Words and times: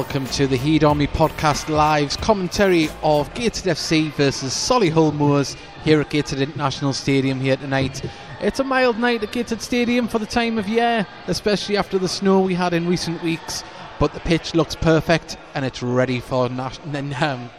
Welcome 0.00 0.24
to 0.28 0.46
the 0.46 0.56
Heed 0.56 0.82
Army 0.82 1.06
Podcast 1.06 1.68
Live's 1.68 2.16
commentary 2.16 2.88
of 3.02 3.32
Gateshead 3.34 3.76
FC 3.76 4.10
versus 4.14 4.54
Solihull 4.54 5.12
Moors 5.12 5.58
here 5.84 6.00
at 6.00 6.08
Gateshead 6.08 6.40
International 6.40 6.94
Stadium 6.94 7.38
here 7.38 7.58
tonight. 7.58 8.02
It's 8.40 8.60
a 8.60 8.64
mild 8.64 8.98
night 8.98 9.22
at 9.22 9.30
Gateshead 9.30 9.60
Stadium 9.60 10.08
for 10.08 10.18
the 10.18 10.24
time 10.24 10.56
of 10.56 10.66
year, 10.66 11.06
especially 11.26 11.76
after 11.76 11.98
the 11.98 12.08
snow 12.08 12.40
we 12.40 12.54
had 12.54 12.72
in 12.72 12.88
recent 12.88 13.22
weeks. 13.22 13.62
But 13.98 14.14
the 14.14 14.20
pitch 14.20 14.54
looks 14.54 14.74
perfect 14.74 15.36
and 15.54 15.66
it's 15.66 15.82
ready 15.82 16.18
for 16.18 16.48
nas- 16.48 16.80
um, 16.94 17.50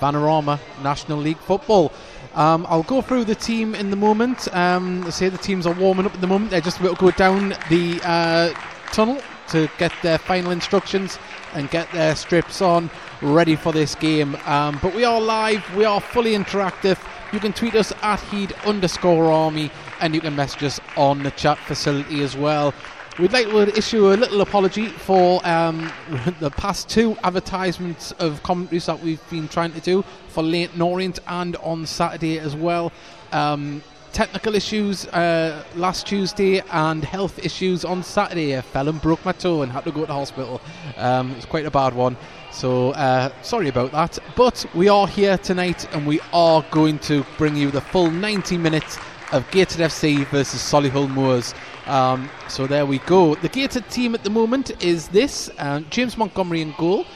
National 0.00 1.18
League 1.18 1.36
football. 1.40 1.92
Um, 2.34 2.64
I'll 2.70 2.84
go 2.84 3.02
through 3.02 3.26
the 3.26 3.34
team 3.34 3.74
in 3.74 3.90
the 3.90 3.96
moment. 3.96 4.48
Um, 4.56 5.10
say 5.10 5.28
the 5.28 5.36
teams 5.36 5.66
are 5.66 5.74
warming 5.74 6.06
up 6.06 6.14
at 6.14 6.22
the 6.22 6.26
moment. 6.26 6.52
They're 6.52 6.62
just 6.62 6.80
about 6.80 6.98
to 6.98 7.04
go 7.04 7.10
down 7.10 7.50
the 7.68 8.00
uh, 8.02 8.54
tunnel 8.92 9.20
to 9.52 9.70
get 9.78 9.92
their 10.02 10.18
final 10.18 10.50
instructions 10.50 11.18
and 11.54 11.70
get 11.70 11.90
their 11.92 12.16
strips 12.16 12.60
on 12.60 12.90
ready 13.20 13.54
for 13.54 13.72
this 13.72 13.94
game. 13.94 14.36
Um, 14.46 14.78
but 14.82 14.94
we 14.94 15.04
are 15.04 15.20
live, 15.20 15.62
we 15.76 15.84
are 15.84 16.00
fully 16.00 16.32
interactive. 16.32 16.98
You 17.32 17.40
can 17.40 17.52
tweet 17.52 17.74
us 17.74 17.92
at 18.02 18.20
heed 18.20 18.52
underscore 18.64 19.30
army 19.30 19.70
and 20.00 20.14
you 20.14 20.20
can 20.20 20.34
message 20.34 20.64
us 20.64 20.80
on 20.96 21.22
the 21.22 21.30
chat 21.30 21.58
facility 21.58 22.22
as 22.22 22.36
well. 22.36 22.74
We'd 23.18 23.32
like 23.32 23.48
to 23.48 23.76
issue 23.76 24.12
a 24.12 24.16
little 24.16 24.40
apology 24.40 24.86
for 24.86 25.46
um, 25.46 25.92
the 26.40 26.50
past 26.50 26.88
two 26.88 27.16
advertisements 27.22 28.12
of 28.12 28.42
commentaries 28.42 28.86
that 28.86 29.00
we've 29.00 29.20
been 29.28 29.48
trying 29.48 29.72
to 29.72 29.80
do 29.80 30.02
for 30.28 30.42
Leyton 30.42 30.80
Orient 30.80 31.18
and 31.26 31.56
on 31.56 31.84
Saturday 31.84 32.38
as 32.38 32.56
well. 32.56 32.90
Um, 33.32 33.82
technical 34.12 34.54
issues 34.54 35.06
uh, 35.08 35.64
last 35.74 36.06
Tuesday 36.06 36.62
and 36.70 37.04
health 37.04 37.38
issues 37.44 37.84
on 37.84 38.02
Saturday. 38.02 38.56
I 38.56 38.60
fell 38.60 38.88
and 38.88 39.00
broke 39.00 39.24
my 39.24 39.32
toe 39.32 39.62
and 39.62 39.72
had 39.72 39.84
to 39.84 39.92
go 39.92 40.04
to 40.04 40.12
hospital. 40.12 40.60
Um, 40.96 41.32
it's 41.32 41.46
quite 41.46 41.66
a 41.66 41.70
bad 41.70 41.94
one. 41.94 42.16
So 42.50 42.90
uh, 42.90 43.32
sorry 43.42 43.68
about 43.68 43.92
that. 43.92 44.18
But 44.36 44.66
we 44.74 44.88
are 44.88 45.06
here 45.06 45.38
tonight 45.38 45.92
and 45.94 46.06
we 46.06 46.20
are 46.32 46.64
going 46.70 46.98
to 47.00 47.24
bring 47.38 47.56
you 47.56 47.70
the 47.70 47.80
full 47.80 48.10
90 48.10 48.58
minutes 48.58 48.98
of 49.32 49.50
Gateshead 49.50 49.90
FC 49.90 50.26
versus 50.26 50.60
Solihull 50.60 51.08
Moors. 51.08 51.54
Um, 51.86 52.30
so 52.48 52.66
there 52.66 52.86
we 52.86 52.98
go. 52.98 53.34
The 53.34 53.48
Gateshead 53.48 53.88
team 53.90 54.14
at 54.14 54.22
the 54.22 54.30
moment 54.30 54.82
is 54.84 55.08
this: 55.08 55.50
uh, 55.58 55.80
James 55.90 56.16
Montgomery 56.16 56.60
in 56.60 56.74
goal, 56.78 57.06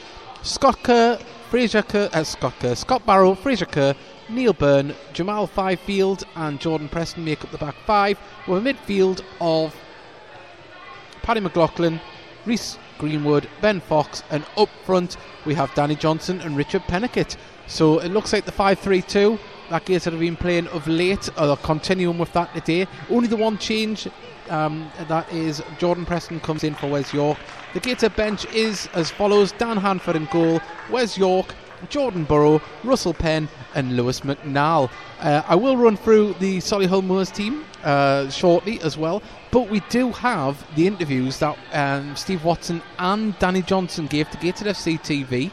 Scott 0.41 0.81
Kerr, 0.83 1.17
Fraser 1.49 1.83
Kerr, 1.83 2.09
uh, 2.11 2.23
Scott 2.23 2.53
Kerr, 2.59 2.75
Scott 2.75 3.05
Barrow, 3.05 3.35
Fraser 3.35 3.65
Kerr, 3.65 3.93
Neil 4.29 4.53
Byrne, 4.53 4.93
Jamal 5.13 5.47
Fyfield, 5.47 6.23
and 6.35 6.59
Jordan 6.59 6.89
Preston 6.89 7.23
make 7.23 7.43
up 7.43 7.51
the 7.51 7.57
back 7.57 7.75
five, 7.85 8.19
with 8.47 8.65
a 8.65 8.73
midfield 8.73 9.21
of 9.39 9.75
Paddy 11.21 11.39
McLaughlin, 11.39 11.99
Reese 12.45 12.77
Greenwood, 12.97 13.49
Ben 13.61 13.79
Fox, 13.79 14.23
and 14.29 14.45
up 14.57 14.69
front 14.85 15.17
we 15.45 15.53
have 15.53 15.73
Danny 15.75 15.95
Johnson 15.95 16.41
and 16.41 16.57
Richard 16.57 16.83
Peniket. 16.83 17.37
So 17.67 17.99
it 17.99 18.09
looks 18.09 18.33
like 18.33 18.45
the 18.45 18.51
5 18.51 18.79
3 18.79 19.01
2 19.01 19.39
that 19.69 19.85
Gateshead 19.85 20.13
have 20.13 20.19
been 20.19 20.37
playing 20.37 20.67
of 20.67 20.87
late, 20.87 21.29
or 21.37 21.57
continuing 21.57 22.17
with 22.17 22.31
that 22.33 22.53
today. 22.53 22.87
Only 23.09 23.27
the 23.27 23.35
one 23.35 23.57
change 23.57 24.07
um, 24.49 24.89
that 25.07 25.31
is 25.31 25.61
Jordan 25.77 26.05
Preston 26.05 26.39
comes 26.39 26.63
in 26.63 26.73
for 26.75 26.89
Wes 26.89 27.13
York. 27.13 27.37
The 27.73 27.81
Gateshead 27.81 28.15
bench 28.15 28.45
is 28.53 28.87
as 28.93 29.11
follows 29.11 29.51
Dan 29.51 29.77
Hanford 29.77 30.15
in 30.15 30.25
goal, 30.31 30.61
Wes 30.89 31.17
York, 31.17 31.53
Jordan 31.89 32.23
Burrow, 32.23 32.61
Russell 32.83 33.13
Penn, 33.13 33.47
and 33.75 33.95
Lewis 33.95 34.21
McNall. 34.21 34.89
Uh, 35.19 35.43
I 35.47 35.55
will 35.55 35.77
run 35.77 35.97
through 35.97 36.33
the 36.35 36.57
Solihull 36.57 37.03
Moors 37.03 37.31
team 37.31 37.65
uh, 37.83 38.29
shortly 38.29 38.81
as 38.81 38.97
well, 38.97 39.21
but 39.51 39.69
we 39.69 39.79
do 39.89 40.11
have 40.11 40.65
the 40.75 40.87
interviews 40.87 41.39
that 41.39 41.57
um, 41.73 42.15
Steve 42.15 42.43
Watson 42.43 42.81
and 42.99 43.37
Danny 43.39 43.61
Johnson 43.61 44.07
gave 44.07 44.29
to 44.31 44.37
Gateshead 44.37 44.67
FC 44.67 44.99
TV. 44.99 45.51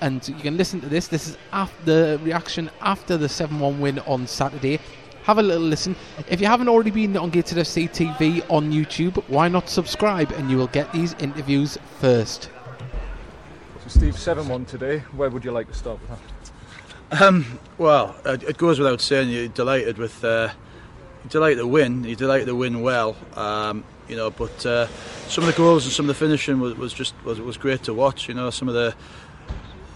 And 0.00 0.26
you 0.28 0.34
can 0.34 0.56
listen 0.56 0.80
to 0.80 0.88
this. 0.88 1.06
This 1.06 1.28
is 1.28 1.38
after 1.52 1.84
the 1.84 2.20
reaction 2.24 2.70
after 2.80 3.16
the 3.16 3.28
7 3.28 3.58
1 3.58 3.80
win 3.80 3.98
on 4.00 4.26
Saturday. 4.26 4.80
Have 5.24 5.38
a 5.38 5.42
little 5.42 5.62
listen. 5.62 5.94
If 6.28 6.40
you 6.40 6.48
haven't 6.48 6.68
already 6.68 6.90
been 6.90 7.16
on 7.16 7.30
Gateshead 7.30 7.58
FC 7.58 7.88
TV 7.88 8.44
on 8.50 8.72
YouTube, 8.72 9.22
why 9.28 9.46
not 9.46 9.68
subscribe 9.68 10.32
and 10.32 10.50
you 10.50 10.56
will 10.56 10.66
get 10.66 10.92
these 10.92 11.14
interviews 11.20 11.78
first. 12.00 12.50
Steve, 13.92 14.14
7-1 14.14 14.66
today. 14.66 15.00
Where 15.12 15.28
would 15.28 15.44
you 15.44 15.52
like 15.52 15.68
to 15.68 15.74
start 15.74 16.00
with 16.00 16.18
that? 17.10 17.22
Um, 17.22 17.58
well, 17.76 18.16
uh, 18.24 18.38
it 18.40 18.56
goes 18.56 18.78
without 18.78 19.02
saying 19.02 19.28
you're 19.28 19.48
delighted 19.48 19.98
with 19.98 20.24
uh, 20.24 20.50
delighted 21.28 21.58
to 21.58 21.66
win. 21.66 22.02
You're 22.02 22.16
delighted 22.16 22.46
to 22.46 22.56
win 22.56 22.80
well, 22.80 23.14
um, 23.34 23.84
you 24.08 24.16
know. 24.16 24.30
But 24.30 24.64
uh, 24.64 24.86
some 25.28 25.44
of 25.44 25.50
the 25.50 25.56
goals 25.56 25.84
and 25.84 25.92
some 25.92 26.04
of 26.04 26.08
the 26.08 26.14
finishing 26.14 26.58
was, 26.58 26.74
was 26.74 26.94
just 26.94 27.14
was, 27.22 27.38
was 27.38 27.58
great 27.58 27.82
to 27.82 27.92
watch. 27.92 28.28
You 28.28 28.34
know, 28.34 28.48
some 28.48 28.66
of 28.66 28.72
the 28.72 28.94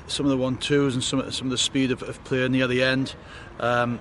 some 0.08 0.26
of 0.26 0.30
the 0.30 0.36
one 0.36 0.58
twos 0.58 0.92
and 0.92 1.02
some 1.02 1.30
some 1.30 1.46
of 1.46 1.50
the 1.50 1.58
speed 1.58 1.90
of, 1.90 2.02
of 2.02 2.22
play 2.24 2.46
near 2.48 2.66
the 2.66 2.82
end 2.82 3.14
um, 3.60 3.98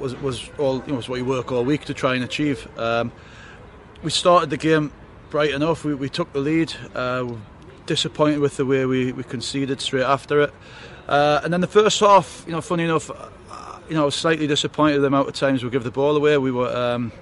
was 0.00 0.16
was 0.16 0.50
all 0.58 0.82
you 0.86 0.88
know 0.88 0.96
was 0.96 1.08
what 1.08 1.20
you 1.20 1.24
work 1.24 1.52
all 1.52 1.64
week 1.64 1.84
to 1.84 1.94
try 1.94 2.16
and 2.16 2.24
achieve. 2.24 2.66
Um, 2.76 3.12
we 4.02 4.10
started 4.10 4.50
the 4.50 4.56
game 4.56 4.92
bright 5.30 5.50
enough. 5.50 5.84
We, 5.84 5.94
we 5.94 6.08
took 6.08 6.32
the 6.32 6.40
lead. 6.40 6.74
Uh, 6.96 7.34
disappointed 7.86 8.38
with 8.38 8.56
the 8.56 8.66
way 8.66 8.86
we, 8.86 9.12
we 9.12 9.22
conceded 9.22 9.80
straight 9.80 10.04
after 10.04 10.42
it. 10.42 10.54
Uh, 11.08 11.40
and 11.44 11.52
then 11.52 11.60
the 11.60 11.66
first 11.66 12.00
half, 12.00 12.44
you 12.46 12.52
know, 12.52 12.60
funny 12.60 12.84
enough, 12.84 13.10
uh, 13.10 13.78
you 13.88 13.94
know, 13.94 14.02
I 14.02 14.04
was 14.06 14.14
slightly 14.14 14.46
disappointed 14.46 15.00
the 15.00 15.06
amount 15.06 15.28
of 15.28 15.34
times 15.34 15.62
we 15.62 15.70
give 15.70 15.84
the 15.84 15.90
ball 15.90 16.16
away. 16.16 16.38
We 16.38 16.50
were 16.50 16.74
um, 16.74 17.12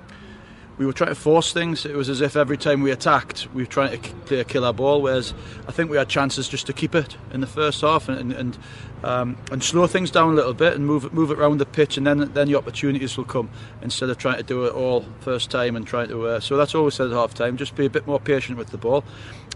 we 0.83 0.87
were 0.87 0.93
trying 0.93 1.11
to 1.11 1.15
force 1.15 1.53
things. 1.53 1.87
It 1.87 1.95
was 1.95 2.09
as 2.09 2.21
if 2.21 2.35
every 2.35 2.57
time 2.57 2.83
we 2.83 2.91
attacked, 2.91 3.47
we 3.55 3.63
were 3.63 3.69
trying 3.69 4.01
to 4.27 4.41
a 4.41 4.45
killer 4.45 4.73
ball. 4.73 5.01
Whereas 5.01 5.33
I 5.69 5.71
think 5.71 5.91
we 5.91 5.97
had 5.97 6.09
chances 6.09 6.49
just 6.49 6.67
to 6.67 6.73
keep 6.73 6.97
it 6.97 7.17
in 7.33 7.41
the 7.41 7.47
first 7.47 7.83
half 7.83 8.09
and 8.09 8.33
and 8.33 8.59
um, 9.05 9.37
and 9.53 9.63
slow 9.63 9.87
things 9.87 10.11
down 10.11 10.33
a 10.33 10.35
little 10.35 10.55
bit 10.55 10.75
and 10.75 10.85
move 10.85 11.05
it 11.05 11.15
move 11.15 11.31
it 11.31 11.39
around 11.39 11.59
the 11.59 11.67
pitch, 11.67 11.97
and 11.97 12.05
then 12.05 12.33
then 12.35 12.49
the 12.49 12.57
opportunities 12.57 13.17
will 13.17 13.25
come 13.25 13.49
instead 13.81 14.11
of 14.11 14.19
trying 14.19 14.39
to 14.39 14.43
do 14.43 14.65
it 14.65 14.75
all 14.75 15.05
first 15.21 15.53
time 15.53 15.77
and 15.77 15.87
trying 15.87 16.09
to. 16.09 16.27
Uh, 16.27 16.41
so 16.41 16.57
that's 16.57 16.75
always 16.75 16.95
said 16.95 17.07
at 17.07 17.13
half 17.13 17.33
time. 17.33 17.57
Just 17.57 17.77
be 17.77 17.87
a 17.87 17.91
bit 17.91 18.05
more 18.09 18.19
patient 18.19 18.59
with 18.59 18.71
the 18.71 18.79
ball. 18.79 19.05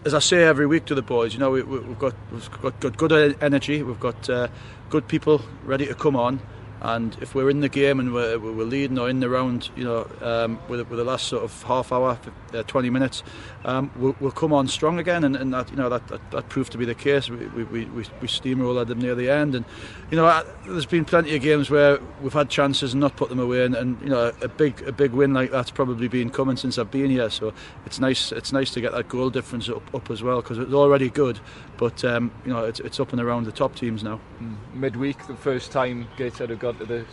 As 0.04 0.14
I 0.14 0.20
say 0.20 0.44
every 0.44 0.66
week 0.66 0.84
to 0.84 0.94
the 0.94 1.03
boys, 1.03 1.34
you 1.34 1.41
know, 1.41 1.50
we, 1.50 1.60
have 1.60 1.98
got 1.98 2.14
we've 2.31 2.62
got, 2.62 2.78
got 2.78 2.97
good 2.97 3.37
energy. 3.43 3.82
We've 3.82 3.98
got 3.98 4.31
uh, 4.31 4.47
good 4.91 5.08
people 5.08 5.43
ready 5.64 5.87
to 5.87 5.94
come 5.97 6.14
on. 6.14 6.41
And 6.86 7.16
if 7.20 7.34
we're 7.34 7.50
in 7.50 7.58
the 7.58 7.69
game 7.69 7.98
and 7.98 8.14
we're, 8.14 8.38
we're 8.38 8.62
leading 8.64 8.97
or 8.97 9.10
in 9.10 9.19
the 9.19 9.28
round, 9.28 9.70
you 9.74 9.82
know, 9.82 10.08
um, 10.20 10.60
with, 10.69 10.88
with 10.88 11.00
the 11.00 11.04
last 11.04 11.26
sort 11.26 11.42
of 11.42 11.62
half 11.64 11.91
hour, 11.91 12.16
uh, 12.54 12.62
20 12.62 12.91
minutes, 12.91 13.24
um, 13.66 13.91
we'll, 13.97 14.15
we'll 14.21 14.31
come 14.31 14.53
on 14.53 14.69
strong 14.69 15.00
again, 15.00 15.25
and, 15.25 15.34
and 15.34 15.53
that 15.53 15.69
you 15.71 15.77
know 15.77 15.88
that, 15.88 16.06
that, 16.06 16.31
that 16.31 16.49
proved 16.49 16.71
to 16.72 16.78
be 16.78 16.84
the 16.84 16.94
case. 16.94 17.28
We 17.28 17.47
we, 17.49 17.65
we, 17.65 17.84
we 17.87 18.28
steamrolled 18.28 18.87
them 18.87 19.00
near 19.00 19.16
the 19.16 19.28
end, 19.28 19.56
and 19.56 19.65
you 20.09 20.16
know 20.16 20.25
I, 20.25 20.44
there's 20.66 20.87
been 20.87 21.04
plenty 21.04 21.34
of 21.34 21.43
games 21.43 21.69
where 21.69 21.99
we've 22.22 22.32
had 22.32 22.49
chances 22.49 22.93
and 22.93 23.00
not 23.00 23.16
put 23.16 23.28
them 23.28 23.41
away, 23.41 23.65
and, 23.65 23.75
and 23.75 24.00
you 24.00 24.09
know 24.09 24.32
a 24.41 24.47
big 24.47 24.82
a 24.82 24.93
big 24.93 25.10
win 25.10 25.34
like 25.34 25.50
that's 25.50 25.72
probably 25.72 26.06
been 26.06 26.31
coming 26.31 26.56
since 26.56 26.78
I've 26.78 26.93
been 26.93 27.10
here. 27.10 27.28
So 27.28 27.53
it's 27.84 27.99
nice 27.99 28.31
it's 28.31 28.53
nice 28.53 28.71
to 28.71 28.81
get 28.81 28.93
that 28.93 29.09
goal 29.09 29.31
difference 29.31 29.69
up, 29.69 29.93
up 29.93 30.12
as 30.12 30.22
well 30.22 30.43
because 30.43 30.59
it's 30.59 30.72
already 30.72 31.10
good, 31.10 31.41
but 31.76 32.05
um, 32.05 32.31
you 32.44 32.53
know 32.53 32.65
it's, 32.65 32.78
it's 32.78 33.00
up 33.00 33.12
and 33.12 33.21
around 33.21 33.47
the 33.47 33.53
top 33.53 33.75
teams 33.75 34.05
now. 34.05 34.21
Mm. 34.41 34.56
Midweek, 34.75 35.26
the 35.26 35.34
first 35.34 35.72
time 35.72 36.06
Gateshead 36.16 36.50
have 36.50 36.60
got 36.60 36.78
to 36.78 36.84
the 36.84 37.05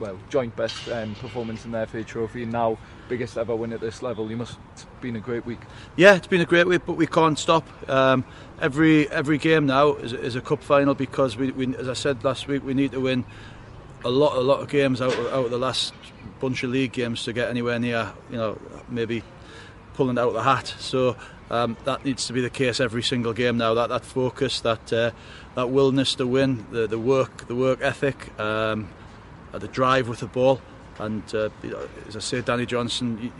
well 0.00 0.18
joint 0.28 0.56
best 0.56 0.88
um, 0.88 1.14
performance 1.14 1.64
in 1.64 1.70
their 1.70 1.86
FA 1.86 2.02
Trophy, 2.02 2.46
now. 2.46 2.78
Biggest 3.10 3.36
ever 3.36 3.54
win 3.56 3.72
at 3.72 3.80
this 3.80 4.02
level. 4.02 4.30
You 4.30 4.36
must. 4.36 4.56
It's 4.72 4.86
been 5.00 5.16
a 5.16 5.20
great 5.20 5.44
week. 5.44 5.58
Yeah, 5.96 6.14
it's 6.14 6.28
been 6.28 6.40
a 6.40 6.46
great 6.46 6.68
week, 6.68 6.82
but 6.86 6.94
we 6.94 7.08
can't 7.08 7.38
stop. 7.38 7.66
Um, 7.90 8.24
every 8.60 9.10
every 9.10 9.36
game 9.36 9.66
now 9.66 9.94
is, 9.96 10.12
is 10.12 10.36
a 10.36 10.40
cup 10.40 10.62
final 10.62 10.94
because 10.94 11.36
we, 11.36 11.50
we, 11.50 11.74
as 11.76 11.88
I 11.88 11.94
said 11.94 12.22
last 12.24 12.46
week, 12.46 12.64
we 12.64 12.72
need 12.72 12.92
to 12.92 13.00
win 13.00 13.24
a 14.04 14.08
lot 14.08 14.36
a 14.36 14.40
lot 14.40 14.60
of 14.60 14.68
games 14.68 15.02
out 15.02 15.12
of, 15.12 15.26
out 15.26 15.44
of 15.46 15.50
the 15.50 15.58
last 15.58 15.92
bunch 16.38 16.62
of 16.62 16.70
league 16.70 16.92
games 16.92 17.24
to 17.24 17.32
get 17.32 17.50
anywhere 17.50 17.78
near. 17.80 18.12
You 18.30 18.36
know, 18.36 18.58
maybe 18.88 19.24
pulling 19.94 20.18
out 20.18 20.32
the 20.32 20.42
hat. 20.42 20.74
So. 20.78 21.16
Um, 21.52 21.76
that 21.82 22.04
needs 22.04 22.28
to 22.28 22.32
be 22.32 22.40
the 22.40 22.48
case 22.48 22.78
every 22.78 23.02
single 23.02 23.32
game 23.32 23.56
now. 23.56 23.74
That 23.74 23.88
that 23.88 24.04
focus, 24.04 24.60
that 24.60 24.92
uh, 24.92 25.10
that 25.56 25.68
willingness 25.68 26.14
to 26.14 26.26
win, 26.28 26.64
the 26.70 26.86
the 26.86 26.96
work, 26.96 27.48
the 27.48 27.56
work 27.56 27.80
ethic, 27.82 28.38
um, 28.38 28.88
the 29.50 29.66
drive 29.66 30.08
with 30.08 30.20
the 30.20 30.28
ball. 30.28 30.60
And 30.98 31.22
uh, 31.34 31.48
as 32.08 32.16
I 32.16 32.20
say, 32.20 32.40
Danny 32.42 32.66
Johnson, 32.66 33.32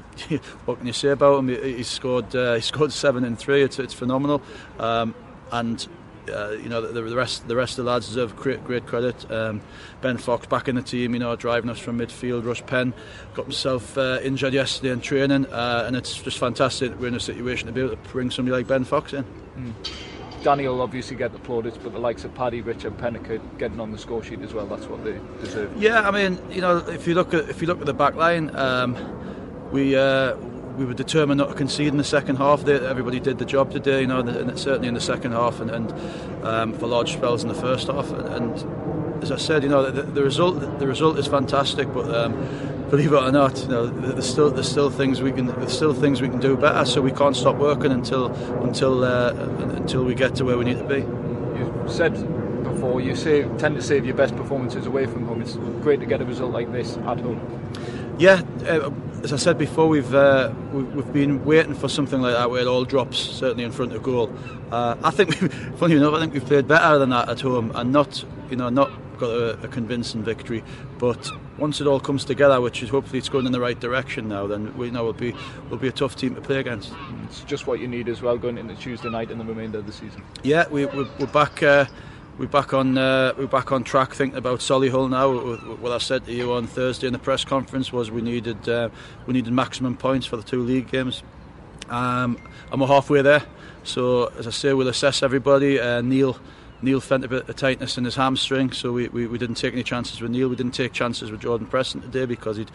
what 0.65 0.79
can 0.79 0.87
you 0.87 0.93
say 0.93 1.11
about 1.11 1.41
him? 1.41 1.49
He, 1.49 1.83
scored, 1.83 2.35
uh, 2.35 2.55
he 2.55 2.61
scored 2.61 2.93
seven 2.93 3.25
and 3.25 3.39
three. 3.39 3.63
It's, 3.63 3.79
it's 3.79 3.95
phenomenal. 3.95 4.43
Um, 4.79 5.15
and 5.53 5.87
uh, 6.29 6.51
you 6.53 6.69
know 6.69 6.81
the, 6.81 7.03
the 7.03 7.17
rest 7.17 7.47
the 7.49 7.57
rest 7.57 7.79
of 7.79 7.85
the 7.85 7.91
lads 7.91 8.09
deserve 8.09 8.37
great, 8.37 8.63
great 8.65 8.87
credit. 8.87 9.31
Um, 9.31 9.61
ben 10.01 10.17
Fox 10.17 10.47
back 10.47 10.69
in 10.69 10.77
the 10.77 10.83
team, 10.83 11.15
you 11.15 11.19
know, 11.19 11.35
driving 11.37 11.71
us 11.71 11.79
from 11.79 11.99
midfield. 11.99 12.45
Rush 12.45 12.65
Penn 12.67 12.95
got 13.35 13.47
himself 13.47 13.97
uh, 13.99 14.19
injured 14.23 14.55
yesterday 14.55 14.93
in 14.93 15.01
training, 15.01 15.47
uh, 15.47 15.85
and 15.87 15.97
it's 15.97 16.23
just 16.23 16.39
fantastic. 16.39 16.99
We're 16.99 17.09
in 17.09 17.15
a 17.15 17.21
situation 17.21 17.67
to 17.67 17.73
be 17.73 17.81
able 17.81 17.97
to 17.97 18.09
bring 18.11 18.31
somebody 18.31 18.57
like 18.57 18.67
Ben 18.67 18.85
Fox 18.85 19.13
in. 19.13 19.25
Mm. 19.57 19.75
Danny 20.43 20.67
will 20.67 20.81
obviously 20.81 21.17
get 21.17 21.33
the 21.33 21.39
plaudits, 21.39 21.77
but 21.77 21.93
the 21.93 21.99
likes 21.99 22.25
of 22.25 22.35
Paddy, 22.35 22.63
Rich, 22.63 22.85
and 22.85 22.97
Peniket 22.97 23.41
getting 23.59 23.81
on 23.81 23.93
the 23.93 23.99
score 23.99 24.23
sheet 24.23 24.41
as 24.41 24.55
well. 24.55 24.67
That's 24.67 24.87
what 24.87 25.05
they 25.05 25.19
deserve. 25.41 25.71
Yeah, 25.81 26.09
I 26.09 26.11
mean, 26.11 26.39
you 26.51 26.61
know, 26.61 26.79
if 26.79 27.07
you 27.07 27.15
look 27.15 27.35
at 27.35 27.49
if 27.49 27.61
you 27.61 27.67
look 27.67 27.81
at 27.81 27.87
the 27.87 27.95
back 27.95 28.15
line, 28.15 28.55
um, 28.57 28.97
we. 29.71 29.97
Uh, 29.97 30.37
we 30.77 30.87
were 30.87 30.95
determined 30.95 31.37
not 31.37 31.51
to 31.51 31.55
concede 31.55 31.89
in 31.89 31.99
the 31.99 32.05
second 32.05 32.37
half. 32.37 32.67
Everybody 32.67 33.21
did 33.21 33.39
the 33.39 33.45
job 33.45 33.71
today, 33.71 34.01
you 34.01 34.07
know, 34.07 34.21
and 34.21 34.59
certainly 34.59 34.89
in 34.89 34.95
the 34.95 35.01
second 35.01 35.33
half 35.33 35.61
and, 35.61 35.71
and 35.71 35.93
um, 36.43 36.73
for 36.73 36.87
large 36.87 37.13
spells 37.13 37.43
in 37.43 37.49
the 37.49 37.55
first 37.55 37.89
half. 37.89 38.11
And, 38.11 38.27
and 38.29 39.23
as 39.23 39.31
I 39.31 39.37
said, 39.37 39.63
you 39.63 39.69
know, 39.69 39.91
the, 39.91 40.03
the, 40.03 40.23
result 40.23 40.79
the 40.79 40.87
result 40.87 41.19
is 41.19 41.27
fantastic, 41.27 41.93
but 41.93 42.09
um, 42.15 42.33
believe 42.91 43.13
it 43.13 43.17
or 43.17 43.33
not, 43.33 43.59
you 43.59 43.69
know, 43.69 43.87
there's 43.87 44.29
still 44.29 44.51
there's 44.51 44.69
still 44.69 44.91
things 44.91 45.23
we 45.23 45.33
can 45.33 45.47
there's 45.47 45.73
still 45.73 45.95
things 45.95 46.21
we 46.21 46.29
can 46.29 46.41
do 46.41 46.57
better. 46.57 46.85
So 46.85 47.01
we 47.01 47.13
can't 47.13 47.37
stop 47.37 47.57
working 47.57 47.93
until 47.93 48.27
until 48.63 49.05
uh, 49.05 49.33
until 49.33 50.05
we 50.05 50.15
get 50.15 50.35
to 50.37 50.45
where 50.45 50.59
we 50.59 50.65
need 50.65 50.79
to 50.79 50.85
be. 50.85 51.01
You 51.01 51.85
said 51.87 52.15
before 52.63 53.01
you 53.01 53.15
say 53.15 53.43
tend 53.59 53.77
to 53.77 53.83
save 53.83 54.05
your 54.05 54.17
best 54.17 54.37
performances 54.37 54.87
away 54.87 55.07
from 55.07 55.27
home. 55.27 55.41
It's 55.41 55.57
great 55.83 56.01
to 56.01 56.07
get 56.07 56.21
a 56.21 56.25
result 56.25 56.53
like 56.53 56.71
this 56.73 56.97
at 56.99 57.21
home. 57.21 57.41
Yeah, 58.19 58.43
uh, 58.67 58.91
as 59.23 59.33
I 59.33 59.37
said 59.37 59.57
before, 59.57 59.89
we've, 59.89 60.15
uh, 60.15 60.53
we've, 60.73 60.95
we've 60.95 61.13
been 61.13 61.43
waiting 61.43 61.75
for 61.75 61.89
something 61.89 62.21
like 62.21 62.35
that 62.35 62.51
where 62.51 62.61
it 62.61 62.67
all 62.67 62.85
drops 62.85 63.19
certainly 63.19 63.65
in 63.65 63.73
front 63.73 63.95
of 63.95 64.03
goal. 64.03 64.31
Uh, 64.71 64.97
I 65.03 65.11
think, 65.11 65.35
funny 65.79 65.97
enough, 65.97 66.13
I 66.13 66.21
think 66.21 66.35
we've 66.35 66.45
played 66.45 66.69
better 66.69 66.99
than 66.99 67.09
that 67.11 67.31
at 67.31 67.41
home 67.41 67.73
and 67.75 67.93
not 67.93 68.23
you 68.51 68.57
know 68.57 68.69
not 68.69 68.91
got 69.19 69.31
a, 69.31 69.63
a 69.63 69.69
convincing 69.69 70.23
victory, 70.23 70.63
but 70.99 71.31
once 71.61 71.81
it 71.81 71.87
all 71.87 72.01
comes 72.01 72.25
together, 72.25 72.61
which 72.61 72.83
is 72.83 72.89
hopefully 72.89 73.19
it's 73.19 73.29
going 73.29 73.47
in 73.47 73.53
the 73.53 73.61
right 73.61 73.79
direction 73.79 74.29
now, 74.29 74.47
then 74.47 74.77
we 74.77 74.91
know 74.91 75.05
we'll 75.05 75.13
be 75.13 75.35
we'll 75.69 75.79
be 75.79 75.89
a 75.89 75.93
tough 75.93 76.17
team 76.17 76.35
to 76.35 76.41
play 76.41 76.59
against. 76.59 76.93
Mm, 76.93 77.25
it's 77.27 77.41
just 77.43 77.67
what 77.67 77.79
you 77.79 77.87
need 77.87 78.09
as 78.09 78.23
well 78.23 78.39
going 78.39 78.59
into 78.59 78.75
Tuesday 78.75 79.11
night 79.11 79.31
and 79.31 79.41
the 79.41 79.45
remainder 79.45 79.79
of 79.79 79.87
the 79.87 79.93
season. 79.93 80.23
Yeah, 80.43 80.67
we, 80.69 80.87
we're, 80.87 81.09
we're 81.19 81.27
back. 81.27 81.63
Uh, 81.63 81.85
we're 82.39 82.47
back 82.47 82.73
on 82.73 82.97
uh, 82.97 83.35
we're 83.37 83.47
back 83.47 83.71
on 83.71 83.85
track 83.85 84.15
thinking 84.15 84.39
about 84.39 84.61
Solihull 84.61 85.11
now 85.11 85.31
what 85.77 85.93
I 85.93 85.99
said 85.99 86.25
to 86.25 86.33
you 86.33 86.53
on 86.53 86.67
Thursday 86.67 87.07
in 87.07 87.13
the 87.13 87.19
press 87.19 87.45
conference 87.45 87.93
was 87.93 88.11
we 88.11 88.23
needed 88.23 88.67
uh, 88.67 88.89
we 89.27 89.35
needed 89.35 89.53
maximum 89.53 89.95
points 89.95 90.25
for 90.25 90.39
the 90.39 90.43
two 90.43 90.63
league 90.63 90.91
games 90.91 91.23
um, 91.91 92.39
and 92.73 92.81
we're 92.81 92.87
halfway 92.87 93.21
there 93.21 93.43
so 93.83 94.29
as 94.39 94.47
I 94.47 94.53
say 94.53 94.73
we'll 94.73 94.89
assess 94.89 95.23
everybody 95.23 95.79
uh, 95.79 96.01
Neil 96.01 96.39
Neil 96.83 97.01
felt 97.01 97.25
a 97.25 97.29
bit 97.29 97.49
of 97.49 97.57
tightness 97.57 97.99
in 97.99 98.05
his 98.05 98.17
hamstring, 98.17 98.73
so 98.73 98.93
we, 98.93 99.09
we, 99.09 99.27
we 99.27 99.39
didn't 99.39 99.57
take 99.57 99.75
any 99.75 99.83
chances 99.83 100.21
with 100.21 100.31
Neil. 100.31 100.49
We 100.49 100.57
didn't 100.57 100.73
take 100.73 100.93
chances 100.93 101.31
with 101.31 101.41
Jordan 101.41 101.67
Preston 101.67 102.01
today 102.01 102.25
because 102.25 102.57
he 102.57 102.67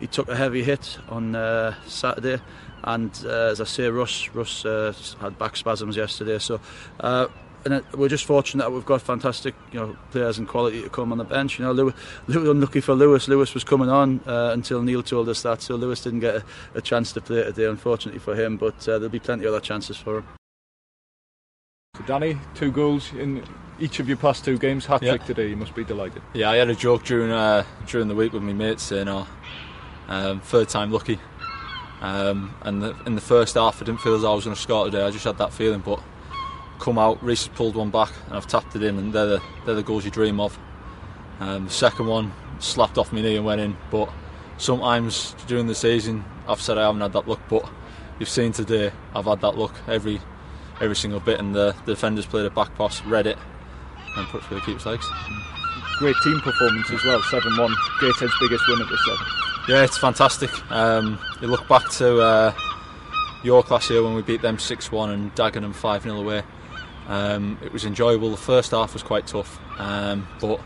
he 0.00 0.06
took 0.06 0.28
a 0.28 0.36
heavy 0.36 0.62
hit 0.62 0.98
on 1.08 1.34
uh, 1.34 1.74
Saturday, 1.86 2.42
and 2.82 3.10
uh, 3.24 3.50
as 3.52 3.60
I 3.60 3.64
say, 3.64 3.88
Russ 3.88 4.28
Russ 4.34 4.64
uh, 4.64 4.92
had 5.20 5.38
back 5.38 5.56
spasms 5.56 5.96
yesterday, 5.96 6.38
so. 6.38 6.60
Uh, 7.00 7.28
and 7.64 7.74
uh, 7.74 7.80
we're 7.94 8.08
just 8.08 8.26
fortunate 8.26 8.62
that 8.64 8.70
we've 8.70 8.84
got 8.84 9.00
fantastic 9.00 9.54
you 9.72 9.80
know 9.80 9.96
players 10.10 10.36
and 10.36 10.46
quality 10.46 10.82
to 10.82 10.90
come 10.90 11.12
on 11.12 11.18
the 11.18 11.24
bench. 11.24 11.58
You 11.58 11.64
know 11.64 11.72
Lewis, 11.72 11.94
Lewis 12.26 12.48
unlucky 12.50 12.82
for 12.82 12.94
Lewis. 12.94 13.26
Lewis 13.26 13.54
was 13.54 13.64
coming 13.64 13.88
on 13.88 14.20
uh, 14.26 14.50
until 14.52 14.82
Neil 14.82 15.02
told 15.02 15.30
us 15.30 15.42
that. 15.42 15.62
So 15.62 15.76
Lewis 15.76 16.02
didn't 16.02 16.20
get 16.20 16.36
a, 16.36 16.44
a 16.74 16.82
chance 16.82 17.12
to 17.14 17.22
play 17.22 17.42
today 17.42 17.64
unfortunately 17.64 18.20
for 18.20 18.34
him. 18.34 18.58
But 18.58 18.86
uh, 18.86 18.98
there'll 18.98 19.08
be 19.08 19.18
plenty 19.18 19.46
of 19.46 19.54
other 19.54 19.64
chances 19.64 19.96
for 19.96 20.18
him. 20.18 20.26
So 21.96 22.02
Danny, 22.06 22.36
two 22.54 22.72
goals 22.72 23.12
in 23.12 23.44
each 23.78 24.00
of 24.00 24.08
your 24.08 24.16
past 24.16 24.44
two 24.44 24.58
games, 24.58 24.84
hat 24.84 25.00
trick 25.00 25.20
yeah. 25.20 25.26
today. 25.26 25.48
You 25.48 25.56
must 25.56 25.76
be 25.76 25.84
delighted. 25.84 26.22
Yeah, 26.32 26.50
I 26.50 26.56
had 26.56 26.68
a 26.68 26.74
joke 26.74 27.04
during 27.04 27.30
uh, 27.30 27.64
during 27.86 28.08
the 28.08 28.16
week 28.16 28.32
with 28.32 28.42
my 28.42 28.52
mates 28.52 28.82
saying, 28.82 29.08
"Oh, 29.08 29.28
um, 30.08 30.40
third 30.40 30.68
time 30.68 30.90
lucky." 30.90 31.20
Um, 32.00 32.52
and 32.62 32.82
the, 32.82 32.96
in 33.06 33.14
the 33.14 33.20
first 33.20 33.54
half, 33.54 33.80
I 33.80 33.84
didn't 33.84 34.00
feel 34.00 34.16
as 34.16 34.24
I 34.24 34.34
was 34.34 34.44
going 34.44 34.56
to 34.56 34.60
score 34.60 34.86
today. 34.86 35.04
I 35.04 35.10
just 35.10 35.24
had 35.24 35.38
that 35.38 35.52
feeling, 35.52 35.80
but 35.80 36.02
come 36.80 36.98
out, 36.98 37.22
Reese 37.22 37.46
has 37.46 37.56
pulled 37.56 37.76
one 37.76 37.90
back, 37.90 38.12
and 38.26 38.34
I've 38.34 38.48
tapped 38.48 38.74
it 38.74 38.82
in, 38.82 38.98
and 38.98 39.12
they're 39.12 39.26
the, 39.26 39.42
they're 39.64 39.76
the 39.76 39.82
goals 39.82 40.04
you 40.04 40.10
dream 40.10 40.40
of. 40.40 40.58
Um, 41.38 41.66
the 41.66 41.70
second 41.70 42.06
one 42.06 42.32
slapped 42.58 42.98
off 42.98 43.12
my 43.12 43.22
knee 43.22 43.36
and 43.36 43.46
went 43.46 43.60
in, 43.60 43.76
but 43.90 44.10
sometimes 44.58 45.34
during 45.46 45.66
the 45.68 45.74
season, 45.74 46.24
I've 46.48 46.60
said 46.60 46.76
I 46.76 46.82
haven't 46.82 47.00
had 47.00 47.12
that 47.12 47.26
luck, 47.28 47.40
but 47.48 47.66
you've 48.18 48.28
seen 48.28 48.52
today, 48.52 48.90
I've 49.14 49.24
had 49.24 49.40
that 49.40 49.56
luck 49.56 49.74
every 49.86 50.20
every 50.80 50.96
single 50.96 51.20
bit, 51.20 51.40
and 51.40 51.54
the, 51.54 51.74
the 51.84 51.94
defenders 51.94 52.26
played 52.26 52.46
a 52.46 52.50
back 52.50 52.74
pass, 52.76 53.02
read 53.04 53.26
it, 53.26 53.38
and 54.16 54.26
put 54.28 54.42
through 54.44 54.58
the 54.58 54.66
keeper's 54.66 54.86
legs. 54.86 55.06
Great 55.98 56.16
team 56.24 56.40
performance 56.40 56.90
as 56.90 57.04
well, 57.04 57.22
7 57.22 57.56
1, 57.56 57.74
Gateshead's 58.00 58.32
biggest 58.40 58.66
win 58.68 58.80
at 58.80 58.88
this 58.88 59.06
level. 59.06 59.26
Yeah, 59.68 59.84
it's 59.84 59.96
fantastic. 59.96 60.50
Um, 60.70 61.18
you 61.40 61.48
look 61.48 61.66
back 61.68 61.88
to 61.92 62.20
uh, 62.20 62.54
York 63.42 63.70
last 63.70 63.90
year 63.90 64.02
when 64.02 64.14
we 64.14 64.22
beat 64.22 64.42
them 64.42 64.58
6 64.58 64.92
1 64.92 65.10
and 65.10 65.34
Dagenham 65.34 65.74
5 65.74 66.02
0 66.02 66.16
away. 66.16 66.42
Um, 67.08 67.58
it 67.62 67.72
was 67.72 67.84
enjoyable. 67.84 68.30
The 68.30 68.36
first 68.36 68.72
half 68.72 68.92
was 68.92 69.02
quite 69.02 69.26
tough, 69.26 69.58
um, 69.78 70.26
but 70.40 70.60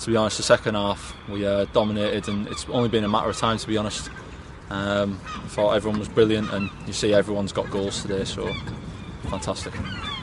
to 0.00 0.10
be 0.10 0.16
honest, 0.16 0.38
the 0.38 0.42
second 0.42 0.74
half 0.74 1.14
we 1.28 1.46
uh, 1.46 1.66
dominated, 1.66 2.28
and 2.28 2.46
it's 2.48 2.66
only 2.68 2.88
been 2.88 3.04
a 3.04 3.08
matter 3.08 3.28
of 3.28 3.36
time. 3.36 3.58
To 3.58 3.66
be 3.66 3.76
honest, 3.76 4.10
um, 4.70 5.20
I 5.24 5.48
thought 5.48 5.72
everyone 5.72 5.98
was 5.98 6.08
brilliant, 6.08 6.50
and 6.52 6.70
you 6.86 6.92
see 6.92 7.12
everyone's 7.14 7.52
got 7.52 7.70
goals 7.70 8.02
today, 8.02 8.24
so 8.24 8.52
fantastic. 9.24 9.74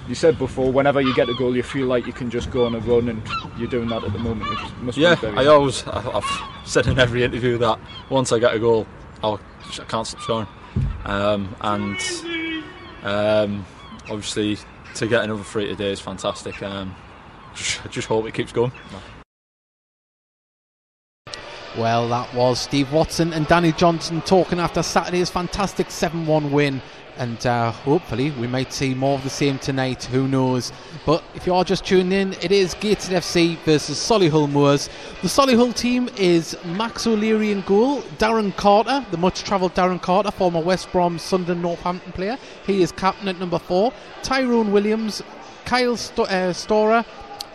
You 0.07 0.15
said 0.15 0.37
before, 0.37 0.71
whenever 0.71 1.01
you 1.01 1.13
get 1.15 1.29
a 1.29 1.33
goal, 1.33 1.55
you 1.55 1.63
feel 1.63 1.87
like 1.87 2.05
you 2.07 2.13
can 2.13 2.29
just 2.29 2.49
go 2.51 2.65
on 2.65 2.75
a 2.75 2.79
run, 2.79 3.09
and 3.09 3.21
you're 3.57 3.69
doing 3.69 3.87
that 3.89 4.03
at 4.03 4.13
the 4.13 4.19
moment. 4.19 4.45
yeah, 4.97 5.15
I 5.23 5.45
always, 5.47 5.85
I've 5.87 6.25
said 6.65 6.87
in 6.87 6.99
every 6.99 7.23
interview 7.23 7.57
that 7.59 7.79
once 8.09 8.31
I 8.31 8.39
get 8.39 8.53
a 8.53 8.59
goal, 8.59 8.87
I'll, 9.23 9.39
I 9.79 9.83
can't 9.85 10.07
stop 10.07 10.21
scoring, 10.21 10.47
um, 11.05 11.55
and 11.61 11.97
um, 13.03 13.65
obviously 14.09 14.57
to 14.95 15.07
get 15.07 15.23
another 15.23 15.43
three 15.43 15.67
today 15.67 15.91
is 15.91 15.99
fantastic. 15.99 16.61
Um, 16.61 16.95
just, 17.55 17.89
just 17.89 18.07
hope 18.07 18.25
it 18.25 18.33
keeps 18.33 18.51
going. 18.51 18.71
Well, 21.77 22.09
that 22.09 22.33
was 22.33 22.59
Steve 22.59 22.91
Watson 22.91 23.31
and 23.31 23.47
Danny 23.47 23.71
Johnson 23.71 24.21
talking 24.21 24.59
after 24.59 24.83
Saturday's 24.83 25.29
fantastic 25.29 25.89
7 25.89 26.27
1 26.27 26.51
win 26.51 26.81
and 27.21 27.45
uh, 27.45 27.71
hopefully 27.71 28.31
we 28.31 28.47
might 28.47 28.73
see 28.73 28.95
more 28.95 29.13
of 29.13 29.23
the 29.23 29.29
same 29.29 29.59
tonight. 29.59 30.05
Who 30.05 30.27
knows? 30.27 30.73
But 31.05 31.23
if 31.35 31.45
you 31.45 31.53
are 31.53 31.63
just 31.63 31.85
tuning 31.85 32.11
in, 32.11 32.33
it 32.41 32.51
is 32.51 32.73
Gateshead 32.73 33.21
FC 33.21 33.59
versus 33.59 33.99
Solihull 33.99 34.49
Moors. 34.49 34.89
The 35.21 35.27
Solihull 35.27 35.75
team 35.75 36.09
is 36.17 36.57
Max 36.65 37.05
O'Leary 37.05 37.51
in 37.51 37.61
goal, 37.61 38.01
Darren 38.17 38.55
Carter, 38.57 39.05
the 39.11 39.17
much-travelled 39.17 39.75
Darren 39.75 40.01
Carter, 40.01 40.31
former 40.31 40.61
West 40.61 40.91
Brom, 40.91 41.19
Sunderland, 41.19 41.61
Northampton 41.61 42.11
player. 42.13 42.39
He 42.65 42.81
is 42.81 42.91
captain 42.91 43.27
at 43.27 43.39
number 43.39 43.59
four. 43.59 43.93
Tyrone 44.23 44.71
Williams, 44.71 45.21
Kyle 45.65 45.97
St- 45.97 46.27
uh, 46.27 46.53
Storer, 46.53 47.05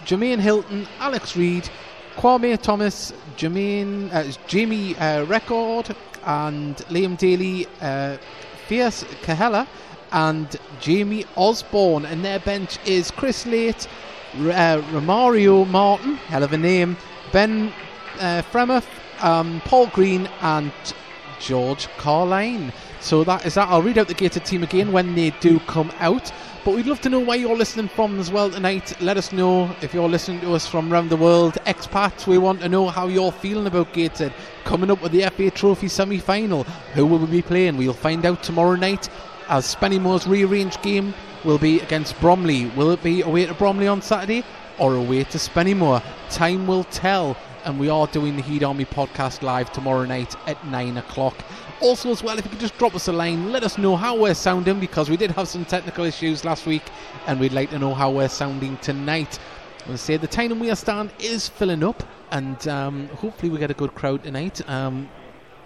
Jermaine 0.04 0.38
Hilton, 0.38 0.86
Alex 1.00 1.36
Reid, 1.36 1.68
Kwame 2.14 2.56
Thomas, 2.62 3.12
Jermaine, 3.36 4.14
uh, 4.14 4.30
Jamie 4.46 4.94
uh, 4.98 5.26
Reckford, 5.26 5.96
and 6.24 6.76
Liam 6.88 7.18
Daly. 7.18 7.66
Fierce 8.66 9.04
Kahela 9.22 9.66
and 10.12 10.56
Jamie 10.80 11.24
Osborne. 11.36 12.04
And 12.04 12.24
their 12.24 12.38
bench 12.38 12.78
is 12.86 13.10
Chris 13.10 13.46
Late, 13.46 13.86
uh, 14.34 14.82
Romario 14.92 15.66
Martin, 15.68 16.16
hell 16.16 16.42
of 16.42 16.52
a 16.52 16.58
name, 16.58 16.96
Ben 17.32 17.72
uh, 18.20 18.42
um, 19.20 19.62
Paul 19.64 19.86
Green, 19.88 20.28
and 20.40 20.72
George 21.40 21.88
Carline. 21.98 22.72
So 23.06 23.22
that 23.22 23.46
is 23.46 23.54
that. 23.54 23.68
I'll 23.68 23.82
read 23.82 23.98
out 23.98 24.08
the 24.08 24.14
gated 24.14 24.44
team 24.44 24.64
again 24.64 24.90
when 24.90 25.14
they 25.14 25.30
do 25.38 25.60
come 25.60 25.92
out. 26.00 26.32
But 26.64 26.74
we'd 26.74 26.86
love 26.86 27.00
to 27.02 27.08
know 27.08 27.20
where 27.20 27.36
you're 27.38 27.56
listening 27.56 27.86
from 27.86 28.18
as 28.18 28.32
well 28.32 28.50
tonight. 28.50 29.00
Let 29.00 29.16
us 29.16 29.32
know 29.32 29.70
if 29.80 29.94
you're 29.94 30.08
listening 30.08 30.40
to 30.40 30.54
us 30.54 30.66
from 30.66 30.92
around 30.92 31.10
the 31.10 31.16
world. 31.16 31.56
Expats, 31.66 32.26
we 32.26 32.36
want 32.36 32.62
to 32.62 32.68
know 32.68 32.88
how 32.88 33.06
you're 33.06 33.30
feeling 33.30 33.68
about 33.68 33.92
Gateshead 33.92 34.34
coming 34.64 34.90
up 34.90 35.00
with 35.02 35.12
the 35.12 35.22
FA 35.30 35.52
Trophy 35.52 35.86
semi 35.86 36.18
final. 36.18 36.64
Who 36.94 37.06
will 37.06 37.20
we 37.20 37.26
be 37.26 37.42
playing? 37.42 37.76
We'll 37.76 37.92
find 37.92 38.26
out 38.26 38.42
tomorrow 38.42 38.74
night 38.74 39.08
as 39.48 39.72
Spennymoor's 39.72 40.26
rearranged 40.26 40.82
game 40.82 41.14
will 41.44 41.58
be 41.58 41.78
against 41.78 42.20
Bromley. 42.20 42.66
Will 42.70 42.90
it 42.90 43.04
be 43.04 43.22
away 43.22 43.46
to 43.46 43.54
Bromley 43.54 43.86
on 43.86 44.02
Saturday 44.02 44.42
or 44.78 44.96
away 44.96 45.22
to 45.22 45.38
Spennymoor? 45.38 46.02
Time 46.30 46.66
will 46.66 46.82
tell. 46.82 47.36
And 47.64 47.80
we 47.80 47.88
are 47.88 48.06
doing 48.06 48.36
the 48.36 48.42
Heed 48.42 48.62
Army 48.62 48.84
podcast 48.84 49.42
live 49.42 49.72
tomorrow 49.72 50.04
night 50.04 50.34
at 50.48 50.64
9 50.66 50.98
o'clock. 50.98 51.36
Also, 51.80 52.10
as 52.10 52.22
well, 52.22 52.38
if 52.38 52.44
you 52.44 52.50
could 52.50 52.60
just 52.60 52.78
drop 52.78 52.94
us 52.94 53.08
a 53.08 53.12
line, 53.12 53.52
let 53.52 53.62
us 53.62 53.76
know 53.76 53.96
how 53.96 54.18
we're 54.18 54.34
sounding 54.34 54.80
because 54.80 55.10
we 55.10 55.16
did 55.16 55.30
have 55.32 55.46
some 55.46 55.64
technical 55.64 56.04
issues 56.04 56.44
last 56.44 56.66
week 56.66 56.82
and 57.26 57.38
we'd 57.38 57.52
like 57.52 57.68
to 57.70 57.78
know 57.78 57.92
how 57.92 58.10
we're 58.10 58.28
sounding 58.28 58.78
tonight. 58.78 59.38
We'll 59.86 59.98
say 59.98 60.16
the 60.16 60.26
Tyne 60.26 60.52
and 60.52 60.60
Wear 60.60 60.74
stand 60.74 61.10
is 61.18 61.48
filling 61.48 61.84
up 61.84 62.02
and 62.30 62.66
um, 62.66 63.08
hopefully 63.08 63.50
we 63.52 63.58
get 63.58 63.70
a 63.70 63.74
good 63.74 63.94
crowd 63.94 64.24
tonight. 64.24 64.66
Um, 64.68 65.08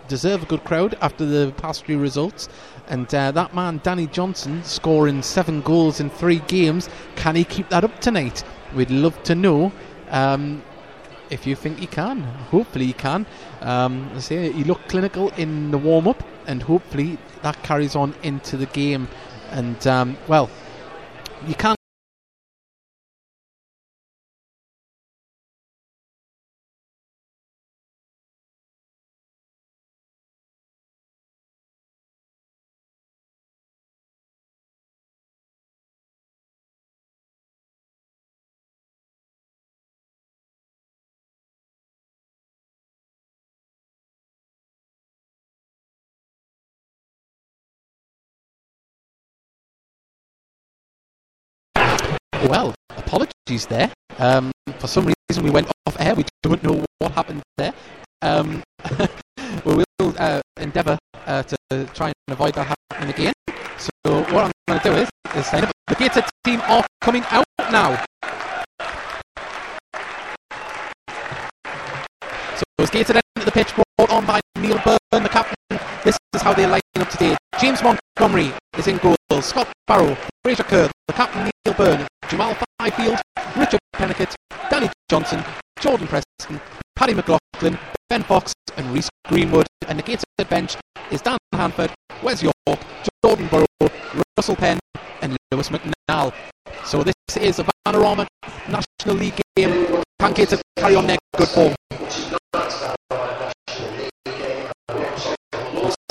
deserve 0.08 0.42
a 0.42 0.46
good 0.46 0.64
crowd 0.64 0.98
after 1.00 1.24
the 1.24 1.52
past 1.56 1.86
few 1.86 1.98
results. 1.98 2.48
And 2.88 3.12
uh, 3.14 3.30
that 3.30 3.54
man, 3.54 3.80
Danny 3.84 4.08
Johnson, 4.08 4.62
scoring 4.64 5.22
seven 5.22 5.60
goals 5.62 6.00
in 6.00 6.10
three 6.10 6.40
games, 6.40 6.88
can 7.14 7.36
he 7.36 7.44
keep 7.44 7.68
that 7.68 7.84
up 7.84 8.00
tonight? 8.00 8.42
We'd 8.74 8.90
love 8.90 9.22
to 9.22 9.34
know. 9.34 9.72
Um, 10.10 10.62
if 11.30 11.46
you 11.46 11.56
think 11.56 11.78
he 11.78 11.86
can. 11.86 12.22
Hopefully 12.50 12.86
he 12.86 12.92
can. 12.92 13.26
Um, 13.60 14.10
I 14.14 14.20
say 14.20 14.52
he 14.52 14.64
looked 14.64 14.88
clinical 14.88 15.30
in 15.30 15.70
the 15.70 15.78
warm 15.78 16.08
up, 16.08 16.22
and 16.46 16.62
hopefully 16.62 17.18
that 17.42 17.62
carries 17.62 17.96
on 17.96 18.14
into 18.22 18.56
the 18.56 18.66
game. 18.66 19.08
And 19.50 19.86
um, 19.86 20.16
well, 20.28 20.50
you 21.46 21.54
can't. 21.54 21.79
Well, 52.50 52.74
apologies 52.96 53.66
there. 53.68 53.92
Um, 54.18 54.50
for 54.80 54.88
some 54.88 55.06
reason, 55.06 55.44
we 55.44 55.50
went 55.50 55.68
off 55.86 55.96
air. 56.00 56.16
We 56.16 56.24
don't 56.42 56.60
know 56.64 56.84
what 56.98 57.12
happened 57.12 57.42
there. 57.56 57.72
Um, 58.22 58.62
we 59.64 59.76
will 59.76 60.14
uh, 60.18 60.40
endeavour 60.58 60.98
uh, 61.26 61.44
to 61.44 61.56
try 61.94 62.08
and 62.08 62.14
avoid 62.28 62.54
that 62.54 62.76
happening 62.90 63.14
again. 63.14 63.32
So 63.78 63.90
what 64.04 64.44
I'm 64.44 64.52
going 64.66 64.80
to 64.80 64.88
do 64.90 64.94
is, 64.96 65.08
is 65.36 65.46
sign 65.46 65.62
up. 65.62 65.70
The 65.86 65.94
Gator 65.94 66.24
team 66.42 66.60
are 66.62 66.84
coming 67.00 67.22
out 67.30 67.44
now. 67.70 68.04
So 72.56 72.64
it's 72.80 72.90
Gator 72.90 73.20
of 73.36 73.44
the 73.44 73.52
pitch 73.52 73.72
brought 73.96 74.10
on 74.10 74.26
by 74.26 74.40
Neil 74.58 74.80
Byrne, 74.84 75.22
the 75.22 75.28
captain. 75.28 75.54
This 76.02 76.18
is 76.34 76.42
how 76.42 76.52
they're 76.52 76.66
line 76.66 76.80
up 76.96 77.10
today. 77.10 77.36
James 77.60 77.80
Montgomery 77.80 78.52
is 78.76 78.88
in 78.88 78.98
goal. 78.98 79.14
Scott 79.40 79.72
Barrow, 79.86 80.16
Fraser 80.42 80.64
Kerr, 80.64 80.90
the 81.06 81.14
captain 81.14 81.48
Neil 81.64 81.74
Byrne, 81.74 82.06
Jamal 82.30 82.54
Fyfield, 82.80 83.20
Richard 83.56 83.80
Peniket, 83.96 84.36
Danny 84.70 84.88
Johnson, 85.10 85.42
Jordan 85.80 86.06
Preston, 86.06 86.60
Paddy 86.94 87.12
McLaughlin, 87.12 87.76
Ben 88.08 88.22
Fox, 88.22 88.52
and 88.76 88.86
Reese 88.94 89.08
Greenwood. 89.26 89.66
And 89.88 89.98
the 89.98 90.04
Gator 90.04 90.22
bench 90.48 90.76
is 91.10 91.20
Dan 91.22 91.38
Hanford, 91.52 91.90
Wes 92.22 92.40
York, 92.40 92.54
Jordan 93.24 93.48
Burrow, 93.48 93.66
Russell 94.36 94.54
Penn, 94.54 94.78
and 95.22 95.36
Lewis 95.50 95.70
McNall. 95.70 96.32
So 96.84 97.02
this 97.02 97.14
is 97.36 97.58
a 97.58 97.66
Vanarama 97.84 98.28
National 98.68 99.16
League 99.16 99.40
game. 99.56 100.00
Can 100.20 100.32
Gator 100.32 100.58
carry 100.76 100.94
on 100.94 101.08
their 101.08 101.18
good 101.36 101.48
form? 101.48 101.74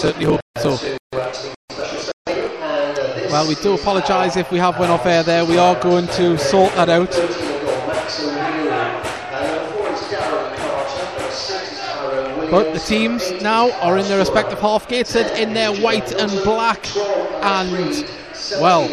Certainly 0.01 0.25
hope 0.25 0.41
so. 0.57 0.98
Well, 3.39 3.47
we 3.47 3.55
do 3.55 3.73
apologise 3.73 4.35
if 4.35 4.51
we 4.51 4.59
have 4.59 4.77
went 4.77 4.91
off 4.91 5.05
air 5.05 5.23
there. 5.23 5.45
We 5.45 5.57
are 5.57 5.73
going 5.79 6.07
to 6.07 6.37
sort 6.37 6.73
that 6.73 6.89
out. 6.89 7.09
But 12.51 12.73
the 12.73 12.79
teams 12.85 13.31
now 13.41 13.71
are 13.79 13.97
in 13.97 14.05
their 14.09 14.19
respective 14.19 14.59
half 14.59 14.89
gated 14.89 15.27
in 15.37 15.53
their 15.53 15.73
white 15.73 16.11
and 16.11 16.29
black. 16.43 16.85
And, 17.41 18.05
well, 18.59 18.89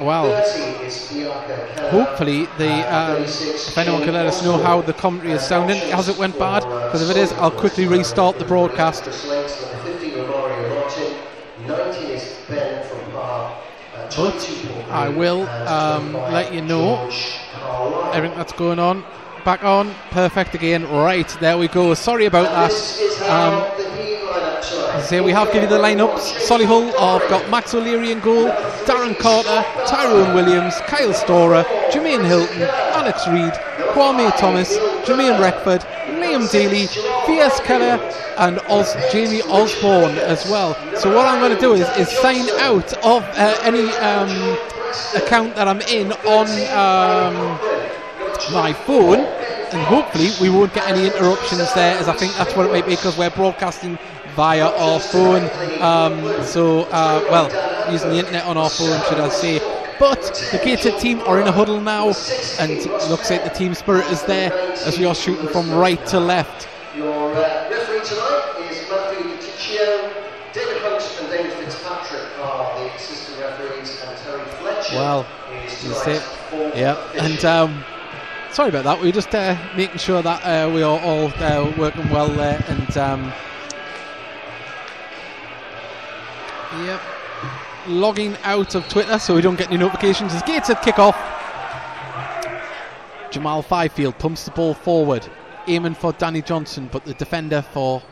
well, 0.00 0.26
hopefully 1.90 2.46
the 2.58 2.94
um, 2.94 3.22
if 3.22 3.76
anyone 3.78 4.02
can 4.02 4.14
let 4.14 4.26
us 4.26 4.42
know 4.42 4.58
how 4.58 4.80
the 4.80 4.92
commentary 4.92 5.32
is 5.32 5.42
sounding, 5.42 5.76
has 5.90 6.08
it 6.08 6.16
went 6.16 6.38
bad? 6.38 6.62
Because 6.62 7.08
if 7.08 7.16
it 7.16 7.20
is, 7.20 7.32
I'll 7.34 7.50
quickly 7.50 7.86
restart 7.86 8.38
the 8.38 8.44
broadcast. 8.44 9.04
But 14.16 14.88
I 14.90 15.08
will 15.08 15.42
um, 15.68 16.12
let 16.14 16.54
you 16.54 16.62
know 16.62 17.04
everything 18.14 18.38
that's 18.38 18.52
going 18.52 18.78
on. 18.78 19.04
Back 19.44 19.62
on, 19.64 19.94
perfect 20.10 20.54
again. 20.54 20.88
Right, 20.88 21.28
there 21.40 21.58
we 21.58 21.68
go. 21.68 21.94
Sorry 21.94 22.24
about 22.24 22.50
that. 22.50 22.72
Um, 23.28 24.15
say 25.06 25.20
we 25.20 25.30
have 25.30 25.52
given 25.52 25.70
the 25.70 25.78
lineups. 25.78 26.32
Solihull 26.46 26.86
have 26.98 27.28
got 27.30 27.48
Max 27.50 27.74
O'Leary 27.74 28.10
in 28.12 28.20
goal, 28.20 28.48
Darren 28.84 29.16
Carter, 29.18 29.64
Tyrone 29.86 30.34
Williams, 30.34 30.74
Kyle 30.86 31.12
Storer, 31.12 31.62
Jermaine 31.90 32.24
Hilton, 32.24 32.62
Alex 32.62 33.26
Reid, 33.28 33.52
Kwame 33.92 34.36
Thomas, 34.36 34.76
Jermaine 35.06 35.38
Reckford, 35.38 35.82
Liam 36.20 36.50
Daly, 36.50 36.86
V.S. 37.26 37.60
Keller, 37.60 38.02
and 38.38 38.58
Os- 38.68 38.94
Jamie 39.12 39.42
Osborne 39.42 40.16
as 40.18 40.44
well. 40.50 40.74
So 40.96 41.14
what 41.14 41.26
I'm 41.26 41.40
going 41.40 41.54
to 41.54 41.60
do 41.60 41.74
is, 41.74 41.88
is 41.96 42.08
sign 42.18 42.48
out 42.60 42.92
of 43.04 43.22
uh, 43.22 43.56
any 43.62 43.88
um, 43.96 44.58
account 45.14 45.54
that 45.54 45.68
I'm 45.68 45.80
in 45.82 46.12
on 46.12 46.46
um, 46.72 47.58
my 48.52 48.72
phone 48.72 49.20
and 49.72 49.82
hopefully 49.82 50.30
we 50.40 50.48
won't 50.48 50.72
get 50.72 50.88
any 50.88 51.06
interruptions 51.06 51.72
there 51.74 51.98
as 51.98 52.08
I 52.08 52.12
think 52.12 52.34
that's 52.36 52.54
what 52.54 52.66
it 52.66 52.72
might 52.72 52.86
be 52.86 52.94
because 52.94 53.18
we're 53.18 53.30
broadcasting 53.30 53.98
via 54.36 54.66
our 54.66 55.00
phone. 55.00 55.50
Um, 55.80 56.44
so 56.44 56.82
uh, 56.92 57.26
well 57.30 57.48
using 57.90 58.10
the 58.10 58.18
internet 58.18 58.44
on 58.44 58.56
our 58.56 58.70
phone 58.70 59.00
should 59.08 59.18
I 59.18 59.28
say. 59.30 59.58
But 59.98 60.22
the 60.52 60.60
Gated 60.62 60.98
team 61.00 61.20
are 61.20 61.40
in 61.40 61.48
a 61.48 61.52
huddle 61.52 61.80
now 61.80 62.08
and 62.60 62.84
looks 63.08 63.30
like 63.30 63.44
the 63.44 63.52
team 63.54 63.74
spirit 63.74 64.04
is 64.10 64.22
there 64.24 64.52
as 64.52 64.98
we 64.98 65.06
are 65.06 65.14
shooting 65.14 65.48
from 65.48 65.70
right 65.70 66.04
to 66.08 66.20
left. 66.20 66.68
Your 66.94 67.32
uh, 67.34 67.70
referee 67.70 68.04
tonight 68.04 68.68
is 68.70 68.86
Matthew 68.90 69.24
DiTiccio, 69.36 70.12
David 70.52 70.82
Hunt 70.82 71.18
and 71.20 71.30
David 71.30 71.52
Fitzpatrick 71.54 72.38
are 72.40 72.78
the 72.78 72.94
assistant 72.94 73.40
referees 73.40 74.02
and 74.04 74.18
Terry 74.18 74.44
Fletcher 74.60 74.96
Well, 74.96 75.26
is 75.64 75.82
you 75.82 75.94
tonight's 75.94 76.24
fourth 76.50 76.76
yeah 76.76 77.12
and 77.14 77.44
um, 77.46 77.84
sorry 78.52 78.68
about 78.68 78.84
that. 78.84 79.00
We 79.00 79.08
are 79.08 79.12
just 79.12 79.34
uh, 79.34 79.56
making 79.76 79.98
sure 79.98 80.20
that 80.20 80.42
uh, 80.44 80.70
we 80.70 80.82
are 80.82 81.00
all 81.00 81.32
uh, 81.36 81.72
working 81.78 82.08
well 82.10 82.28
there 82.28 82.62
and 82.68 82.96
um, 82.98 83.32
Yep. 86.72 87.00
Logging 87.88 88.36
out 88.42 88.74
of 88.74 88.88
Twitter 88.88 89.18
so 89.18 89.34
we 89.34 89.40
don't 89.40 89.56
get 89.56 89.68
any 89.68 89.78
notifications 89.78 90.34
as 90.34 90.42
Gateshead 90.42 90.82
kick 90.82 90.98
off. 90.98 91.16
Jamal 93.30 93.62
Fyfield 93.62 94.18
pumps 94.18 94.44
the 94.44 94.50
ball 94.50 94.74
forward, 94.74 95.26
aiming 95.66 95.94
for 95.94 96.12
Danny 96.12 96.42
Johnson, 96.42 96.88
but 96.90 97.04
the 97.04 97.14
defender 97.14 97.62
for 97.62 98.02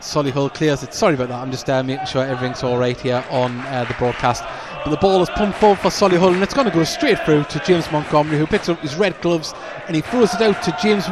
Solihull 0.00 0.54
clears 0.54 0.82
it. 0.82 0.94
Sorry 0.94 1.14
about 1.14 1.28
that. 1.28 1.40
I'm 1.40 1.50
just 1.50 1.68
uh, 1.68 1.82
making 1.82 2.06
sure 2.06 2.24
everything's 2.24 2.62
all 2.62 2.78
right 2.78 2.98
here 2.98 3.24
on 3.30 3.58
uh, 3.60 3.84
the 3.86 3.94
broadcast. 3.94 4.44
But 4.84 4.90
the 4.90 4.96
ball 4.96 5.22
is 5.22 5.30
pumped 5.30 5.58
forward 5.58 5.80
for 5.80 5.88
Solihull, 5.88 6.34
and 6.34 6.42
it's 6.42 6.54
going 6.54 6.68
to 6.68 6.74
go 6.74 6.84
straight 6.84 7.18
through 7.24 7.44
to 7.44 7.58
James 7.60 7.90
Montgomery, 7.90 8.38
who 8.38 8.46
picks 8.46 8.68
up 8.68 8.78
his 8.80 8.94
red 8.94 9.20
gloves 9.20 9.54
and 9.86 9.96
he 9.96 10.02
throws 10.02 10.32
it 10.34 10.40
out 10.40 10.62
to 10.62 10.76
James 10.80 11.04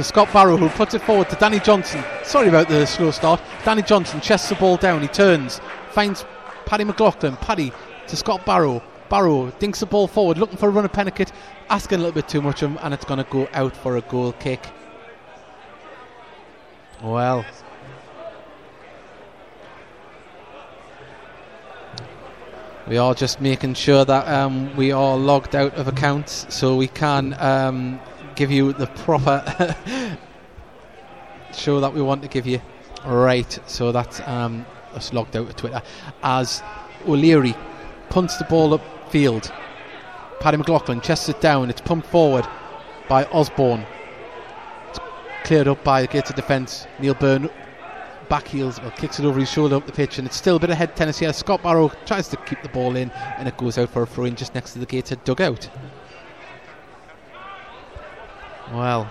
to 0.00 0.04
Scott 0.04 0.32
Barrow, 0.32 0.56
who 0.56 0.70
puts 0.70 0.94
it 0.94 1.02
forward 1.02 1.28
to 1.28 1.36
Danny 1.36 1.60
Johnson. 1.60 2.02
Sorry 2.24 2.48
about 2.48 2.70
the 2.70 2.86
slow 2.86 3.10
start. 3.10 3.38
Danny 3.66 3.82
Johnson 3.82 4.18
chests 4.22 4.48
the 4.48 4.54
ball 4.54 4.78
down. 4.78 5.02
He 5.02 5.08
turns, 5.08 5.60
finds 5.90 6.24
Paddy 6.64 6.84
McLaughlin. 6.84 7.36
Paddy 7.36 7.70
to 8.06 8.16
Scott 8.16 8.46
Barrow. 8.46 8.82
Barrow 9.10 9.50
dinks 9.58 9.80
the 9.80 9.84
ball 9.84 10.06
forward, 10.06 10.38
looking 10.38 10.56
for 10.56 10.70
a 10.70 10.72
run 10.72 10.86
of 10.86 10.92
Peniket, 10.92 11.32
asking 11.68 11.96
a 11.96 11.98
little 11.98 12.14
bit 12.14 12.28
too 12.28 12.40
much 12.40 12.62
of 12.62 12.70
him, 12.70 12.78
and 12.80 12.94
it's 12.94 13.04
going 13.04 13.22
to 13.22 13.30
go 13.30 13.46
out 13.52 13.76
for 13.76 13.98
a 13.98 14.00
goal 14.00 14.32
kick. 14.32 14.64
Well. 17.02 17.44
We 22.88 22.96
are 22.96 23.14
just 23.14 23.38
making 23.42 23.74
sure 23.74 24.06
that 24.06 24.26
um, 24.28 24.74
we 24.76 24.92
are 24.92 25.18
logged 25.18 25.54
out 25.54 25.74
of 25.74 25.88
accounts 25.88 26.46
so 26.48 26.74
we 26.74 26.88
can 26.88 27.34
um, 27.38 28.00
give 28.34 28.50
you 28.50 28.72
the 28.72 28.86
proper 28.86 29.76
show 31.54 31.80
that 31.80 31.92
we 31.92 32.02
want 32.02 32.22
to 32.22 32.28
give 32.28 32.46
you. 32.46 32.60
Right, 33.04 33.58
so 33.66 33.92
that's 33.92 34.20
um, 34.26 34.66
us 34.94 35.12
logged 35.12 35.36
out 35.36 35.48
of 35.48 35.56
Twitter. 35.56 35.82
As 36.22 36.62
O'Leary 37.06 37.54
punts 38.10 38.36
the 38.36 38.44
ball 38.44 38.78
upfield, 38.78 39.52
Paddy 40.40 40.56
McLaughlin 40.56 41.00
chests 41.00 41.28
it 41.28 41.40
down, 41.40 41.70
it's 41.70 41.80
pumped 41.80 42.06
forward 42.08 42.46
by 43.08 43.24
Osborne. 43.26 43.86
It's 44.90 44.98
cleared 45.44 45.68
up 45.68 45.82
by 45.82 46.02
the 46.02 46.08
Gates 46.08 46.30
of 46.30 46.36
defence. 46.36 46.86
Neil 46.98 47.14
Byrne 47.14 47.48
back 48.30 48.46
heels, 48.46 48.80
well, 48.80 48.92
kicks 48.92 49.18
it 49.18 49.26
over 49.26 49.40
his 49.40 49.50
shoulder 49.50 49.76
up 49.76 49.84
the 49.86 49.92
pitch, 49.92 50.18
and 50.18 50.26
it's 50.26 50.36
still 50.36 50.56
a 50.56 50.60
bit 50.60 50.70
ahead 50.70 50.90
head 50.90 50.96
tennis 50.96 51.18
here. 51.18 51.32
Scott 51.32 51.62
Barrow 51.62 51.90
tries 52.06 52.28
to 52.28 52.36
keep 52.38 52.62
the 52.62 52.68
ball 52.68 52.96
in, 52.96 53.10
and 53.10 53.48
it 53.48 53.56
goes 53.56 53.76
out 53.76 53.90
for 53.90 54.02
a 54.02 54.06
throw 54.06 54.24
in 54.24 54.36
just 54.36 54.54
next 54.54 54.72
to 54.72 54.78
the 54.78 54.86
Gated 54.86 55.22
dugout. 55.24 55.68
Well, 58.72 59.10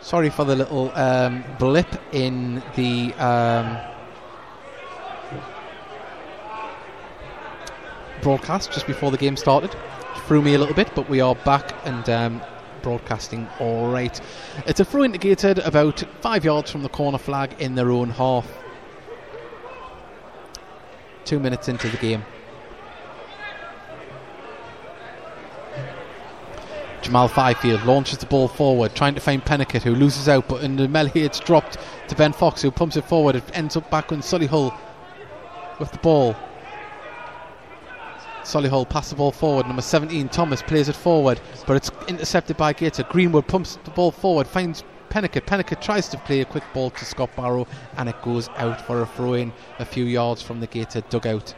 sorry 0.00 0.30
for 0.30 0.44
the 0.44 0.54
little 0.54 0.92
um, 0.94 1.44
blip 1.58 1.88
in 2.12 2.62
the. 2.74 3.12
Um, 3.14 3.78
broadcast 8.22 8.72
just 8.72 8.86
before 8.88 9.12
the 9.12 9.16
game 9.16 9.36
started 9.36 9.76
threw 10.26 10.42
me 10.42 10.54
a 10.54 10.58
little 10.58 10.74
bit 10.74 10.90
but 10.96 11.08
we 11.08 11.20
are 11.20 11.36
back 11.36 11.72
and 11.84 12.08
um, 12.08 12.42
broadcasting 12.86 13.48
all 13.58 13.90
right. 13.90 14.20
It's 14.64 14.78
a 14.78 14.84
throw 14.84 15.02
indicated 15.02 15.58
about 15.58 16.04
five 16.20 16.44
yards 16.44 16.70
from 16.70 16.82
the 16.82 16.88
corner 16.88 17.18
flag 17.18 17.50
in 17.58 17.74
their 17.74 17.90
own 17.90 18.10
half. 18.10 18.46
Two 21.24 21.40
minutes 21.40 21.68
into 21.68 21.88
the 21.88 21.96
game. 21.96 22.24
Jamal 27.06 27.28
Fifield 27.28 27.84
launches 27.84 28.18
the 28.18 28.26
ball 28.26 28.48
forward, 28.48 28.96
trying 28.96 29.14
to 29.14 29.20
find 29.20 29.40
Peniket, 29.40 29.82
who 29.82 29.94
loses 29.94 30.28
out, 30.28 30.48
but 30.48 30.64
in 30.64 30.74
the 30.74 30.88
melee 30.88 31.12
it's 31.14 31.38
dropped 31.38 31.78
to 32.08 32.16
Ben 32.16 32.32
Fox, 32.32 32.60
who 32.60 32.72
pumps 32.72 32.96
it 32.96 33.04
forward. 33.04 33.36
It 33.36 33.44
ends 33.54 33.76
up 33.76 33.88
back 33.92 34.10
on 34.10 34.22
Solihull 34.22 34.76
with 35.78 35.92
the 35.92 35.98
ball. 35.98 36.34
Solihull 38.42 38.88
pass 38.88 39.10
the 39.10 39.14
ball 39.14 39.30
forward. 39.30 39.66
Number 39.66 39.82
17, 39.82 40.30
Thomas 40.30 40.62
plays 40.62 40.88
it 40.88 40.96
forward, 40.96 41.40
but 41.64 41.76
it's 41.76 41.92
intercepted 42.08 42.56
by 42.56 42.72
Gator. 42.72 43.04
Greenwood 43.04 43.46
pumps 43.46 43.78
the 43.84 43.92
ball 43.92 44.10
forward, 44.10 44.48
finds 44.48 44.82
Peniket. 45.08 45.46
Peniket 45.46 45.80
tries 45.80 46.08
to 46.08 46.18
play 46.18 46.40
a 46.40 46.44
quick 46.44 46.64
ball 46.74 46.90
to 46.90 47.04
Scott 47.04 47.30
Barrow 47.36 47.68
and 47.98 48.08
it 48.08 48.20
goes 48.22 48.48
out 48.56 48.80
for 48.80 49.02
a 49.02 49.06
throw 49.06 49.34
in 49.34 49.52
a 49.78 49.84
few 49.84 50.06
yards 50.06 50.42
from 50.42 50.58
the 50.58 50.66
Gateshead 50.66 51.08
dugout. 51.08 51.54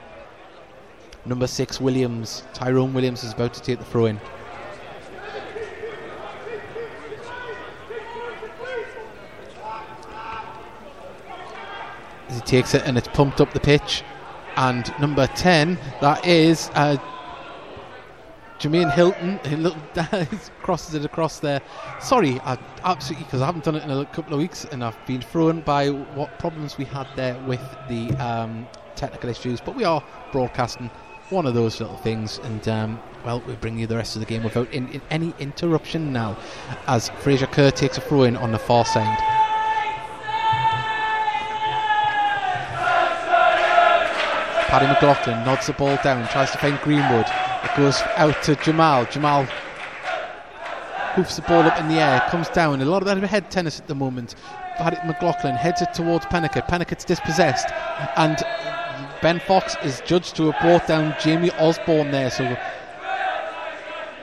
Number 1.24 1.46
six, 1.46 1.80
Williams. 1.80 2.42
Tyrone 2.52 2.92
Williams 2.92 3.24
is 3.24 3.32
about 3.32 3.54
to 3.54 3.62
take 3.62 3.78
the 3.78 3.86
throw 3.86 4.04
in. 4.04 4.20
Takes 12.48 12.74
it 12.74 12.82
and 12.84 12.98
it's 12.98 13.08
pumped 13.08 13.40
up 13.40 13.52
the 13.52 13.60
pitch. 13.60 14.02
And 14.56 14.92
number 14.98 15.26
10, 15.28 15.78
that 16.00 16.26
is 16.26 16.70
uh, 16.74 16.96
Jermaine 18.58 18.92
Hilton. 18.92 19.38
He 20.30 20.38
crosses 20.62 20.94
it 20.94 21.04
across 21.04 21.38
there. 21.38 21.60
Sorry, 22.00 22.40
I, 22.40 22.58
absolutely, 22.82 23.24
because 23.24 23.42
I 23.42 23.46
haven't 23.46 23.64
done 23.64 23.76
it 23.76 23.84
in 23.84 23.90
a 23.90 24.04
couple 24.06 24.32
of 24.34 24.40
weeks 24.40 24.64
and 24.64 24.82
I've 24.82 24.98
been 25.06 25.20
thrown 25.20 25.60
by 25.60 25.90
what 25.90 26.38
problems 26.38 26.76
we 26.76 26.84
had 26.84 27.06
there 27.14 27.38
with 27.46 27.62
the 27.88 28.10
um, 28.16 28.66
technical 28.96 29.30
issues. 29.30 29.60
But 29.60 29.76
we 29.76 29.84
are 29.84 30.02
broadcasting 30.32 30.90
one 31.30 31.46
of 31.46 31.54
those 31.54 31.80
little 31.80 31.98
things. 31.98 32.38
And 32.42 32.66
um, 32.68 33.00
well, 33.24 33.40
we 33.46 33.54
bring 33.54 33.78
you 33.78 33.86
the 33.86 33.96
rest 33.96 34.16
of 34.16 34.20
the 34.20 34.26
game 34.26 34.42
without 34.42 34.72
in, 34.72 34.88
in 34.88 35.02
any 35.10 35.34
interruption 35.38 36.12
now, 36.12 36.36
as 36.86 37.10
Fraser 37.20 37.46
Kerr 37.46 37.70
takes 37.70 37.98
a 37.98 38.00
throw 38.00 38.24
in 38.24 38.36
on 38.36 38.50
the 38.50 38.58
far 38.58 38.84
side. 38.84 39.37
Paddy 44.68 44.86
McLaughlin 44.86 45.44
nods 45.46 45.66
the 45.66 45.72
ball 45.72 45.98
down, 46.04 46.28
tries 46.28 46.50
to 46.50 46.58
find 46.58 46.78
Greenwood. 46.80 47.24
It 47.64 47.74
goes 47.74 48.02
out 48.16 48.42
to 48.42 48.54
Jamal. 48.56 49.06
Jamal 49.06 49.44
hoofs 51.14 51.36
the 51.36 51.42
ball 51.42 51.62
up 51.62 51.80
in 51.80 51.88
the 51.88 51.94
air, 51.94 52.20
comes 52.28 52.50
down. 52.50 52.82
A 52.82 52.84
lot 52.84 53.00
of 53.00 53.06
that 53.06 53.16
head 53.26 53.50
tennis 53.50 53.80
at 53.80 53.88
the 53.88 53.94
moment. 53.94 54.34
Paddy 54.76 54.98
McLaughlin 55.06 55.54
heads 55.54 55.80
it 55.80 55.94
towards 55.94 56.26
Peniket. 56.26 56.68
Peniket's 56.68 57.06
dispossessed, 57.06 57.70
and 58.16 58.36
Ben 59.22 59.40
Fox 59.40 59.74
is 59.82 60.02
judged 60.04 60.36
to 60.36 60.50
have 60.50 60.60
brought 60.60 60.86
down 60.86 61.16
Jamie 61.18 61.50
Osborne 61.52 62.10
there. 62.10 62.30
So 62.30 62.54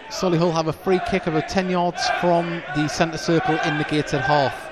Solihull 0.09 0.53
have 0.53 0.67
a 0.67 0.73
free 0.73 1.01
kick 1.07 1.25
of 1.25 1.35
about 1.35 1.49
10 1.49 1.71
yards 1.71 2.07
from 2.21 2.61
the 2.75 2.87
centre 2.87 3.17
circle 3.17 3.57
in 3.65 3.79
the 3.79 3.83
gated 3.83 4.21
half. 4.21 4.64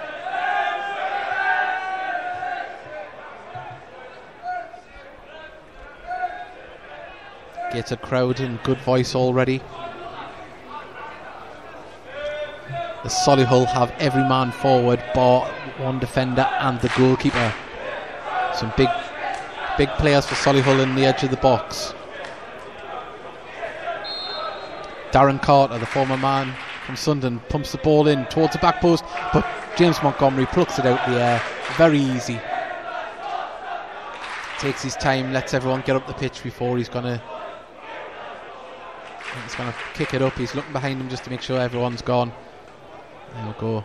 Gateshead 7.74 8.02
crowd 8.02 8.40
in 8.40 8.60
good 8.64 8.78
voice 8.80 9.16
already. 9.16 9.62
The 13.04 13.10
Solihull 13.10 13.66
have 13.68 13.92
every 14.00 14.24
man 14.24 14.52
forward, 14.52 15.04
bar 15.14 15.48
one 15.78 16.00
defender 16.00 16.48
and 16.60 16.80
the 16.80 16.90
goalkeeper. 16.96 17.54
Some 18.54 18.72
big 18.78 18.90
Big 19.76 19.90
players 19.94 20.24
for 20.28 20.36
Solihull 20.36 20.84
in 20.84 20.94
the 20.94 21.04
edge 21.04 21.24
of 21.24 21.32
the 21.32 21.38
box. 21.38 21.96
Darren 25.12 25.42
Carter, 25.42 25.80
the 25.80 25.86
former 25.88 26.16
man 26.16 26.54
from 26.86 26.96
Sunderland, 26.96 27.42
pumps 27.50 27.72
the 27.72 27.80
ball 27.80 28.08
in 28.08 28.26
towards 28.26 28.54
the 28.54 28.60
back 28.60 28.82
post, 28.82 29.04
but 29.34 29.44
James 29.76 29.98
Montgomery 30.04 30.46
plucks 30.46 30.78
it 30.78 30.86
out 30.86 31.04
the 31.10 31.20
air. 31.20 31.42
Very 31.76 31.98
easy. 31.98 32.40
Takes 34.60 34.84
his 34.84 34.96
time, 34.96 35.34
lets 35.34 35.56
everyone 35.56 35.82
get 35.82 35.96
up 35.96 36.06
the 36.06 36.14
pitch 36.14 36.44
before 36.44 36.78
he's 36.78 36.90
gonna 36.90 37.20
he's 39.44 39.56
gonna 39.56 39.76
kick 39.94 40.14
it 40.14 40.22
up. 40.22 40.34
He's 40.34 40.56
looking 40.56 40.74
behind 40.74 41.02
him 41.02 41.10
just 41.10 41.24
to 41.26 41.30
make 41.30 41.42
sure 41.42 41.60
everyone's 41.60 42.02
gone. 42.02 42.32
There 43.36 43.48
we 43.48 43.54
go. 43.54 43.84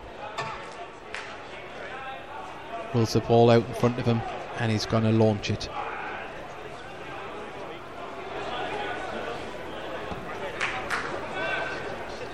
Rolls 2.93 3.13
the 3.13 3.19
ball 3.21 3.49
out 3.49 3.65
in 3.65 3.73
front 3.75 3.99
of 3.99 4.05
him 4.05 4.21
and 4.59 4.71
he's 4.71 4.85
going 4.85 5.03
to 5.03 5.11
launch 5.11 5.49
it. 5.49 5.69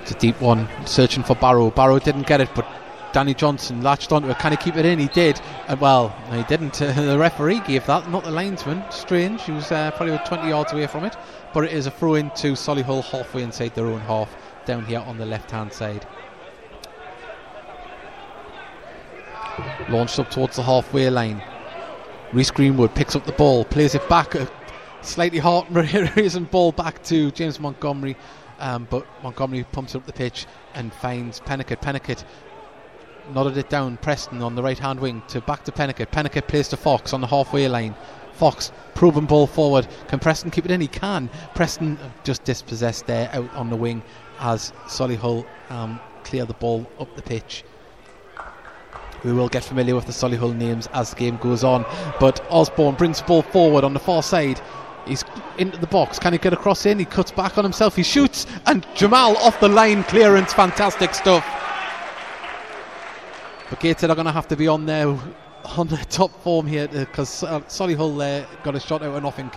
It's 0.01 0.11
a 0.11 0.15
deep 0.15 0.39
one, 0.39 0.67
searching 0.85 1.23
for 1.23 1.35
Barrow. 1.35 1.71
Barrow 1.71 1.97
didn't 1.99 2.27
get 2.27 2.39
it, 2.39 2.49
but 2.53 2.67
Danny 3.11 3.33
Johnson 3.33 3.81
latched 3.81 4.11
onto 4.11 4.29
it. 4.29 4.37
Can 4.37 4.51
he 4.51 4.57
keep 4.57 4.75
it 4.75 4.85
in? 4.85 4.99
He 4.99 5.07
did. 5.07 5.39
And 5.67 5.79
well, 5.81 6.09
he 6.31 6.43
didn't. 6.43 6.79
Uh, 6.81 6.91
the 7.01 7.17
referee 7.17 7.61
gave 7.61 7.85
that, 7.87 8.09
not 8.11 8.23
the 8.23 8.31
linesman. 8.31 8.83
Strange. 8.91 9.41
He 9.43 9.51
was 9.51 9.71
uh, 9.71 9.91
probably 9.91 10.19
20 10.25 10.49
yards 10.49 10.73
away 10.73 10.85
from 10.85 11.05
it. 11.05 11.15
But 11.55 11.63
it 11.63 11.71
is 11.71 11.87
a 11.87 11.91
throw 11.91 12.15
in 12.15 12.31
to 12.31 12.51
Solihull 12.51 13.01
halfway 13.05 13.41
inside 13.41 13.75
their 13.75 13.85
own 13.85 14.01
half, 14.01 14.35
down 14.65 14.83
here 14.83 14.99
on 14.99 15.17
the 15.17 15.25
left 15.25 15.51
hand 15.51 15.71
side. 15.71 16.05
Launched 19.87 20.19
up 20.19 20.29
towards 20.29 20.57
the 20.57 20.63
halfway 20.63 21.09
line. 21.09 21.41
Reese 22.33 22.51
Greenwood 22.51 22.93
picks 22.93 23.15
up 23.15 23.25
the 23.25 23.31
ball, 23.31 23.63
plays 23.63 23.95
it 23.95 24.07
back, 24.09 24.35
a 24.35 24.51
slightly 25.01 25.39
hard 25.39 25.73
raising 26.17 26.43
ball 26.43 26.73
back 26.73 27.01
to 27.05 27.31
James 27.31 27.57
Montgomery, 27.57 28.17
um, 28.59 28.85
but 28.89 29.07
Montgomery 29.23 29.63
pumps 29.71 29.95
it 29.95 29.99
up 29.99 30.05
the 30.05 30.11
pitch 30.11 30.47
and 30.73 30.93
finds 30.93 31.39
Peniket. 31.39 31.81
Peniket 31.81 32.25
nodded 33.33 33.55
it 33.55 33.69
down. 33.69 33.95
Preston 33.95 34.41
on 34.41 34.55
the 34.55 34.61
right 34.61 34.77
hand 34.77 34.99
wing 34.99 35.23
to 35.29 35.39
back 35.39 35.63
to 35.63 35.71
Peniket. 35.71 36.07
Peniket 36.07 36.49
plays 36.49 36.67
to 36.67 36.75
Fox 36.75 37.13
on 37.13 37.21
the 37.21 37.27
halfway 37.27 37.69
line. 37.69 37.95
Fox 38.35 38.71
proven 38.93 39.25
ball 39.25 39.47
forward. 39.47 39.87
Can 40.07 40.19
Preston 40.19 40.51
keep 40.51 40.65
it 40.65 40.71
in? 40.71 40.81
He 40.81 40.87
can. 40.87 41.29
Preston 41.53 41.97
just 42.23 42.43
dispossessed 42.43 43.07
there 43.07 43.29
out 43.33 43.53
on 43.55 43.69
the 43.69 43.75
wing 43.75 44.03
as 44.39 44.71
Solihull 44.85 45.45
um, 45.69 45.99
clear 46.23 46.45
the 46.45 46.53
ball 46.53 46.85
up 46.99 47.13
the 47.15 47.21
pitch. 47.21 47.63
We 49.23 49.33
will 49.33 49.49
get 49.49 49.63
familiar 49.63 49.95
with 49.95 50.05
the 50.05 50.11
Solihull 50.11 50.55
names 50.55 50.87
as 50.93 51.09
the 51.09 51.15
game 51.15 51.37
goes 51.37 51.63
on. 51.63 51.85
But 52.19 52.45
Osborne 52.49 52.95
brings 52.95 53.21
the 53.21 53.25
ball 53.25 53.41
forward 53.41 53.83
on 53.83 53.93
the 53.93 53.99
far 53.99 54.21
side. 54.21 54.61
He's 55.07 55.23
into 55.57 55.77
the 55.77 55.87
box. 55.87 56.19
Can 56.19 56.33
he 56.33 56.39
get 56.39 56.53
across 56.53 56.85
in? 56.85 56.99
He 56.99 57.05
cuts 57.05 57.31
back 57.31 57.57
on 57.57 57.63
himself. 57.63 57.95
He 57.95 58.03
shoots. 58.03 58.45
And 58.65 58.85
Jamal 58.95 59.37
off 59.37 59.59
the 59.59 59.69
line 59.69 60.03
clearance. 60.03 60.53
Fantastic 60.53 61.13
stuff. 61.13 61.43
But 63.69 63.79
Gateshead 63.79 64.11
are 64.11 64.15
going 64.15 64.25
to 64.25 64.31
have 64.31 64.47
to 64.49 64.55
be 64.55 64.67
on 64.67 64.85
there 64.85 65.17
on 65.77 65.87
their 65.87 66.03
top 66.09 66.31
form 66.41 66.67
here 66.67 66.87
because 66.87 67.43
uh, 67.43 67.59
Solihull 67.61 68.21
uh, 68.21 68.45
got 68.63 68.75
a 68.75 68.79
shot 68.79 69.01
out 69.01 69.15
of 69.15 69.23
nothing. 69.23 69.51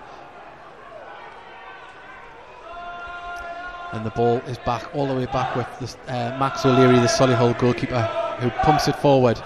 And 3.93 4.05
the 4.05 4.11
ball 4.11 4.37
is 4.47 4.59
back 4.59 4.95
all 4.95 5.07
the 5.07 5.15
way 5.15 5.27
back 5.27 5.57
with 5.57 5.67
this, 5.81 5.97
uh, 6.09 6.37
Max 6.39 6.67
O'Leary, 6.67 6.97
the 6.97 7.07
Solihull 7.07 7.59
goalkeeper, 7.59 8.03
who 8.39 8.51
pumps 8.51 8.87
it 8.87 8.97
forward. 8.97 9.39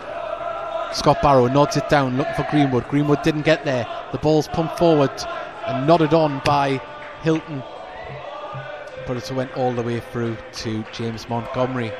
Scott 0.92 1.22
Barrow 1.22 1.46
nods 1.46 1.76
it 1.76 1.88
down, 1.88 2.16
looking 2.16 2.34
for 2.34 2.46
Greenwood. 2.50 2.88
Greenwood 2.88 3.22
didn't 3.22 3.42
get 3.42 3.64
there. 3.64 3.86
The 4.10 4.18
ball's 4.18 4.48
pumped 4.48 4.78
forward 4.78 5.12
and 5.66 5.86
nodded 5.86 6.12
on 6.12 6.42
by 6.44 6.78
Hilton. 7.22 7.62
But 9.06 9.16
it 9.16 9.30
went 9.32 9.56
all 9.56 9.72
the 9.72 9.82
way 9.82 10.00
through 10.00 10.36
to 10.54 10.84
James 10.92 11.28
Montgomery. 11.28 11.92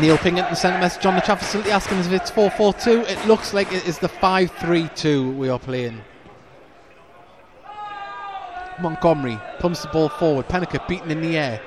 Neil 0.00 0.16
Pingleton 0.16 0.54
sent 0.54 0.76
a 0.76 0.78
message 0.78 1.04
on 1.06 1.16
the 1.16 1.20
chat 1.20 1.40
facility 1.40 1.72
asking 1.72 1.98
us 1.98 2.06
if 2.06 2.12
it's 2.12 2.30
4 2.30 2.50
4 2.50 2.72
2. 2.74 3.00
It 3.00 3.26
looks 3.26 3.52
like 3.52 3.72
it 3.72 3.86
is 3.86 3.98
the 3.98 4.08
5 4.08 4.50
3 4.52 4.88
2 4.94 5.32
we 5.32 5.48
are 5.48 5.58
playing. 5.58 6.00
Montgomery 8.80 9.40
pumps 9.58 9.82
the 9.82 9.88
ball 9.88 10.08
forward. 10.08 10.48
Peniket 10.48 10.86
beaten 10.86 11.10
in 11.10 11.20
the 11.20 11.36
air. 11.36 11.60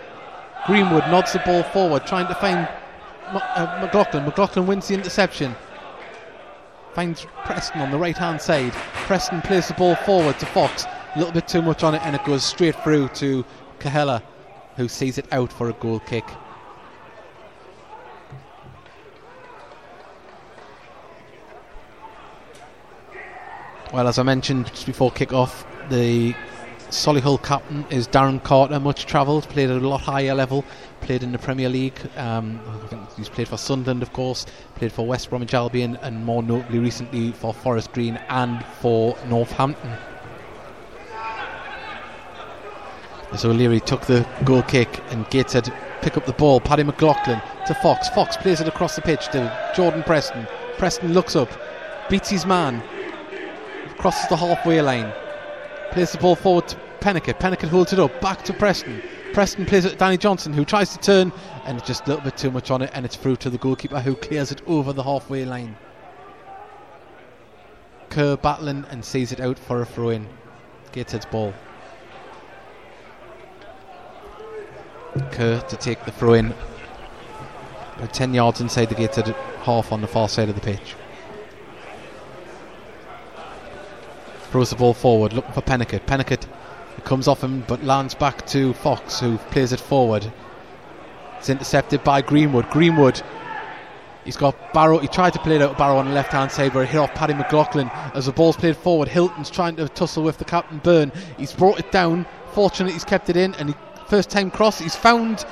Greenwood 0.65 1.03
nods 1.07 1.33
the 1.33 1.39
ball 1.39 1.63
forward, 1.63 2.05
trying 2.07 2.27
to 2.27 2.35
find 2.35 2.69
uh, 3.27 3.79
McLaughlin. 3.81 4.23
McLaughlin 4.23 4.65
wins 4.65 4.87
the 4.87 4.93
interception. 4.93 5.53
Finds 6.93 7.25
Preston 7.43 7.81
on 7.81 7.91
the 7.91 7.97
right 7.97 8.17
hand 8.17 8.41
side. 8.41 8.71
Preston 9.07 9.41
plays 9.41 9.67
the 9.67 9.73
ball 9.73 9.95
forward 9.95 10.39
to 10.39 10.45
Fox. 10.45 10.85
A 10.85 11.17
little 11.17 11.33
bit 11.33 11.49
too 11.49 11.61
much 11.61 11.83
on 11.83 11.95
it, 11.95 12.01
and 12.05 12.15
it 12.15 12.23
goes 12.23 12.45
straight 12.45 12.75
through 12.75 13.09
to 13.09 13.43
Kahela, 13.79 14.21
who 14.77 14.87
sees 14.87 15.17
it 15.17 15.25
out 15.33 15.51
for 15.51 15.69
a 15.69 15.73
goal 15.73 15.99
kick. 15.99 16.25
Well, 23.93 24.07
as 24.07 24.17
I 24.17 24.23
mentioned 24.23 24.67
just 24.67 24.85
before 24.85 25.11
kick 25.11 25.33
off, 25.33 25.65
the 25.89 26.33
Solihull 26.91 27.43
captain 27.43 27.85
is 27.89 28.07
Darren 28.07 28.41
Carter, 28.41 28.79
much 28.79 29.05
travelled, 29.05 29.49
played 29.49 29.69
at 29.69 29.81
a 29.81 29.87
lot 29.87 29.99
higher 29.99 30.33
level, 30.33 30.63
played 31.01 31.23
in 31.23 31.33
the 31.33 31.37
Premier 31.37 31.67
League. 31.67 31.99
Um, 32.15 32.61
he's 33.17 33.27
played 33.27 33.49
for 33.49 33.57
Sunderland, 33.57 34.01
of 34.01 34.13
course, 34.13 34.45
played 34.75 34.93
for 34.93 35.05
West 35.05 35.29
Bromwich 35.29 35.53
Albion, 35.53 35.97
and 36.01 36.25
more 36.25 36.41
notably 36.41 36.79
recently 36.79 37.33
for 37.33 37.53
Forest 37.53 37.91
Green 37.91 38.15
and 38.29 38.63
for 38.79 39.17
Northampton. 39.27 39.91
So 43.35 43.49
O'Leary 43.49 43.81
took 43.81 44.05
the 44.05 44.25
goal 44.45 44.63
kick, 44.63 45.01
and 45.09 45.29
Gateshead 45.29 45.73
pick 46.01 46.15
up 46.15 46.25
the 46.25 46.33
ball. 46.33 46.61
Paddy 46.61 46.83
McLaughlin 46.83 47.41
to 47.67 47.73
Fox. 47.75 48.07
Fox 48.09 48.37
plays 48.37 48.61
it 48.61 48.69
across 48.69 48.95
the 48.95 49.01
pitch 49.01 49.27
to 49.27 49.73
Jordan 49.75 50.03
Preston. 50.03 50.47
Preston 50.77 51.13
looks 51.13 51.35
up, 51.35 51.49
beats 52.09 52.29
his 52.29 52.45
man, 52.45 52.81
crosses 54.01 54.27
the 54.29 54.35
halfway 54.35 54.81
line 54.81 55.13
Plays 55.91 56.13
the 56.13 56.17
ball 56.17 56.37
forward 56.37 56.69
to 56.69 56.77
Peniket. 57.01 57.37
Peniket 57.39 57.67
holds 57.67 57.91
it 57.91 57.99
up. 57.99 58.21
Back 58.21 58.43
to 58.43 58.53
Preston. 58.53 59.01
Preston 59.33 59.65
plays 59.65 59.83
it 59.83 59.89
to 59.89 59.95
Danny 59.97 60.17
Johnson, 60.17 60.53
who 60.53 60.63
tries 60.63 60.89
to 60.95 60.97
turn, 60.99 61.33
and 61.65 61.83
just 61.83 62.05
a 62.05 62.07
little 62.07 62.23
bit 62.23 62.37
too 62.37 62.49
much 62.49 62.71
on 62.71 62.81
it, 62.81 62.89
and 62.93 63.05
it's 63.05 63.17
through 63.17 63.35
to 63.37 63.49
the 63.49 63.57
goalkeeper, 63.57 63.99
who 63.99 64.15
clears 64.15 64.53
it 64.53 64.61
over 64.67 64.93
the 64.93 65.03
halfway 65.03 65.43
line. 65.43 65.75
Kerr 68.09 68.37
battling 68.37 68.85
and 68.89 69.03
sees 69.03 69.33
it 69.33 69.41
out 69.41 69.59
for 69.59 69.81
a 69.81 69.85
throw 69.85 70.09
in. 70.09 70.27
Gateshead's 70.93 71.25
ball. 71.25 71.53
Kerr 75.31 75.59
to 75.59 75.75
take 75.75 76.05
the 76.05 76.11
throw 76.11 76.33
in. 76.33 76.53
About 77.97 78.13
10 78.13 78.33
yards 78.33 78.61
inside 78.61 78.85
the 78.85 78.95
Gateshead 78.95 79.35
half 79.63 79.91
on 79.91 79.99
the 79.99 80.07
far 80.07 80.29
side 80.29 80.47
of 80.47 80.55
the 80.55 80.61
pitch. 80.61 80.95
Throws 84.51 84.69
the 84.69 84.75
ball 84.75 84.93
forward, 84.93 85.33
looking 85.33 85.53
for 85.53 85.61
Peniket. 85.61 86.05
Peniket 86.05 86.45
comes 87.03 87.27
off 87.27 87.43
him 87.43 87.63
but 87.67 87.83
lands 87.83 88.13
back 88.13 88.45
to 88.47 88.73
Fox, 88.73 89.19
who 89.19 89.37
plays 89.37 89.71
it 89.71 89.79
forward. 89.79 90.31
It's 91.39 91.49
intercepted 91.49 92.03
by 92.03 92.21
Greenwood. 92.21 92.69
Greenwood 92.69 93.21
He's 94.25 94.37
got 94.37 94.73
Barrow. 94.73 94.99
He 94.99 95.07
tried 95.07 95.33
to 95.33 95.39
play 95.39 95.55
it 95.55 95.61
out 95.61 95.77
Barrow 95.77 95.97
on 95.97 96.05
the 96.05 96.13
left 96.13 96.31
hand 96.31 96.51
side, 96.51 96.73
but 96.73 96.87
hit 96.87 96.97
off 96.97 97.13
Paddy 97.15 97.33
McLaughlin 97.33 97.89
as 98.13 98.27
the 98.27 98.31
ball's 98.31 98.55
played 98.55 98.77
forward. 98.77 99.07
Hilton's 99.07 99.49
trying 99.49 99.75
to 99.77 99.89
tussle 99.89 100.23
with 100.23 100.37
the 100.37 100.45
captain 100.45 100.77
Byrne. 100.79 101.11
He's 101.37 101.53
brought 101.53 101.79
it 101.79 101.91
down. 101.91 102.25
Fortunately, 102.53 102.93
he's 102.93 103.03
kept 103.03 103.29
it 103.29 103.37
in, 103.37 103.55
and 103.55 103.69
he, 103.69 103.75
first 104.07 104.29
time 104.29 104.51
cross, 104.51 104.79
he's 104.79 104.95
found 104.95 105.45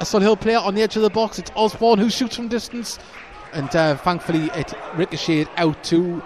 a 0.00 0.06
Sun 0.06 0.22
Hill 0.22 0.36
player 0.36 0.58
on 0.58 0.74
the 0.74 0.82
edge 0.82 0.96
of 0.96 1.02
the 1.02 1.10
box. 1.10 1.38
It's 1.38 1.50
Osborne 1.54 1.98
who 1.98 2.08
shoots 2.08 2.36
from 2.36 2.48
distance, 2.48 2.98
and 3.52 3.74
uh, 3.76 3.96
thankfully 3.96 4.50
it 4.54 4.72
ricocheted 4.94 5.48
out 5.56 5.82
to 5.84 6.22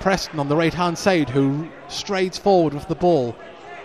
Preston 0.00 0.40
on 0.40 0.48
the 0.48 0.56
right 0.56 0.74
hand 0.74 0.98
side, 0.98 1.30
who 1.30 1.68
strides 1.88 2.38
forward 2.38 2.74
with 2.74 2.88
the 2.88 2.94
ball. 2.94 3.36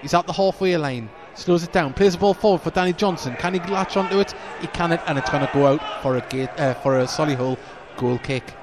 He's 0.01 0.13
at 0.13 0.25
the 0.28 0.34
halfway 0.34 0.78
line 0.78 1.10
slows 1.36 1.63
it 1.63 1.71
down, 1.71 1.93
plays 1.93 2.13
the 2.13 2.19
ball 2.19 2.34
forward 2.34 2.62
for 2.62 2.71
Danny 2.71 2.93
Johnson. 2.93 3.36
Can 3.36 3.54
he 3.54 3.60
latch 3.71 3.97
onto 3.97 4.19
it? 4.19 4.34
He 4.62 4.67
can 4.67 4.91
it, 4.91 5.01
and 5.06 5.17
it's 5.17 5.30
going 5.30 5.45
to 5.45 5.51
go 5.54 5.67
out 5.67 6.01
for 6.01 6.17
a 6.17 6.21
gate 6.21 6.49
uh, 6.58 6.73
for 6.75 6.99
a 6.99 7.04
Solihull 7.04 7.58
goal 7.97 8.17
kick. 8.19 8.54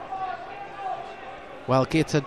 Well, 1.67 1.85
Gates 1.85 2.15
are 2.15 2.25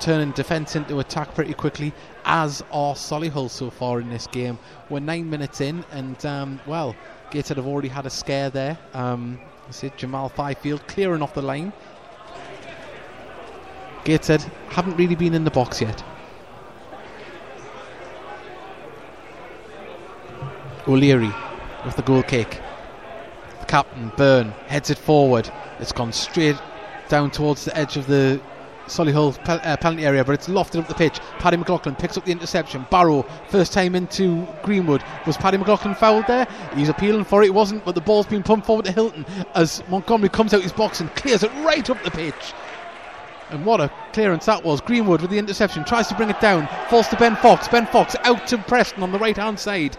turning 0.00 0.32
defence 0.32 0.76
into 0.76 0.98
attack 0.98 1.34
pretty 1.34 1.54
quickly, 1.54 1.92
as 2.24 2.62
are 2.72 2.94
Solihull 2.94 3.50
so 3.50 3.70
far 3.70 4.00
in 4.00 4.10
this 4.10 4.26
game. 4.26 4.58
We're 4.90 5.00
nine 5.00 5.28
minutes 5.30 5.60
in, 5.60 5.84
and 5.92 6.24
um, 6.26 6.60
well, 6.66 6.96
Gateshead 7.30 7.56
have 7.56 7.66
already 7.66 7.88
had 7.88 8.06
a 8.06 8.10
scare 8.10 8.50
there. 8.50 8.78
Um, 8.94 9.38
I 9.68 9.70
see 9.70 9.92
Jamal 9.96 10.30
Fyfield 10.30 10.86
clearing 10.88 11.22
off 11.22 11.34
the 11.34 11.42
line. 11.42 11.72
Gateshead 14.08 14.40
haven't 14.70 14.96
really 14.96 15.14
been 15.14 15.34
in 15.34 15.44
the 15.44 15.50
box 15.50 15.82
yet. 15.82 16.02
O'Leary 20.86 21.30
with 21.84 21.94
the 21.96 22.00
goal 22.00 22.22
kick. 22.22 22.62
The 23.60 23.66
captain, 23.66 24.10
Byrne, 24.16 24.52
heads 24.66 24.88
it 24.88 24.96
forward. 24.96 25.50
It's 25.78 25.92
gone 25.92 26.14
straight 26.14 26.56
down 27.10 27.30
towards 27.30 27.66
the 27.66 27.76
edge 27.76 27.98
of 27.98 28.06
the 28.06 28.40
Solihull 28.86 29.44
pe- 29.44 29.60
uh, 29.60 29.76
penalty 29.76 30.06
area, 30.06 30.24
but 30.24 30.32
it's 30.32 30.48
lofted 30.48 30.80
up 30.80 30.88
the 30.88 30.94
pitch. 30.94 31.20
Paddy 31.38 31.58
McLaughlin 31.58 31.94
picks 31.94 32.16
up 32.16 32.24
the 32.24 32.32
interception. 32.32 32.86
Barrow, 32.90 33.26
first 33.50 33.74
time 33.74 33.94
into 33.94 34.48
Greenwood. 34.62 35.02
Was 35.26 35.36
Paddy 35.36 35.58
McLaughlin 35.58 35.94
fouled 35.94 36.26
there? 36.26 36.48
He's 36.74 36.88
appealing 36.88 37.24
for 37.24 37.42
it. 37.42 37.48
It 37.48 37.54
wasn't, 37.54 37.84
but 37.84 37.94
the 37.94 38.00
ball's 38.00 38.24
been 38.24 38.42
pumped 38.42 38.66
forward 38.66 38.86
to 38.86 38.92
Hilton 38.92 39.26
as 39.54 39.82
Montgomery 39.90 40.30
comes 40.30 40.54
out 40.54 40.62
his 40.62 40.72
box 40.72 41.00
and 41.00 41.14
clears 41.14 41.42
it 41.42 41.52
right 41.56 41.90
up 41.90 42.02
the 42.02 42.10
pitch. 42.10 42.54
And 43.50 43.64
what 43.64 43.80
a 43.80 43.90
clearance 44.12 44.46
that 44.46 44.64
was. 44.64 44.80
Greenwood 44.80 45.22
with 45.22 45.30
the 45.30 45.38
interception 45.38 45.84
tries 45.84 46.08
to 46.08 46.14
bring 46.14 46.30
it 46.30 46.40
down, 46.40 46.68
falls 46.88 47.08
to 47.08 47.16
Ben 47.16 47.36
Fox. 47.36 47.68
Ben 47.68 47.86
Fox 47.86 48.14
out 48.24 48.46
to 48.48 48.58
Preston 48.58 49.02
on 49.02 49.12
the 49.12 49.18
right 49.18 49.36
hand 49.36 49.58
side. 49.58 49.96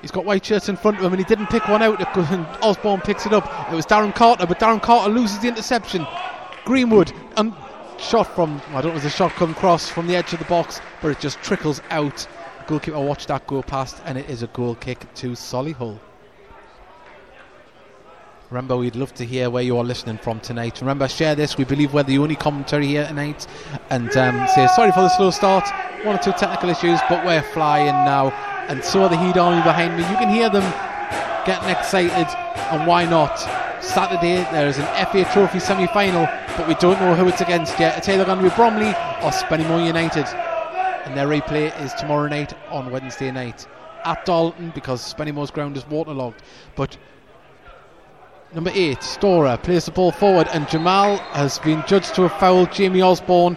He's 0.00 0.10
got 0.10 0.24
white 0.24 0.44
shirts 0.44 0.68
in 0.68 0.76
front 0.76 0.98
of 0.98 1.04
him 1.04 1.12
and 1.14 1.20
he 1.20 1.24
didn't 1.24 1.48
pick 1.48 1.66
one 1.66 1.82
out. 1.82 1.98
And 2.16 2.46
Osborne 2.62 3.00
picks 3.00 3.26
it 3.26 3.32
up. 3.32 3.72
It 3.72 3.74
was 3.74 3.86
Darren 3.86 4.14
Carter, 4.14 4.46
but 4.46 4.60
Darren 4.60 4.82
Carter 4.82 5.10
loses 5.10 5.38
the 5.38 5.48
interception. 5.48 6.06
Greenwood 6.64 7.12
and 7.36 7.54
shot 7.98 8.34
from 8.34 8.60
I 8.70 8.80
don't 8.80 8.92
know 8.92 8.96
if 8.96 9.02
the 9.02 9.10
shot 9.10 9.32
come 9.32 9.52
across 9.52 9.88
from 9.88 10.06
the 10.06 10.16
edge 10.16 10.32
of 10.32 10.38
the 10.38 10.44
box, 10.44 10.80
but 11.00 11.10
it 11.10 11.20
just 11.20 11.40
trickles 11.42 11.80
out. 11.90 12.26
Goalkeeper 12.66 13.00
watched 13.00 13.28
that 13.28 13.46
go 13.46 13.62
past, 13.62 14.00
and 14.04 14.16
it 14.16 14.28
is 14.30 14.42
a 14.42 14.46
goal 14.48 14.74
kick 14.74 15.12
to 15.14 15.32
Solihull. 15.32 15.98
Remember, 18.54 18.76
we'd 18.76 18.94
love 18.94 19.12
to 19.14 19.24
hear 19.24 19.50
where 19.50 19.64
you 19.64 19.76
are 19.78 19.82
listening 19.82 20.16
from 20.16 20.38
tonight. 20.38 20.80
Remember, 20.80 21.08
share 21.08 21.34
this. 21.34 21.58
We 21.58 21.64
believe 21.64 21.92
we're 21.92 22.04
the 22.04 22.18
only 22.18 22.36
commentary 22.36 22.86
here 22.86 23.04
tonight. 23.04 23.48
And 23.90 24.16
um, 24.16 24.46
say 24.46 24.68
sorry 24.68 24.92
for 24.92 25.00
the 25.00 25.08
slow 25.08 25.32
start. 25.32 25.68
One 26.04 26.14
or 26.14 26.18
two 26.20 26.30
technical 26.30 26.70
issues, 26.70 27.00
but 27.08 27.26
we're 27.26 27.42
flying 27.42 27.88
now 27.88 28.30
and 28.68 28.84
so 28.84 29.02
are 29.02 29.08
the 29.08 29.16
Heed 29.16 29.38
Army 29.38 29.60
behind 29.62 29.96
me. 29.96 30.08
You 30.08 30.16
can 30.16 30.28
hear 30.32 30.48
them 30.48 30.62
getting 31.44 31.68
excited, 31.68 32.28
and 32.70 32.86
why 32.86 33.04
not? 33.04 33.40
Saturday 33.82 34.36
there 34.52 34.68
is 34.68 34.78
an 34.78 34.86
FA 35.06 35.24
Trophy 35.32 35.58
semi 35.58 35.88
final, 35.88 36.28
but 36.56 36.68
we 36.68 36.76
don't 36.76 37.00
know 37.00 37.16
who 37.16 37.26
it's 37.26 37.40
against 37.40 37.80
yet. 37.80 37.98
It's 37.98 38.08
either 38.08 38.24
going 38.24 38.38
to 38.38 38.44
be 38.44 38.54
Bromley 38.54 38.88
or 38.88 39.32
Spennymoor 39.32 39.84
United, 39.84 40.26
and 41.04 41.16
their 41.16 41.26
replay 41.26 41.76
is 41.82 41.92
tomorrow 41.94 42.28
night 42.28 42.54
on 42.70 42.92
Wednesday 42.92 43.32
night 43.32 43.66
at 44.04 44.24
Dalton 44.24 44.70
because 44.74 45.12
Spennymoor's 45.12 45.50
ground 45.50 45.76
is 45.76 45.84
waterlogged. 45.88 46.40
But 46.76 46.96
number 48.54 48.70
eight, 48.74 49.02
Storer, 49.02 49.56
plays 49.56 49.86
the 49.86 49.90
ball 49.90 50.12
forward, 50.12 50.48
and 50.52 50.68
Jamal 50.68 51.16
has 51.32 51.58
been 51.58 51.82
judged 51.86 52.14
to 52.14 52.22
have 52.22 52.38
fouled 52.38 52.72
Jamie 52.72 53.02
Osborne 53.02 53.56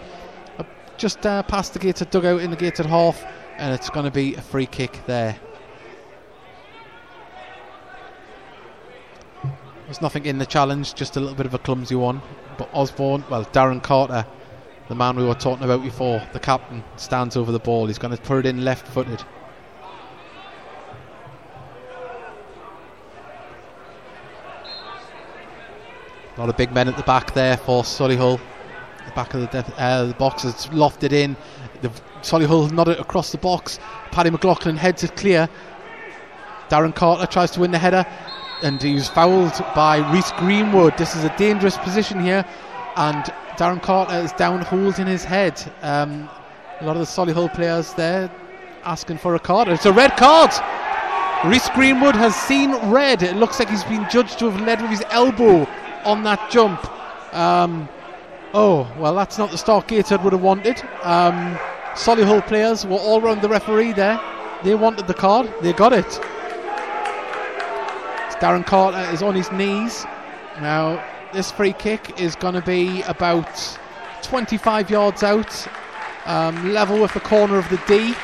uh, 0.58 0.64
just 0.96 1.24
uh, 1.24 1.42
past 1.44 1.72
the 1.72 1.78
gated 1.78 2.10
dugout 2.10 2.40
in 2.40 2.50
the 2.50 2.56
gated 2.56 2.86
half 2.86 3.24
and 3.58 3.74
it's 3.74 3.90
going 3.90 4.04
to 4.04 4.10
be 4.10 4.34
a 4.36 4.40
free 4.40 4.66
kick 4.66 5.00
there. 5.06 5.36
There's 9.84 10.00
nothing 10.00 10.26
in 10.26 10.38
the 10.38 10.46
challenge, 10.46 10.94
just 10.94 11.16
a 11.16 11.20
little 11.20 11.34
bit 11.34 11.46
of 11.46 11.54
a 11.54 11.58
clumsy 11.58 11.94
one. 11.94 12.22
But 12.56 12.68
Osborne, 12.72 13.24
well, 13.30 13.44
Darren 13.46 13.82
Carter, 13.82 14.24
the 14.88 14.94
man 14.94 15.16
we 15.16 15.24
were 15.24 15.34
talking 15.34 15.64
about 15.64 15.82
before, 15.82 16.22
the 16.32 16.38
captain, 16.38 16.84
stands 16.96 17.36
over 17.36 17.50
the 17.50 17.58
ball. 17.58 17.86
He's 17.86 17.98
going 17.98 18.16
to 18.16 18.22
put 18.22 18.40
it 18.40 18.46
in 18.46 18.64
left 18.64 18.86
footed. 18.86 19.24
A 26.38 26.40
lot 26.40 26.50
of 26.50 26.56
big 26.56 26.70
men 26.70 26.86
at 26.86 26.96
the 26.96 27.02
back 27.02 27.34
there 27.34 27.56
for 27.56 27.82
Solihull. 27.82 28.38
The 29.06 29.10
back 29.10 29.34
of 29.34 29.40
the, 29.40 29.48
def- 29.48 29.76
uh, 29.76 30.04
the 30.04 30.14
box 30.14 30.44
is 30.44 30.54
lofted 30.68 31.12
in. 31.12 31.36
The 31.82 31.88
Solihull 32.22 32.70
nodded 32.70 33.00
across 33.00 33.32
the 33.32 33.38
box. 33.38 33.80
Paddy 34.12 34.30
McLaughlin 34.30 34.76
heads 34.76 35.02
it 35.02 35.16
clear. 35.16 35.48
Darren 36.68 36.94
Carter 36.94 37.26
tries 37.26 37.50
to 37.50 37.60
win 37.60 37.72
the 37.72 37.78
header 37.78 38.06
and 38.62 38.80
he's 38.80 39.08
fouled 39.08 39.58
by 39.74 39.96
Reese 40.12 40.30
Greenwood. 40.36 40.96
This 40.96 41.16
is 41.16 41.24
a 41.24 41.36
dangerous 41.36 41.76
position 41.78 42.20
here, 42.20 42.44
and 42.94 43.24
Darren 43.56 43.82
Carter 43.82 44.14
is 44.14 44.30
down 44.34 44.60
holding 44.60 45.08
his 45.08 45.24
head. 45.24 45.60
Um, 45.82 46.30
a 46.78 46.86
lot 46.86 46.96
of 46.96 47.00
the 47.00 47.06
Solihull 47.06 47.52
players 47.52 47.94
there 47.94 48.30
asking 48.84 49.18
for 49.18 49.34
a 49.34 49.40
card. 49.40 49.66
It's 49.66 49.86
a 49.86 49.92
red 49.92 50.16
card. 50.16 50.52
Reese 51.44 51.68
Greenwood 51.70 52.14
has 52.14 52.36
seen 52.36 52.76
red. 52.92 53.24
It 53.24 53.34
looks 53.34 53.58
like 53.58 53.70
he's 53.70 53.82
been 53.82 54.08
judged 54.08 54.38
to 54.38 54.48
have 54.48 54.60
led 54.60 54.80
with 54.80 54.92
his 54.92 55.02
elbow 55.10 55.66
on 56.04 56.22
that 56.24 56.50
jump. 56.50 56.80
Um, 57.34 57.88
oh, 58.54 58.90
well, 58.98 59.14
that's 59.14 59.38
not 59.38 59.50
the 59.50 59.58
start 59.58 59.88
Gateshead 59.88 60.22
would 60.24 60.32
have 60.32 60.42
wanted. 60.42 60.80
Um, 61.02 61.58
Solihull 61.94 62.46
players 62.46 62.86
were 62.86 62.98
all 62.98 63.20
around 63.20 63.42
the 63.42 63.48
referee 63.48 63.92
there. 63.92 64.20
They 64.62 64.74
wanted 64.74 65.06
the 65.06 65.14
card, 65.14 65.52
they 65.62 65.72
got 65.72 65.92
it. 65.92 66.20
Darren 68.40 68.64
Carter 68.64 69.10
is 69.12 69.20
on 69.20 69.34
his 69.34 69.50
knees. 69.50 70.04
Now, 70.60 71.04
this 71.32 71.50
free 71.50 71.72
kick 71.72 72.20
is 72.20 72.36
going 72.36 72.54
to 72.54 72.62
be 72.62 73.02
about 73.02 73.78
25 74.22 74.90
yards 74.90 75.24
out, 75.24 75.66
um, 76.24 76.72
level 76.72 77.00
with 77.00 77.12
the 77.14 77.20
corner 77.20 77.58
of 77.58 77.68
the 77.68 77.80
D. 77.88 78.14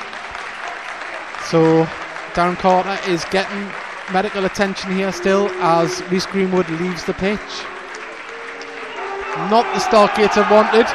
So, 1.47 1.85
Darren 2.35 2.57
Carter 2.57 2.97
is 3.11 3.25
getting 3.27 3.69
medical 4.13 4.45
attention 4.45 4.93
here 4.93 5.13
still 5.13 5.49
as 5.61 6.03
Reese 6.11 6.27
Greenwood 6.27 6.69
leaves 6.71 7.05
the 7.05 7.15
pitch. 7.15 7.41
Not 9.51 9.65
the 9.75 9.81
start 9.81 10.15
Gator 10.15 10.47
wanted, 10.51 10.87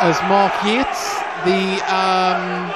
as 0.00 0.20
Mark 0.28 0.52
Yates 0.64 1.22
the 1.44 1.82
um, 1.92 2.68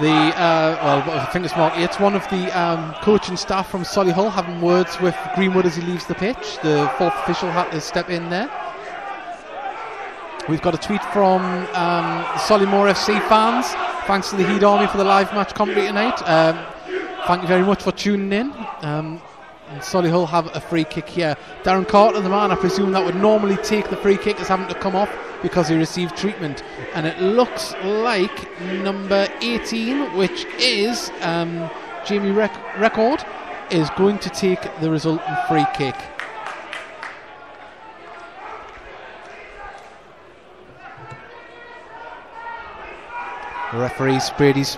the 0.00 0.12
uh, 0.38 1.02
well, 1.06 1.18
I 1.18 1.24
think 1.26 1.44
it's 1.44 1.56
Mark. 1.56 1.76
It's 1.76 1.98
one 1.98 2.14
of 2.14 2.28
the 2.28 2.50
um, 2.58 2.94
coaching 3.02 3.36
staff 3.36 3.68
from 3.68 3.82
Solihull 3.82 4.30
having 4.30 4.60
words 4.60 5.00
with 5.00 5.16
Greenwood 5.34 5.66
as 5.66 5.76
he 5.76 5.82
leaves 5.82 6.06
the 6.06 6.14
pitch. 6.14 6.58
The 6.62 6.90
fourth 6.98 7.14
official 7.16 7.50
had 7.50 7.70
to 7.72 7.80
step 7.80 8.10
in 8.10 8.30
there. 8.30 8.50
We've 10.48 10.60
got 10.60 10.74
a 10.74 10.78
tweet 10.78 11.04
from 11.12 11.42
um, 11.42 12.24
Sollymoor 12.34 12.90
FC 12.90 13.20
fans. 13.28 13.66
Thanks 14.06 14.30
to 14.30 14.36
the 14.36 14.44
Heed 14.44 14.64
Army 14.64 14.88
for 14.88 14.96
the 14.96 15.04
live 15.04 15.32
match 15.34 15.54
commentary 15.54 15.86
tonight. 15.86 16.20
Um, 16.28 16.58
thank 17.28 17.42
you 17.42 17.48
very 17.48 17.62
much 17.62 17.84
for 17.84 17.92
tuning 17.92 18.32
in. 18.32 18.52
Um, 18.80 19.22
and 19.68 20.26
have 20.26 20.54
a 20.54 20.60
free 20.60 20.82
kick 20.82 21.08
here. 21.08 21.36
Darren 21.62 21.86
Carter, 21.86 22.20
the 22.20 22.28
man 22.28 22.50
I 22.50 22.56
presume 22.56 22.90
that 22.92 23.04
would 23.04 23.14
normally 23.14 23.56
take 23.58 23.88
the 23.88 23.96
free 23.96 24.16
kick, 24.16 24.40
is 24.40 24.48
having 24.48 24.66
to 24.66 24.74
come 24.74 24.96
off 24.96 25.10
because 25.42 25.68
he 25.68 25.76
received 25.76 26.16
treatment. 26.16 26.64
And 26.94 27.06
it 27.06 27.20
looks 27.20 27.72
like 27.84 28.60
number 28.60 29.28
18, 29.40 30.16
which 30.16 30.44
is 30.58 31.12
um, 31.20 31.70
Jamie 32.04 32.32
Rec- 32.32 32.52
Reckford, 32.74 33.24
is 33.70 33.88
going 33.90 34.18
to 34.18 34.28
take 34.30 34.60
the 34.80 34.90
resultant 34.90 35.38
free 35.48 35.66
kick. 35.72 35.94
The 43.72 43.78
referee 43.78 44.20
sprayed 44.20 44.56
his 44.56 44.76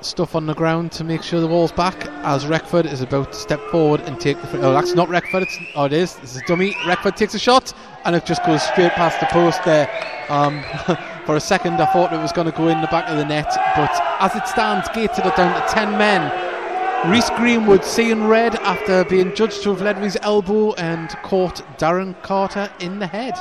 stuff 0.00 0.34
on 0.34 0.46
the 0.46 0.54
ground 0.54 0.92
to 0.92 1.04
make 1.04 1.22
sure 1.22 1.42
the 1.42 1.48
ball's 1.48 1.72
back 1.72 2.06
as 2.24 2.46
Reckford 2.46 2.90
is 2.90 3.02
about 3.02 3.32
to 3.32 3.38
step 3.38 3.60
forward 3.70 4.00
and 4.02 4.18
take 4.18 4.40
the. 4.40 4.46
Free- 4.46 4.60
oh, 4.60 4.72
that's 4.72 4.94
not 4.94 5.08
Reckford. 5.08 5.42
It's, 5.42 5.58
oh, 5.74 5.84
it 5.84 5.92
is. 5.92 6.14
This 6.16 6.36
is 6.36 6.42
dummy. 6.46 6.72
Reckford 6.86 7.16
takes 7.16 7.34
a 7.34 7.38
shot 7.38 7.74
and 8.06 8.16
it 8.16 8.24
just 8.24 8.42
goes 8.46 8.62
straight 8.62 8.92
past 8.92 9.20
the 9.20 9.26
post 9.26 9.62
there. 9.66 9.90
Um, 10.30 10.64
for 11.26 11.36
a 11.36 11.40
second, 11.40 11.74
I 11.82 11.86
thought 11.92 12.14
it 12.14 12.18
was 12.18 12.32
going 12.32 12.50
to 12.50 12.56
go 12.56 12.68
in 12.68 12.80
the 12.80 12.86
back 12.86 13.10
of 13.10 13.18
the 13.18 13.26
net, 13.26 13.52
but 13.76 13.90
as 14.20 14.34
it 14.34 14.48
stands, 14.48 14.88
are 14.88 15.36
down 15.36 15.68
to 15.68 15.74
10 15.74 15.98
men. 15.98 17.10
Reese 17.10 17.28
Greenwood 17.30 17.84
seeing 17.84 18.24
red 18.24 18.54
after 18.56 19.04
being 19.04 19.34
judged 19.34 19.62
to 19.64 19.68
have 19.68 19.82
led 19.82 19.96
with 19.96 20.04
his 20.04 20.18
elbow 20.22 20.72
and 20.74 21.10
caught 21.22 21.56
Darren 21.78 22.20
Carter 22.22 22.70
in 22.80 23.00
the 23.00 23.06
head. 23.06 23.34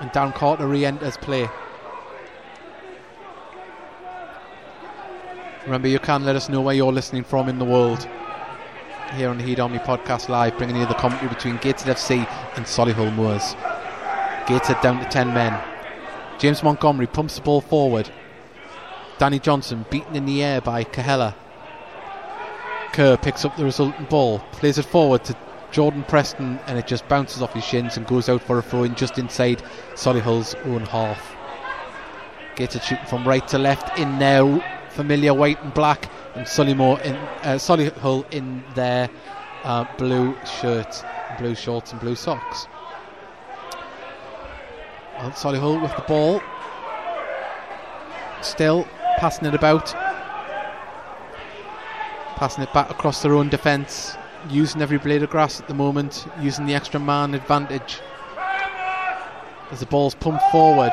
And 0.00 0.10
Darren 0.10 0.34
Carter 0.34 0.66
re 0.66 0.84
enters 0.84 1.16
play. 1.16 1.48
Remember, 5.64 5.88
you 5.88 5.98
can 5.98 6.26
let 6.26 6.36
us 6.36 6.50
know 6.50 6.60
where 6.60 6.74
you're 6.74 6.92
listening 6.92 7.24
from 7.24 7.48
in 7.48 7.58
the 7.58 7.64
world. 7.64 8.06
Here 9.14 9.30
on 9.30 9.38
the 9.38 9.44
Heed 9.44 9.60
Army 9.60 9.78
Podcast 9.78 10.28
Live, 10.28 10.58
bringing 10.58 10.76
you 10.76 10.84
the 10.84 10.92
commentary 10.92 11.30
between 11.30 11.56
Gateshead 11.56 11.96
FC 11.96 12.18
and 12.56 12.66
Solihull 12.66 13.14
Moors. 13.14 13.54
Gateshead 14.46 14.82
down 14.82 15.02
to 15.02 15.08
10 15.08 15.28
men. 15.28 15.58
James 16.38 16.62
Montgomery 16.62 17.06
pumps 17.06 17.36
the 17.36 17.40
ball 17.40 17.62
forward. 17.62 18.10
Danny 19.16 19.38
Johnson 19.38 19.86
beaten 19.90 20.14
in 20.14 20.26
the 20.26 20.42
air 20.42 20.60
by 20.60 20.84
Kahela. 20.84 21.34
Kerr 22.92 23.16
picks 23.16 23.46
up 23.46 23.56
the 23.56 23.64
resultant 23.64 24.10
ball, 24.10 24.40
plays 24.52 24.76
it 24.76 24.84
forward 24.84 25.24
to 25.24 25.36
Jordan 25.70 26.04
Preston, 26.04 26.58
and 26.66 26.78
it 26.78 26.86
just 26.86 27.08
bounces 27.08 27.40
off 27.40 27.54
his 27.54 27.64
shins 27.64 27.96
and 27.96 28.06
goes 28.06 28.28
out 28.28 28.42
for 28.42 28.58
a 28.58 28.62
throw 28.62 28.82
in 28.82 28.94
just 28.96 29.18
inside 29.18 29.62
Solihull's 29.94 30.54
own 30.66 30.82
half. 30.82 31.34
Gateshead 32.54 32.84
shooting 32.84 33.06
from 33.06 33.26
right 33.26 33.48
to 33.48 33.58
left 33.58 33.98
in 33.98 34.18
there 34.18 34.44
familiar 34.94 35.34
white 35.34 35.60
and 35.62 35.74
black, 35.74 36.10
and 36.34 36.46
Sullymore 36.46 37.00
in 37.02 37.14
uh, 37.14 37.58
Solihull 37.58 38.32
in 38.32 38.62
their 38.74 39.10
uh, 39.64 39.84
blue 39.98 40.36
shirts, 40.60 41.04
blue 41.38 41.54
shorts, 41.54 41.92
and 41.92 42.00
blue 42.00 42.14
socks. 42.14 42.66
Well, 45.18 45.30
Solihull 45.32 45.82
with 45.82 45.94
the 45.96 46.02
ball, 46.02 46.40
still 48.40 48.86
passing 49.18 49.46
it 49.46 49.54
about, 49.54 49.92
passing 52.36 52.62
it 52.62 52.72
back 52.72 52.90
across 52.90 53.22
their 53.22 53.34
own 53.34 53.48
defence, 53.48 54.16
using 54.48 54.80
every 54.80 54.98
blade 54.98 55.22
of 55.22 55.30
grass 55.30 55.60
at 55.60 55.66
the 55.66 55.74
moment, 55.74 56.26
using 56.40 56.66
the 56.66 56.74
extra 56.74 57.00
man 57.00 57.34
advantage. 57.34 58.00
As 59.70 59.80
the 59.80 59.86
ball's 59.86 60.14
pumped 60.14 60.44
forward, 60.52 60.92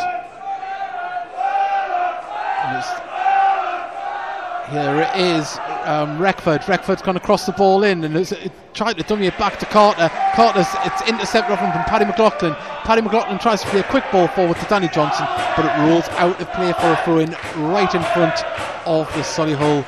here 4.71 5.01
it 5.01 5.19
is, 5.19 5.57
um, 5.83 6.17
Reckford. 6.17 6.61
Reckford's 6.63 7.01
going 7.01 7.15
to 7.15 7.23
cross 7.23 7.45
the 7.45 7.51
ball 7.51 7.83
in 7.83 8.03
and 8.03 8.15
it's, 8.15 8.31
it 8.31 8.51
tried 8.73 8.97
to 8.97 9.03
dummy 9.03 9.27
it 9.27 9.37
back 9.37 9.59
to 9.59 9.65
Carter. 9.65 10.09
Carter's 10.33 10.67
it's 10.85 11.07
intercepted 11.09 11.59
from 11.59 11.71
Paddy 11.83 12.05
McLaughlin. 12.05 12.55
Paddy 12.83 13.01
McLaughlin 13.01 13.37
tries 13.37 13.61
to 13.61 13.67
play 13.67 13.81
a 13.81 13.83
quick 13.83 14.05
ball 14.11 14.27
forward 14.29 14.57
to 14.57 14.65
Danny 14.65 14.87
Johnson, 14.87 15.27
but 15.55 15.65
it 15.65 15.89
rolls 15.89 16.07
out 16.19 16.39
of 16.41 16.51
play 16.53 16.71
for 16.73 16.91
a 16.91 17.01
throw 17.03 17.19
in 17.19 17.31
right 17.69 17.93
in 17.93 18.01
front 18.13 18.43
of 18.87 19.07
the 19.13 19.21
Solihull 19.21 19.85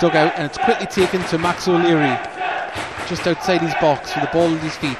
dugout, 0.00 0.32
and 0.36 0.46
it's 0.46 0.58
quickly 0.58 0.86
taken 0.86 1.22
to 1.28 1.38
Max 1.38 1.68
O'Leary 1.68 2.18
just 3.06 3.26
outside 3.26 3.62
his 3.62 3.74
box 3.74 4.14
with 4.14 4.24
the 4.24 4.30
ball 4.32 4.52
at 4.52 4.60
his 4.62 4.76
feet. 4.76 4.98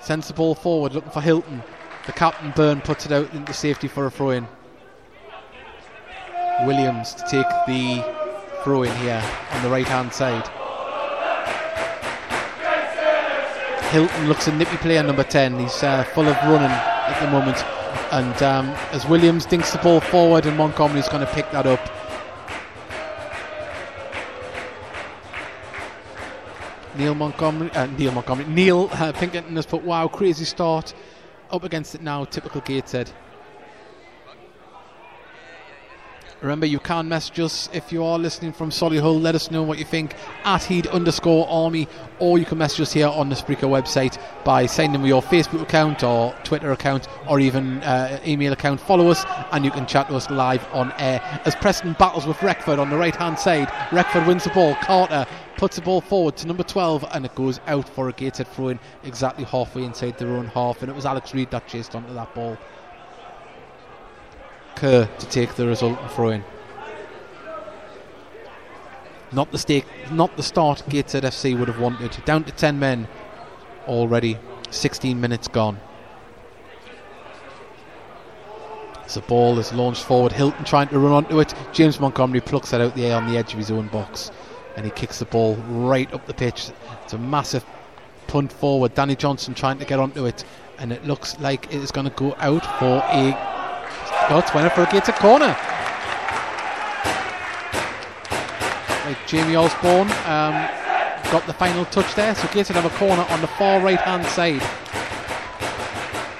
Sends 0.00 0.28
the 0.28 0.34
ball 0.34 0.54
forward, 0.54 0.94
looking 0.94 1.10
for 1.10 1.20
Hilton. 1.20 1.62
The 2.06 2.12
captain 2.12 2.52
Byrne 2.52 2.80
puts 2.80 3.04
it 3.04 3.10
out 3.10 3.34
into 3.34 3.52
safety 3.52 3.88
for 3.88 4.06
a 4.06 4.10
throw 4.12 4.30
in. 4.30 4.46
Williams 6.64 7.14
to 7.14 7.22
take 7.28 7.48
the 7.66 8.00
throw 8.62 8.84
in 8.84 8.96
here 8.98 9.22
on 9.50 9.62
the 9.64 9.68
right 9.68 9.86
hand 9.86 10.12
side. 10.12 10.46
Hilton 13.90 14.28
looks 14.28 14.46
a 14.46 14.54
nippy 14.54 14.76
player, 14.76 15.02
number 15.02 15.24
10. 15.24 15.58
He's 15.58 15.82
uh, 15.82 16.04
full 16.14 16.28
of 16.28 16.36
running 16.44 16.70
at 16.70 17.20
the 17.20 17.30
moment. 17.30 17.64
And 18.12 18.40
um, 18.40 18.68
as 18.92 19.04
Williams 19.06 19.44
dinks 19.44 19.72
the 19.72 19.78
ball 19.78 20.00
forward, 20.00 20.46
and 20.46 20.56
Montgomery's 20.56 21.08
going 21.08 21.26
to 21.26 21.32
pick 21.32 21.50
that 21.50 21.66
up. 21.66 21.80
Neil 26.96 27.16
Montgomery, 27.16 27.70
uh, 27.72 27.86
Neil 27.86 28.12
Montgomery, 28.12 28.46
Neil 28.46 28.88
uh, 28.92 29.12
Pinkerton 29.12 29.56
has 29.56 29.66
put 29.66 29.82
wow, 29.82 30.06
crazy 30.06 30.44
start 30.44 30.94
up 31.50 31.64
against 31.64 31.94
it 31.94 32.02
now, 32.02 32.24
typical 32.24 32.60
Gateshead. 32.60 33.10
Remember, 36.46 36.66
you 36.66 36.78
can 36.78 37.08
message 37.08 37.40
us 37.40 37.68
if 37.72 37.90
you 37.90 38.04
are 38.04 38.20
listening 38.20 38.52
from 38.52 38.70
Solihull. 38.70 39.20
Let 39.20 39.34
us 39.34 39.50
know 39.50 39.64
what 39.64 39.78
you 39.78 39.84
think 39.84 40.14
at 40.44 40.62
Heed 40.62 40.86
underscore 40.86 41.44
Army, 41.48 41.88
or 42.20 42.38
you 42.38 42.44
can 42.44 42.56
message 42.56 42.82
us 42.82 42.92
here 42.92 43.08
on 43.08 43.28
the 43.28 43.34
Spreaker 43.34 43.68
website 43.68 44.16
by 44.44 44.64
sending 44.66 45.02
me 45.02 45.08
your 45.08 45.22
Facebook 45.22 45.60
account 45.62 46.04
or 46.04 46.32
Twitter 46.44 46.70
account 46.70 47.08
or 47.26 47.40
even 47.40 47.78
uh, 47.78 48.20
email 48.24 48.52
account. 48.52 48.80
Follow 48.80 49.08
us, 49.08 49.24
and 49.50 49.64
you 49.64 49.72
can 49.72 49.86
chat 49.86 50.06
to 50.06 50.14
us 50.14 50.30
live 50.30 50.64
on 50.72 50.92
air. 50.98 51.20
As 51.44 51.56
Preston 51.56 51.94
battles 51.94 52.28
with 52.28 52.36
Reckford 52.36 52.78
on 52.78 52.90
the 52.90 52.96
right 52.96 53.16
hand 53.16 53.40
side, 53.40 53.66
Reckford 53.90 54.28
wins 54.28 54.44
the 54.44 54.50
ball. 54.50 54.76
Carter 54.76 55.26
puts 55.56 55.74
the 55.74 55.82
ball 55.82 56.00
forward 56.00 56.36
to 56.36 56.46
number 56.46 56.62
12, 56.62 57.06
and 57.10 57.26
it 57.26 57.34
goes 57.34 57.58
out 57.66 57.88
for 57.88 58.08
a 58.08 58.12
Gateshead 58.12 58.46
throw 58.46 58.68
in 58.68 58.78
exactly 59.02 59.42
halfway 59.42 59.82
inside 59.82 60.16
their 60.16 60.28
own 60.28 60.46
half. 60.46 60.80
And 60.80 60.90
it 60.92 60.94
was 60.94 61.06
Alex 61.06 61.34
Reid 61.34 61.50
that 61.50 61.66
chased 61.66 61.96
onto 61.96 62.14
that 62.14 62.32
ball. 62.36 62.56
Kerr 64.76 65.02
uh, 65.02 65.18
to 65.18 65.28
take 65.28 65.54
the 65.54 65.66
resultant 65.66 66.10
throw 66.12 66.28
in. 66.30 66.44
Not 69.32 69.50
the 69.50 69.58
stake, 69.58 69.86
not 70.12 70.36
the 70.36 70.42
start 70.42 70.82
Gateshead 70.88 71.24
FC 71.24 71.58
would 71.58 71.68
have 71.68 71.80
wanted. 71.80 72.16
Down 72.24 72.44
to 72.44 72.52
10 72.52 72.78
men 72.78 73.08
already, 73.88 74.38
16 74.70 75.20
minutes 75.20 75.48
gone. 75.48 75.80
The 79.12 79.20
ball 79.22 79.58
is 79.58 79.72
launched 79.72 80.02
forward, 80.02 80.32
Hilton 80.32 80.64
trying 80.64 80.88
to 80.88 80.98
run 80.98 81.12
onto 81.12 81.40
it. 81.40 81.54
James 81.72 81.98
Montgomery 81.98 82.40
plucks 82.40 82.72
it 82.72 82.80
out 82.80 82.94
the 82.94 83.06
air 83.06 83.16
on 83.16 83.30
the 83.30 83.38
edge 83.38 83.52
of 83.52 83.58
his 83.58 83.70
own 83.70 83.88
box 83.88 84.30
and 84.76 84.84
he 84.84 84.90
kicks 84.90 85.18
the 85.18 85.24
ball 85.24 85.56
right 85.68 86.12
up 86.12 86.26
the 86.26 86.34
pitch. 86.34 86.70
It's 87.02 87.14
a 87.14 87.18
massive 87.18 87.64
punt 88.26 88.52
forward. 88.52 88.94
Danny 88.94 89.16
Johnson 89.16 89.54
trying 89.54 89.78
to 89.78 89.84
get 89.84 89.98
onto 89.98 90.26
it, 90.26 90.44
and 90.78 90.92
it 90.92 91.04
looks 91.04 91.38
like 91.40 91.66
it 91.66 91.82
is 91.82 91.90
going 91.90 92.08
to 92.08 92.14
go 92.14 92.34
out 92.38 92.64
for 92.78 93.02
a 93.10 93.32
Scots 94.26 94.52
winner 94.52 94.70
gets 94.90 95.08
a 95.08 95.12
corner. 95.12 95.56
Like 99.04 99.24
Jamie 99.28 99.54
Osborne 99.54 100.10
um, 100.26 100.68
got 101.30 101.46
the 101.46 101.52
final 101.52 101.84
touch 101.84 102.12
there, 102.16 102.34
so 102.34 102.48
gets 102.48 102.70
another 102.70 102.88
corner 102.88 103.24
on 103.30 103.40
the 103.40 103.46
far 103.46 103.80
right 103.80 104.00
hand 104.00 104.26
side. 104.26 104.60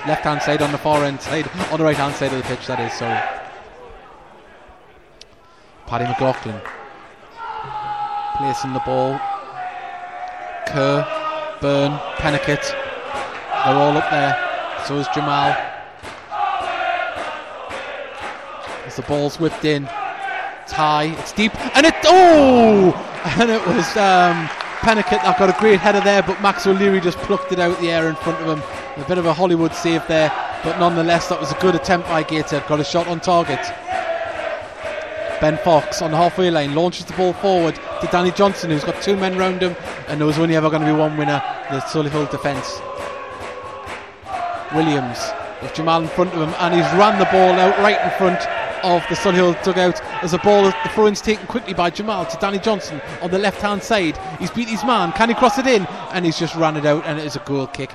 Left 0.05 0.25
hand 0.25 0.43
side 0.43 0.63
on 0.63 0.73
the 0.73 0.79
far 0.79 1.05
end 1.05 1.21
side, 1.21 1.49
on 1.71 1.79
the 1.79 1.85
right 1.85 1.97
hand 1.97 2.17
side 2.17 2.33
of 2.33 2.39
the 2.39 2.49
pitch, 2.57 2.67
that 2.67 2.81
is, 2.81 2.93
sorry. 2.93 3.21
Paddy 5.87 6.07
McLaughlin 6.07 6.61
placing 8.37 8.73
the 8.73 8.81
ball. 8.81 9.17
Kerr, 10.67 11.07
Byrne, 11.61 11.97
Peniket, 12.17 12.65
they're 13.65 13.77
all 13.77 13.97
up 13.97 14.11
there. 14.11 14.37
So 14.87 14.99
is 14.99 15.07
Jamal. 15.15 15.66
The 18.97 19.03
ball's 19.03 19.39
whipped 19.39 19.67
in, 19.67 19.85
it's 20.63 20.73
high, 20.73 21.15
it's 21.19 21.31
deep, 21.33 21.55
and 21.77 21.85
it 21.85 21.95
oh, 22.05 22.95
and 23.39 23.51
it 23.51 23.61
was 23.67 23.87
um, 23.99 24.47
Peniket 24.81 25.23
that 25.23 25.37
got 25.39 25.51
a 25.51 25.61
great 25.61 25.81
header 25.81 26.01
there, 26.01 26.23
but 26.23 26.41
Max 26.41 26.67
O'Leary 26.67 27.03
just 27.03 27.19
plucked 27.19 27.53
it 27.53 27.59
out 27.59 27.79
the 27.79 27.91
air 27.91 28.09
in 28.09 28.15
front 28.17 28.41
of 28.41 28.59
him. 28.59 28.65
A 28.97 29.07
bit 29.07 29.19
of 29.19 29.27
a 29.27 29.35
Hollywood 29.35 29.75
save 29.75 30.07
there, 30.09 30.33
but 30.65 30.79
nonetheless 30.79 31.29
that 31.29 31.39
was 31.39 31.53
a 31.53 31.55
good 31.57 31.75
attempt 31.75 32.09
by 32.09 32.23
Gateshead. 32.23 32.67
Got 32.69 32.81
a 32.81 32.85
shot 32.85 33.07
on 33.07 33.21
target. 33.21 33.61
Ben 35.43 35.59
Fox 35.59 36.01
on 36.01 36.11
the 36.11 36.17
halfway 36.17 36.51
line 36.51 36.75
launches 36.75 37.05
the 37.05 37.13
ball 37.13 37.35
forward 37.35 37.75
to 38.01 38.07
Danny 38.11 38.31
Johnson, 38.31 38.71
who's 38.71 38.83
got 38.83 39.03
two 39.03 39.17
men 39.19 39.37
round 39.37 39.61
him, 39.61 39.77
and 40.09 40.19
there 40.19 40.27
was 40.27 40.39
only 40.39 40.57
ever 40.57 40.71
going 40.71 40.81
to 40.81 40.89
be 40.89 40.99
one 40.99 41.19
winner 41.19 41.43
the 41.71 41.81
Solihull 41.81 42.31
defence. 42.31 42.81
Williams 44.75 45.19
with 45.61 45.75
Jamal 45.75 46.01
in 46.01 46.09
front 46.09 46.33
of 46.33 46.41
him, 46.41 46.55
and 46.59 46.75
he's 46.75 46.99
ran 46.99 47.19
the 47.19 47.27
ball 47.27 47.53
out 47.61 47.79
right 47.81 48.01
in 48.01 48.11
front 48.19 48.41
of 48.87 49.03
the 49.09 49.17
Solihull 49.17 49.63
dugout 49.65 50.01
as 50.23 50.33
a 50.33 50.39
ball, 50.39 50.65
the 50.65 50.91
throw 50.95 51.13
taken 51.13 51.47
quickly 51.47 51.75
by 51.75 51.91
Jamal 51.91 52.25
to 52.27 52.37
Danny 52.39 52.59
Johnson 52.59 53.01
on 53.21 53.31
the 53.31 53.39
left 53.39 53.61
hand 53.61 53.83
side. 53.83 54.17
He's 54.39 54.51
beat 54.51 54.69
his 54.69 54.85
man. 54.85 55.13
Can 55.13 55.29
he 55.29 55.35
cross 55.35 55.59
it 55.59 55.67
in? 55.67 55.87
and 56.17 56.25
he's 56.25 56.39
just 56.39 56.55
run 56.55 56.79
it 56.79 56.87
out, 56.87 57.05
and 57.05 57.19
it 57.19 57.27
is 57.27 57.37
a 57.37 57.41
goal 57.41 57.67
kick. 57.67 57.91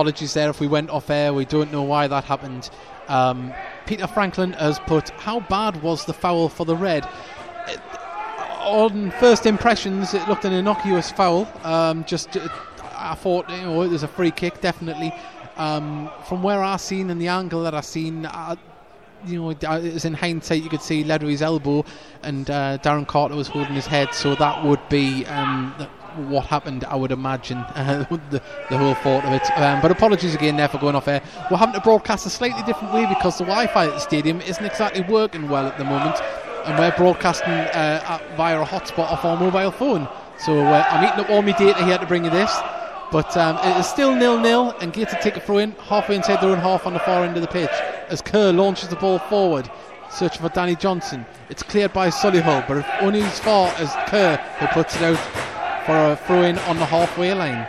Apologies 0.00 0.32
there 0.32 0.48
if 0.48 0.60
we 0.60 0.66
went 0.66 0.88
off 0.88 1.10
air. 1.10 1.34
We 1.34 1.44
don't 1.44 1.70
know 1.70 1.82
why 1.82 2.06
that 2.06 2.24
happened. 2.24 2.70
Um, 3.08 3.52
Peter 3.84 4.06
Franklin 4.06 4.54
has 4.54 4.78
put, 4.78 5.10
How 5.10 5.40
bad 5.40 5.82
was 5.82 6.06
the 6.06 6.14
foul 6.14 6.48
for 6.48 6.64
the 6.64 6.74
red? 6.74 7.06
It, 7.68 7.78
on 8.60 9.10
first 9.20 9.44
impressions, 9.44 10.14
it 10.14 10.26
looked 10.26 10.46
an 10.46 10.54
innocuous 10.54 11.10
foul. 11.10 11.46
Um, 11.64 12.06
just, 12.06 12.34
I 12.94 13.14
thought, 13.14 13.50
you 13.50 13.60
know, 13.60 13.82
it 13.82 13.88
was 13.88 14.02
a 14.02 14.08
free 14.08 14.30
kick, 14.30 14.62
definitely. 14.62 15.12
Um, 15.58 16.10
from 16.26 16.42
where 16.42 16.62
I 16.62 16.78
seen 16.78 17.10
and 17.10 17.20
the 17.20 17.28
angle 17.28 17.62
that 17.64 17.74
I 17.74 17.82
seen, 17.82 18.26
you 19.26 19.42
know, 19.42 19.50
it 19.50 19.92
was 19.92 20.06
in 20.06 20.14
hindsight 20.14 20.62
you 20.62 20.70
could 20.70 20.80
see 20.80 21.04
Ledley's 21.04 21.42
elbow, 21.42 21.84
and 22.22 22.48
uh, 22.48 22.78
Darren 22.78 23.06
Carter 23.06 23.34
was 23.34 23.48
holding 23.48 23.74
his 23.74 23.86
head, 23.86 24.14
so 24.14 24.34
that 24.36 24.64
would 24.64 24.80
be 24.88 25.26
um, 25.26 25.74
what 26.16 26.46
happened, 26.46 26.84
I 26.84 26.96
would 26.96 27.12
imagine, 27.12 27.58
uh, 27.74 28.04
the, 28.30 28.42
the, 28.70 28.78
whole 28.78 28.94
thought 28.94 29.24
of 29.24 29.32
it. 29.32 29.50
Um, 29.58 29.80
but 29.80 29.90
apologies 29.90 30.34
again 30.34 30.56
there 30.56 30.68
for 30.68 30.78
going 30.78 30.94
off 30.94 31.08
air. 31.08 31.22
We're 31.50 31.56
having 31.56 31.74
to 31.74 31.80
broadcast 31.80 32.26
a 32.26 32.30
slightly 32.30 32.62
different 32.64 32.94
way 32.94 33.06
because 33.06 33.38
the 33.38 33.44
Wi 33.44 33.66
Fi 33.68 33.86
at 33.86 33.92
the 33.92 33.98
stadium 33.98 34.40
isn't 34.42 34.64
exactly 34.64 35.02
working 35.02 35.48
well 35.48 35.66
at 35.66 35.78
the 35.78 35.84
moment, 35.84 36.16
and 36.64 36.78
we're 36.78 36.94
broadcasting 36.96 37.50
uh, 37.50 38.18
via 38.36 38.60
a 38.60 38.64
hotspot 38.64 39.10
off 39.10 39.24
our 39.24 39.38
mobile 39.38 39.70
phone. 39.70 40.08
So 40.38 40.58
uh, 40.58 40.86
I'm 40.90 41.04
eating 41.04 41.20
up 41.24 41.30
all 41.30 41.42
my 41.42 41.52
data 41.52 41.84
here 41.84 41.98
to 41.98 42.06
bring 42.06 42.24
you 42.24 42.30
this. 42.30 42.56
But 43.10 43.36
um, 43.36 43.56
it 43.56 43.76
is 43.76 43.88
still 43.88 44.14
nil-nil, 44.14 44.76
and 44.80 44.92
Gator 44.92 45.18
take 45.20 45.36
a 45.36 45.40
throw 45.40 45.58
in 45.58 45.72
halfway 45.72 46.14
inside 46.14 46.40
their 46.40 46.50
own 46.50 46.58
half 46.58 46.86
on 46.86 46.92
the 46.92 47.00
far 47.00 47.24
end 47.24 47.36
of 47.36 47.42
the 47.42 47.48
pitch 47.48 47.70
as 48.08 48.22
Kerr 48.22 48.52
launches 48.52 48.88
the 48.88 48.94
ball 48.96 49.18
forward, 49.18 49.68
searching 50.10 50.40
for 50.40 50.48
Danny 50.48 50.76
Johnson. 50.76 51.26
It's 51.48 51.62
cleared 51.64 51.92
by 51.92 52.10
Solihull, 52.10 52.68
but 52.68 52.86
only 53.02 53.22
as 53.22 53.40
far 53.40 53.68
as 53.78 53.92
Kerr 54.08 54.36
who 54.36 54.66
puts 54.68 54.94
it 54.94 55.02
out 55.02 55.49
for 55.90 56.12
a 56.12 56.16
throw 56.24 56.42
in 56.42 56.56
on 56.70 56.76
the 56.76 56.86
halfway 56.86 57.34
line. 57.34 57.66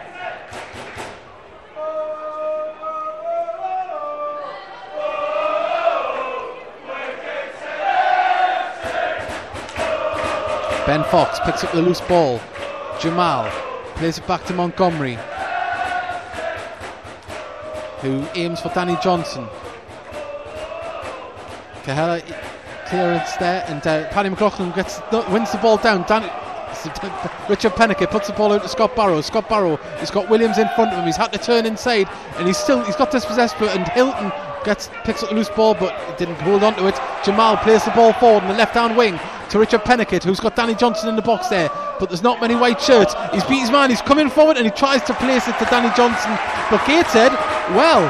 Ben 10.86 11.03
Fox 11.05 11.39
picks 11.39 11.63
up 11.63 11.71
the 11.71 11.81
loose 11.81 12.01
ball. 12.01 12.39
Jamal 12.99 13.49
plays 13.95 14.19
it 14.19 14.27
back 14.27 14.45
to 14.45 14.53
Montgomery, 14.53 15.17
who 18.01 18.23
aims 18.36 18.62
for 18.62 18.69
Danny 18.69 18.97
Johnson. 19.01 19.47
Kahela 21.81 22.21
clearance 22.86 23.36
there, 23.38 23.65
and 23.67 23.88
uh, 23.88 24.07
Paddy 24.10 24.29
McLaughlin 24.29 24.71
gets 24.73 25.01
wins 25.31 25.51
the 25.51 25.57
ball 25.57 25.77
down. 25.77 26.05
Danny, 26.07 26.29
Richard 27.49 27.73
Peniket 27.73 28.10
puts 28.10 28.27
the 28.27 28.34
ball 28.34 28.53
out 28.53 28.63
to 28.63 28.69
Scott 28.69 28.95
Barrow. 28.95 29.21
Scott 29.21 29.47
Barrow, 29.49 29.77
he's 29.99 30.12
got 30.12 30.29
Williams 30.29 30.57
in 30.57 30.67
front 30.69 30.91
of 30.91 30.99
him. 30.99 31.05
He's 31.05 31.17
had 31.17 31.31
to 31.34 31.39
turn 31.39 31.65
inside, 31.65 32.10
and 32.38 32.47
he's 32.47 32.57
still 32.57 32.84
he's 32.84 32.95
got 32.95 33.12
dispossessed. 33.12 33.55
But 33.60 33.75
and 33.75 33.88
Hylton 33.89 34.31
gets 34.63 34.89
picks 35.03 35.23
up 35.23 35.29
the 35.29 35.36
loose 35.36 35.49
ball, 35.49 35.73
but 35.73 36.17
didn't 36.17 36.36
hold 36.36 36.63
on 36.63 36.75
to 36.75 36.88
it. 36.88 36.95
Jamal 37.23 37.57
plays 37.57 37.84
the 37.84 37.91
ball 37.91 38.13
forward 38.13 38.43
in 38.43 38.49
the 38.49 38.55
left-hand 38.55 38.95
wing 38.95 39.19
to 39.49 39.60
Richard 39.60 39.81
Peniket, 39.81 40.23
who's 40.23 40.39
got 40.39 40.55
Danny 40.55 40.75
Johnson 40.75 41.10
in 41.10 41.15
the 41.15 41.21
box 41.21 41.49
there. 41.49 41.69
But 41.99 42.10
there's 42.10 42.23
not 42.23 42.39
many 42.39 42.55
white 42.55 42.81
shirts. 42.81 43.13
He's 43.34 43.43
beat 43.43 43.60
his 43.60 43.71
man. 43.71 43.89
He's 43.89 44.01
coming 44.01 44.29
forward 44.29 44.57
and 44.57 44.65
he 44.65 44.71
tries 44.71 45.03
to 45.03 45.13
place 45.15 45.47
it 45.47 45.57
to 45.60 45.65
Danny 45.65 45.93
Johnson. 45.95 46.31
But 46.69 46.86
Gateshead, 46.88 47.34
well, 47.75 48.07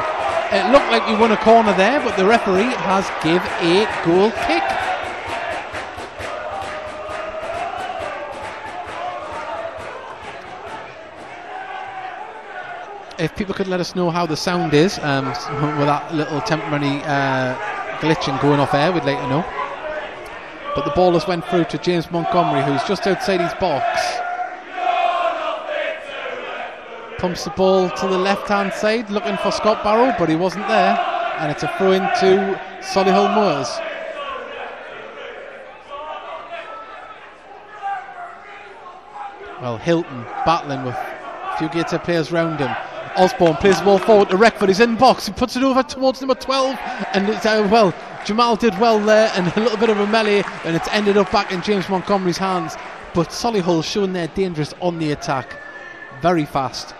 it 0.53 0.71
looked 0.71 0.91
like 0.91 1.07
we 1.07 1.15
won 1.15 1.31
a 1.31 1.37
corner 1.37 1.73
there, 1.73 1.99
but 2.01 2.15
the 2.17 2.25
referee 2.25 2.71
has 2.83 3.09
give 3.23 3.41
a 3.61 3.87
goal 4.05 4.31
kick. 4.47 4.80
If 13.21 13.35
people 13.35 13.53
could 13.53 13.67
let 13.67 13.79
us 13.79 13.95
know 13.95 14.09
how 14.09 14.25
the 14.25 14.35
sound 14.35 14.73
is 14.73 14.97
um, 15.03 15.27
with 15.27 15.85
that 15.85 16.11
little 16.11 16.41
temporary 16.41 17.03
uh, 17.03 17.55
glitching 17.99 18.41
going 18.41 18.59
off 18.59 18.73
air, 18.73 18.91
we'd 18.91 19.03
like 19.03 19.19
to 19.19 19.27
know. 19.29 19.45
But 20.73 20.85
the 20.85 20.91
ball 20.95 21.13
has 21.13 21.27
went 21.27 21.45
through 21.45 21.65
to 21.65 21.77
James 21.77 22.09
Montgomery, 22.09 22.63
who's 22.63 22.83
just 22.85 23.05
outside 23.05 23.39
his 23.39 23.53
box. 23.59 24.01
Pumps 27.19 27.43
the 27.43 27.51
ball 27.51 27.91
to 27.91 28.07
the 28.07 28.17
left-hand 28.17 28.73
side, 28.73 29.11
looking 29.11 29.37
for 29.37 29.51
Scott 29.51 29.83
Barrow, 29.83 30.15
but 30.17 30.27
he 30.27 30.35
wasn't 30.35 30.67
there, 30.67 30.97
and 31.37 31.51
it's 31.51 31.61
a 31.61 31.71
throw 31.77 31.91
in 31.91 32.01
to 32.01 32.59
Solihull 32.79 33.35
Moors. 33.35 33.69
Well, 39.61 39.77
Hylton 39.77 40.23
battling 40.43 40.83
with 40.83 40.95
a 40.95 41.55
few 41.59 41.69
Gator 41.69 41.99
players 41.99 42.31
round 42.31 42.59
him. 42.59 42.75
Osborne 43.15 43.55
plays 43.57 43.79
the 43.79 43.85
ball 43.85 43.97
forward 43.97 44.29
to 44.29 44.37
Reckford. 44.37 44.67
He's 44.67 44.79
in 44.79 44.95
box. 44.95 45.27
He 45.27 45.33
puts 45.33 45.55
it 45.55 45.63
over 45.63 45.83
towards 45.83 46.21
number 46.21 46.35
12. 46.35 46.77
And 47.13 47.29
it's, 47.29 47.45
uh, 47.45 47.67
well, 47.71 47.93
Jamal 48.25 48.55
did 48.55 48.77
well 48.79 48.99
there 48.99 49.31
and 49.35 49.47
a 49.47 49.59
little 49.59 49.77
bit 49.77 49.89
of 49.89 49.99
a 49.99 50.07
melee. 50.07 50.43
And 50.63 50.75
it's 50.75 50.87
ended 50.89 51.17
up 51.17 51.31
back 51.31 51.51
in 51.51 51.61
James 51.61 51.89
Montgomery's 51.89 52.37
hands. 52.37 52.75
But 53.13 53.29
Solihull 53.29 53.83
showing 53.83 54.13
they're 54.13 54.27
dangerous 54.27 54.73
on 54.79 54.97
the 54.99 55.11
attack. 55.11 55.57
Very 56.21 56.45
fast. 56.45 56.95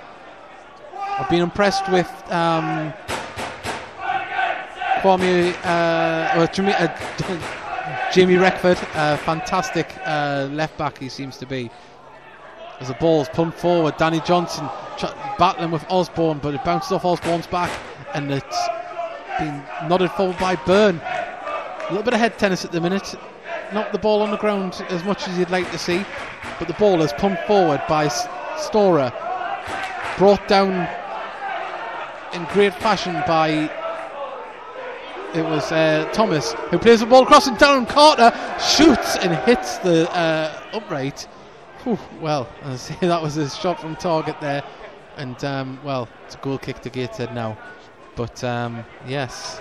I've 0.98 1.30
been 1.30 1.42
impressed 1.42 1.90
with 1.90 2.10
um, 2.32 2.94
Kwame, 5.02 5.56
uh, 5.64 6.48
Jamie, 6.48 6.74
uh, 6.74 8.12
Jamie 8.14 8.36
Reckford. 8.36 8.78
Uh, 8.96 9.18
fantastic 9.18 9.96
left 10.06 10.78
back 10.78 10.98
he 10.98 11.10
seems 11.10 11.38
to 11.38 11.46
be. 11.46 11.70
As 12.82 12.88
the 12.88 12.96
ball's 12.96 13.30
pumped 13.30 13.60
forward, 13.60 13.96
Danny 13.98 14.22
Johnson 14.22 14.68
battling 15.38 15.70
with 15.70 15.86
Osborne, 15.88 16.40
but 16.40 16.56
it 16.56 16.64
bounces 16.66 16.92
off 16.92 17.06
Osborne's 17.06 17.46
back 17.46 17.72
and 18.16 18.32
it's 18.32 18.68
been 19.38 19.64
nodded 19.88 20.10
forward 20.14 20.40
by 20.40 20.56
Byrne. 20.56 21.00
A 21.00 21.88
little 21.90 22.02
bit 22.02 22.16
of 22.16 22.20
head 22.20 22.40
tennis 22.40 22.66
at 22.66 22.72
the 22.72 22.82
minute. 22.82 23.14
Not 23.72 23.92
the 23.92 24.00
ball 24.00 24.24
on 24.24 24.32
the 24.32 24.38
ground 24.38 24.84
as 24.90 25.04
much 25.04 25.28
as 25.28 25.38
you'd 25.38 25.52
like 25.52 25.70
to 25.70 25.78
see, 25.78 26.04
but 26.58 26.68
the 26.68 26.74
ball 26.74 27.04
is 27.04 27.14
pumped 27.14 27.46
forward 27.46 27.84
by 27.88 28.08
Storer. 28.58 29.14
Brought 30.18 30.48
down 30.48 30.90
in 32.34 32.46
great 32.46 32.74
fashion 32.74 33.14
by 33.28 33.70
it 35.36 35.44
was 35.44 35.72
uh, 35.72 36.10
Thomas 36.14 36.54
who 36.72 36.80
plays 36.80 37.02
the 37.02 37.06
ball 37.06 37.22
across 37.24 37.46
and 37.46 37.58
Darren 37.58 37.88
Carter 37.88 38.32
shoots 38.60 39.18
and 39.18 39.36
hits 39.46 39.78
the 39.78 40.12
uh, 40.12 40.62
upright 40.74 41.28
Whew, 41.84 41.98
well, 42.22 42.48
that 43.02 43.22
was 43.22 43.38
a 43.38 43.50
shot 43.50 43.80
from 43.80 43.96
target 43.96 44.40
there, 44.40 44.64
and 45.18 45.44
um, 45.44 45.80
well, 45.84 46.08
it's 46.26 46.36
a 46.36 46.38
goal 46.38 46.60
kick 46.60 46.80
to 46.82 46.90
Gateshead 46.90 47.34
now. 47.34 47.58
But 48.16 48.44
um, 48.44 48.86
yes, 49.08 49.60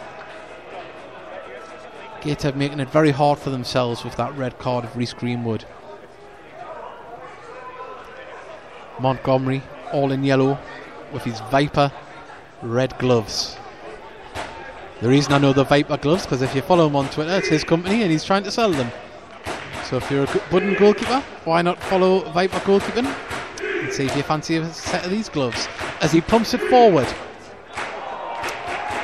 Gateshead 2.21 2.57
making 2.57 2.81
it 2.81 2.91
very 2.91 3.11
hard 3.11 3.39
for 3.39 3.49
themselves 3.49 4.05
with 4.05 4.17
that 4.17 4.37
red 4.37 4.59
card 4.59 4.85
of 4.85 4.95
Reese 4.97 5.15
Greenwood. 5.15 5.65
Montgomery, 9.01 9.63
all 9.93 10.13
in 10.13 10.23
yellow, 10.23 10.59
with 11.13 11.23
his 11.23 11.41
Viper 11.51 11.91
red 12.61 12.99
gloves. 12.99 13.57
The 15.01 15.09
reason 15.09 15.33
I 15.33 15.39
know 15.39 15.55
the 15.55 15.65
Viper 15.65 15.97
gloves 15.97 16.25
because 16.25 16.43
if 16.43 16.55
you 16.55 16.61
follow 16.61 16.87
him 16.87 16.97
on 16.97 17.09
Twitter, 17.09 17.39
it's 17.39 17.49
his 17.49 17.65
company 17.65 18.03
and 18.03 18.11
he's 18.11 18.25
trying 18.25 18.43
to 18.43 18.51
sell 18.51 18.71
them. 18.71 18.91
So 19.91 19.97
if 19.97 20.09
you're 20.09 20.23
a 20.23 20.43
budding 20.53 20.75
goalkeeper, 20.75 21.21
why 21.45 21.63
not 21.63 21.83
follow 21.83 22.21
Viper 22.31 22.61
goalkeeping 22.61 23.13
and 23.83 23.93
see 23.93 24.05
if 24.05 24.17
you 24.17 24.23
fancy 24.23 24.55
a 24.55 24.73
set 24.73 25.05
of 25.05 25.11
these 25.11 25.29
gloves 25.29 25.67
as 26.01 26.13
he 26.13 26.21
pumps 26.21 26.55
it 26.55 26.61
forward. 26.71 27.09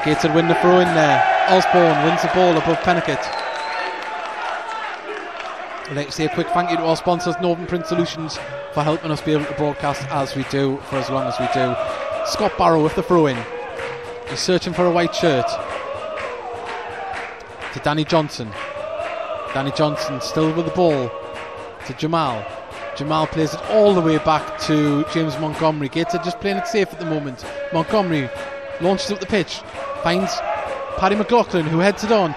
Gated 0.04 0.32
win 0.32 0.46
the 0.46 0.54
throw 0.54 0.78
in 0.78 0.86
there. 0.94 1.20
Osborne 1.48 2.04
wins 2.04 2.22
the 2.22 2.28
ball 2.28 2.56
above 2.56 2.76
Peniket. 2.84 3.18
I'd 5.90 5.96
like 5.96 6.06
to 6.06 6.12
say 6.12 6.26
a 6.26 6.28
quick 6.28 6.46
thank 6.50 6.70
you 6.70 6.76
to 6.76 6.84
our 6.84 6.96
sponsors, 6.96 7.34
Northern 7.42 7.66
Print 7.66 7.88
Solutions, 7.88 8.38
for 8.72 8.84
helping 8.84 9.10
us 9.10 9.20
be 9.20 9.32
able 9.32 9.46
to 9.46 9.54
broadcast 9.54 10.06
as 10.10 10.36
we 10.36 10.44
do 10.44 10.76
for 10.88 10.98
as 10.98 11.10
long 11.10 11.26
as 11.26 11.36
we 11.40 11.46
do. 11.46 11.74
Scott 12.26 12.56
Barrow 12.56 12.80
with 12.80 12.94
the 12.94 13.02
throw 13.02 13.26
in. 13.26 13.36
He's 14.28 14.38
searching 14.38 14.72
for 14.72 14.86
a 14.86 14.92
white 14.92 15.16
shirt. 15.16 15.48
To 17.72 17.80
Danny 17.80 18.04
Johnson. 18.04 18.52
Danny 19.54 19.70
Johnson 19.72 20.20
still 20.20 20.52
with 20.52 20.66
the 20.66 20.72
ball 20.72 21.10
to 21.86 21.94
Jamal. 21.94 22.44
Jamal 22.96 23.26
plays 23.26 23.54
it 23.54 23.60
all 23.70 23.94
the 23.94 24.00
way 24.00 24.18
back 24.18 24.58
to 24.60 25.04
James 25.12 25.38
Montgomery. 25.38 25.88
Gateshead 25.88 26.24
just 26.24 26.40
playing 26.40 26.56
it 26.56 26.66
safe 26.66 26.92
at 26.92 26.98
the 26.98 27.06
moment. 27.06 27.44
Montgomery 27.72 28.30
launches 28.80 29.10
up 29.10 29.20
the 29.20 29.26
pitch, 29.26 29.60
finds 30.02 30.34
Paddy 30.96 31.14
McLaughlin 31.14 31.66
who 31.66 31.78
heads 31.78 32.04
it 32.04 32.12
on. 32.12 32.32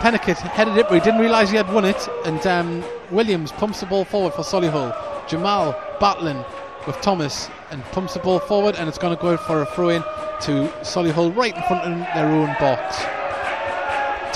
Peniket 0.00 0.36
headed 0.36 0.76
it, 0.76 0.86
but 0.88 0.94
he 0.94 1.00
didn't 1.00 1.20
realise 1.20 1.50
he 1.50 1.56
had 1.56 1.72
won 1.72 1.84
it. 1.84 2.08
And 2.26 2.46
um, 2.46 2.84
Williams 3.10 3.52
pumps 3.52 3.80
the 3.80 3.86
ball 3.86 4.04
forward 4.04 4.34
for 4.34 4.42
Solihull. 4.42 4.94
Jamal 5.26 5.72
battling 6.00 6.44
with 6.86 7.00
Thomas 7.00 7.48
and 7.70 7.82
pumps 7.86 8.12
the 8.12 8.20
ball 8.20 8.40
forward, 8.40 8.76
and 8.76 8.88
it's 8.88 8.98
going 8.98 9.16
to 9.16 9.22
go 9.22 9.38
for 9.38 9.62
a 9.62 9.66
throw 9.66 9.88
in 9.88 10.02
to 10.42 10.70
Solihull 10.82 11.34
right 11.34 11.56
in 11.56 11.62
front 11.62 11.84
of 11.84 11.98
their 12.14 12.26
own 12.26 12.54
box. 12.60 12.98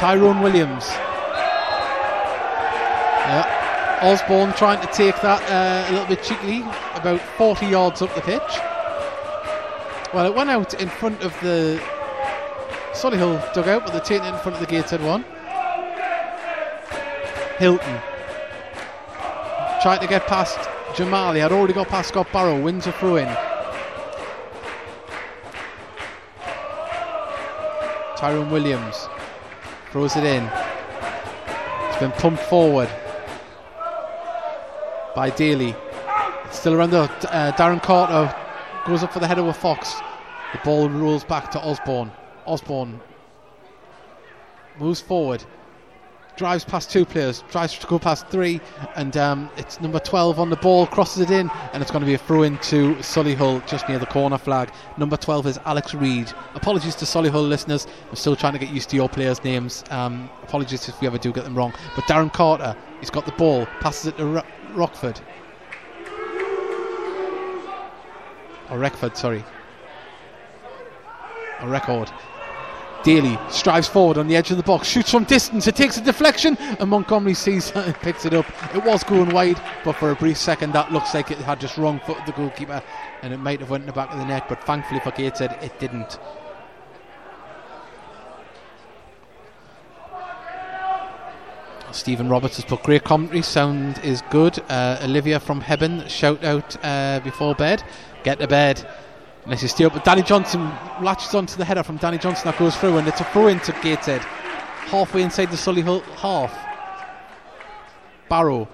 Tyrone 0.00 0.40
Williams. 0.40 0.88
Osborne 4.02 4.52
trying 4.52 4.80
to 4.80 4.92
take 4.92 5.20
that 5.22 5.42
uh, 5.50 5.88
a 5.88 5.92
little 5.92 6.06
bit 6.06 6.22
cheekily, 6.22 6.60
about 6.94 7.20
40 7.36 7.66
yards 7.66 8.00
up 8.00 8.14
the 8.14 8.20
pitch. 8.20 8.40
Well, 10.14 10.26
it 10.26 10.34
went 10.34 10.50
out 10.50 10.80
in 10.80 10.88
front 10.88 11.20
of 11.22 11.38
the 11.40 11.82
Solihull 12.92 13.52
dugout, 13.52 13.84
but 13.84 13.92
they're 13.92 14.00
taking 14.00 14.26
it 14.26 14.34
in 14.34 14.40
front 14.40 14.54
of 14.54 14.60
the 14.60 14.66
Gateshead 14.66 15.02
one. 15.02 15.24
Hylton 17.58 18.00
trying 19.82 20.00
to 20.00 20.06
get 20.06 20.26
past 20.26 20.58
Jamal. 20.96 21.32
He 21.34 21.40
had 21.40 21.52
already 21.52 21.72
got 21.72 21.88
past 21.88 22.08
Scott 22.08 22.32
Barrow. 22.32 22.60
Wins 22.60 22.86
a 22.86 22.92
throw 22.92 23.16
in. 23.16 23.28
Tyrone 28.16 28.50
Williams 28.50 29.08
throws 29.90 30.16
it 30.16 30.24
in. 30.24 30.44
It's 31.88 31.98
been 31.98 32.12
pumped 32.12 32.42
forward 32.44 32.88
by 35.18 35.30
Daly. 35.30 35.74
Still 36.52 36.74
around 36.74 36.90
the 36.90 37.00
uh, 37.00 37.50
Darren 37.56 37.82
Carter 37.82 38.32
goes 38.86 39.02
up 39.02 39.12
for 39.12 39.18
the 39.18 39.26
header 39.26 39.42
with 39.42 39.56
Fox. 39.56 39.96
The 40.52 40.60
ball 40.62 40.88
rolls 40.88 41.24
back 41.24 41.50
to 41.50 41.60
Osborne. 41.60 42.12
Osborne 42.46 43.00
moves 44.78 45.00
forward, 45.00 45.42
drives 46.36 46.64
past 46.64 46.92
two 46.92 47.04
players, 47.04 47.42
tries 47.50 47.76
to 47.76 47.86
go 47.88 47.98
past 47.98 48.28
three, 48.28 48.60
and 48.94 49.16
um, 49.16 49.50
it's 49.56 49.80
number 49.80 49.98
12 49.98 50.38
on 50.38 50.50
the 50.50 50.56
ball, 50.56 50.86
crosses 50.86 51.28
it 51.28 51.32
in, 51.32 51.50
and 51.72 51.82
it's 51.82 51.90
going 51.90 52.00
to 52.00 52.06
be 52.06 52.14
a 52.14 52.18
throw 52.18 52.44
in 52.44 52.56
to 52.58 52.94
Solihull 53.00 53.66
just 53.66 53.88
near 53.88 53.98
the 53.98 54.06
corner 54.06 54.38
flag. 54.38 54.70
Number 54.98 55.16
12 55.16 55.48
is 55.48 55.58
Alex 55.64 55.94
Reid. 55.94 56.32
Apologies 56.54 56.94
to 56.94 57.04
Solihull 57.04 57.48
listeners, 57.48 57.88
I'm 58.08 58.14
still 58.14 58.36
trying 58.36 58.52
to 58.52 58.60
get 58.60 58.70
used 58.70 58.88
to 58.90 58.96
your 58.96 59.08
players' 59.08 59.42
names. 59.42 59.82
Um, 59.90 60.30
apologies 60.44 60.88
if 60.88 61.00
we 61.00 61.08
ever 61.08 61.18
do 61.18 61.32
get 61.32 61.42
them 61.42 61.56
wrong. 61.56 61.74
But 61.96 62.04
Darren 62.04 62.32
Carter, 62.32 62.76
he's 63.00 63.10
got 63.10 63.26
the 63.26 63.32
ball, 63.32 63.66
passes 63.80 64.06
it 64.06 64.16
to 64.18 64.44
Rockford. 64.78 65.20
Or 68.70 68.78
Reckford, 68.78 69.16
sorry. 69.16 69.44
A 71.60 71.68
record. 71.68 72.10
Daly 73.02 73.38
strives 73.50 73.88
forward 73.88 74.18
on 74.18 74.28
the 74.28 74.36
edge 74.36 74.50
of 74.50 74.56
the 74.56 74.62
box, 74.62 74.86
shoots 74.86 75.10
from 75.10 75.24
distance, 75.24 75.66
it 75.66 75.74
takes 75.74 75.96
a 75.96 76.00
deflection, 76.00 76.56
and 76.58 76.90
Montgomery 76.90 77.34
sees 77.34 77.70
and 77.72 77.94
picks 77.96 78.24
it 78.24 78.34
up. 78.34 78.46
It 78.74 78.84
was 78.84 79.02
going 79.02 79.30
wide, 79.30 79.60
but 79.84 79.94
for 79.94 80.10
a 80.10 80.16
brief 80.16 80.36
second 80.36 80.72
that 80.72 80.92
looks 80.92 81.14
like 81.14 81.30
it 81.30 81.38
had 81.38 81.60
just 81.60 81.78
wrong 81.78 82.00
footed 82.06 82.26
the 82.26 82.32
goalkeeper, 82.32 82.82
and 83.22 83.32
it 83.32 83.38
might 83.38 83.60
have 83.60 83.70
went 83.70 83.82
in 83.82 83.86
the 83.86 83.92
back 83.92 84.12
of 84.12 84.18
the 84.18 84.26
net, 84.26 84.48
but 84.48 84.62
thankfully 84.64 85.00
for 85.00 85.10
Gateshead 85.12 85.58
it 85.62 85.78
didn't. 85.78 86.18
Stephen 91.92 92.28
Roberts 92.28 92.56
has 92.56 92.64
put 92.64 92.82
great 92.82 93.04
commentary. 93.04 93.42
Sound 93.42 93.98
is 94.04 94.22
good. 94.30 94.58
Uh, 94.68 94.98
Olivia 95.02 95.40
from 95.40 95.60
Hebburn, 95.60 96.08
shout 96.08 96.44
out 96.44 96.76
uh, 96.84 97.20
before 97.24 97.54
bed. 97.54 97.82
Get 98.24 98.38
to 98.40 98.46
bed. 98.46 98.86
Unless 99.44 99.62
you 99.62 99.68
steal. 99.68 99.90
But 99.90 100.04
Danny 100.04 100.22
Johnson 100.22 100.70
latches 101.00 101.34
onto 101.34 101.56
the 101.56 101.64
header 101.64 101.82
from 101.82 101.96
Danny 101.96 102.18
Johnson 102.18 102.50
that 102.50 102.58
goes 102.58 102.76
through, 102.76 102.98
and 102.98 103.08
it's 103.08 103.20
a 103.20 103.24
throw 103.24 103.48
into 103.48 103.72
Gateshead. 103.82 104.20
Halfway 104.20 105.22
inside 105.22 105.50
the 105.50 105.56
Solihull 105.56 106.02
half. 106.16 106.54
Barrow. 108.28 108.68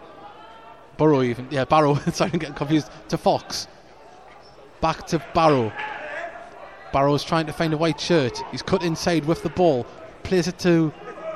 Barrow, 0.97 1.23
even. 1.23 1.47
Yeah, 1.51 1.65
Barrow. 1.65 1.95
Sorry, 2.13 2.31
I'm 2.33 2.39
getting 2.39 2.55
confused. 2.55 2.91
To 3.09 3.19
Fox. 3.19 3.69
Back 4.81 5.07
to 5.09 5.25
Barrow. 5.35 5.73
Barrow 6.93 7.15
is 7.15 7.25
trying 7.25 7.47
to 7.47 7.53
find 7.53 7.73
a 7.73 7.77
white 7.77 8.01
shirt. 8.01 8.43
He's 8.51 8.63
cut 8.63 8.83
inside 8.83 9.25
with 9.25 9.43
the 9.43 9.49
ball. 9.51 9.87
Plays 10.23 10.49
it 10.49 10.59
to 10.61 10.93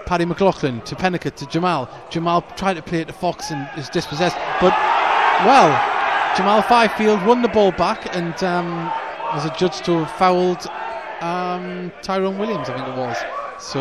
Paddy 0.07 0.24
McLaughlin, 0.24 0.80
to 0.82 0.94
Peniket, 0.94 1.34
to 1.36 1.46
Jamal. 1.46 1.88
Jamal 2.11 2.42
tried 2.57 2.74
to 2.74 2.82
play 2.82 3.01
it 3.01 3.09
to 3.09 3.12
Fox 3.12 3.51
and 3.51 3.68
is 3.78 3.88
dispossessed. 3.88 4.36
But, 4.61 4.72
well, 5.44 5.68
Jamal 6.36 6.62
Fyfield 6.62 7.24
won 7.26 7.42
the 7.42 7.49
ball 7.49 7.72
back 7.72 8.14
and 8.14 8.42
um, 8.42 8.86
was 9.34 9.44
adjudged 9.44 9.84
to 9.86 10.05
have 10.05 10.11
fouled 10.12 10.66
um, 11.20 11.92
Tyrone 12.03 12.38
Williams, 12.38 12.68
I 12.68 12.76
think 12.76 12.88
it 12.88 12.96
was. 12.96 13.16
So, 13.59 13.80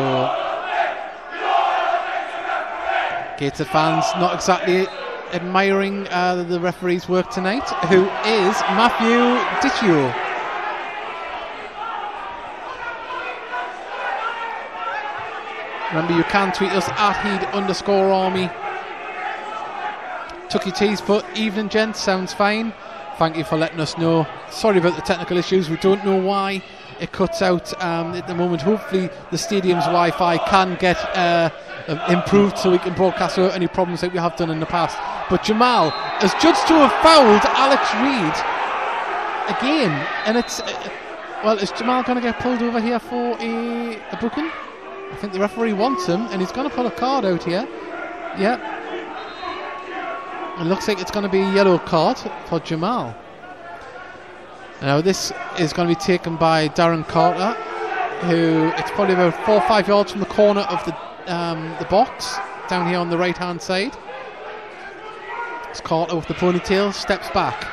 Gateshead 3.38 3.68
fans 3.68 4.04
not 4.16 4.34
exactly 4.34 4.86
admiring 5.32 6.08
uh, 6.08 6.42
the 6.48 6.58
referee's 6.58 7.08
work 7.08 7.30
tonight, 7.30 7.68
who 7.86 8.04
is 8.24 8.60
Matthew 8.74 9.38
Diccio. 9.62 10.27
Remember, 15.90 16.14
you 16.14 16.24
can 16.24 16.52
tweet 16.52 16.72
us 16.72 16.88
at 16.88 17.14
heed 17.22 17.46
underscore 17.54 18.10
army. 18.12 18.50
Tucky 20.50 20.70
T's 20.70 21.00
put, 21.00 21.24
evening 21.36 21.68
gents, 21.68 22.00
sounds 22.00 22.32
fine. 22.32 22.72
Thank 23.18 23.36
you 23.36 23.44
for 23.44 23.56
letting 23.56 23.80
us 23.80 23.96
know. 23.96 24.26
Sorry 24.50 24.78
about 24.78 24.96
the 24.96 25.02
technical 25.02 25.36
issues, 25.36 25.70
we 25.70 25.76
don't 25.78 26.04
know 26.04 26.16
why 26.16 26.62
it 27.00 27.12
cuts 27.12 27.42
out 27.42 27.72
um, 27.82 28.14
at 28.14 28.26
the 28.26 28.34
moment. 28.34 28.62
Hopefully, 28.62 29.08
the 29.30 29.38
stadium's 29.38 29.84
Wi 29.84 30.10
Fi 30.10 30.38
can 30.38 30.76
get 30.76 30.96
uh, 31.16 31.50
improved 32.08 32.58
so 32.58 32.70
we 32.70 32.78
can 32.78 32.94
broadcast 32.94 33.36
without 33.36 33.54
any 33.54 33.66
problems 33.66 34.00
that 34.02 34.12
we 34.12 34.18
have 34.18 34.36
done 34.36 34.50
in 34.50 34.60
the 34.60 34.66
past. 34.66 34.98
But 35.30 35.42
Jamal 35.42 35.88
is 36.22 36.32
judged 36.34 36.66
to 36.68 36.74
have 36.74 36.92
fouled 37.02 37.42
Alex 37.56 37.82
Reid 38.04 39.56
again, 39.56 40.06
and 40.26 40.36
it's. 40.36 40.60
Uh, 40.60 40.90
well, 41.44 41.56
is 41.58 41.70
Jamal 41.70 42.02
going 42.02 42.16
to 42.16 42.22
get 42.22 42.38
pulled 42.40 42.62
over 42.62 42.80
here 42.80 42.98
for 42.98 43.36
a, 43.38 43.96
a 44.12 44.18
booking? 44.20 44.50
I 45.10 45.16
think 45.16 45.32
the 45.32 45.40
referee 45.40 45.72
wants 45.72 46.06
him, 46.06 46.22
and 46.30 46.40
he's 46.40 46.52
going 46.52 46.68
to 46.68 46.74
pull 46.74 46.86
a 46.86 46.90
card 46.90 47.24
out 47.24 47.42
here. 47.42 47.66
Yep. 48.38 48.60
It 50.60 50.64
looks 50.64 50.88
like 50.88 51.00
it's 51.00 51.10
going 51.10 51.24
to 51.24 51.30
be 51.30 51.40
a 51.40 51.52
yellow 51.52 51.78
card 51.78 52.18
for 52.46 52.60
Jamal. 52.60 53.14
Now 54.82 55.00
this 55.00 55.32
is 55.58 55.72
going 55.72 55.88
to 55.88 55.94
be 55.94 56.00
taken 56.00 56.36
by 56.36 56.68
Darren 56.68 57.06
Carter, 57.06 57.52
who 58.26 58.72
it's 58.76 58.90
probably 58.92 59.14
about 59.14 59.34
four 59.44 59.56
or 59.56 59.60
five 59.62 59.88
yards 59.88 60.12
from 60.12 60.20
the 60.20 60.26
corner 60.26 60.60
of 60.62 60.84
the 60.84 60.96
um, 61.32 61.76
the 61.78 61.84
box 61.86 62.36
down 62.68 62.88
here 62.88 62.98
on 62.98 63.10
the 63.10 63.18
right 63.18 63.36
hand 63.36 63.60
side. 63.60 63.96
It's 65.70 65.80
Carter 65.80 66.16
with 66.16 66.26
the 66.26 66.34
ponytail, 66.34 66.92
steps 66.94 67.28
back. 67.30 67.68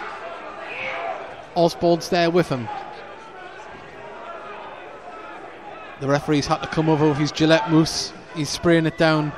Osborne's 1.56 2.10
there 2.10 2.30
with 2.30 2.50
him. 2.50 2.68
The 6.02 6.08
referee's 6.08 6.46
had 6.46 6.62
to 6.62 6.68
come 6.68 6.90
over 6.90 7.08
with 7.08 7.18
his 7.18 7.32
Gillette 7.32 7.72
mousse. 7.72 8.12
He's 8.36 8.50
spraying 8.50 8.86
it 8.86 8.98
down. 8.98 9.32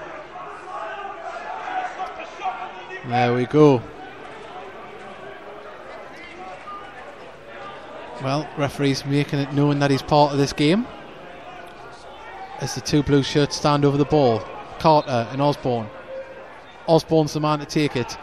There 3.08 3.34
we 3.34 3.46
go. 3.46 3.82
Well, 8.24 8.50
referee's 8.58 9.06
making 9.06 9.40
it 9.40 9.54
known 9.54 9.78
that 9.80 9.92
he's 9.92 10.02
part 10.02 10.32
of 10.32 10.40
this 10.40 10.52
game. 10.52 10.88
As 12.60 12.74
the 12.74 12.82
two 12.82 13.04
blue 13.04 13.22
shirts 13.22 13.56
stand 13.56 13.86
over 13.86 13.98
the 13.98 14.06
ball, 14.06 14.44
Carter 14.80 15.28
and 15.32 15.40
Osborne. 15.40 15.88
Osborne's 16.88 17.34
the 17.34 17.40
man 17.40 17.60
to 17.60 17.66
take 17.66 17.96
it. 17.96 18.18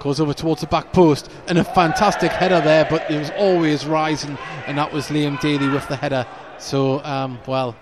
Goes 0.00 0.18
over 0.18 0.34
towards 0.34 0.62
the 0.62 0.66
back 0.66 0.92
post, 0.92 1.30
and 1.46 1.58
a 1.58 1.64
fantastic 1.64 2.32
header 2.32 2.60
there, 2.60 2.86
but 2.90 3.08
it 3.08 3.18
was 3.18 3.30
always 3.36 3.86
rising, 3.86 4.36
and 4.66 4.76
that 4.78 4.92
was 4.92 5.06
Liam 5.06 5.38
Daly 5.40 5.68
with 5.68 5.86
the 5.86 5.96
header. 5.96 6.26
So, 6.60 7.02
um, 7.04 7.38
well, 7.46 7.74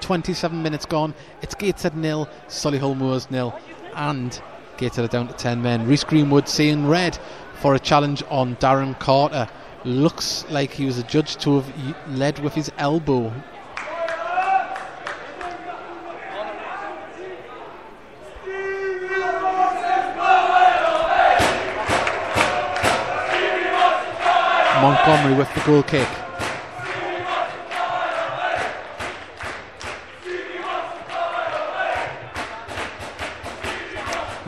27 0.00 0.62
minutes 0.62 0.86
gone. 0.86 1.12
It's 1.42 1.56
Gateshead 1.56 1.96
nil, 1.96 2.28
Solihull 2.46 2.96
Moors 2.96 3.30
nil, 3.32 3.58
and 3.94 4.40
Gateshead 4.76 5.04
are 5.04 5.08
down 5.08 5.26
to 5.26 5.34
10 5.34 5.60
men. 5.60 5.86
Reese 5.86 6.04
Greenwood 6.04 6.48
seeing 6.48 6.86
red 6.86 7.18
for 7.54 7.74
a 7.74 7.80
challenge 7.80 8.22
on 8.30 8.54
Darren 8.56 8.98
Carter. 9.00 9.48
Looks 9.84 10.46
like 10.50 10.72
he 10.72 10.84
was 10.84 10.98
adjudged 10.98 11.40
to 11.40 11.60
have 11.60 12.08
led 12.08 12.38
with 12.38 12.54
his 12.54 12.70
elbow. 12.78 13.32
Montgomery 24.80 25.34
with 25.34 25.52
the 25.54 25.60
goal 25.66 25.82
kick. 25.82 26.08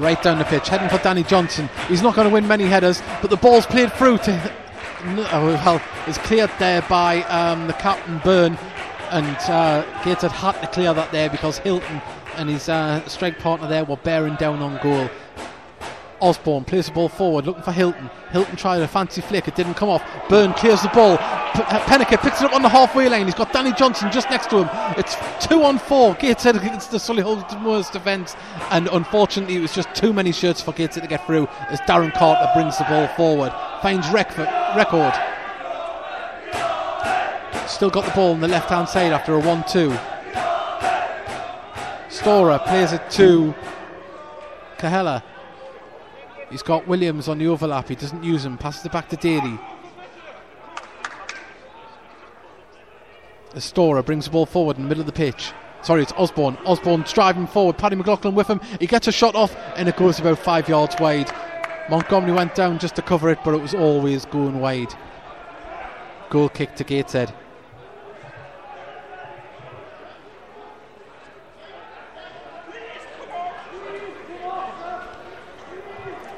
Right 0.00 0.22
down 0.22 0.38
the 0.38 0.44
pitch, 0.44 0.70
heading 0.70 0.88
for 0.88 0.96
Danny 1.04 1.22
Johnson. 1.22 1.68
He's 1.86 2.00
not 2.00 2.14
going 2.14 2.26
to 2.26 2.32
win 2.32 2.48
many 2.48 2.64
headers, 2.64 3.02
but 3.20 3.28
the 3.28 3.36
ball's 3.36 3.66
played 3.66 3.92
through 3.92 4.16
to. 4.18 4.52
Oh, 5.04 5.60
well, 5.62 5.82
it's 6.06 6.16
cleared 6.16 6.50
there 6.58 6.80
by 6.88 7.22
um, 7.24 7.66
the 7.66 7.74
captain 7.74 8.18
Byrne, 8.24 8.56
and 9.10 9.36
uh, 9.50 9.84
Gateshead 10.02 10.32
had 10.32 10.58
to 10.62 10.68
clear 10.68 10.94
that 10.94 11.12
there 11.12 11.28
because 11.28 11.58
Hylton 11.58 12.00
and 12.36 12.48
his 12.48 12.70
uh, 12.70 13.06
strike 13.08 13.38
partner 13.40 13.68
there 13.68 13.84
were 13.84 13.98
bearing 13.98 14.36
down 14.36 14.62
on 14.62 14.78
goal. 14.82 15.10
Osborne 16.20 16.64
plays 16.64 16.86
the 16.86 16.92
ball 16.92 17.08
forward, 17.08 17.46
looking 17.46 17.62
for 17.62 17.72
Hylton. 17.72 18.10
Hylton 18.30 18.56
tried 18.56 18.82
a 18.82 18.88
fancy 18.88 19.20
flick, 19.20 19.48
it 19.48 19.54
didn't 19.54 19.74
come 19.74 19.88
off. 19.88 20.02
Byrne 20.28 20.52
clears 20.52 20.82
the 20.82 20.88
ball. 20.88 21.16
P- 21.16 21.62
uh, 21.62 21.80
Peniket 21.80 22.20
picks 22.22 22.40
it 22.40 22.44
up 22.46 22.52
on 22.54 22.62
the 22.62 22.68
halfway 22.68 23.08
line. 23.08 23.24
He's 23.26 23.34
got 23.34 23.52
Danny 23.52 23.72
Johnson 23.72 24.10
just 24.12 24.30
next 24.30 24.50
to 24.50 24.64
him. 24.64 24.68
It's 24.98 25.16
two 25.44 25.62
on 25.64 25.78
four. 25.78 26.14
Gateshead 26.14 26.56
against 26.56 26.90
the 26.90 26.98
Solihull 26.98 27.60
Moors 27.60 27.90
defence, 27.90 28.36
and 28.70 28.88
unfortunately, 28.88 29.56
it 29.56 29.60
was 29.60 29.72
just 29.74 29.92
too 29.94 30.12
many 30.12 30.32
shirts 30.32 30.60
for 30.60 30.72
Gateshead 30.72 31.02
to 31.02 31.08
get 31.08 31.26
through 31.26 31.48
as 31.68 31.80
Darren 31.82 32.12
Carter 32.14 32.48
brings 32.54 32.78
the 32.78 32.84
ball 32.84 33.08
forward, 33.08 33.52
finds 33.82 34.08
rec- 34.10 34.30
Reckford. 34.30 35.16
Still 37.68 37.90
got 37.90 38.04
the 38.04 38.12
ball 38.12 38.32
on 38.32 38.40
the 38.40 38.48
left 38.48 38.68
hand 38.68 38.88
side 38.88 39.12
after 39.12 39.34
a 39.34 39.40
1 39.40 39.64
2. 39.68 39.96
Storer 42.10 42.58
plays 42.58 42.92
it 42.92 43.08
to 43.12 43.54
Kahela. 44.78 45.22
He's 46.50 46.62
got 46.62 46.88
Williams 46.88 47.28
on 47.28 47.38
the 47.38 47.46
overlap. 47.46 47.88
He 47.88 47.94
doesn't 47.94 48.24
use 48.24 48.44
him. 48.44 48.58
Passes 48.58 48.84
it 48.84 48.92
back 48.92 49.08
to 49.10 49.16
Daly. 49.16 49.58
Astora 53.54 54.04
brings 54.04 54.26
the 54.26 54.30
ball 54.30 54.46
forward 54.46 54.76
in 54.76 54.82
the 54.84 54.88
middle 54.88 55.02
of 55.02 55.06
the 55.06 55.12
pitch. 55.12 55.52
Sorry, 55.82 56.02
it's 56.02 56.12
Osborne. 56.12 56.56
Osborne 56.66 57.04
driving 57.12 57.46
forward. 57.46 57.78
Paddy 57.78 57.96
McLaughlin 57.96 58.34
with 58.34 58.48
him. 58.48 58.60
He 58.78 58.86
gets 58.86 59.08
a 59.08 59.12
shot 59.12 59.34
off 59.34 59.56
and 59.76 59.88
it 59.88 59.96
goes 59.96 60.18
about 60.18 60.38
five 60.38 60.68
yards 60.68 60.96
wide. 61.00 61.32
Montgomery 61.88 62.32
went 62.32 62.54
down 62.54 62.78
just 62.78 62.96
to 62.96 63.02
cover 63.02 63.30
it, 63.30 63.38
but 63.44 63.54
it 63.54 63.62
was 63.62 63.74
always 63.74 64.24
going 64.26 64.60
wide. 64.60 64.94
Goal 66.28 66.48
kick 66.48 66.76
to 66.76 66.84
Gateshead. 66.84 67.32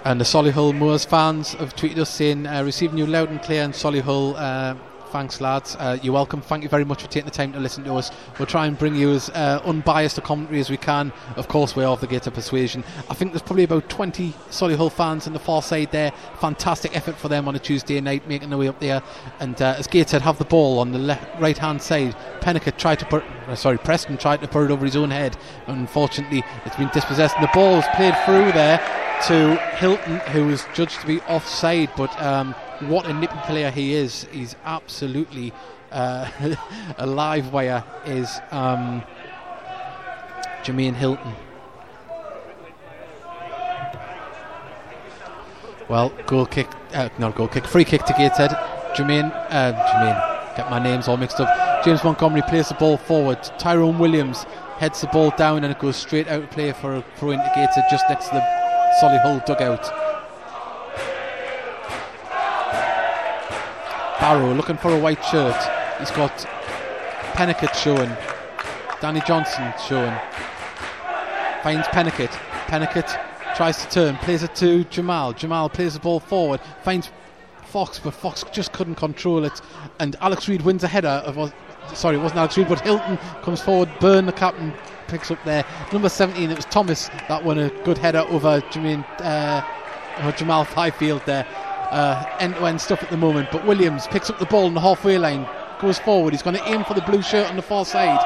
And 0.04 0.20
the 0.20 0.24
Solihull 0.24 0.74
Moors 0.74 1.04
fans 1.04 1.52
have 1.54 1.76
tweeted 1.76 1.98
us 1.98 2.10
saying, 2.10 2.44
uh, 2.44 2.64
receiving 2.64 2.98
you 2.98 3.06
loud 3.06 3.30
and 3.30 3.40
clear 3.40 3.62
in 3.62 3.70
Solihull. 3.70 4.34
Uh, 4.36 4.74
thanks, 5.12 5.42
lads. 5.42 5.76
Uh, 5.78 5.98
you're 6.02 6.14
welcome. 6.14 6.40
Thank 6.40 6.62
you 6.62 6.70
very 6.70 6.86
much 6.86 7.02
for 7.02 7.08
taking 7.08 7.26
the 7.26 7.30
time 7.30 7.52
to 7.52 7.60
listen 7.60 7.84
to 7.84 7.94
us. 7.94 8.10
We'll 8.38 8.46
try 8.46 8.66
and 8.66 8.78
bring 8.78 8.94
you 8.94 9.12
as 9.12 9.28
uh, 9.30 9.60
unbiased 9.62 10.16
a 10.16 10.22
commentary 10.22 10.58
as 10.58 10.70
we 10.70 10.78
can. 10.78 11.12
Of 11.36 11.48
course, 11.48 11.76
we're 11.76 11.86
off 11.86 12.00
the 12.00 12.06
gate 12.06 12.26
of 12.26 12.32
persuasion. 12.32 12.82
I 13.10 13.14
think 13.14 13.32
there's 13.32 13.42
probably 13.42 13.64
about 13.64 13.90
20 13.90 14.32
Solihull 14.48 14.90
fans 14.90 15.26
on 15.26 15.34
the 15.34 15.38
far 15.38 15.60
side 15.60 15.92
there. 15.92 16.12
Fantastic 16.40 16.96
effort 16.96 17.16
for 17.16 17.28
them 17.28 17.46
on 17.46 17.54
a 17.54 17.58
Tuesday 17.58 18.00
night, 18.00 18.26
making 18.26 18.48
their 18.48 18.58
way 18.58 18.68
up 18.68 18.80
there. 18.80 19.02
And 19.38 19.60
uh, 19.60 19.74
as 19.76 19.86
Gateshead 19.86 20.22
have 20.22 20.38
the 20.38 20.46
ball 20.46 20.78
on 20.78 20.92
the 20.92 20.98
left, 20.98 21.38
right 21.38 21.58
hand 21.58 21.82
side, 21.82 22.16
Peniket 22.40 22.78
tried 22.78 22.98
to 23.00 23.04
put, 23.04 23.22
uh, 23.48 23.54
sorry, 23.54 23.76
Preston 23.76 24.16
tried 24.16 24.40
to 24.40 24.48
put 24.48 24.64
it 24.64 24.70
over 24.70 24.86
his 24.86 24.96
own 24.96 25.10
head. 25.10 25.36
Unfortunately, 25.66 26.42
it's 26.64 26.76
been 26.76 26.88
dispossessed. 26.88 27.36
And 27.36 27.44
the 27.44 27.50
ball 27.52 27.76
was 27.76 27.86
played 27.94 28.16
through 28.24 28.52
there 28.52 28.78
to 29.26 29.56
Hylton, 29.76 30.20
who 30.32 30.46
was 30.46 30.64
judged 30.72 31.02
to 31.02 31.06
be 31.06 31.20
offside. 31.22 31.90
But 31.98 32.18
um, 32.20 32.54
what 32.88 33.06
a 33.06 33.12
nippy 33.12 33.36
player 33.44 33.70
he 33.70 33.94
is! 33.94 34.26
He's 34.32 34.56
absolutely 34.64 35.52
uh, 35.90 36.30
a 36.98 37.06
live 37.06 37.52
wire. 37.52 37.84
Is 38.06 38.40
um, 38.50 39.02
Jermaine 40.62 40.94
Hylton? 40.94 41.32
Well, 45.88 46.10
goal 46.26 46.46
kick, 46.46 46.68
uh, 46.94 47.10
not 47.18 47.34
goal 47.34 47.48
kick, 47.48 47.66
free 47.66 47.84
kick 47.84 48.04
to 48.04 48.12
Gateshead. 48.14 48.52
Jermaine, 48.94 49.30
uh, 49.50 49.72
Jermaine, 49.72 50.56
get 50.56 50.70
my 50.70 50.82
names 50.82 51.08
all 51.08 51.16
mixed 51.16 51.40
up. 51.40 51.84
James 51.84 52.02
Montgomery 52.04 52.42
plays 52.42 52.68
the 52.68 52.74
ball 52.74 52.96
forward. 52.96 53.42
Tyrone 53.58 53.98
Williams 53.98 54.44
heads 54.78 55.00
the 55.00 55.06
ball 55.08 55.30
down 55.36 55.64
and 55.64 55.72
it 55.72 55.78
goes 55.78 55.96
straight 55.96 56.28
out 56.28 56.42
of 56.42 56.50
play 56.50 56.72
for 56.72 56.94
a 56.94 57.04
throw 57.16 57.32
into 57.32 57.50
Gateshead 57.54 57.84
just 57.90 58.04
next 58.08 58.28
to 58.28 58.34
the 58.34 58.40
Solihull 59.00 59.44
dugout. 59.44 60.11
Barrow 64.22 64.54
looking 64.54 64.76
for 64.76 64.94
a 64.94 64.98
white 65.00 65.20
shirt. 65.24 65.60
He's 65.98 66.12
got 66.12 66.30
Peniket 67.32 67.74
showing. 67.74 68.08
Danny 69.00 69.20
Johnson 69.26 69.74
showing. 69.88 70.14
Finds 71.64 71.88
Peniket. 71.88 72.30
Peniket 72.68 73.20
tries 73.56 73.84
to 73.84 73.90
turn, 73.90 74.16
plays 74.18 74.44
it 74.44 74.54
to 74.54 74.84
Jamal. 74.84 75.32
Jamal 75.32 75.68
plays 75.68 75.94
the 75.94 75.98
ball 75.98 76.20
forward, 76.20 76.60
finds 76.84 77.10
Fox, 77.64 77.98
but 77.98 78.14
Fox 78.14 78.44
just 78.52 78.72
couldn't 78.72 78.94
control 78.94 79.44
it. 79.44 79.60
And 79.98 80.14
Alex 80.20 80.48
Reid 80.48 80.62
wins 80.62 80.84
a 80.84 80.88
header. 80.88 81.08
Of, 81.08 81.52
sorry, 81.92 82.14
it 82.14 82.20
wasn't 82.20 82.38
Alex 82.38 82.56
Reid, 82.56 82.68
but 82.68 82.78
Hylton 82.78 83.18
comes 83.42 83.60
forward. 83.60 83.90
Byrne, 83.98 84.26
the 84.26 84.32
captain, 84.32 84.72
picks 85.08 85.32
up 85.32 85.42
there. 85.44 85.64
Number 85.92 86.08
17, 86.08 86.48
it 86.48 86.54
was 86.54 86.64
Thomas 86.66 87.08
that 87.26 87.42
won 87.42 87.58
a 87.58 87.70
good 87.82 87.98
header 87.98 88.24
over 88.28 88.60
Jermaine, 88.70 89.04
uh, 89.18 90.30
Jamal 90.36 90.64
Fyfield 90.64 91.24
there. 91.24 91.44
Uh, 91.92 92.24
end-to-end 92.40 92.80
stuff 92.80 93.02
at 93.02 93.10
the 93.10 93.16
moment, 93.18 93.46
but 93.52 93.66
Williams 93.66 94.06
picks 94.06 94.30
up 94.30 94.38
the 94.38 94.46
ball 94.46 94.64
on 94.64 94.72
the 94.72 94.80
halfway 94.80 95.18
line, 95.18 95.46
goes 95.78 95.98
forward. 95.98 96.32
He's 96.32 96.42
going 96.42 96.56
to 96.56 96.64
aim 96.66 96.84
for 96.84 96.94
the 96.94 97.02
blue 97.02 97.20
shirt 97.20 97.46
on 97.50 97.56
the 97.56 97.60
far 97.60 97.84
side. 97.84 98.18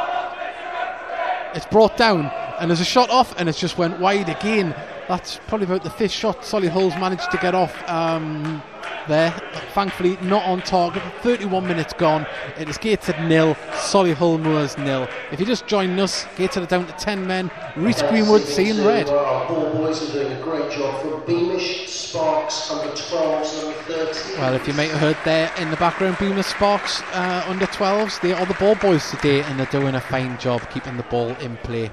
It's 1.52 1.66
brought 1.66 1.96
down, 1.96 2.26
and 2.60 2.70
there's 2.70 2.80
a 2.80 2.84
shot 2.84 3.10
off, 3.10 3.34
and 3.36 3.48
it 3.48 3.56
just 3.56 3.76
went 3.76 3.98
wide 3.98 4.28
again. 4.28 4.72
That's 5.08 5.38
probably 5.46 5.66
about 5.66 5.84
the 5.84 5.90
fifth 5.90 6.12
shot 6.12 6.40
Solihull's 6.40 6.94
managed 6.96 7.30
to 7.30 7.36
get 7.38 7.54
off 7.54 7.88
um, 7.88 8.60
there. 9.06 9.30
Thankfully, 9.72 10.18
not 10.22 10.44
on 10.44 10.62
target. 10.62 11.02
31 11.20 11.66
minutes 11.66 11.92
gone. 11.92 12.26
It 12.58 12.68
is 12.68 12.76
Gateshead 12.76 13.28
nil, 13.28 13.54
Solihull 13.72 14.40
Moors 14.40 14.76
nil. 14.78 15.08
If 15.30 15.38
you 15.38 15.46
just 15.46 15.68
joined 15.68 15.98
us, 16.00 16.26
Gateshead 16.36 16.64
are 16.64 16.66
down 16.66 16.86
to 16.86 16.92
10 16.94 17.24
men. 17.24 17.52
Reese 17.76 18.02
Greenwood 18.02 18.42
seeing 18.42 18.84
red. 18.84 19.08
Our 19.08 19.46
ball 19.48 19.74
boys 19.74 20.10
are 20.10 20.12
doing 20.12 20.32
a 20.32 20.42
great 20.42 20.72
job 20.72 21.00
from 21.00 21.24
Beamish, 21.24 21.88
Sparks, 21.88 22.70
under 22.70 22.92
12s, 22.92 23.64
under 23.64 23.78
13. 23.82 24.40
Well, 24.40 24.54
if 24.54 24.66
you 24.66 24.74
might 24.74 24.90
have 24.90 25.00
heard 25.00 25.18
there 25.24 25.52
in 25.58 25.70
the 25.70 25.76
background, 25.76 26.18
Beamish 26.18 26.46
Sparks 26.46 27.02
uh, 27.12 27.44
under 27.46 27.66
12s, 27.66 28.20
they 28.22 28.32
are 28.32 28.46
the 28.46 28.54
ball 28.54 28.74
boys 28.74 29.08
today, 29.10 29.42
and 29.42 29.58
they're 29.58 29.66
doing 29.66 29.94
a 29.94 30.00
fine 30.00 30.36
job 30.38 30.68
keeping 30.70 30.96
the 30.96 31.04
ball 31.04 31.28
in 31.36 31.56
play. 31.58 31.92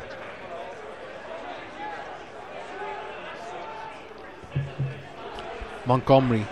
Montgomery 5.86 6.46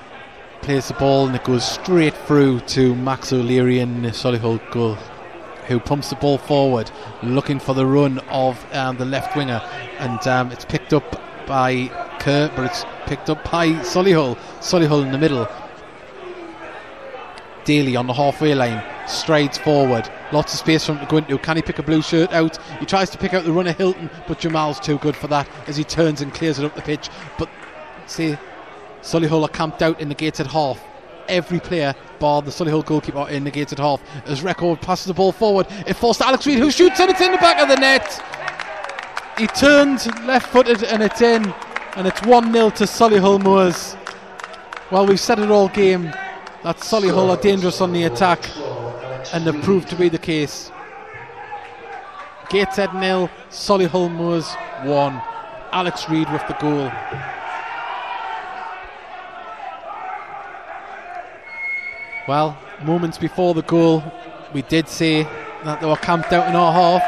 plays 0.61 0.89
the 0.89 0.93
ball 0.95 1.27
and 1.27 1.35
it 1.35 1.43
goes 1.43 1.65
straight 1.65 2.15
through 2.15 2.59
to 2.61 2.95
Max 2.95 3.33
O'Leary 3.33 3.79
and 3.79 4.05
Solihull 4.05 4.59
goal, 4.71 4.95
who 5.67 5.79
pumps 5.79 6.09
the 6.09 6.15
ball 6.17 6.37
forward, 6.37 6.91
looking 7.23 7.59
for 7.59 7.73
the 7.73 7.85
run 7.85 8.19
of 8.29 8.63
um, 8.73 8.97
the 8.97 9.05
left 9.05 9.35
winger, 9.35 9.61
and 9.99 10.25
um, 10.27 10.51
it's 10.51 10.65
picked 10.65 10.93
up 10.93 11.21
by 11.47 11.87
Kerr, 12.19 12.51
but 12.55 12.65
it's 12.65 12.85
picked 13.05 13.29
up 13.29 13.49
by 13.49 13.69
Solihull. 13.69 14.37
Solihull 14.59 15.05
in 15.05 15.11
the 15.11 15.17
middle. 15.17 15.47
Daly 17.63 17.95
on 17.95 18.07
the 18.07 18.13
halfway 18.13 18.53
line 18.53 18.83
strides 19.07 19.57
forward. 19.57 20.09
Lots 20.31 20.53
of 20.53 20.59
space 20.59 20.85
for 20.85 20.93
him. 20.93 21.37
Can 21.39 21.55
he 21.55 21.61
pick 21.61 21.79
a 21.79 21.83
blue 21.83 22.01
shirt 22.01 22.31
out? 22.31 22.57
He 22.79 22.85
tries 22.85 23.09
to 23.11 23.17
pick 23.17 23.33
out 23.33 23.43
the 23.43 23.51
runner 23.51 23.71
Hylton, 23.71 24.09
but 24.27 24.39
Jamal's 24.39 24.79
too 24.79 24.97
good 24.97 25.15
for 25.15 25.27
that 25.27 25.47
as 25.67 25.77
he 25.77 25.83
turns 25.83 26.21
and 26.21 26.33
clears 26.33 26.59
it 26.59 26.65
up 26.65 26.75
the 26.75 26.81
pitch. 26.81 27.09
But 27.37 27.49
see, 28.07 28.37
Solihull 29.01 29.43
are 29.43 29.49
camped 29.49 29.81
out 29.81 29.99
in 29.99 30.09
the 30.09 30.15
gated 30.15 30.47
half. 30.47 30.79
Every 31.27 31.59
player, 31.59 31.95
bar 32.19 32.41
the 32.41 32.51
Solihull 32.51 32.85
goalkeeper, 32.85 33.27
in 33.29 33.43
the 33.43 33.51
gated 33.51 33.79
half. 33.79 34.01
As 34.25 34.41
Reckford 34.41 34.81
passes 34.81 35.05
the 35.05 35.13
ball 35.13 35.31
forward, 35.31 35.67
it 35.87 35.93
falls 35.93 36.17
to 36.17 36.27
Alex 36.27 36.45
Reid, 36.45 36.59
who 36.59 36.71
shoots 36.71 36.99
and 36.99 37.09
it's 37.09 37.21
in 37.21 37.31
the 37.31 37.37
back 37.37 37.61
of 37.61 37.67
the 37.67 37.75
net. 37.75 38.21
He 39.37 39.47
turns 39.47 40.07
left 40.23 40.47
footed 40.51 40.83
and 40.83 41.01
it's 41.01 41.21
in. 41.21 41.53
And 41.95 42.07
it's 42.07 42.21
1 42.21 42.53
0 42.53 42.69
to 42.69 42.83
Solihull 42.85 43.43
Moors. 43.43 43.97
Well, 44.91 45.05
we've 45.05 45.19
said 45.19 45.39
it 45.39 45.51
all 45.51 45.67
game 45.67 46.03
that 46.63 46.77
Solihull 46.77 47.29
are 47.29 47.41
dangerous 47.41 47.81
on 47.81 47.91
the 47.91 48.03
attack, 48.03 48.49
and 49.33 49.45
they've 49.45 49.61
proved 49.63 49.89
to 49.89 49.95
be 49.95 50.07
the 50.07 50.17
case. 50.17 50.71
Gateshead 52.49 52.93
nil, 52.93 53.29
Solihull 53.49 54.11
Moors 54.11 54.53
1. 54.83 55.21
Alex 55.73 56.09
Reid 56.09 56.31
with 56.31 56.45
the 56.47 56.53
goal. 56.55 56.91
Well, 62.27 62.57
moments 62.83 63.17
before 63.17 63.53
the 63.53 63.63
goal, 63.63 64.03
we 64.53 64.61
did 64.61 64.87
say 64.87 65.23
that 65.63 65.81
they 65.81 65.87
were 65.87 65.95
camped 65.95 66.31
out 66.31 66.47
in 66.47 66.55
our 66.55 66.71
half. 66.71 67.01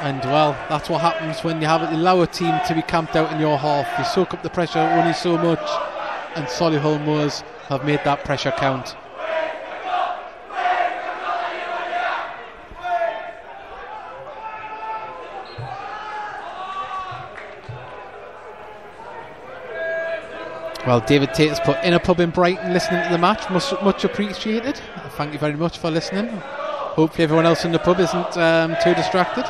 And 0.00 0.20
well, 0.24 0.52
that's 0.68 0.88
what 0.88 1.00
happens 1.00 1.42
when 1.42 1.60
you 1.60 1.66
have 1.66 1.82
a 1.82 1.96
lower 1.96 2.26
team 2.26 2.54
to 2.68 2.74
be 2.74 2.82
camped 2.82 3.16
out 3.16 3.32
in 3.32 3.40
your 3.40 3.58
half. 3.58 3.98
You 3.98 4.04
soak 4.04 4.34
up 4.34 4.42
the 4.42 4.50
pressure 4.50 4.78
only 4.78 5.14
so 5.14 5.36
much, 5.36 5.68
and 6.36 6.46
Solihull 6.46 7.04
Moors 7.04 7.42
have 7.68 7.84
made 7.84 8.00
that 8.04 8.24
pressure 8.24 8.52
count. 8.52 8.94
Well, 20.86 21.00
David 21.00 21.34
Tate 21.34 21.48
has 21.48 21.58
put 21.58 21.82
in 21.82 21.94
a 21.94 21.98
pub 21.98 22.20
in 22.20 22.30
Brighton 22.30 22.72
listening 22.72 23.02
to 23.02 23.08
the 23.10 23.18
match. 23.18 23.50
Much, 23.50 23.72
much 23.82 24.04
appreciated. 24.04 24.80
Thank 25.16 25.32
you 25.32 25.38
very 25.40 25.56
much 25.56 25.78
for 25.78 25.90
listening. 25.90 26.28
Hopefully, 26.28 27.24
everyone 27.24 27.44
else 27.44 27.64
in 27.64 27.72
the 27.72 27.80
pub 27.80 27.98
isn't 27.98 28.36
um, 28.36 28.76
too 28.84 28.94
distracted. 28.94 29.44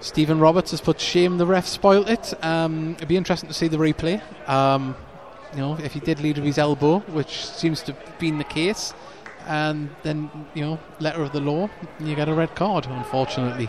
Stephen 0.00 0.40
Roberts 0.40 0.70
has 0.70 0.80
put 0.80 0.98
shame 0.98 1.36
the 1.36 1.44
ref 1.44 1.66
spoilt 1.66 2.08
it. 2.08 2.32
Um, 2.42 2.94
it'd 2.94 3.08
be 3.08 3.18
interesting 3.18 3.48
to 3.48 3.54
see 3.54 3.68
the 3.68 3.76
replay. 3.76 4.22
Um, 4.48 4.96
you 5.52 5.58
know, 5.58 5.76
if 5.76 5.92
he 5.92 6.00
did 6.00 6.18
lead 6.20 6.36
with 6.36 6.46
his 6.46 6.56
elbow, 6.56 7.00
which 7.00 7.44
seems 7.44 7.82
to 7.82 7.92
have 7.92 8.18
been 8.18 8.38
the 8.38 8.44
case, 8.44 8.94
and 9.46 9.90
then 10.02 10.30
you 10.54 10.64
know, 10.64 10.80
letter 10.98 11.22
of 11.22 11.32
the 11.32 11.40
law, 11.40 11.68
you 12.00 12.14
get 12.16 12.30
a 12.30 12.34
red 12.34 12.54
card, 12.54 12.86
unfortunately. 12.86 13.68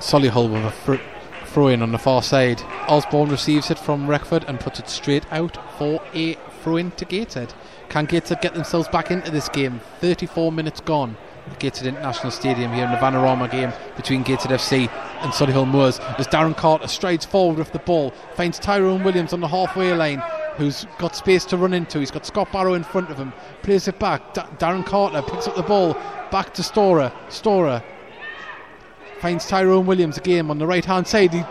Solihull 0.00 0.50
with 0.52 0.64
a 0.64 0.98
throw 1.46 1.68
in 1.68 1.82
on 1.82 1.92
the 1.92 1.98
far 1.98 2.22
side. 2.22 2.60
Osborne 2.88 3.30
receives 3.30 3.70
it 3.70 3.78
from 3.78 4.06
Reckford 4.06 4.44
and 4.46 4.60
puts 4.60 4.78
it 4.78 4.88
straight 4.88 5.24
out 5.32 5.56
for 5.78 6.02
a 6.12 6.34
throw 6.60 6.76
in 6.76 6.90
to 6.92 7.04
Gateshead. 7.04 7.54
Can 7.88 8.04
Gateshead 8.04 8.42
get 8.42 8.54
themselves 8.54 8.88
back 8.88 9.10
into 9.10 9.30
this 9.30 9.48
game? 9.48 9.80
34 10.00 10.52
minutes 10.52 10.80
gone 10.80 11.16
at 11.46 11.58
Gateshead 11.58 11.86
International 11.86 12.30
Stadium 12.30 12.72
here 12.72 12.84
in 12.84 12.90
the 12.90 12.98
Vanarama 12.98 13.50
game 13.50 13.72
between 13.96 14.22
Gateshead 14.22 14.50
FC 14.50 14.90
and 15.22 15.32
Solihull 15.32 15.68
Moors 15.68 15.98
as 16.18 16.26
Darren 16.26 16.56
Carter 16.56 16.88
strides 16.88 17.24
forward 17.24 17.58
with 17.58 17.72
the 17.72 17.78
ball, 17.78 18.10
finds 18.34 18.58
Tyrone 18.58 19.02
Williams 19.02 19.32
on 19.32 19.40
the 19.40 19.48
halfway 19.48 19.94
line 19.94 20.22
who's 20.56 20.86
got 20.98 21.16
space 21.16 21.44
to 21.46 21.56
run 21.56 21.72
into. 21.72 22.00
He's 22.00 22.10
got 22.10 22.26
Scott 22.26 22.50
Barrow 22.52 22.74
in 22.74 22.84
front 22.84 23.10
of 23.10 23.16
him, 23.16 23.32
plays 23.62 23.88
it 23.88 23.98
back. 23.98 24.34
D- 24.34 24.40
Darren 24.58 24.84
Carter 24.84 25.22
picks 25.22 25.46
up 25.46 25.54
the 25.54 25.62
ball, 25.62 25.94
back 26.30 26.52
to 26.54 26.62
Stora. 26.62 27.12
Storer 27.30 27.82
finds 29.20 29.46
Tyrone 29.46 29.86
Williams 29.86 30.18
again 30.18 30.50
on 30.50 30.58
the 30.58 30.66
right 30.66 30.84
hand 30.84 31.06
side. 31.06 31.32
He 31.32 31.42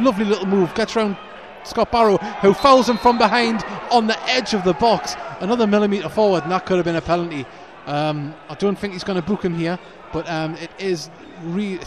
lovely 0.00 0.24
little 0.24 0.46
move, 0.46 0.74
gets 0.74 0.96
round 0.96 1.16
Scott 1.64 1.90
Barrow, 1.90 2.18
who 2.18 2.52
fouls 2.54 2.88
him 2.88 2.98
from 2.98 3.18
behind 3.18 3.64
on 3.90 4.06
the 4.06 4.22
edge 4.28 4.54
of 4.54 4.64
the 4.64 4.74
box. 4.74 5.16
Another 5.40 5.66
millimetre 5.66 6.08
forward, 6.08 6.42
and 6.42 6.52
that 6.52 6.66
could 6.66 6.76
have 6.76 6.84
been 6.84 6.96
a 6.96 7.00
penalty. 7.00 7.46
Um, 7.86 8.34
I 8.48 8.54
don't 8.54 8.78
think 8.78 8.92
he's 8.92 9.04
going 9.04 9.20
to 9.20 9.26
book 9.26 9.44
him 9.44 9.54
here, 9.54 9.78
but 10.12 10.28
um, 10.30 10.54
it 10.56 10.70
is 10.78 11.10
re- 11.42 11.80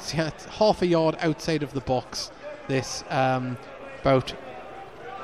half 0.58 0.82
a 0.82 0.88
yard 0.88 1.16
outside 1.22 1.64
of 1.64 1.74
the 1.74 1.82
box. 1.82 2.32
This 2.68 3.04
um, 3.10 3.58
about 4.02 4.34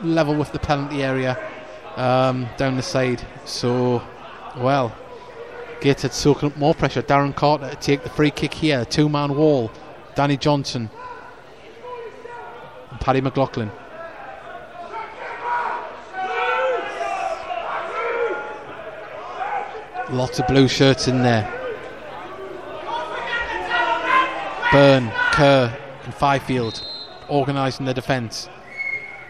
level 0.01 0.35
with 0.35 0.51
the 0.51 0.59
penalty 0.59 1.03
area 1.03 1.37
um, 1.95 2.47
down 2.57 2.75
the 2.75 2.83
side. 2.83 3.25
So, 3.45 4.01
well, 4.57 4.95
Gateshead 5.81 6.13
soaking 6.13 6.49
up 6.49 6.57
more 6.57 6.73
pressure. 6.73 7.01
Darren 7.01 7.35
Carter 7.35 7.69
to 7.69 7.75
take 7.75 8.03
the 8.03 8.09
free 8.09 8.31
kick 8.31 8.53
here. 8.53 8.85
Two 8.85 9.09
man 9.09 9.35
wall. 9.35 9.69
Danny 10.15 10.37
Johnson 10.37 10.89
and 12.91 12.99
Paddy 12.99 13.21
McLaughlin. 13.21 13.71
Lots 20.11 20.37
of 20.39 20.47
blue 20.47 20.67
shirts 20.67 21.07
in 21.07 21.23
there. 21.23 21.51
Byrne, 24.71 25.11
Kerr, 25.31 25.75
and 26.03 26.13
Fyfield 26.13 26.83
organising 27.29 27.85
the 27.85 27.93
defence. 27.93 28.49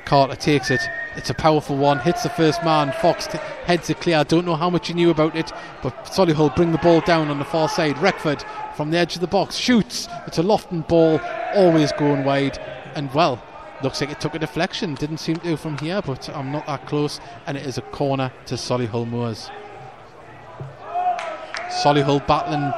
Carter 0.05 0.35
takes 0.35 0.71
it. 0.71 0.81
It's 1.15 1.29
a 1.29 1.33
powerful 1.33 1.77
one. 1.77 1.99
Hits 1.99 2.23
the 2.23 2.29
first 2.29 2.63
man. 2.63 2.91
Fox 2.93 3.27
heads 3.65 3.89
it 3.89 3.99
clear. 3.99 4.17
I 4.17 4.23
don't 4.23 4.45
know 4.45 4.55
how 4.55 4.69
much 4.69 4.87
he 4.87 4.93
knew 4.93 5.11
about 5.11 5.35
it, 5.35 5.51
but 5.81 6.05
Solihull 6.05 6.55
bring 6.55 6.71
the 6.71 6.77
ball 6.79 7.01
down 7.01 7.29
on 7.29 7.39
the 7.39 7.45
far 7.45 7.69
side. 7.69 7.95
Reckford 7.97 8.43
from 8.75 8.91
the 8.91 8.97
edge 8.97 9.15
of 9.15 9.21
the 9.21 9.27
box 9.27 9.55
shoots. 9.55 10.07
It's 10.25 10.39
a 10.39 10.43
Lofton 10.43 10.87
ball, 10.87 11.21
always 11.53 11.91
going 11.91 12.23
wide. 12.23 12.57
And 12.95 13.13
well, 13.13 13.41
looks 13.83 14.01
like 14.01 14.09
it 14.09 14.19
took 14.19 14.33
a 14.33 14.39
deflection. 14.39 14.95
Didn't 14.95 15.17
seem 15.17 15.37
to 15.37 15.55
from 15.55 15.77
here, 15.77 16.01
but 16.01 16.29
I'm 16.29 16.51
not 16.51 16.65
that 16.65 16.87
close. 16.87 17.19
And 17.45 17.57
it 17.57 17.65
is 17.65 17.77
a 17.77 17.81
corner 17.81 18.31
to 18.47 18.55
Solihull 18.55 19.07
Moors. 19.07 19.51
Solihull 21.83 22.25
battling 22.27 22.71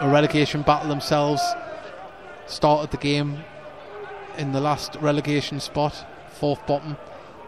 a 0.00 0.12
relegation 0.12 0.62
battle 0.62 0.88
themselves. 0.88 1.42
Started 2.46 2.90
the 2.90 2.96
game 2.96 3.44
in 4.36 4.52
the 4.52 4.60
last 4.60 4.96
relegation 4.96 5.60
spot, 5.60 6.06
fourth 6.30 6.66
bottom. 6.66 6.96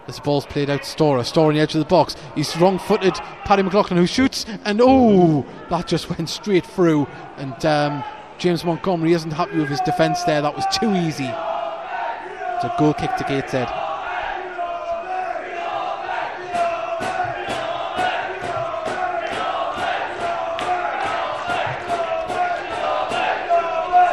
This 0.06 0.18
ball's 0.20 0.46
played 0.46 0.70
out 0.70 0.82
to 0.82 0.88
Stora. 0.88 1.24
Storer 1.24 1.48
on 1.48 1.54
the 1.54 1.60
edge 1.60 1.74
of 1.74 1.78
the 1.78 1.84
box. 1.84 2.16
He's 2.34 2.56
wrong 2.56 2.78
footed. 2.78 3.14
Paddy 3.44 3.62
McLaughlin 3.62 3.98
who 3.98 4.06
shoots, 4.06 4.46
and 4.64 4.80
oh, 4.82 5.46
that 5.68 5.86
just 5.86 6.10
went 6.16 6.28
straight 6.28 6.66
through. 6.66 7.06
And 7.36 7.64
um, 7.66 8.04
James 8.38 8.64
Montgomery 8.64 9.12
isn't 9.12 9.30
happy 9.30 9.58
with 9.58 9.68
his 9.68 9.80
defence 9.80 10.22
there. 10.24 10.42
That 10.42 10.56
was 10.56 10.64
too 10.78 10.94
easy. 10.94 11.30
It's 12.54 12.64
a 12.64 12.74
goal 12.78 12.94
kick 12.94 13.14
to 13.16 13.24
Gateshead. 13.24 13.89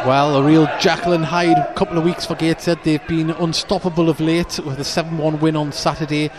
Well, 0.08 0.36
a 0.36 0.42
real 0.42 0.64
and 0.64 1.22
Hyde 1.22 1.76
couple 1.76 1.98
of 1.98 2.04
weeks 2.04 2.24
for 2.24 2.34
Gateshead. 2.34 2.78
They've 2.82 3.06
been 3.06 3.28
unstoppable 3.28 4.08
of 4.08 4.20
late 4.20 4.58
with 4.60 4.80
a 4.80 4.84
7 4.84 5.18
1 5.18 5.38
win 5.38 5.54
on 5.54 5.70
Saturday. 5.70 6.30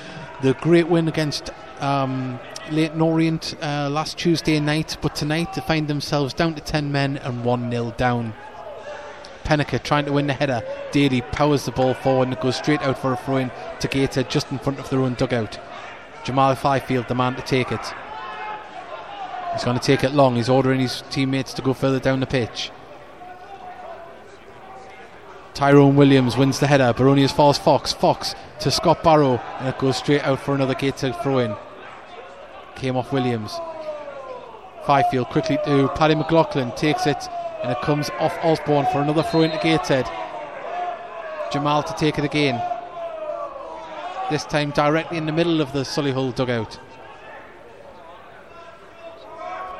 The 0.41 0.55
great 0.55 0.89
win 0.89 1.07
against 1.07 1.51
um, 1.79 2.39
Leyton 2.71 2.99
Orient 2.99 3.53
uh, 3.61 3.87
last 3.91 4.17
Tuesday 4.17 4.59
night, 4.59 4.97
but 5.03 5.13
tonight 5.13 5.53
they 5.53 5.61
find 5.61 5.87
themselves 5.87 6.33
down 6.33 6.55
to 6.55 6.61
10 6.61 6.91
men 6.91 7.17
and 7.17 7.45
1 7.45 7.69
0 7.69 7.93
down. 7.95 8.33
Peniket 9.43 9.83
trying 9.83 10.05
to 10.05 10.13
win 10.13 10.25
the 10.25 10.33
header. 10.33 10.63
Daly 10.91 11.21
powers 11.21 11.65
the 11.65 11.71
ball 11.71 11.93
forward 11.93 12.29
and 12.29 12.33
it 12.33 12.41
goes 12.41 12.55
straight 12.55 12.81
out 12.81 12.97
for 12.97 13.13
a 13.13 13.17
throw 13.17 13.37
in 13.37 13.51
to 13.81 13.87
Gateshead 13.87 14.31
just 14.31 14.51
in 14.51 14.57
front 14.57 14.79
of 14.79 14.89
their 14.89 15.01
own 15.01 15.13
dugout. 15.13 15.59
Jamal 16.23 16.55
Fyfield, 16.55 17.07
the 17.07 17.13
man 17.13 17.35
to 17.35 17.43
take 17.43 17.71
it. 17.71 17.85
He's 19.53 19.63
going 19.63 19.77
to 19.77 19.85
take 19.85 20.03
it 20.03 20.15
long. 20.15 20.37
He's 20.37 20.49
ordering 20.49 20.79
his 20.79 21.03
teammates 21.11 21.53
to 21.53 21.61
go 21.61 21.75
further 21.75 21.99
down 21.99 22.19
the 22.19 22.25
pitch. 22.25 22.71
Tyrone 25.53 25.95
Williams 25.95 26.37
wins 26.37 26.59
the 26.59 26.67
header. 26.67 26.93
Baronius 26.93 27.33
falls 27.33 27.57
Fox. 27.57 27.91
Fox 27.91 28.35
to 28.59 28.71
Scott 28.71 29.03
Barrow, 29.03 29.37
and 29.59 29.67
it 29.67 29.77
goes 29.77 29.97
straight 29.97 30.23
out 30.23 30.39
for 30.39 30.55
another 30.55 30.75
Gateshead 30.75 31.15
throw 31.21 31.39
in. 31.39 31.55
Came 32.75 32.95
off 32.95 33.11
Williams. 33.11 33.59
Fyfield 34.85 35.29
quickly 35.29 35.57
to 35.65 35.89
Paddy 35.95 36.15
McLaughlin, 36.15 36.71
takes 36.71 37.05
it, 37.05 37.27
and 37.61 37.71
it 37.71 37.81
comes 37.81 38.09
off 38.19 38.37
Osborne 38.43 38.85
for 38.91 39.01
another 39.01 39.23
throw 39.23 39.41
into 39.41 39.57
Gateshead. 39.57 40.09
Jamal 41.51 41.83
to 41.83 41.93
take 41.93 42.17
it 42.17 42.23
again. 42.23 42.61
This 44.29 44.45
time 44.45 44.71
directly 44.71 45.17
in 45.17 45.25
the 45.25 45.31
middle 45.31 45.59
of 45.59 45.73
the 45.73 45.79
Solihull 45.79 46.35
dugout. 46.35 46.79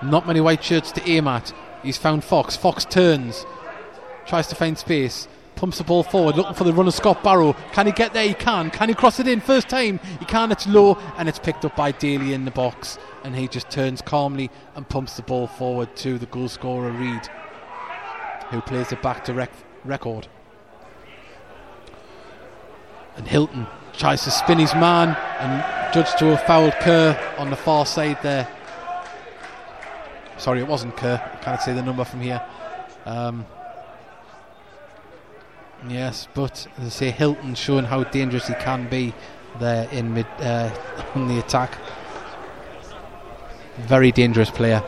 Not 0.01 0.28
many 0.28 0.41
white 0.41 0.63
shirts 0.63 0.91
to 0.93 1.09
aim 1.09 1.28
at. 1.28 1.53
He's 1.84 1.97
found 1.97 2.24
Fox. 2.24 2.55
Fox 2.55 2.86
turns, 2.86 3.45
tries 4.26 4.47
to 4.47 4.55
find 4.55 4.78
space, 4.78 5.28
pumps 5.60 5.78
the 5.78 5.84
ball 5.84 6.03
forward, 6.03 6.38
looking 6.38 6.53
for 6.53 6.64
the 6.64 6.72
runner 6.72 6.89
Scott 6.89 7.22
Barrow. 7.22 7.51
Can 7.74 7.86
he 7.86 7.91
get 7.91 8.14
there? 8.14 8.26
He 8.26 8.34
can. 8.34 8.72
Can 8.72 8.88
he 8.88 8.95
cross 8.95 9.20
it 9.20 9.28
in? 9.28 9.41
First 9.41 9.68
time. 9.68 9.99
He 10.20 10.24
can. 10.24 10.53
It's 10.53 10.66
low, 10.66 10.97
and 11.18 11.28
it's 11.28 11.38
picked 11.38 11.66
up 11.66 11.76
by 11.76 11.91
Daly 11.91 12.34
in 12.34 12.45
the 12.45 12.51
box. 12.51 12.97
And 13.26 13.36
he 13.36 13.49
just 13.49 13.70
turns 13.70 14.01
calmly 14.01 14.49
and 14.76 14.88
pumps 14.88 15.18
the 15.18 15.22
ball 15.22 15.47
forward 15.47 15.97
to 15.97 16.18
the 16.18 16.28
goal 16.28 16.47
scorer 16.47 16.91
Reid, 16.91 17.28
who 18.51 18.62
plays 18.62 18.93
it 18.93 19.01
back 19.01 19.26
to 19.26 19.34
rec- 19.34 19.51
Reckford. 19.86 20.28
And 23.18 23.28
Hylton 23.28 23.68
tries 23.97 24.24
to 24.24 24.32
spin 24.32 24.60
his 24.60 24.74
man 24.76 25.10
and 25.39 25.93
judged 25.93 26.18
to 26.20 26.26
have 26.28 26.43
fouled 26.43 26.74
Kerr 26.76 27.36
on 27.38 27.49
the 27.49 27.57
far 27.57 27.86
side 27.86 28.18
there. 28.24 28.47
Sorry, 30.38 30.62
it 30.62 30.68
wasn't 30.68 30.95
Kerr. 30.95 31.22
I 31.22 31.43
can't 31.43 31.62
say 31.62 31.74
the 31.74 31.82
number 31.82 32.05
from 32.05 32.22
here. 32.22 32.41
Um, 33.05 33.45
yes, 35.88 36.28
but 36.34 36.68
as 36.78 36.86
I 36.86 36.90
say, 36.90 37.12
Hylton 37.12 37.56
showing 37.56 37.86
how 37.86 38.04
dangerous 38.04 38.48
he 38.48 38.54
can 38.56 38.90
be 38.90 39.14
there 39.60 39.90
in 39.92 40.14
mid 40.14 40.28
uh, 40.40 40.70
on 41.16 41.28
the 41.28 41.40
attack. 41.40 41.78
Very 43.78 44.12
dangerous 44.12 44.50
player, 44.50 44.84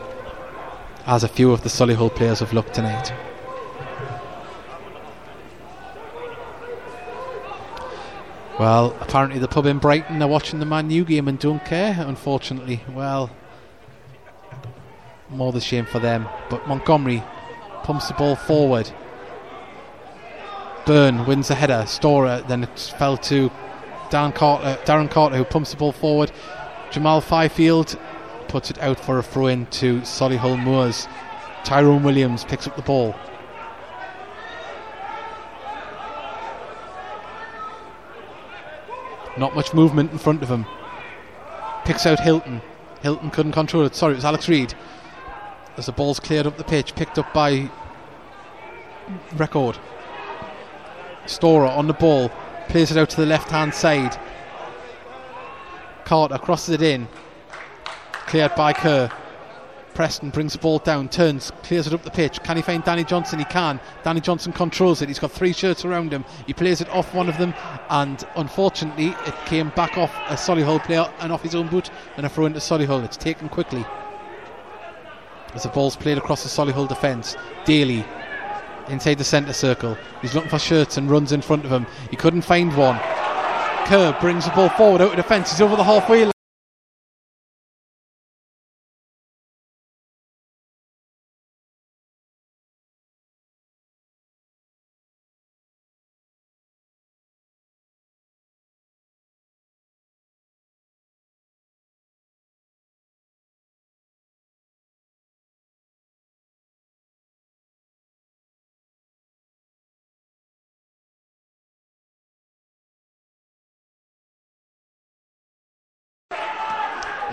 as 1.06 1.24
a 1.24 1.28
few 1.28 1.52
of 1.52 1.62
the 1.62 1.68
Solihull 1.68 2.14
players 2.14 2.40
have 2.40 2.52
looked 2.52 2.74
tonight. 2.74 3.12
Well, 8.58 8.96
apparently 9.00 9.38
the 9.40 9.48
pub 9.48 9.66
in 9.66 9.78
Brighton 9.78 10.22
are 10.22 10.28
watching 10.28 10.60
the 10.60 10.66
Man 10.66 10.90
U 10.90 11.04
game 11.04 11.26
and 11.26 11.38
don't 11.38 11.64
care, 11.64 11.96
unfortunately. 11.98 12.84
Well, 12.88 13.30
more 15.30 15.52
the 15.52 15.60
shame 15.60 15.86
for 15.86 15.98
them. 15.98 16.28
But 16.50 16.68
Montgomery 16.68 17.24
pumps 17.82 18.08
the 18.08 18.14
ball 18.14 18.36
forward. 18.36 18.90
Byrne 20.84 21.26
wins 21.26 21.48
the 21.48 21.54
header. 21.54 21.84
Storer 21.86 22.42
then 22.48 22.64
it 22.64 22.94
fell 22.98 23.16
to 23.18 23.50
Dan 24.10 24.32
Carter, 24.32 24.78
Darren 24.84 25.10
Carter, 25.10 25.36
who 25.36 25.44
pumps 25.44 25.70
the 25.70 25.76
ball 25.76 25.92
forward. 25.92 26.32
Jamal 26.90 27.20
Fyfield 27.20 27.98
puts 28.48 28.70
it 28.70 28.78
out 28.80 29.00
for 29.00 29.18
a 29.18 29.22
throw 29.22 29.46
in 29.46 29.66
to 29.66 30.00
Solihull 30.00 30.62
Moors. 30.62 31.08
Tyrone 31.64 32.02
Williams 32.02 32.44
picks 32.44 32.66
up 32.66 32.76
the 32.76 32.82
ball. 32.82 33.14
Not 39.38 39.54
much 39.54 39.72
movement 39.72 40.12
in 40.12 40.18
front 40.18 40.42
of 40.42 40.50
him. 40.50 40.66
Picks 41.84 42.04
out 42.04 42.20
Hylton. 42.20 42.60
Hylton 43.00 43.30
couldn't 43.30 43.52
control 43.52 43.86
it. 43.86 43.94
Sorry, 43.94 44.12
it 44.12 44.16
was 44.16 44.24
Alex 44.24 44.48
Reid. 44.48 44.74
As 45.78 45.86
the 45.86 45.92
ball's 45.92 46.20
cleared 46.20 46.46
up 46.46 46.58
the 46.58 46.64
pitch, 46.64 46.94
picked 46.94 47.18
up 47.18 47.32
by 47.32 47.70
Reckford. 49.30 49.78
Storer 51.26 51.66
on 51.66 51.86
the 51.86 51.92
ball, 51.92 52.30
plays 52.68 52.90
it 52.90 52.96
out 52.96 53.10
to 53.10 53.20
the 53.20 53.26
left 53.26 53.50
hand 53.50 53.74
side. 53.74 54.18
Carter 56.04 56.38
crosses 56.38 56.74
it 56.74 56.82
in, 56.82 57.08
cleared 58.26 58.54
by 58.54 58.72
Kerr. 58.72 59.10
Preston 59.94 60.30
brings 60.30 60.54
the 60.54 60.58
ball 60.58 60.78
down, 60.78 61.08
turns, 61.08 61.52
clears 61.62 61.86
it 61.86 61.92
up 61.92 62.02
the 62.02 62.10
pitch. 62.10 62.42
Can 62.42 62.56
he 62.56 62.62
find 62.62 62.82
Danny 62.82 63.04
Johnson? 63.04 63.38
He 63.38 63.44
can. 63.44 63.78
Danny 64.04 64.20
Johnson 64.20 64.52
controls 64.52 65.02
it. 65.02 65.08
He's 65.08 65.18
got 65.18 65.30
three 65.30 65.52
shirts 65.52 65.84
around 65.84 66.12
him. 66.12 66.24
He 66.46 66.54
plays 66.54 66.80
it 66.80 66.88
off 66.88 67.14
one 67.14 67.28
of 67.28 67.36
them, 67.36 67.52
and 67.90 68.26
unfortunately, 68.36 69.08
it 69.26 69.34
came 69.44 69.68
back 69.70 69.98
off 69.98 70.14
a 70.28 70.34
Solihull 70.34 70.82
player 70.84 71.12
and 71.20 71.30
off 71.30 71.42
his 71.42 71.54
own 71.54 71.68
boot, 71.68 71.90
and 72.16 72.24
a 72.24 72.28
throw 72.28 72.46
into 72.46 72.58
Solihull. 72.58 73.04
It's 73.04 73.18
taken 73.18 73.50
quickly. 73.50 73.84
As 75.54 75.64
the 75.64 75.68
ball's 75.68 75.96
played 75.96 76.16
across 76.16 76.42
the 76.42 76.48
Solihull 76.48 76.88
defence, 76.88 77.36
Daly 77.66 78.04
inside 78.88 79.18
the 79.18 79.24
centre 79.24 79.52
circle. 79.52 79.96
He's 80.20 80.34
looking 80.34 80.50
for 80.50 80.58
shirts 80.58 80.96
and 80.96 81.10
runs 81.10 81.32
in 81.32 81.42
front 81.42 81.64
of 81.64 81.72
him. 81.72 81.86
He 82.10 82.16
couldn't 82.16 82.42
find 82.42 82.76
one. 82.76 82.98
Kerr 83.86 84.16
brings 84.20 84.44
the 84.44 84.52
ball 84.52 84.68
forward 84.70 85.00
out 85.00 85.10
of 85.10 85.16
defence. 85.16 85.50
He's 85.50 85.60
over 85.60 85.76
the 85.76 85.84
halfway 85.84 86.31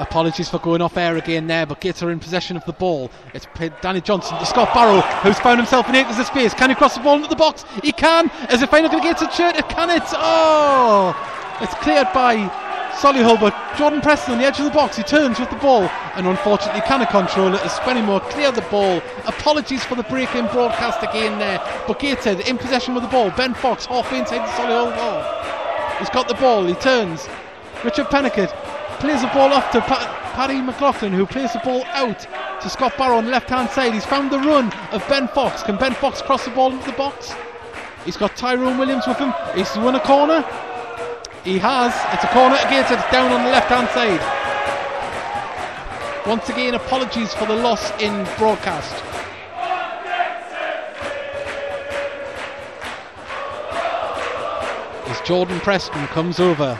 Apologies 0.10 0.50
for 0.50 0.58
going 0.58 0.82
off 0.82 0.98
air 0.98 1.18
again 1.18 1.46
there, 1.46 1.68
but 1.68 1.82
Gator 1.82 2.10
in 2.10 2.20
possession 2.20 2.58
of 2.58 2.66
the 2.66 2.74
ball. 2.74 3.12
It's 3.36 3.46
Danny 3.80 4.02
Johnson 4.02 4.40
to 4.40 4.46
Scott 4.48 4.74
Barrow, 4.74 5.02
who's 5.22 5.38
found 5.40 5.60
himself 5.60 5.88
in 5.88 5.94
acres 5.94 6.18
of 6.18 6.26
space. 6.26 6.52
Can 6.56 6.72
he 6.72 6.76
cross 6.76 6.96
the 6.96 7.02
ball 7.02 7.18
into 7.18 7.30
the 7.30 7.36
box? 7.36 7.64
He 7.84 7.92
can. 7.92 8.32
Is 8.52 8.64
it 8.64 8.72
finally 8.72 8.90
going 8.90 9.04
to 9.04 9.08
get 9.08 9.20
to 9.20 9.30
shirt? 9.30 9.56
Can 9.70 9.92
it? 9.92 10.02
Oh! 10.14 11.14
It's 11.62 11.76
cleared 11.76 12.08
by 12.12 12.38
Solihull, 12.98 13.40
but 13.40 13.54
Jordan 13.78 14.02
Preston 14.02 14.34
on 14.34 14.40
the 14.40 14.46
edge 14.46 14.58
of 14.58 14.66
the 14.66 14.72
box. 14.72 14.98
He 14.98 15.04
turns 15.04 15.40
with 15.40 15.52
the 15.52 15.58
ball 15.58 15.84
and 16.16 16.26
unfortunately 16.26 16.82
cannot 16.82 17.12
control 17.12 17.54
it 17.54 17.64
as 17.64 17.74
Spennymoor 17.74 18.28
cleared 18.32 18.56
the 18.56 18.66
ball. 18.72 19.04
Apologies 19.28 19.84
for 19.84 19.94
the 19.94 20.04
break 20.04 20.34
in 20.34 20.48
broadcast 20.48 21.04
again 21.04 21.38
there, 21.38 21.62
but 21.86 22.00
Gateshead 22.00 22.40
in 22.48 22.58
possession 22.58 22.96
with 22.96 23.04
the 23.04 23.10
ball. 23.10 23.30
Ben 23.38 23.54
Fox 23.54 23.86
halfway 23.86 24.18
inside 24.18 24.40
the 24.40 24.52
Solihull 24.54 24.96
ball. 24.96 26.00
He's 26.00 26.10
got 26.10 26.28
the 26.28 26.34
ball, 26.34 26.66
he 26.66 26.74
turns. 26.74 27.30
Richard 27.84 28.08
Peniket 28.08 28.52
plays 29.00 29.22
the 29.22 29.28
ball 29.28 29.54
off 29.54 29.72
to 29.72 29.82
pa- 29.82 30.32
Paddy 30.36 30.62
McLaughlin, 30.62 31.14
who 31.14 31.26
plays 31.26 31.54
the 31.54 31.60
ball 31.60 31.84
out 31.88 32.28
to 32.62 32.70
Scott 32.70 32.98
Barrow 32.98 33.18
on 33.18 33.26
the 33.26 33.32
left 33.32 33.50
hand 33.50 33.70
side. 33.70 33.94
He's 33.94 34.06
found 34.06 34.32
the 34.32 34.40
run 34.40 34.72
of 34.92 35.06
Ben 35.08 35.28
Fox. 35.30 35.64
Can 35.64 35.78
Ben 35.78 35.94
Fox 35.94 36.22
cross 36.22 36.46
the 36.46 36.52
ball 36.52 36.72
into 36.72 36.86
the 36.86 36.98
box? 36.98 37.34
He's 38.06 38.18
got 38.18 38.36
Tyrone 38.36 38.78
Williams 38.78 39.08
with 39.08 39.18
him. 39.18 39.34
He's 39.56 39.76
won 39.78 39.96
a 39.96 40.00
corner. 40.00 40.42
He 41.44 41.58
has. 41.60 41.94
It's 42.14 42.24
a 42.24 42.28
corner 42.28 42.56
against 42.56 42.92
it 42.92 43.00
down 43.12 43.32
on 43.32 43.44
the 43.44 43.52
left 43.52 43.70
hand 43.70 43.90
side. 43.90 44.22
Once 46.28 46.50
again, 46.50 46.76
apologies 46.76 47.34
for 47.34 47.46
the 47.46 47.56
loss 47.56 47.92
in 48.02 48.26
broadcast. 48.38 49.04
As 55.08 55.22
Jordan 55.22 55.60
Preston 55.62 56.06
comes 56.08 56.40
over. 56.40 56.78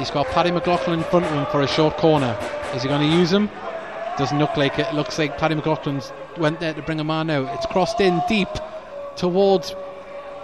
He's 0.00 0.10
got 0.10 0.28
Paddy 0.28 0.50
McLaughlin 0.50 1.00
in 1.00 1.04
front 1.04 1.26
of 1.26 1.32
him 1.32 1.44
for 1.52 1.60
a 1.60 1.68
short 1.68 1.98
corner. 1.98 2.34
Is 2.74 2.82
he 2.82 2.88
going 2.88 3.06
to 3.06 3.16
use 3.18 3.30
him? 3.30 3.50
Doesn't 4.16 4.38
look 4.38 4.56
like 4.56 4.78
it. 4.78 4.86
it 4.86 4.94
Looks 4.94 5.18
like 5.18 5.36
Paddy 5.36 5.54
McLaughlin's 5.54 6.10
went 6.38 6.58
there 6.58 6.72
to 6.72 6.80
bring 6.80 7.00
a 7.00 7.04
man 7.04 7.28
out. 7.28 7.54
It's 7.54 7.66
crossed 7.66 8.00
in 8.00 8.22
deep 8.26 8.48
towards 9.16 9.74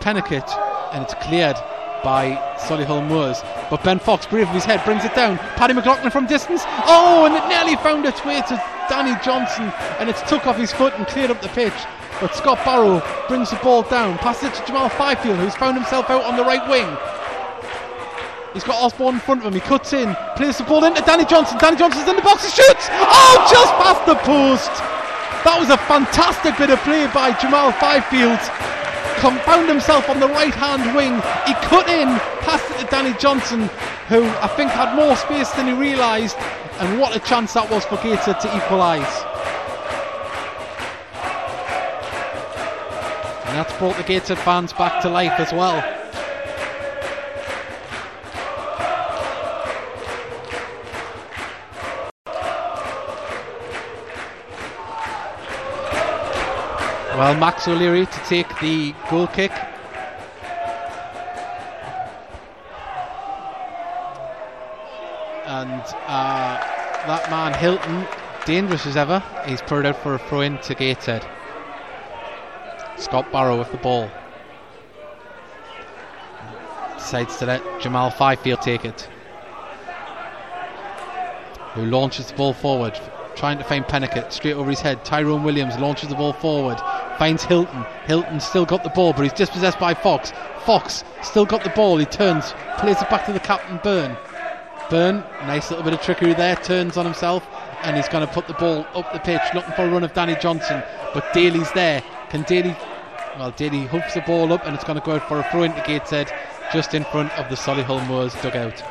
Peniket 0.00 0.46
and 0.92 1.02
it's 1.02 1.14
cleared 1.14 1.56
by 2.04 2.36
Solihull 2.58 3.08
Moors. 3.08 3.40
But 3.70 3.82
Ben 3.82 3.98
Fox, 3.98 4.26
brave 4.26 4.46
of 4.46 4.54
his 4.54 4.66
head, 4.66 4.84
brings 4.84 5.06
it 5.06 5.14
down. 5.14 5.38
Paddy 5.56 5.72
McLaughlin 5.72 6.10
from 6.10 6.26
distance. 6.26 6.60
Oh, 6.84 7.24
and 7.24 7.34
it 7.34 7.48
nearly 7.48 7.76
found 7.76 8.04
its 8.04 8.22
way 8.26 8.42
to 8.42 8.62
Danny 8.90 9.18
Johnson 9.24 9.72
and 9.98 10.10
it's 10.10 10.20
took 10.28 10.46
off 10.46 10.58
his 10.58 10.70
foot 10.70 10.92
and 10.98 11.06
cleared 11.06 11.30
up 11.30 11.40
the 11.40 11.48
pitch. 11.48 11.72
But 12.20 12.34
Scott 12.34 12.62
Barrow 12.62 13.02
brings 13.26 13.48
the 13.48 13.56
ball 13.56 13.84
down, 13.84 14.18
passes 14.18 14.50
it 14.50 14.54
to 14.56 14.66
Jamal 14.66 14.90
Fyfield, 14.90 15.38
who's 15.38 15.56
found 15.56 15.78
himself 15.78 16.10
out 16.10 16.24
on 16.24 16.36
the 16.36 16.44
right 16.44 16.68
wing. 16.68 17.15
He's 18.56 18.64
got 18.64 18.80
Osborne 18.82 19.16
in 19.16 19.20
front 19.20 19.44
of 19.44 19.48
him. 19.48 19.52
He 19.52 19.60
cuts 19.60 19.92
in, 19.92 20.16
plays 20.34 20.56
the 20.56 20.64
ball 20.64 20.82
into 20.84 21.02
Danny 21.02 21.26
Johnson. 21.26 21.58
Danny 21.58 21.76
Johnson's 21.76 22.08
in 22.08 22.16
the 22.16 22.22
box. 22.22 22.42
He 22.42 22.50
shoots. 22.50 22.88
Oh, 22.88 23.46
just 23.52 23.68
past 23.76 24.00
the 24.08 24.16
post. 24.24 24.72
That 25.44 25.60
was 25.60 25.68
a 25.68 25.76
fantastic 25.76 26.56
bit 26.56 26.70
of 26.70 26.80
play 26.80 27.04
by 27.12 27.36
Jamal 27.36 27.70
Fyfield. 27.72 28.40
Found 29.44 29.68
himself 29.68 30.08
on 30.08 30.20
the 30.20 30.28
right 30.28 30.54
hand 30.54 30.96
wing. 30.96 31.16
He 31.46 31.52
cut 31.68 31.86
in, 31.90 32.08
passed 32.48 32.70
it 32.70 32.78
to 32.78 32.86
Danny 32.86 33.12
Johnson, 33.18 33.68
who 34.08 34.24
I 34.24 34.48
think 34.56 34.70
had 34.70 34.96
more 34.96 35.16
space 35.16 35.50
than 35.50 35.66
he 35.66 35.74
realised. 35.74 36.36
And 36.80 36.98
what 36.98 37.14
a 37.14 37.20
chance 37.20 37.52
that 37.52 37.70
was 37.70 37.84
for 37.84 37.96
Gateshead 37.96 38.40
to 38.40 38.56
equalise. 38.56 39.04
And 43.44 43.54
that's 43.54 43.76
brought 43.76 43.98
the 43.98 44.02
Gateshead 44.02 44.38
fans 44.38 44.72
back 44.72 45.02
to 45.02 45.10
life 45.10 45.38
as 45.40 45.52
well. 45.52 45.95
Well, 57.16 57.34
Max 57.34 57.66
O'Leary 57.66 58.04
to 58.04 58.20
take 58.28 58.46
the 58.60 58.94
goal 59.10 59.26
kick. 59.28 59.50
And 65.46 65.80
uh, 66.06 66.60
that 67.06 67.30
man, 67.30 67.54
Hylton, 67.54 68.06
dangerous 68.44 68.84
as 68.84 68.98
ever. 68.98 69.22
He's 69.46 69.62
put 69.62 69.86
out 69.86 69.96
for 70.02 70.16
a 70.16 70.18
throw 70.18 70.42
in 70.42 70.58
to 70.58 70.74
Gateshead. 70.74 71.26
Scott 72.98 73.32
Barrow 73.32 73.58
with 73.58 73.72
the 73.72 73.78
ball. 73.78 74.10
Decides 76.98 77.38
to 77.38 77.46
let 77.46 77.80
Jamal 77.80 78.10
Fyfield 78.10 78.60
take 78.60 78.84
it. 78.84 79.08
Who 81.72 81.86
launches 81.86 82.26
the 82.26 82.34
ball 82.34 82.52
forward, 82.52 83.00
trying 83.36 83.56
to 83.56 83.64
find 83.64 83.86
Peniket 83.86 84.32
straight 84.32 84.54
over 84.54 84.68
his 84.68 84.80
head. 84.80 85.02
Tyrone 85.02 85.44
Williams 85.44 85.78
launches 85.78 86.10
the 86.10 86.14
ball 86.14 86.34
forward, 86.34 86.78
finds 87.18 87.44
Hylton. 87.44 87.84
Hylton 88.06 88.40
still 88.40 88.64
got 88.64 88.84
the 88.84 88.90
ball, 88.90 89.12
but 89.12 89.22
he's 89.22 89.32
dispossessed 89.32 89.78
by 89.78 89.94
Fox. 89.94 90.32
Fox 90.64 91.04
still 91.22 91.44
got 91.44 91.64
the 91.64 91.70
ball. 91.70 91.96
He 91.98 92.06
turns, 92.06 92.54
plays 92.78 93.00
it 93.00 93.10
back 93.10 93.26
to 93.26 93.32
the 93.32 93.40
captain, 93.40 93.80
Byrne. 93.82 94.16
Byrne, 94.90 95.24
nice 95.46 95.70
little 95.70 95.84
bit 95.84 95.94
of 95.94 96.00
trickery 96.00 96.34
there, 96.34 96.56
turns 96.56 96.96
on 96.96 97.04
himself, 97.04 97.46
and 97.82 97.96
he's 97.96 98.08
going 98.08 98.26
to 98.26 98.32
put 98.32 98.46
the 98.46 98.54
ball 98.54 98.86
up 98.94 99.12
the 99.12 99.18
pitch, 99.18 99.42
looking 99.54 99.72
for 99.74 99.84
a 99.84 99.90
run 99.90 100.04
of 100.04 100.12
Danny 100.12 100.36
Johnson. 100.36 100.82
But 101.12 101.32
Daly's 101.32 101.70
there. 101.72 102.02
Can 102.30 102.42
Daly? 102.42 102.76
Well, 103.38 103.50
Daly 103.52 103.84
hooks 103.86 104.14
the 104.14 104.20
ball 104.22 104.52
up, 104.52 104.64
and 104.66 104.74
it's 104.74 104.84
going 104.84 104.98
to 104.98 105.04
go 105.04 105.12
out 105.12 105.28
for 105.28 105.40
a 105.40 105.50
throw 105.50 105.64
into 105.64 105.82
Gateshead, 105.86 106.32
just 106.72 106.94
in 106.94 107.04
front 107.04 107.36
of 107.38 107.48
the 107.48 107.56
Solihull 107.56 108.06
Moors 108.06 108.34
dugout. 108.42 108.82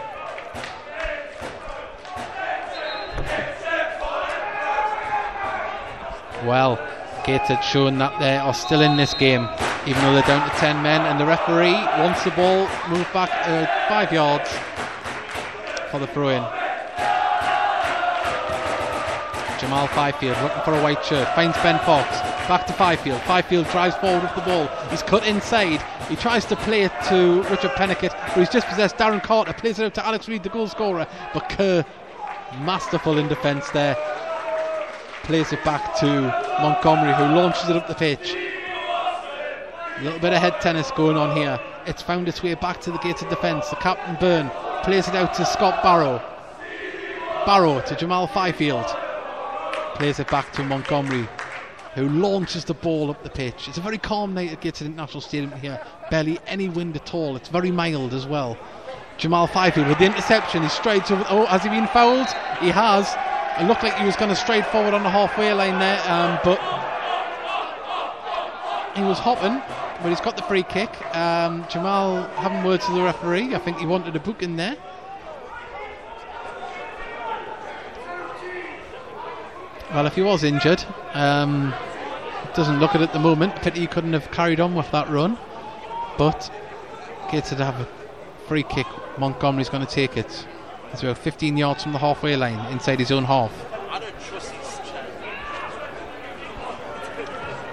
Well, 6.46 6.78
Gateshead 7.26 7.64
showing 7.64 7.98
that 7.98 8.20
they 8.20 8.38
are 8.38 8.54
still 8.54 8.82
in 8.82 8.98
this 8.98 9.14
game, 9.16 9.50
even 9.88 10.02
though 10.04 10.14
they're 10.14 10.28
down 10.28 10.48
to 10.48 10.56
10 10.58 10.84
men. 10.84 11.02
And 11.02 11.20
the 11.20 11.26
referee 11.26 11.74
wants 12.00 12.24
the 12.24 12.32
ball 12.32 12.70
moved 12.88 13.12
back 13.14 13.32
uh, 13.48 13.66
five 13.90 14.14
yards 14.14 14.50
for 15.90 16.00
the 16.00 16.08
throw 16.08 16.30
in. 16.30 16.44
Jamal 19.60 19.88
Fyfield 19.88 20.40
looking 20.44 20.62
for 20.64 20.74
a 20.74 20.84
white 20.84 21.04
shirt, 21.04 21.28
finds 21.34 21.58
Ben 21.58 21.80
Fox. 21.80 22.08
Back 22.48 22.68
to 22.68 22.74
Fyfield. 22.74 23.20
Fyfield 23.22 23.72
drives 23.72 23.96
forward 23.96 24.22
with 24.22 24.36
the 24.36 24.42
ball. 24.42 24.68
He's 24.92 25.02
cut 25.02 25.26
inside. 25.26 25.82
He 26.08 26.16
tries 26.16 26.46
to 26.46 26.56
play 26.56 26.84
it 26.84 26.92
to 27.10 27.42
Richard 27.50 27.72
Peniket, 27.72 28.12
but 28.12 28.38
he's 28.38 28.50
possessed 28.50 28.98
Darren 28.98 29.24
Carter 29.24 29.54
plays 29.54 29.80
it 29.80 29.86
out 29.86 29.96
to 29.96 30.06
Alex 30.06 30.28
Reid, 30.28 30.44
the 30.44 30.50
goal 30.50 30.68
scorer. 30.68 31.08
But 31.34 31.50
Kerr, 31.50 31.84
masterful 32.60 33.18
in 33.18 33.28
defence 33.28 33.68
there. 33.72 33.96
Plays 35.26 35.52
it 35.52 35.64
back 35.64 35.96
to 35.98 36.06
Montgomery, 36.62 37.12
who 37.16 37.36
launches 37.36 37.68
it 37.68 37.76
up 37.76 37.88
the 37.88 37.96
pitch. 37.96 38.36
A 38.36 40.04
little 40.04 40.20
bit 40.20 40.34
of 40.34 40.40
head 40.40 40.62
tennis 40.62 40.92
going 40.92 41.18
on 41.18 41.36
here. 41.36 41.60
It's 41.88 42.04
found 42.04 42.28
its 42.28 42.44
way 42.44 42.54
back 42.54 42.80
to 42.82 42.92
the 42.92 43.00
gated 43.00 43.30
defence. 43.30 43.68
The 43.70 43.76
captain 43.78 44.18
Byrne 44.20 44.52
plays 44.84 45.08
it 45.08 45.16
out 45.16 45.34
to 45.34 45.46
Scott 45.46 45.82
Barrow. 45.82 46.22
Barrow 47.44 47.82
to 47.82 47.96
Jamal 47.96 48.28
Fyfield. 48.28 48.86
Plays 49.96 50.20
it 50.20 50.30
back 50.30 50.54
to 50.54 50.64
Montgomery, 50.64 51.28
who 51.96 52.08
launches 52.08 52.64
the 52.64 52.76
ball 52.76 53.10
up 53.10 53.24
the 53.24 53.30
pitch. 53.32 53.68
It's 53.68 53.80
a 53.80 53.82
very 53.82 53.98
calm 53.98 54.36
night 54.36 54.52
at 54.52 54.62
Gateshead 54.62 54.88
International 54.88 55.22
Stadium 55.22 55.52
here. 55.54 55.84
Barely 56.12 56.38
any 56.46 56.70
wind 56.70 56.96
at 56.96 57.16
all. 57.16 57.36
It's 57.36 57.50
very 57.50 57.72
mild 57.72 58.14
as 58.14 58.28
well. 58.28 58.60
Jamal 59.18 59.48
Fyfield 59.48 59.88
with 59.88 59.98
the 59.98 60.06
interception. 60.06 60.62
He 60.62 60.70
strides 60.70 61.10
over. 61.10 61.26
Oh, 61.30 61.46
has 61.46 61.64
he 61.64 61.70
been 61.70 61.88
fouled? 61.88 62.28
He 62.60 62.70
has. 62.70 63.16
It 63.60 63.68
looked 63.68 63.84
like 63.84 63.96
he 63.98 64.06
was 64.06 64.16
going 64.18 64.30
to 64.30 64.36
stride 64.36 64.66
forward 64.68 64.94
on 64.94 65.04
the 65.04 65.10
halfway 65.10 65.54
line 65.54 65.80
there, 65.80 66.02
um, 66.12 66.40
but 66.44 66.60
he 68.96 69.04
was 69.04 69.18
hopping. 69.18 69.62
But 70.02 70.10
he's 70.10 70.20
got 70.20 70.36
the 70.36 70.44
free 70.44 70.64
kick. 70.64 70.90
Um, 71.16 71.66
Jamal 71.70 72.24
having 72.36 72.64
words 72.64 72.86
to 72.86 72.92
the 72.94 73.02
referee. 73.02 73.56
I 73.56 73.60
think 73.60 73.78
he 73.78 73.86
wanted 73.86 74.16
a 74.16 74.20
book 74.20 74.44
in 74.44 74.58
there. 74.58 74.76
Well, 79.94 80.06
if 80.06 80.16
he 80.16 80.22
was 80.22 80.44
injured, 80.44 80.84
um, 81.14 81.74
doesn't 82.56 82.82
look 82.82 82.94
it 82.94 83.02
at 83.02 83.14
the 83.14 83.20
moment. 83.20 83.56
Pity 83.58 83.80
he 83.82 83.88
couldn't 83.88 84.12
have 84.12 84.30
carried 84.32 84.60
on 84.60 84.76
with 84.76 84.92
that 84.92 85.10
run. 85.10 85.38
But 86.18 86.52
Gateshead 87.32 87.60
have 87.60 87.80
a 87.80 87.88
free 88.48 88.64
kick. 88.64 88.88
Montgomery's 89.18 89.70
going 89.70 89.86
to 89.86 89.92
take 89.92 90.18
it. 90.18 90.46
About 91.04 91.18
15 91.18 91.58
yards 91.58 91.84
from 91.84 91.92
the 91.92 92.00
halfway 92.00 92.36
line, 92.36 92.60
inside 92.72 93.00
his 93.00 93.12
own 93.12 93.26
half. 93.26 93.52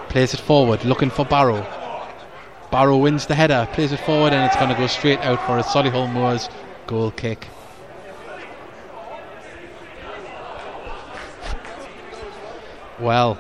Plays 0.09 0.35
it 0.35 0.41
forward, 0.41 0.85
looking 0.85 1.09
for 1.09 1.25
Barrow. 1.25 1.67
Barrow 2.71 2.99
wins 2.99 3.27
the 3.27 3.35
header, 3.35 3.69
plays 3.73 3.93
it 3.93 4.01
forward, 4.01 4.33
and 4.33 4.45
it's 4.45 4.57
going 4.57 4.69
to 4.69 4.75
go 4.75 4.87
straight 4.87 5.21
out 5.21 5.45
for 5.47 5.59
a 5.59 5.63
Solihull 5.63 6.13
Moors 6.13 6.49
goal 6.87 7.11
kick. 7.11 7.49
Well, 12.99 13.39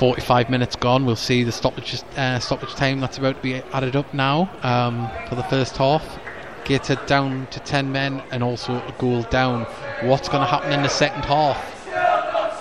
45 0.00 0.48
minutes 0.48 0.76
gone. 0.76 1.04
We'll 1.04 1.14
see 1.14 1.44
the 1.44 1.52
stoppage 1.52 2.02
uh, 2.16 2.38
stoppage 2.38 2.74
time 2.74 3.00
that's 3.00 3.18
about 3.18 3.36
to 3.36 3.42
be 3.42 3.56
added 3.74 3.96
up 3.96 4.14
now 4.14 4.50
um, 4.62 5.10
for 5.28 5.34
the 5.34 5.42
first 5.42 5.76
half. 5.76 6.18
Gateshead 6.64 7.04
down 7.04 7.46
to 7.48 7.60
10 7.60 7.92
men 7.92 8.22
and 8.30 8.42
also 8.42 8.76
a 8.76 8.94
goal 8.96 9.24
down. 9.24 9.64
What's 10.00 10.26
going 10.30 10.40
to 10.40 10.46
happen 10.46 10.72
in 10.72 10.82
the 10.82 10.88
second 10.88 11.26
half? 11.26 11.58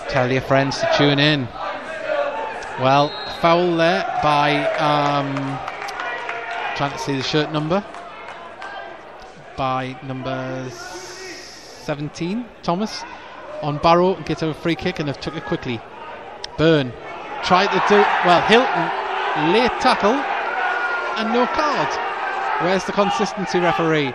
Tell 0.09 0.29
your 0.29 0.41
friends 0.41 0.79
to 0.79 0.91
tune 0.97 1.17
in. 1.17 1.47
Well, 2.81 3.07
foul 3.39 3.77
there 3.77 4.03
by 4.21 4.65
um, 4.75 5.33
trying 6.75 6.91
to 6.91 6.97
see 6.97 7.15
the 7.15 7.23
shirt 7.23 7.53
number 7.53 7.85
by 9.55 9.97
number 10.03 10.69
17, 10.71 12.45
Thomas, 12.63 13.05
on 13.61 13.77
Barrow 13.77 14.15
and 14.15 14.25
gets 14.25 14.41
a 14.41 14.53
free 14.53 14.75
kick 14.75 14.99
and 14.99 15.07
they've 15.07 15.17
took 15.21 15.37
it 15.37 15.45
quickly. 15.45 15.79
Byrne 16.57 16.91
tried 17.43 17.67
to 17.67 17.81
do 17.87 18.01
well. 18.25 18.41
Hylton 18.47 19.53
late 19.53 19.71
tackle 19.79 20.15
and 21.17 21.33
no 21.33 21.45
card. 21.47 21.87
Where's 22.63 22.83
the 22.83 22.91
consistency 22.91 23.59
referee? 23.59 24.13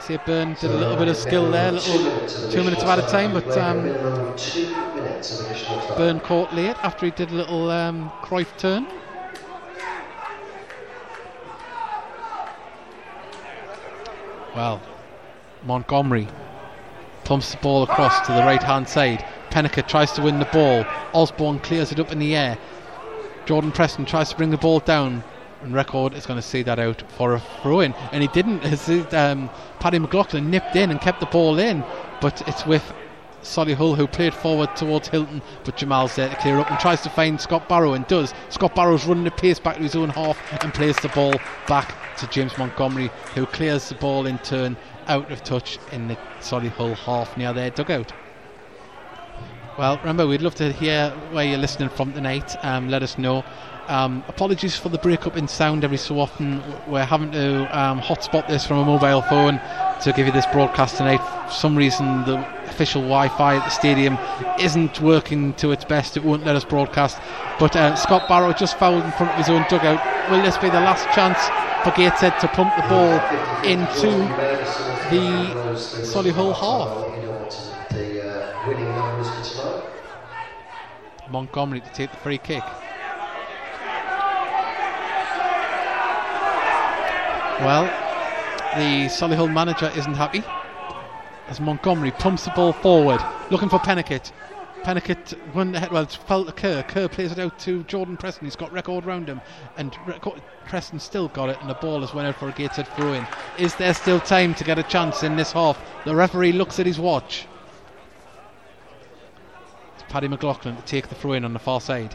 See, 0.00 0.18
Byrne 0.24 0.54
did 0.54 0.70
a 0.70 0.76
little 0.76 0.96
bit 0.96 1.08
of 1.08 1.16
skill 1.16 1.50
there, 1.50 1.72
little 1.72 2.50
two 2.50 2.62
minutes 2.62 2.82
of 2.82 2.88
added 2.88 3.08
time, 3.08 3.32
but 3.32 3.48
um, 3.58 3.82
Byrne 5.96 6.20
caught 6.20 6.52
late 6.54 6.76
after 6.84 7.06
he 7.06 7.12
did 7.12 7.30
a 7.30 7.34
little 7.34 7.70
um, 7.70 8.10
Cruyff 8.22 8.56
turn. 8.56 8.86
Well, 14.54 14.80
Montgomery 15.64 16.28
pumps 17.24 17.50
the 17.50 17.56
ball 17.58 17.82
across 17.82 18.24
to 18.26 18.32
the 18.32 18.40
right 18.40 18.62
hand 18.62 18.88
side. 18.88 19.24
Peniket 19.56 19.88
tries 19.88 20.12
to 20.12 20.20
win 20.20 20.38
the 20.38 20.44
ball. 20.44 20.84
Osborne 21.14 21.58
clears 21.60 21.90
it 21.90 21.98
up 21.98 22.12
in 22.12 22.18
the 22.18 22.36
air. 22.36 22.58
Jordan 23.46 23.72
Preston 23.72 24.04
tries 24.04 24.28
to 24.28 24.36
bring 24.36 24.50
the 24.50 24.58
ball 24.58 24.80
down. 24.80 25.24
And 25.62 25.72
Reckford 25.72 26.12
is 26.12 26.26
going 26.26 26.38
to 26.38 26.46
see 26.46 26.62
that 26.64 26.78
out 26.78 27.02
for 27.12 27.32
a 27.32 27.40
throw 27.62 27.80
in. 27.80 27.94
And 28.12 28.20
he 28.20 28.28
didn't. 28.28 28.62
Um, 29.14 29.48
Paddy 29.80 29.98
McLaughlin 29.98 30.50
nipped 30.50 30.76
in 30.76 30.90
and 30.90 31.00
kept 31.00 31.20
the 31.20 31.26
ball 31.26 31.58
in. 31.58 31.82
But 32.20 32.46
it's 32.46 32.66
with 32.66 32.92
Solihull 33.42 33.96
who 33.96 34.06
played 34.06 34.34
forward 34.34 34.76
towards 34.76 35.08
Hylton. 35.08 35.40
But 35.64 35.78
Jamal's 35.78 36.16
there 36.16 36.28
to 36.28 36.36
clear 36.36 36.58
up 36.58 36.70
and 36.70 36.78
tries 36.78 37.00
to 37.04 37.08
find 37.08 37.40
Scott 37.40 37.66
Barrow 37.66 37.94
and 37.94 38.06
does. 38.08 38.34
Scott 38.50 38.74
Barrow's 38.74 39.06
running 39.06 39.24
the 39.24 39.30
pace 39.30 39.58
back 39.58 39.76
to 39.76 39.82
his 39.82 39.96
own 39.96 40.10
half 40.10 40.38
and 40.62 40.74
plays 40.74 40.98
the 40.98 41.08
ball 41.08 41.32
back 41.66 41.94
to 42.18 42.26
James 42.26 42.58
Montgomery 42.58 43.10
who 43.34 43.46
clears 43.46 43.88
the 43.88 43.94
ball 43.94 44.26
in 44.26 44.36
turn 44.40 44.76
out 45.06 45.32
of 45.32 45.42
touch 45.44 45.78
in 45.92 46.08
the 46.08 46.18
Solihull 46.40 46.94
half 46.94 47.38
near 47.38 47.54
their 47.54 47.70
dugout. 47.70 48.12
Well, 49.78 49.98
remember, 49.98 50.26
we'd 50.26 50.40
love 50.40 50.54
to 50.54 50.72
hear 50.72 51.10
where 51.32 51.44
you're 51.44 51.58
listening 51.58 51.90
from 51.90 52.14
tonight. 52.14 52.56
Um, 52.64 52.88
let 52.88 53.02
us 53.02 53.18
know. 53.18 53.44
Um, 53.88 54.24
apologies 54.26 54.74
for 54.74 54.88
the 54.88 54.96
breakup 54.96 55.36
in 55.36 55.46
sound 55.46 55.84
every 55.84 55.98
so 55.98 56.18
often. 56.18 56.62
We're 56.88 57.04
having 57.04 57.30
to 57.32 57.78
um, 57.78 58.00
hotspot 58.00 58.48
this 58.48 58.66
from 58.66 58.78
a 58.78 58.84
mobile 58.86 59.20
phone 59.20 59.60
to 60.02 60.12
give 60.16 60.26
you 60.26 60.32
this 60.32 60.46
broadcast 60.46 60.96
tonight. 60.96 61.20
For 61.48 61.52
some 61.52 61.76
reason, 61.76 62.24
the 62.24 62.38
official 62.64 63.02
Wi 63.02 63.28
Fi 63.28 63.56
at 63.56 63.64
the 63.64 63.70
stadium 63.70 64.16
isn't 64.58 65.02
working 65.02 65.52
to 65.54 65.72
its 65.72 65.84
best. 65.84 66.16
It 66.16 66.24
won't 66.24 66.46
let 66.46 66.56
us 66.56 66.64
broadcast. 66.64 67.18
But 67.60 67.76
uh, 67.76 67.96
Scott 67.96 68.28
Barrow 68.30 68.54
just 68.54 68.78
fouled 68.78 69.04
in 69.04 69.12
front 69.12 69.32
of 69.32 69.38
his 69.38 69.50
own 69.50 69.66
dugout. 69.68 70.30
Will 70.30 70.42
this 70.42 70.56
be 70.56 70.70
the 70.70 70.80
last 70.80 71.04
chance 71.14 71.38
for 71.84 71.94
Gateshead 71.94 72.40
to 72.40 72.48
pump 72.48 72.74
the 72.76 72.88
ball 72.88 73.12
into 73.62 74.08
the 75.10 75.76
Solihull 75.76 76.54
half? 76.54 77.12
Montgomery 81.30 81.80
to 81.80 81.92
take 81.92 82.10
the 82.10 82.16
free 82.18 82.38
kick. 82.38 82.62
Well, 87.60 87.84
the 88.76 89.08
Solihull 89.08 89.52
manager 89.52 89.90
isn't 89.96 90.14
happy 90.14 90.44
as 91.48 91.60
Montgomery 91.60 92.10
pumps 92.10 92.44
the 92.44 92.50
ball 92.50 92.72
forward, 92.72 93.20
looking 93.50 93.68
for 93.68 93.78
Peniket. 93.78 94.32
Peniket 94.82 95.34
won 95.54 95.72
the 95.72 95.80
head, 95.80 95.90
well, 95.90 96.06
fell 96.06 96.44
to 96.44 96.52
Kerr. 96.52 96.82
Kerr 96.82 97.08
plays 97.08 97.32
it 97.32 97.38
out 97.38 97.58
to 97.60 97.82
Jordan 97.84 98.16
Preston. 98.16 98.46
He's 98.46 98.56
got 98.56 98.70
Reckford 98.72 99.04
round 99.04 99.28
him, 99.28 99.40
and 99.76 99.92
Reckford, 100.06 100.40
Preston 100.68 101.00
still 101.00 101.28
got 101.28 101.48
it, 101.48 101.58
and 101.60 101.70
the 101.70 101.74
ball 101.74 102.00
has 102.00 102.14
went 102.14 102.28
out 102.28 102.36
for 102.36 102.48
a 102.48 102.52
Gateshead 102.52 102.88
throw 102.88 103.12
in. 103.12 103.26
Is 103.58 103.74
there 103.76 103.94
still 103.94 104.20
time 104.20 104.54
to 104.54 104.64
get 104.64 104.78
a 104.78 104.82
chance 104.82 105.22
in 105.22 105.36
this 105.36 105.52
half? 105.52 105.80
The 106.04 106.14
referee 106.14 106.52
looks 106.52 106.78
at 106.78 106.86
his 106.86 107.00
watch. 107.00 107.46
Paddy 110.08 110.28
McLaughlin 110.28 110.76
to 110.76 110.82
take 110.82 111.08
the 111.08 111.14
throw 111.14 111.32
in 111.32 111.44
on 111.44 111.52
the 111.52 111.58
far 111.58 111.80
side. 111.80 112.14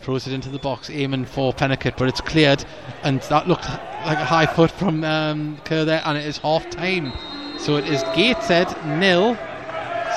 Throws 0.00 0.26
it 0.26 0.32
into 0.32 0.50
the 0.50 0.58
box, 0.58 0.90
aiming 0.90 1.24
for 1.24 1.52
Peniket, 1.52 1.96
but 1.96 2.08
it's 2.08 2.20
cleared, 2.20 2.64
and 3.02 3.20
that 3.22 3.48
looked 3.48 3.68
like 3.68 4.18
a 4.18 4.24
high 4.24 4.46
foot 4.46 4.70
from 4.70 5.02
um, 5.02 5.58
Kerr 5.64 5.84
there, 5.84 6.02
and 6.04 6.18
it 6.18 6.26
is 6.26 6.38
half 6.38 6.68
time. 6.68 7.12
So 7.58 7.76
it 7.76 7.86
is 7.86 8.02
Gateshead 8.14 8.68
nil, 8.98 9.36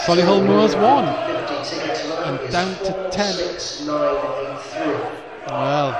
Solihull 0.05 0.45
Moors 0.45 0.75
one, 0.75 1.05
and 1.05 2.51
down 2.51 2.75
to 2.83 3.09
ten. 3.11 3.35
Well, 5.47 5.91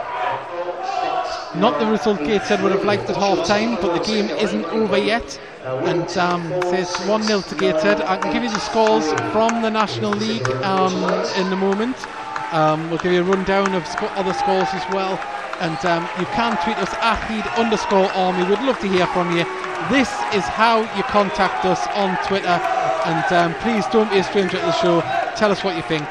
not 1.55 1.79
the 1.79 1.85
result 1.85 2.19
Gateshead 2.19 2.61
would 2.61 2.73
have 2.73 2.83
liked 2.83 3.09
at 3.09 3.15
half 3.15 3.47
time, 3.47 3.75
but 3.75 3.97
the 3.97 4.03
game 4.03 4.29
isn't 4.37 4.65
over 4.65 4.97
yet. 4.97 5.39
And 5.67 6.17
um, 6.17 6.49
it's 6.73 6.97
1 7.05 7.23
0 7.23 7.41
to 7.41 7.55
Gateshead. 7.55 7.99
I 8.01 8.15
can 8.15 8.31
give 8.31 8.43
you 8.43 8.49
the 8.49 8.59
scores 8.59 9.03
from 9.33 9.61
the 9.61 9.69
National 9.69 10.11
League 10.11 10.47
um, 10.63 10.93
in 11.35 11.49
the 11.49 11.57
moment. 11.57 11.97
Um, 12.53 12.89
we'll 12.89 12.99
give 12.99 13.11
you 13.11 13.19
a 13.19 13.23
rundown 13.23 13.73
of 13.75 13.85
sc- 13.85 14.03
other 14.15 14.33
scores 14.33 14.69
as 14.71 14.87
well. 14.93 15.19
And 15.59 15.77
um, 15.85 16.07
you 16.19 16.25
can 16.27 16.55
tweet 16.63 16.77
us 16.77 16.93
at 17.01 17.19
underscore 17.59 18.07
Army. 18.15 18.45
We'd 18.47 18.63
love 18.63 18.79
to 18.79 18.87
hear 18.87 19.07
from 19.07 19.35
you. 19.35 19.43
This 19.91 20.09
is 20.33 20.45
how 20.45 20.81
you 20.95 21.03
contact 21.03 21.65
us 21.65 21.85
on 21.95 22.15
Twitter. 22.27 22.47
And 23.03 23.33
um, 23.33 23.53
please 23.61 23.85
don't 23.87 24.09
be 24.09 24.19
a 24.19 24.23
stranger 24.23 24.57
at 24.57 24.63
the 24.63 24.71
show. 24.71 25.01
Tell 25.35 25.51
us 25.51 25.63
what 25.63 25.75
you 25.75 25.81
think. 25.83 26.07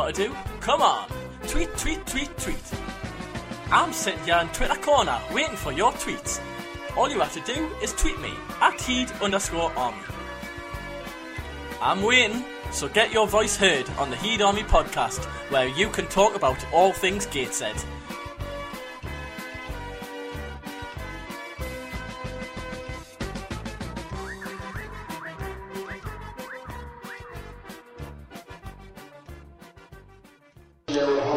What 0.00 0.14
to 0.14 0.28
do. 0.28 0.34
Come 0.60 0.80
on. 0.80 1.08
Tweet, 1.46 1.76
tweet, 1.76 2.06
tweet, 2.06 2.34
tweet. 2.38 2.72
I'm 3.70 3.92
sitting 3.92 4.22
here 4.24 4.38
in 4.40 4.48
Twitter 4.48 4.74
corner 4.76 5.18
waiting 5.32 5.56
for 5.56 5.72
your 5.72 5.92
tweets. 5.92 6.40
All 6.96 7.10
you 7.10 7.20
have 7.20 7.34
to 7.34 7.54
do 7.54 7.68
is 7.82 7.92
tweet 7.92 8.18
me 8.20 8.32
at 8.60 8.80
heed 8.80 9.10
underscore 9.22 9.70
army. 9.76 10.02
I'm 11.82 12.02
waiting, 12.02 12.44
so 12.72 12.88
get 12.88 13.12
your 13.12 13.26
voice 13.26 13.56
heard 13.56 13.88
on 13.98 14.10
the 14.10 14.16
Heed 14.16 14.42
Army 14.42 14.62
podcast, 14.62 15.24
where 15.50 15.68
you 15.68 15.88
can 15.88 16.06
talk 16.06 16.34
about 16.34 16.58
all 16.72 16.92
things 16.92 17.26
Gateshead. 17.26 17.76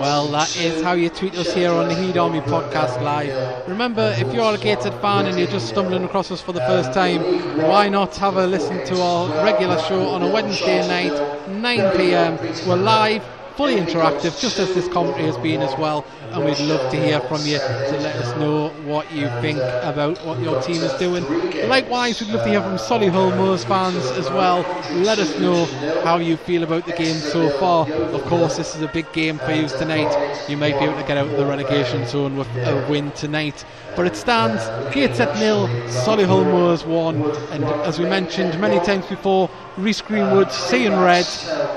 Well, 0.03 0.27
that 0.33 0.53
is 0.57 0.83
how 0.83 0.91
you 0.91 1.07
tweet 1.07 1.33
us 1.35 1.53
here 1.53 1.71
on 1.71 1.87
the 1.87 1.95
Heed 1.95 2.17
Army 2.17 2.41
Podcast 2.41 3.01
Live. 3.01 3.69
Remember, 3.69 4.13
if 4.17 4.33
you're 4.33 4.53
a 4.53 4.57
Gated 4.57 4.93
fan 4.95 5.27
and 5.27 5.39
you're 5.39 5.47
just 5.47 5.69
stumbling 5.69 6.03
across 6.03 6.29
us 6.29 6.41
for 6.41 6.51
the 6.51 6.59
first 6.59 6.91
time, 6.91 7.21
why 7.59 7.87
not 7.87 8.13
have 8.17 8.35
a 8.35 8.45
listen 8.45 8.85
to 8.87 9.01
our 9.01 9.45
regular 9.45 9.79
show 9.83 10.09
on 10.09 10.21
a 10.21 10.29
Wednesday 10.29 10.85
night, 10.85 11.47
9 11.47 11.95
pm? 11.95 12.35
We're 12.67 12.75
live, 12.75 13.23
fully 13.55 13.77
interactive, 13.77 14.37
just 14.41 14.59
as 14.59 14.73
this 14.75 14.89
commentary 14.89 15.25
has 15.27 15.37
been 15.37 15.61
as 15.61 15.73
well. 15.77 16.05
And 16.33 16.45
we'd 16.45 16.59
love 16.59 16.89
to 16.91 16.97
hear 16.97 17.19
from 17.21 17.41
you 17.45 17.59
to 17.59 17.97
let 18.01 18.15
us 18.15 18.35
know 18.37 18.69
what 18.85 19.11
you 19.13 19.27
think 19.41 19.59
about 19.83 20.17
what 20.25 20.39
your 20.39 20.59
team 20.61 20.81
is 20.81 20.93
doing. 20.93 21.23
Likewise, 21.67 22.19
we'd 22.19 22.31
love 22.31 22.43
to 22.43 22.49
hear 22.49 22.61
from 22.61 22.77
Solihull 22.77 23.37
Moors 23.37 23.63
fans 23.63 24.03
as 24.17 24.29
well. 24.29 24.65
Let 24.93 25.19
us 25.19 25.39
know 25.39 25.65
how 26.03 26.17
you 26.17 26.37
feel 26.37 26.63
about 26.63 26.85
the 26.85 26.93
game 26.93 27.17
so 27.17 27.49
far. 27.59 27.87
Of 27.89 28.23
course, 28.23 28.57
this 28.57 28.75
is 28.75 28.81
a 28.81 28.87
big 28.87 29.11
game 29.13 29.37
for 29.37 29.51
you 29.51 29.67
tonight. 29.67 30.11
You 30.49 30.57
might 30.57 30.79
be 30.79 30.85
able 30.85 30.99
to 30.99 31.07
get 31.07 31.17
out 31.17 31.27
of 31.27 31.37
the 31.37 31.45
relegation 31.45 32.05
zone 32.07 32.35
with 32.35 32.47
a 32.57 32.85
win 32.89 33.11
tonight. 33.11 33.63
But 33.95 34.07
it 34.07 34.15
stands 34.15 34.63
Gateshead 34.93 35.37
nil, 35.37 35.67
Solihull 35.87 36.45
Moors 36.45 36.83
one, 36.83 37.21
and 37.51 37.63
as 37.63 37.99
we 37.99 38.05
mentioned 38.05 38.59
many 38.59 38.83
times 38.83 39.05
before, 39.05 39.51
Reese 39.77 40.01
Greenwood 40.01 40.51
seeing 40.51 40.95
red 40.99 41.27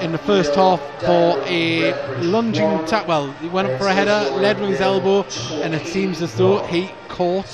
in 0.01 0.13
the 0.13 0.19
first 0.19 0.55
half 0.55 0.81
for 1.01 1.39
a 1.47 1.93
lunging 2.23 2.85
tap. 2.87 3.07
Well, 3.07 3.31
he 3.33 3.49
went 3.49 3.69
up 3.69 3.79
for 3.79 3.87
a 3.87 3.93
header, 3.93 4.31
with 4.55 4.71
his 4.71 4.81
elbow, 4.81 5.23
and 5.63 5.75
it 5.75 5.87
seems 5.87 6.23
as 6.23 6.35
though 6.37 6.59
he 6.59 6.89
caught 7.09 7.47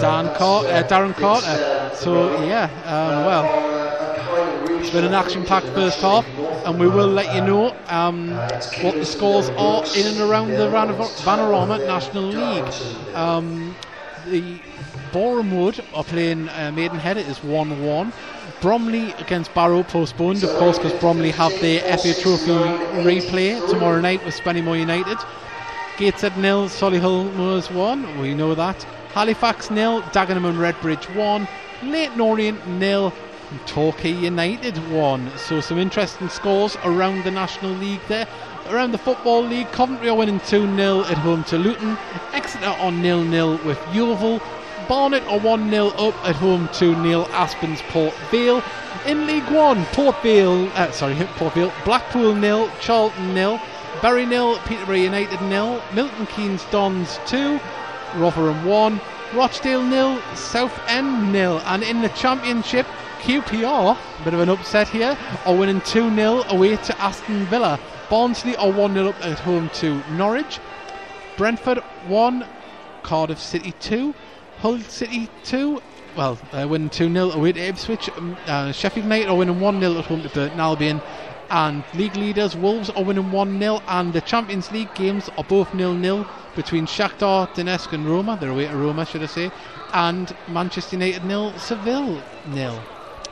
Dan 0.00 0.32
Car- 0.36 0.64
uh, 0.66 0.82
Darren 0.84 1.14
Carter. 1.14 1.94
So 1.96 2.44
yeah, 2.44 2.70
um, 2.86 3.24
well, 3.26 4.80
it's 4.80 4.90
been 4.90 5.04
an 5.04 5.14
action-packed 5.14 5.66
first 5.70 5.98
half, 5.98 6.24
and 6.64 6.78
we 6.78 6.86
will 6.86 7.08
let 7.08 7.34
you 7.34 7.40
know 7.40 7.74
um, 7.88 8.30
what 8.82 8.94
the 9.00 9.06
scores 9.06 9.48
are 9.50 9.82
in 9.96 10.06
and 10.06 10.20
around 10.20 10.56
the 10.56 10.68
Van- 10.68 10.88
Vanarama 10.88 11.84
National 11.86 12.24
League. 12.24 12.64
Um, 13.16 13.74
the 14.30 14.58
Boreham 15.12 15.50
Wood 15.58 15.82
are 15.94 16.04
playing 16.04 16.48
uh, 16.50 16.70
Maidenhead. 16.74 17.16
It 17.16 17.26
is 17.26 17.42
1 17.42 17.84
1. 17.84 18.12
Bromley 18.60 19.12
against 19.18 19.54
Barrow 19.54 19.82
postponed, 19.84 20.42
of 20.42 20.50
course, 20.58 20.78
because 20.78 20.98
Bromley 21.00 21.30
have 21.30 21.52
their 21.60 21.80
FA 21.98 22.12
Trophy 22.12 22.50
replay 23.06 23.68
tomorrow 23.70 24.00
night 24.00 24.24
with 24.24 24.34
Spennymoor 24.34 24.78
United. 24.78 25.16
Gateshead 25.98 26.38
nil, 26.38 26.68
Solihull 26.68 27.34
Moors 27.34 27.72
1. 27.72 28.20
We 28.20 28.32
know 28.32 28.54
that. 28.54 28.80
Halifax 29.14 29.68
nil, 29.68 30.00
Dagenham 30.12 30.48
and 30.48 30.56
Redbridge 30.56 31.12
1. 31.16 31.48
Leyton 31.82 32.20
Orient 32.20 32.64
nil, 32.68 33.12
and 33.50 33.66
Torquay 33.66 34.12
United 34.12 34.76
1. 34.92 35.32
So 35.36 35.60
some 35.60 35.76
interesting 35.76 36.28
scores 36.28 36.76
around 36.84 37.24
the 37.24 37.32
National 37.32 37.72
League 37.72 38.00
there. 38.06 38.28
Around 38.68 38.92
the 38.92 38.98
Football 38.98 39.42
League, 39.42 39.72
Coventry 39.72 40.08
are 40.08 40.14
winning 40.14 40.38
2 40.46 40.76
0 40.76 41.00
at 41.00 41.18
home 41.18 41.42
to 41.44 41.58
Luton. 41.58 41.98
Exeter 42.32 42.76
on 42.78 43.02
0 43.02 43.28
0 43.28 43.58
with 43.66 43.80
Yeovil. 43.92 44.40
Barnet 44.88 45.24
are 45.24 45.40
1 45.40 45.68
0 45.68 45.88
up 45.88 46.14
at 46.24 46.36
home 46.36 46.68
to 46.74 46.94
Neil 47.02 47.24
Aspin's 47.32 47.82
Port 47.88 48.14
Vale. 48.30 48.62
In 49.04 49.26
League 49.26 49.50
One, 49.50 49.84
Port 49.86 50.22
Vale, 50.22 50.68
uh, 50.74 50.92
sorry, 50.92 51.16
Port 51.34 51.54
Vale, 51.54 51.72
Blackpool 51.84 52.36
nil, 52.36 52.70
Charlton 52.80 53.34
nil, 53.34 53.60
Bury 54.00 54.26
nil, 54.26 54.58
Peterborough 54.60 54.94
United 54.94 55.40
nil, 55.42 55.82
Milton 55.92 56.26
Keynes 56.26 56.64
Dons 56.70 57.18
2, 57.26 57.58
Rotherham 58.14 58.64
1, 58.64 59.00
Rochdale 59.34 59.82
nil, 59.82 60.20
Southend 60.36 61.32
nil, 61.32 61.60
and 61.64 61.82
in 61.82 62.00
the 62.00 62.08
Championship, 62.10 62.86
QPR, 63.22 63.96
a 64.20 64.24
bit 64.24 64.34
of 64.34 64.40
an 64.40 64.50
upset 64.50 64.86
here, 64.88 65.18
are 65.44 65.56
winning 65.56 65.80
2 65.80 66.14
0 66.14 66.44
away 66.48 66.76
to 66.76 67.00
Aston 67.00 67.44
Villa. 67.46 67.80
Barnsley 68.08 68.54
are 68.56 68.70
1 68.70 68.94
0 68.94 69.08
up 69.08 69.24
at 69.24 69.40
home 69.40 69.68
to 69.74 70.00
Norwich. 70.12 70.60
Brentford 71.36 71.78
1, 72.06 72.46
Cardiff 73.02 73.40
City 73.40 73.72
2, 73.80 74.14
Hull 74.58 74.78
City 74.80 75.28
2. 75.42 75.82
Well, 76.16 76.38
uh, 76.52 76.68
winning 76.68 76.90
2 76.90 77.12
0 77.12 77.30
away 77.32 77.52
to 77.52 77.60
Ipswich. 77.60 78.08
Um, 78.16 78.36
uh, 78.46 78.70
Sheffield 78.70 79.04
United 79.04 79.28
are 79.28 79.36
winning 79.36 79.58
1 79.58 79.80
0 79.80 79.98
at 79.98 80.04
home 80.04 80.22
to 80.22 80.28
Burton 80.28 80.60
Albion. 80.60 81.02
And 81.50 81.82
league 81.94 82.16
leaders 82.16 82.54
Wolves 82.54 82.90
are 82.90 83.02
winning 83.02 83.30
1 83.30 83.58
0. 83.58 83.82
And 83.88 84.12
the 84.12 84.20
Champions 84.20 84.70
League 84.70 84.94
games 84.94 85.30
are 85.38 85.44
both 85.44 85.70
0 85.76 86.00
0 86.00 86.26
between 86.54 86.86
Shakhtar 86.86 87.48
Donetsk 87.54 87.92
and 87.92 88.06
Roma. 88.06 88.36
They're 88.40 88.50
away 88.50 88.66
to 88.66 88.76
Roma, 88.76 89.06
should 89.06 89.22
I 89.22 89.26
say. 89.26 89.50
And 89.92 90.34
Manchester 90.48 90.96
United 90.96 91.22
0, 91.22 91.52
Seville 91.56 92.22
0. 92.52 92.82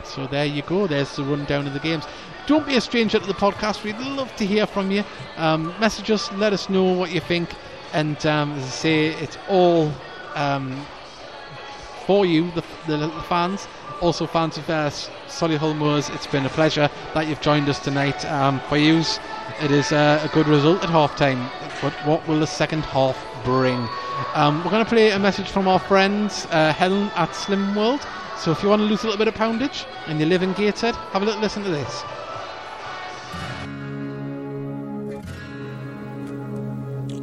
So 0.05 0.27
there 0.27 0.47
you 0.47 0.63
go. 0.63 0.87
There's 0.87 1.15
the 1.17 1.25
rundown 1.25 1.67
of 1.67 1.75
the 1.75 1.81
games. 1.81 2.05
Don't 2.47 2.67
be 2.67 2.77
a 2.77 2.81
stranger 2.81 3.19
to 3.19 3.27
the 3.27 3.35
podcast. 3.35 3.83
We'd 3.83 3.99
love 3.99 4.35
to 4.37 4.47
hear 4.47 4.67
from 4.67 4.91
you. 4.91 5.05
Um, 5.37 5.75
message 5.81 6.11
us. 6.11 6.31
Let 6.33 6.53
us 6.53 6.69
know 6.69 6.85
what 6.93 7.11
you 7.11 7.21
think. 7.21 7.51
And 7.93 8.25
um, 8.25 8.53
as 8.53 8.65
I 8.65 8.69
say, 8.69 9.07
it's 9.15 9.37
all 9.49 9.93
um, 10.35 10.87
for 12.07 12.25
you, 12.25 12.51
the, 12.53 12.63
the, 12.87 12.99
the 12.99 13.23
fans. 13.23 13.67
Also, 14.01 14.27
fans 14.27 14.59
of 14.59 14.69
uh, 14.69 14.91
Solihull 15.27 15.75
Moors. 15.75 16.11
It's 16.11 16.27
been 16.27 16.45
a 16.45 16.51
pleasure 16.51 16.91
that 17.15 17.27
you've 17.27 17.41
joined 17.41 17.69
us 17.69 17.79
tonight. 17.79 18.25
Um, 18.27 18.61
for 18.69 18.77
you, 18.77 19.03
it 19.63 19.71
is 19.71 19.91
uh, 19.91 20.21
a 20.23 20.35
good 20.35 20.47
result 20.49 20.83
at 20.85 20.91
half 20.91 21.17
time. 21.17 21.51
But 21.81 21.95
what 22.07 22.27
will 22.29 22.41
the 22.41 22.47
second 22.47 22.85
half 22.85 23.17
bring? 23.45 23.89
Um, 24.35 24.63
we're 24.63 24.71
going 24.71 24.85
to 24.85 24.89
play 24.89 25.13
a 25.13 25.19
message 25.19 25.49
from 25.49 25.67
our 25.67 25.79
friends 25.79 26.47
uh, 26.51 26.75
Helen 26.75 27.11
at 27.17 27.35
Slim 27.35 27.75
World. 27.75 28.07
So 28.37 28.51
if 28.51 28.63
you 28.63 28.69
want 28.69 28.81
to 28.81 28.87
lose 28.87 29.03
a 29.03 29.07
little 29.07 29.19
bit 29.19 29.29
of 29.29 29.35
poundage 29.35 29.87
and 30.07 30.21
you 30.21 30.27
live 30.27 30.43
in 30.43 30.53
Gateshead, 30.53 30.95
have 30.95 31.23
a 31.23 31.25
little 31.25 31.41
listen 31.41 31.63
to 31.65 31.71
this. 31.71 32.03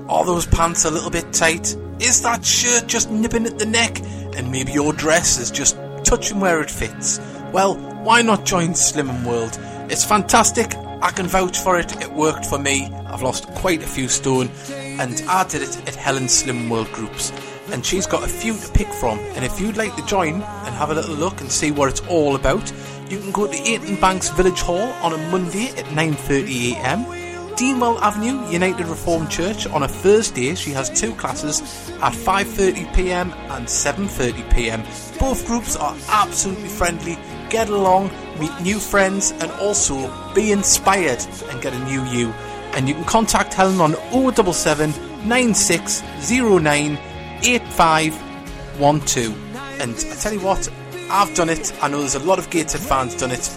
Are 0.10 0.26
those 0.26 0.48
pants 0.48 0.86
a 0.86 0.92
little 0.92 1.12
bit 1.12 1.32
tight? 1.34 1.76
Is 2.00 2.22
that 2.24 2.44
shirt 2.44 2.88
just 2.88 3.12
nipping 3.12 3.46
at 3.46 3.60
the 3.60 3.66
neck? 3.66 4.00
And 4.36 4.52
maybe 4.52 4.72
your 4.72 4.92
dress 4.94 5.40
is 5.40 5.52
just 5.52 5.78
touching 6.14 6.40
where 6.40 6.62
it 6.62 6.70
fits? 6.70 7.20
Well, 7.52 7.74
why 8.04 8.22
not 8.22 8.46
join 8.46 8.74
Slimming 8.74 9.26
World? 9.26 9.58
It's 9.92 10.06
fantastic. 10.06 10.76
I 11.02 11.10
can 11.10 11.26
vouch 11.26 11.58
for 11.58 11.80
it. 11.80 11.92
It 12.04 12.14
worked 12.14 12.46
for 12.46 12.60
me. 12.60 12.86
I've 13.08 13.24
lost 13.24 13.48
quite 13.56 13.82
a 13.82 13.88
few 13.88 14.08
stone, 14.08 14.52
and 14.70 15.24
I 15.28 15.44
did 15.46 15.64
it 15.64 15.76
at 15.88 15.96
Helen 15.96 16.30
Slim 16.30 16.70
World 16.70 16.92
Groups. 16.92 17.32
And 17.72 17.84
she's 17.84 18.06
got 18.06 18.24
a 18.24 18.28
few 18.28 18.56
to 18.56 18.72
pick 18.74 18.90
from. 18.90 19.18
And 19.34 19.44
if 19.44 19.60
you'd 19.60 19.76
like 19.76 19.96
to 19.96 20.06
join 20.06 20.36
and 20.36 20.76
have 20.76 20.92
a 20.92 20.94
little 20.94 21.16
look 21.16 21.42
and 21.42 21.52
see 21.52 21.72
what 21.72 21.90
it's 21.90 22.02
all 22.02 22.36
about, 22.36 22.72
you 23.10 23.20
can 23.20 23.32
go 23.32 23.48
to 23.48 23.58
Eighton 23.58 24.00
Banks 24.00 24.30
Village 24.30 24.62
Hall 24.62 24.94
on 25.02 25.14
a 25.14 25.32
Monday 25.32 25.70
at 25.70 25.86
9:30 25.86 26.74
a.m. 26.74 27.23
Deanwell 27.56 28.02
Avenue 28.02 28.50
United 28.50 28.88
Reformed 28.88 29.30
Church 29.30 29.68
on 29.68 29.84
a 29.84 29.88
Thursday. 29.88 30.56
She 30.56 30.72
has 30.72 30.90
two 30.90 31.14
classes 31.16 31.62
at 32.02 32.14
5:30pm 32.14 33.32
and 33.52 33.68
7:30pm. 33.68 34.84
Both 35.20 35.46
groups 35.46 35.76
are 35.76 35.96
absolutely 36.10 36.68
friendly. 36.68 37.18
Get 37.50 37.70
along, 37.70 38.10
meet 38.40 38.52
new 38.62 38.80
friends, 38.80 39.32
and 39.40 39.52
also 39.62 40.12
be 40.34 40.52
inspired 40.52 41.24
and 41.50 41.62
get 41.62 41.74
a 41.74 41.80
new 41.86 42.04
you. 42.06 42.34
And 42.74 42.88
you 42.88 42.96
can 42.96 43.06
contact 43.06 43.54
Helen 43.54 43.80
on 43.80 43.94
077 44.12 44.92
9609 45.28 46.98
8512. 47.44 49.36
And 49.80 49.94
I 49.94 50.16
tell 50.16 50.34
you 50.34 50.40
what, 50.40 50.68
I've 51.12 51.36
done 51.36 51.50
it. 51.50 51.72
I 51.84 51.88
know 51.88 52.00
there's 52.00 52.16
a 52.16 52.20
lot 52.20 52.40
of 52.40 52.50
Gated 52.50 52.82
fans 52.82 53.14
done 53.16 53.30
it. 53.32 53.48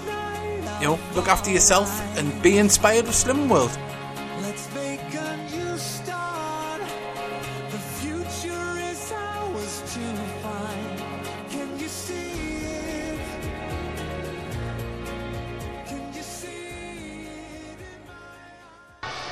You 0.80 0.88
know, 0.88 0.98
look 1.14 1.28
after 1.28 1.50
yourself 1.50 1.88
and 2.18 2.42
be 2.42 2.58
inspired 2.58 3.06
with 3.06 3.14
Slim 3.14 3.48
World. 3.48 3.78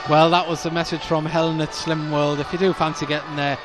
Well, 0.09 0.29
that 0.31 0.47
was 0.47 0.63
the 0.63 0.71
message 0.71 1.01
from 1.03 1.25
Helen 1.25 1.61
at 1.63 1.75
Slim 1.75 2.11
World. 2.13 2.39
If 2.39 2.53
you 2.53 2.59
do 2.59 2.75
fancy 2.75 3.07
getting 3.07 3.37
there, 3.37 3.57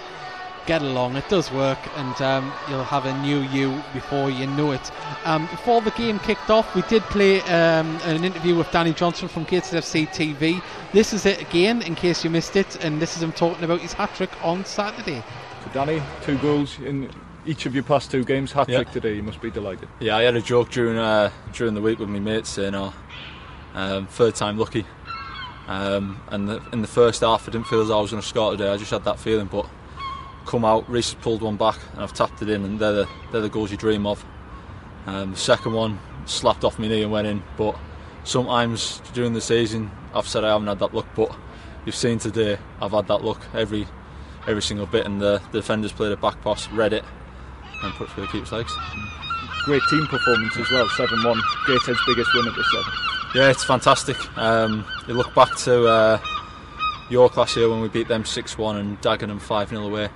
get 0.66 0.82
along. 0.82 1.18
It 1.18 1.28
does 1.28 1.52
work, 1.52 1.78
and 1.98 2.22
um, 2.22 2.54
you'll 2.70 2.86
have 2.86 3.06
a 3.06 3.22
new 3.22 3.40
you 3.42 3.84
before 3.94 4.30
you 4.30 4.48
know 4.48 4.72
it. 4.72 4.92
Um, 5.26 5.48
before 5.48 5.82
the 5.82 5.92
game 5.92 6.18
kicked 6.20 6.50
off, 6.50 6.74
we 6.76 6.82
did 6.84 7.02
play 7.04 7.42
um, 7.42 7.98
an 8.06 8.24
interview 8.24 8.56
with 8.56 8.72
Danny 8.72 8.94
Johnson 8.94 9.28
from 9.28 9.44
Gateshead 9.44 9.84
FC 9.84 10.08
TV. 10.08 10.62
This 10.94 11.12
is 11.12 11.26
it 11.26 11.42
again, 11.42 11.82
in 11.82 11.94
case 11.94 12.24
you 12.24 12.30
missed 12.30 12.56
it, 12.56 12.86
and 12.86 13.02
this 13.02 13.18
is 13.18 13.22
him 13.24 13.34
talking 13.34 13.66
about 13.66 13.82
his 13.82 13.92
hat 13.92 14.16
trick 14.16 14.32
on 14.42 14.64
Saturday. 14.64 15.22
So 15.66 15.72
Danny, 15.74 16.02
two 16.22 16.38
goals 16.38 16.80
in 16.80 17.10
each 17.46 17.66
of 17.66 17.74
your 17.76 17.84
past 17.84 18.12
two 18.12 18.24
games, 18.24 18.54
hat 18.54 18.68
trick 18.70 18.88
Yeah. 18.88 18.94
today. 18.94 19.16
You 19.16 19.24
must 19.24 19.42
be 19.42 19.52
delighted. 19.52 19.90
Yeah, 20.00 20.16
I 20.16 20.22
had 20.22 20.38
a 20.38 20.42
joke 20.42 20.70
during 20.70 20.98
uh, 20.98 21.32
during 21.52 21.74
the 21.74 21.82
week 21.82 22.00
with 22.00 22.08
my 22.08 22.20
mates 22.20 22.48
saying, 22.48 22.76
"Oh, 22.76 22.94
um, 23.76 24.08
third 24.08 24.36
time 24.36 24.58
lucky." 24.58 24.86
Um, 25.70 26.20
and 26.30 26.50
the, 26.50 26.64
in 26.74 26.82
the 26.82 26.88
first 26.88 27.22
half, 27.22 27.48
I 27.48 27.52
didn't 27.52 27.68
feel 27.68 27.82
as 27.82 27.92
I 27.92 28.00
was 28.00 28.10
going 28.10 28.22
to 28.22 28.28
score 28.28 28.52
today. 28.52 28.70
I 28.70 28.78
just 28.78 28.90
had 28.90 29.04
that 29.04 29.20
feeling, 29.20 29.46
but 29.46 29.70
come 30.48 30.66
out, 30.66 30.90
Reese 30.90 31.14
has 31.14 31.22
pulled 31.22 31.44
one 31.44 31.58
back, 31.58 31.78
and 31.94 32.02
I've 32.02 32.12
tapped 32.12 32.42
it 32.42 32.50
in, 32.50 32.66
and 32.66 32.80
they're 32.80 32.92
the, 32.92 33.08
they're 33.32 33.42
the 33.42 33.50
goals 33.50 33.70
you 33.70 33.78
dream 33.78 34.08
of. 34.08 34.26
Um, 35.06 35.32
the 35.32 35.38
second 35.38 35.74
one 35.74 36.00
slapped 36.26 36.64
off 36.64 36.80
my 36.80 36.88
knee 36.88 37.04
and 37.04 37.12
went 37.12 37.28
in, 37.28 37.44
but 37.56 37.78
sometimes 38.24 39.00
during 39.14 39.34
the 39.34 39.42
season, 39.42 39.92
I've 40.16 40.28
said 40.28 40.44
I 40.44 40.50
haven't 40.50 40.68
had 40.68 40.80
that 40.80 40.96
luck, 40.96 41.06
but 41.16 41.38
you've 41.86 41.96
seen 41.96 42.18
today, 42.18 42.58
I've 42.82 42.92
had 42.92 43.08
that 43.08 43.24
luck 43.24 43.46
every 43.54 43.88
every 44.48 44.64
single 44.64 44.88
bit, 44.88 45.06
and 45.06 45.22
the, 45.22 45.40
the 45.52 45.60
defenders 45.60 45.92
played 45.92 46.12
a 46.12 46.18
back 46.18 46.42
pass, 46.42 46.68
read 46.72 46.94
it, 46.94 47.04
and 47.84 47.94
put 47.94 48.10
through 48.10 48.26
the 48.26 48.32
keeper's 48.32 48.52
legs. 48.52 48.76
Great 49.66 49.82
team 49.89 50.07
performance 50.07 50.57
as 50.57 50.70
well. 50.72 50.88
Seven-one. 50.89 51.41
Gateshead's 51.68 51.99
biggest 52.05 52.34
win 52.34 52.47
at 52.47 52.55
this 52.55 52.74
level. 52.74 52.91
Yeah, 53.36 53.49
it's 53.49 53.64
fantastic. 53.64 54.18
Um, 54.38 54.86
you 55.07 55.14
look 55.14 55.34
back 55.36 55.55
to 55.57 55.88
uh, 55.88 56.20
York 57.10 57.38
last 57.38 57.55
year 57.55 57.70
when 57.70 57.82
we 57.82 57.89
beat 57.89 58.07
them 58.07 58.26
6 58.26 58.57
1 58.57 58.78
and 58.78 59.01
Dagenham 59.01 59.39
5 59.39 59.70
0 59.70 59.84
away. 59.84 60.10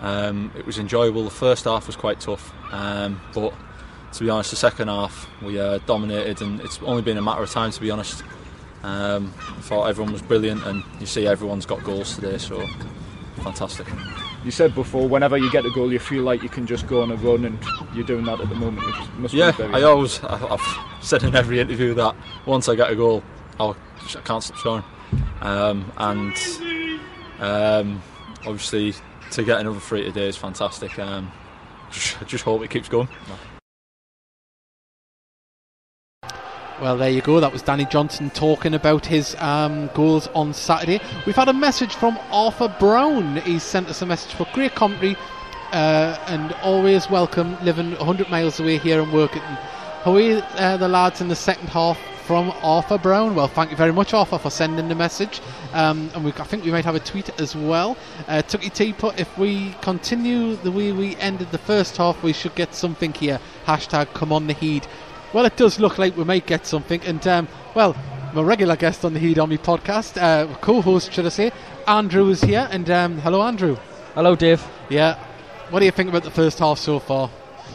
Um, 0.00 0.52
it 0.56 0.64
was 0.64 0.78
enjoyable. 0.78 1.24
The 1.24 1.30
first 1.30 1.64
half 1.64 1.86
was 1.86 1.96
quite 1.96 2.20
tough, 2.20 2.52
um, 2.72 3.20
but 3.34 3.52
to 4.12 4.24
be 4.24 4.30
honest, 4.30 4.50
the 4.50 4.56
second 4.56 4.88
half 4.88 5.28
we 5.42 5.58
uh, 5.58 5.78
dominated, 5.86 6.42
and 6.42 6.60
it's 6.60 6.78
only 6.82 7.02
been 7.02 7.16
a 7.16 7.22
matter 7.22 7.42
of 7.42 7.50
time 7.50 7.70
to 7.70 7.80
be 7.80 7.90
honest. 7.90 8.22
Um, 8.82 9.32
I 9.38 9.60
thought 9.62 9.86
everyone 9.86 10.12
was 10.12 10.22
brilliant, 10.22 10.64
and 10.66 10.82
you 11.00 11.06
see 11.06 11.26
everyone's 11.26 11.66
got 11.66 11.82
goals 11.82 12.14
today, 12.14 12.38
so 12.38 12.64
fantastic. 13.42 13.86
You 14.46 14.52
said 14.52 14.76
before, 14.76 15.08
whenever 15.08 15.36
you 15.36 15.50
get 15.50 15.66
a 15.66 15.70
goal, 15.70 15.92
you 15.92 15.98
feel 15.98 16.22
like 16.22 16.40
you 16.40 16.48
can 16.48 16.68
just 16.68 16.86
go 16.86 17.02
on 17.02 17.10
a 17.10 17.16
run, 17.16 17.44
and 17.46 17.58
you're 17.92 18.06
doing 18.06 18.24
that 18.26 18.40
at 18.40 18.48
the 18.48 18.54
moment. 18.54 18.86
It 18.86 19.18
must 19.18 19.34
Yeah, 19.34 19.50
I 19.58 19.82
always 19.82 20.22
I've 20.24 20.62
said 21.00 21.24
in 21.24 21.34
every 21.34 21.58
interview 21.58 21.94
that 21.94 22.14
once 22.46 22.68
I 22.68 22.76
get 22.76 22.88
a 22.88 22.94
goal, 22.94 23.24
I'll, 23.58 23.76
I 24.16 24.20
can't 24.20 24.44
stop 24.44 24.56
scoring. 24.56 24.84
Um, 25.40 25.90
and 25.96 26.36
um, 27.40 28.00
obviously, 28.46 28.94
to 29.32 29.42
get 29.42 29.58
another 29.58 29.80
three 29.80 30.04
today 30.04 30.28
is 30.28 30.36
fantastic. 30.36 30.96
Um, 30.96 31.32
just 31.90 32.44
hope 32.44 32.62
it 32.62 32.70
keeps 32.70 32.88
going. 32.88 33.08
Well, 36.78 36.98
there 36.98 37.08
you 37.08 37.22
go. 37.22 37.40
That 37.40 37.54
was 37.54 37.62
Danny 37.62 37.86
Johnson 37.86 38.28
talking 38.28 38.74
about 38.74 39.06
his 39.06 39.34
um, 39.38 39.88
goals 39.94 40.28
on 40.34 40.52
Saturday. 40.52 41.00
We've 41.24 41.34
had 41.34 41.48
a 41.48 41.54
message 41.54 41.94
from 41.94 42.18
Arthur 42.30 42.68
Brown. 42.78 43.36
He 43.36 43.58
sent 43.58 43.88
us 43.88 44.02
a 44.02 44.06
message 44.06 44.34
for 44.34 44.46
great 44.52 44.74
commentary 44.74 45.16
uh, 45.72 46.18
and 46.26 46.52
always 46.62 47.08
welcome 47.08 47.56
living 47.64 47.92
100 47.92 48.28
miles 48.28 48.60
away 48.60 48.76
here 48.76 49.00
and 49.00 49.10
working. 49.10 49.40
How 49.40 50.16
are 50.16 50.42
uh, 50.58 50.76
the 50.76 50.86
lads 50.86 51.22
in 51.22 51.28
the 51.28 51.34
second 51.34 51.70
half 51.70 51.98
from 52.26 52.52
Arthur 52.60 52.98
Brown? 52.98 53.34
Well, 53.34 53.48
thank 53.48 53.70
you 53.70 53.76
very 53.78 53.92
much, 53.92 54.12
Arthur, 54.12 54.36
for 54.36 54.50
sending 54.50 54.88
the 54.88 54.94
message. 54.94 55.40
Um, 55.72 56.10
and 56.14 56.26
we, 56.26 56.32
I 56.32 56.44
think 56.44 56.62
we 56.62 56.72
might 56.72 56.84
have 56.84 56.94
a 56.94 57.00
tweet 57.00 57.30
as 57.40 57.56
well. 57.56 57.96
Uh, 58.28 58.42
Tucky 58.42 58.94
if 59.16 59.38
we 59.38 59.74
continue 59.80 60.56
the 60.56 60.70
way 60.70 60.92
we 60.92 61.16
ended 61.16 61.50
the 61.52 61.58
first 61.58 61.96
half, 61.96 62.22
we 62.22 62.34
should 62.34 62.54
get 62.54 62.74
something 62.74 63.14
here. 63.14 63.40
Hashtag 63.64 64.12
come 64.12 64.30
on 64.30 64.46
the 64.46 64.52
heed. 64.52 64.86
Well, 65.36 65.44
it 65.44 65.58
does 65.58 65.78
look 65.78 65.98
like 65.98 66.16
we 66.16 66.24
might 66.24 66.46
get 66.46 66.64
something. 66.64 67.02
And, 67.02 67.28
um, 67.28 67.46
well, 67.74 67.94
my 68.32 68.40
regular 68.40 68.74
guest 68.74 69.04
on 69.04 69.12
the 69.12 69.20
Heed 69.20 69.38
Army 69.38 69.58
podcast, 69.58 70.16
uh, 70.16 70.46
co 70.62 70.80
host, 70.80 71.12
should 71.12 71.26
I 71.26 71.28
say, 71.28 71.52
Andrew 71.86 72.30
is 72.30 72.40
here. 72.40 72.66
And 72.70 72.88
um, 72.88 73.18
hello, 73.18 73.42
Andrew. 73.42 73.76
Hello, 74.14 74.34
Dave. 74.34 74.66
Yeah. 74.88 75.22
What 75.68 75.80
do 75.80 75.84
you 75.84 75.90
think 75.90 76.08
about 76.08 76.22
the 76.22 76.30
first 76.30 76.58
half 76.58 76.78
so 76.78 76.98
far? 76.98 77.28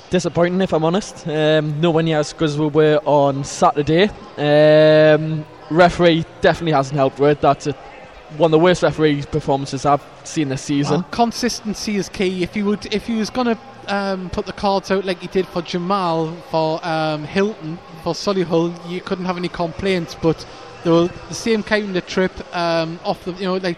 Disappointing, 0.10 0.60
if 0.60 0.74
I'm 0.74 0.84
honest. 0.84 1.28
Um, 1.28 1.80
nowhere 1.80 2.02
near 2.02 2.18
as 2.18 2.34
good 2.34 2.50
as 2.50 2.58
we 2.58 2.66
were 2.66 3.00
on 3.06 3.44
Saturday. 3.44 4.10
Um, 4.38 5.46
referee 5.70 6.26
definitely 6.42 6.72
hasn't 6.72 6.98
helped 6.98 7.20
with 7.20 7.38
it. 7.38 7.42
That's 7.42 7.68
a, 7.68 7.74
one 8.38 8.48
of 8.48 8.54
the 8.54 8.58
worst 8.60 8.82
referee 8.82 9.22
performances 9.30 9.86
I've 9.86 10.04
seen 10.24 10.50
this 10.50 10.64
season. 10.64 11.02
Well, 11.02 11.10
consistency 11.12 11.98
is 11.98 12.10
key. 12.10 12.42
If 12.42 12.56
you 12.56 12.66
would, 12.66 12.92
if 12.92 13.08
you 13.08 13.18
was 13.18 13.30
gonna 13.30 13.60
um, 13.92 14.30
put 14.30 14.46
the 14.46 14.54
cards 14.54 14.90
out 14.90 15.06
like 15.06 15.20
he 15.20 15.28
did 15.28 15.48
for 15.48 15.62
Jamal 15.62 16.34
for 16.50 16.80
um, 16.86 17.24
Hylton 17.24 17.78
for 18.04 18.14
Solihull, 18.14 18.90
you 18.90 19.02
couldn't 19.02 19.26
have 19.26 19.38
any 19.38 19.50
complaints. 19.50 20.16
But 20.16 20.46
they 20.84 20.90
were 20.90 21.08
the 21.28 21.34
same 21.34 21.62
kind 21.62 21.96
of 21.96 22.08
trip 22.08 22.32
um, 22.56 23.00
off 23.04 23.24
the, 23.26 23.34
you 23.34 23.46
know, 23.46 23.58
like 23.58 23.78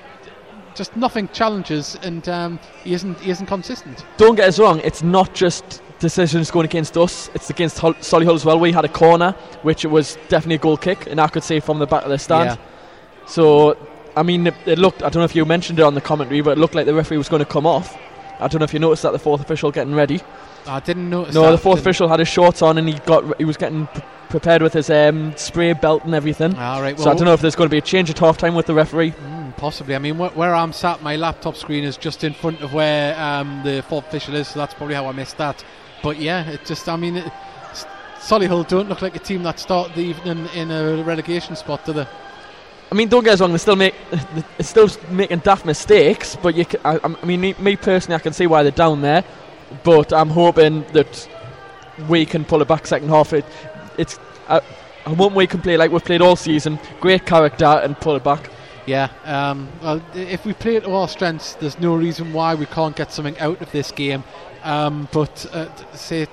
just 0.75 0.95
nothing 0.95 1.27
challenges, 1.29 1.97
and 2.03 2.27
um, 2.29 2.59
he 2.83 2.93
isn't 2.93 3.19
he 3.19 3.31
isn't 3.31 3.47
consistent. 3.47 4.05
Don't 4.17 4.35
get 4.35 4.47
us 4.47 4.59
wrong, 4.59 4.79
it's 4.83 5.03
not 5.03 5.33
just 5.33 5.81
decisions 5.99 6.51
going 6.51 6.65
against 6.65 6.97
us, 6.97 7.29
it's 7.33 7.49
against 7.49 7.79
Hull, 7.79 7.93
Solihull 7.95 8.35
as 8.35 8.45
well. 8.45 8.59
We 8.59 8.71
had 8.71 8.85
a 8.85 8.89
corner, 8.89 9.31
which 9.61 9.85
it 9.85 9.89
was 9.89 10.17
definitely 10.29 10.55
a 10.55 10.59
goal 10.59 10.77
kick, 10.77 11.07
and 11.07 11.19
I 11.19 11.27
could 11.27 11.43
see 11.43 11.59
from 11.59 11.79
the 11.79 11.87
back 11.87 12.03
of 12.03 12.09
the 12.09 12.19
stand. 12.19 12.59
So, 13.25 13.77
I 14.15 14.23
mean, 14.23 14.47
it, 14.47 14.55
it 14.65 14.77
looked, 14.77 15.01
I 15.01 15.09
don't 15.09 15.21
know 15.21 15.23
if 15.23 15.35
you 15.35 15.45
mentioned 15.45 15.79
it 15.79 15.83
on 15.83 15.95
the 15.95 16.01
commentary, 16.01 16.41
but 16.41 16.57
it 16.57 16.59
looked 16.59 16.75
like 16.75 16.85
the 16.85 16.93
referee 16.93 17.17
was 17.17 17.29
going 17.29 17.39
to 17.39 17.49
come 17.49 17.65
off. 17.65 17.97
I 18.39 18.47
don't 18.47 18.59
know 18.59 18.65
if 18.65 18.73
you 18.73 18.79
noticed 18.79 19.03
that 19.03 19.11
the 19.11 19.19
fourth 19.19 19.41
official 19.41 19.71
getting 19.71 19.93
ready. 19.95 20.21
I 20.65 20.79
didn't 20.79 21.09
notice. 21.09 21.35
No, 21.35 21.43
that, 21.43 21.51
the 21.51 21.57
fourth 21.57 21.79
official 21.79 22.07
had 22.07 22.19
his 22.19 22.27
shorts 22.27 22.61
on 22.61 22.77
and 22.77 22.87
he 22.87 22.95
got 22.99 23.37
he 23.37 23.45
was 23.45 23.57
getting 23.57 23.87
p- 23.87 24.01
prepared 24.29 24.61
with 24.61 24.73
his 24.73 24.89
um, 24.89 25.35
spray 25.35 25.73
belt 25.73 26.05
and 26.05 26.15
everything. 26.15 26.55
All 26.55 26.81
right. 26.81 26.97
so 26.97 27.11
I 27.11 27.15
don't 27.15 27.25
know 27.25 27.33
if 27.33 27.41
there's 27.41 27.55
going 27.55 27.67
to 27.69 27.71
be 27.71 27.77
a 27.77 27.81
change 27.81 28.09
at 28.09 28.17
half 28.19 28.37
time 28.37 28.55
with 28.55 28.65
the 28.65 28.73
referee. 28.73 29.11
Mm, 29.11 29.55
possibly. 29.57 29.93
I 29.95 29.99
mean, 29.99 30.15
wh- 30.15 30.35
where 30.35 30.55
I'm 30.55 30.73
sat, 30.73 31.01
my 31.03 31.15
laptop 31.17 31.55
screen 31.55 31.83
is 31.83 31.97
just 31.97 32.23
in 32.23 32.33
front 32.33 32.61
of 32.61 32.73
where 32.73 33.17
um, 33.19 33.61
the 33.63 33.83
fourth 33.83 34.07
official 34.07 34.35
is, 34.35 34.47
so 34.47 34.59
that's 34.59 34.73
probably 34.73 34.95
how 34.95 35.05
I 35.07 35.11
missed 35.11 35.37
that. 35.37 35.63
But 36.01 36.17
yeah, 36.17 36.49
it 36.49 36.65
just, 36.65 36.87
I 36.89 36.95
mean, 36.95 37.17
it, 37.17 37.31
Solihull 38.19 38.67
don't 38.69 38.87
look 38.87 39.01
like 39.01 39.15
a 39.17 39.19
team 39.19 39.43
that 39.43 39.59
start 39.59 39.93
the 39.95 40.01
evening 40.01 40.47
in 40.55 40.71
a 40.71 41.03
relegation 41.03 41.55
spot, 41.57 41.85
do 41.85 41.91
they? 41.93 42.07
I 42.93 42.95
mean, 42.95 43.09
don't 43.09 43.23
get 43.23 43.33
us 43.33 43.41
wrong, 43.41 43.51
they 43.51 43.57
still 43.57 43.75
make 43.75 43.95
it's 44.59 44.69
still 44.69 44.87
making 45.09 45.39
daft 45.39 45.65
mistakes. 45.65 46.35
But 46.35 46.53
you, 46.53 46.63
I, 46.85 46.99
I 47.03 47.25
mean, 47.25 47.55
me, 47.57 47.75
personally, 47.75 48.15
I 48.15 48.19
can 48.19 48.33
see 48.33 48.45
why 48.45 48.61
they're 48.61 48.71
down 48.71 49.01
there. 49.01 49.23
But 49.83 50.13
I'm 50.13 50.29
hoping 50.29 50.85
that 50.93 51.27
we 52.07 52.23
can 52.27 52.45
pull 52.45 52.61
it 52.61 52.67
back 52.67 52.85
second 52.85 53.09
half. 53.09 53.33
It, 53.33 53.45
it's 53.97 54.19
I, 54.47 54.61
I 55.07 55.13
want 55.13 55.33
we 55.33 55.47
can 55.47 55.59
play 55.59 55.75
like 55.75 55.89
we've 55.89 56.05
played 56.05 56.21
all 56.21 56.35
season, 56.35 56.77
great 57.01 57.25
character, 57.25 57.65
and 57.65 57.99
pull 57.99 58.15
it 58.15 58.23
back. 58.23 58.51
Yeah. 58.85 59.09
Um, 59.25 59.69
well, 59.81 59.99
if 60.13 60.45
we 60.45 60.53
play 60.53 60.79
to 60.79 60.93
our 60.93 61.07
strengths, 61.07 61.55
there's 61.55 61.79
no 61.79 61.95
reason 61.95 62.31
why 62.31 62.53
we 62.53 62.67
can't 62.67 62.95
get 62.95 63.11
something 63.11 63.39
out 63.39 63.59
of 63.59 63.71
this 63.71 63.91
game. 63.91 64.23
Um, 64.61 65.07
but 65.11 65.47
uh, 65.51 65.67
say 65.95 66.27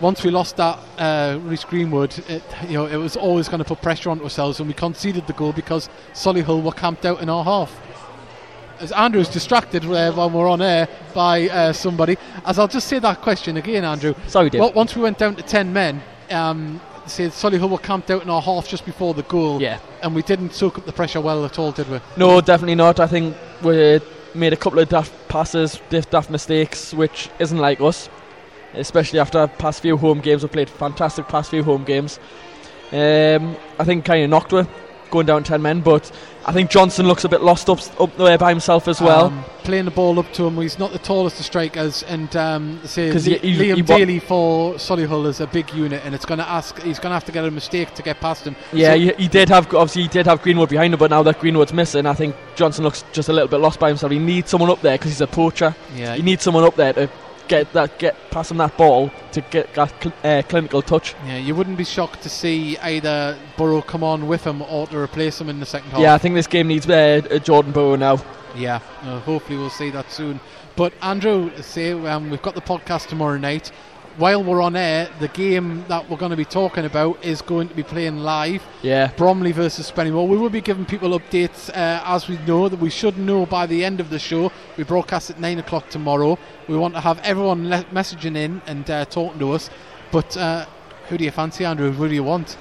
once 0.00 0.22
we 0.24 0.30
lost 0.30 0.56
that 0.56 0.78
uh, 0.98 1.38
Reece 1.42 1.64
Greenwood, 1.64 2.18
it, 2.28 2.42
you 2.68 2.74
know, 2.74 2.86
it 2.86 2.96
was 2.96 3.16
always 3.16 3.48
going 3.48 3.58
to 3.58 3.64
put 3.64 3.82
pressure 3.82 4.10
on 4.10 4.20
ourselves, 4.20 4.60
and 4.60 4.68
we 4.68 4.74
conceded 4.74 5.26
the 5.26 5.32
goal 5.32 5.52
because 5.52 5.88
Solihull 6.12 6.62
were 6.62 6.72
camped 6.72 7.04
out 7.04 7.20
in 7.20 7.28
our 7.28 7.44
half. 7.44 7.76
As 8.80 8.92
Andrew's 8.92 9.28
distracted 9.28 9.84
uh, 9.84 10.12
while 10.12 10.30
we're 10.30 10.48
on 10.48 10.62
air 10.62 10.88
by 11.12 11.48
uh, 11.48 11.72
somebody, 11.72 12.16
as 12.44 12.58
I'll 12.58 12.68
just 12.68 12.86
say 12.86 13.00
that 13.00 13.20
question 13.22 13.56
again, 13.56 13.84
Andrew. 13.84 14.14
Sorry, 14.28 14.50
Dave. 14.50 14.60
Well, 14.60 14.72
once 14.72 14.94
we 14.94 15.02
went 15.02 15.18
down 15.18 15.34
to 15.34 15.42
ten 15.42 15.72
men, 15.72 16.00
um, 16.30 16.80
say 17.06 17.26
Solihull 17.26 17.70
were 17.70 17.78
camped 17.78 18.10
out 18.10 18.22
in 18.22 18.30
our 18.30 18.40
half 18.40 18.68
just 18.68 18.84
before 18.84 19.14
the 19.14 19.24
goal. 19.24 19.60
Yeah. 19.60 19.80
And 20.02 20.14
we 20.14 20.22
didn't 20.22 20.52
soak 20.52 20.78
up 20.78 20.86
the 20.86 20.92
pressure 20.92 21.20
well 21.20 21.44
at 21.44 21.58
all, 21.58 21.72
did 21.72 21.90
we? 21.90 21.98
No, 22.16 22.40
definitely 22.40 22.76
not. 22.76 23.00
I 23.00 23.08
think 23.08 23.36
we 23.64 24.00
made 24.34 24.52
a 24.52 24.56
couple 24.56 24.78
of 24.78 24.88
daft 24.88 25.12
passes, 25.28 25.80
daft 25.88 26.30
mistakes, 26.30 26.94
which 26.94 27.30
isn't 27.40 27.58
like 27.58 27.80
us. 27.80 28.08
Especially 28.74 29.18
after 29.18 29.46
past 29.46 29.80
few 29.82 29.96
home 29.96 30.20
games, 30.20 30.42
we 30.42 30.48
played 30.48 30.68
fantastic 30.70 31.26
past 31.28 31.50
few 31.50 31.62
home 31.64 31.84
games. 31.84 32.18
Um, 32.92 33.56
I 33.78 33.84
think 33.84 34.04
kind 34.04 34.24
of 34.24 34.30
knocked 34.30 34.52
her 34.52 34.66
going 35.10 35.26
down 35.26 35.42
ten 35.42 35.62
men, 35.62 35.80
but 35.80 36.10
I 36.46 36.52
think 36.52 36.70
Johnson 36.70 37.06
looks 37.06 37.24
a 37.24 37.28
bit 37.30 37.42
lost 37.42 37.68
up 37.70 37.78
up 38.00 38.14
there 38.18 38.36
by 38.38 38.50
himself 38.50 38.88
as 38.88 39.00
well. 39.00 39.26
Um, 39.26 39.44
playing 39.64 39.86
the 39.86 39.90
ball 39.90 40.18
up 40.18 40.30
to 40.34 40.46
him, 40.46 40.56
he's 40.58 40.78
not 40.78 40.92
the 40.92 40.98
tallest 40.98 41.38
of 41.40 41.46
strikers, 41.46 42.02
and 42.02 42.34
um, 42.36 42.80
say 42.84 43.10
Li- 43.12 43.20
he- 43.38 43.52
he- 43.54 43.56
Liam 43.72 43.76
he 43.76 43.82
Daly 43.82 44.18
for 44.18 44.74
Solihull 44.74 45.26
is 45.26 45.40
a 45.40 45.46
big 45.46 45.72
unit, 45.74 46.02
and 46.04 46.14
it's 46.14 46.24
going 46.26 46.38
to 46.38 46.48
ask. 46.48 46.78
He's 46.82 46.98
going 46.98 47.10
to 47.10 47.14
have 47.14 47.24
to 47.24 47.32
get 47.32 47.44
a 47.44 47.50
mistake 47.50 47.94
to 47.94 48.02
get 48.02 48.20
past 48.20 48.46
him. 48.46 48.54
yeah, 48.72 48.92
So- 48.92 48.98
he, 48.98 49.12
he 49.14 49.28
did 49.28 49.48
have 49.48 49.66
obviously 49.74 50.02
he 50.02 50.08
did 50.08 50.26
have 50.26 50.42
Greenwood 50.42 50.68
behind 50.68 50.92
him, 50.94 50.98
but 51.00 51.10
now 51.10 51.22
that 51.22 51.38
Greenwood's 51.40 51.72
missing, 51.72 52.04
I 52.06 52.14
think 52.14 52.36
Johnson 52.54 52.84
looks 52.84 53.02
just 53.12 53.28
a 53.30 53.32
little 53.32 53.48
bit 53.48 53.60
lost 53.60 53.78
by 53.80 53.88
himself. 53.88 54.12
He 54.12 54.18
needs 54.18 54.50
someone 54.50 54.70
up 54.70 54.80
there 54.82 54.96
because 54.96 55.10
he's 55.10 55.20
a 55.22 55.26
poacher. 55.26 55.74
yeah. 55.94 56.14
You 56.14 56.22
need 56.22 56.40
someone 56.42 56.64
up 56.64 56.76
there 56.76 56.92
to 56.94 57.10
get 57.48 57.72
that 57.72 57.98
get 57.98 58.14
pass 58.30 58.50
him 58.50 58.58
that 58.58 58.76
ball 58.76 59.10
to 59.32 59.40
get 59.40 59.74
that 59.74 59.92
cl- 60.02 60.14
uh, 60.24 60.42
clinical 60.42 60.82
touch. 60.82 61.14
Yeah, 61.26 61.38
you 61.38 61.54
wouldn't 61.54 61.78
be 61.78 61.84
shocked 61.84 62.22
to 62.22 62.28
see 62.28 62.78
either 62.78 63.36
Burrow 63.56 63.82
come 63.82 64.04
on 64.04 64.28
with 64.28 64.44
him 64.46 64.62
or 64.62 64.86
to 64.88 64.98
replace 64.98 65.40
him 65.40 65.48
in 65.48 65.60
the 65.60 65.66
second 65.66 65.90
half. 65.90 66.00
Yeah, 66.00 66.14
I 66.14 66.18
think 66.18 66.34
this 66.34 66.46
game 66.46 66.68
needs 66.68 66.88
uh, 66.88 67.22
uh, 67.30 67.38
Jordan 67.38 67.72
Bowen 67.72 68.00
now. 68.00 68.22
Yeah, 68.56 68.80
uh, 69.02 69.20
hopefully 69.20 69.58
we'll 69.58 69.70
see 69.70 69.90
that 69.90 70.10
soon. 70.10 70.40
But 70.76 70.92
Andrew, 71.02 71.50
say 71.60 71.92
um, 71.92 72.30
we've 72.30 72.42
got 72.42 72.54
the 72.54 72.60
podcast 72.60 73.08
tomorrow 73.08 73.36
night. 73.38 73.72
While 74.18 74.42
we're 74.42 74.60
on 74.60 74.74
air, 74.74 75.08
the 75.20 75.28
game 75.28 75.84
that 75.86 76.10
we're 76.10 76.16
going 76.16 76.32
to 76.32 76.36
be 76.36 76.44
talking 76.44 76.84
about 76.84 77.24
is 77.24 77.40
going 77.40 77.68
to 77.68 77.74
be 77.74 77.84
playing 77.84 78.16
live. 78.18 78.64
Yeah. 78.82 79.12
Bromley 79.16 79.52
versus 79.52 79.88
Spennymoor. 79.88 80.26
We 80.26 80.36
will 80.36 80.50
be 80.50 80.60
giving 80.60 80.84
people 80.84 81.16
updates 81.16 81.70
uh, 81.70 82.02
as 82.04 82.26
we 82.26 82.36
know 82.38 82.68
that 82.68 82.80
we 82.80 82.90
should 82.90 83.16
know 83.16 83.46
by 83.46 83.66
the 83.66 83.84
end 83.84 84.00
of 84.00 84.10
the 84.10 84.18
show. 84.18 84.50
We 84.76 84.82
broadcast 84.82 85.30
at 85.30 85.38
nine 85.38 85.60
o'clock 85.60 85.88
tomorrow. 85.88 86.36
We 86.66 86.76
want 86.76 86.94
to 86.94 87.00
have 87.00 87.20
everyone 87.20 87.70
le- 87.70 87.84
messaging 87.92 88.36
in 88.36 88.60
and 88.66 88.90
uh, 88.90 89.04
talking 89.04 89.38
to 89.38 89.52
us. 89.52 89.70
But 90.10 90.36
uh, 90.36 90.66
who 91.08 91.16
do 91.16 91.22
you 91.22 91.30
fancy, 91.30 91.64
Andrew? 91.64 91.92
Who 91.92 92.08
do 92.08 92.14
you 92.14 92.24
want? 92.24 92.56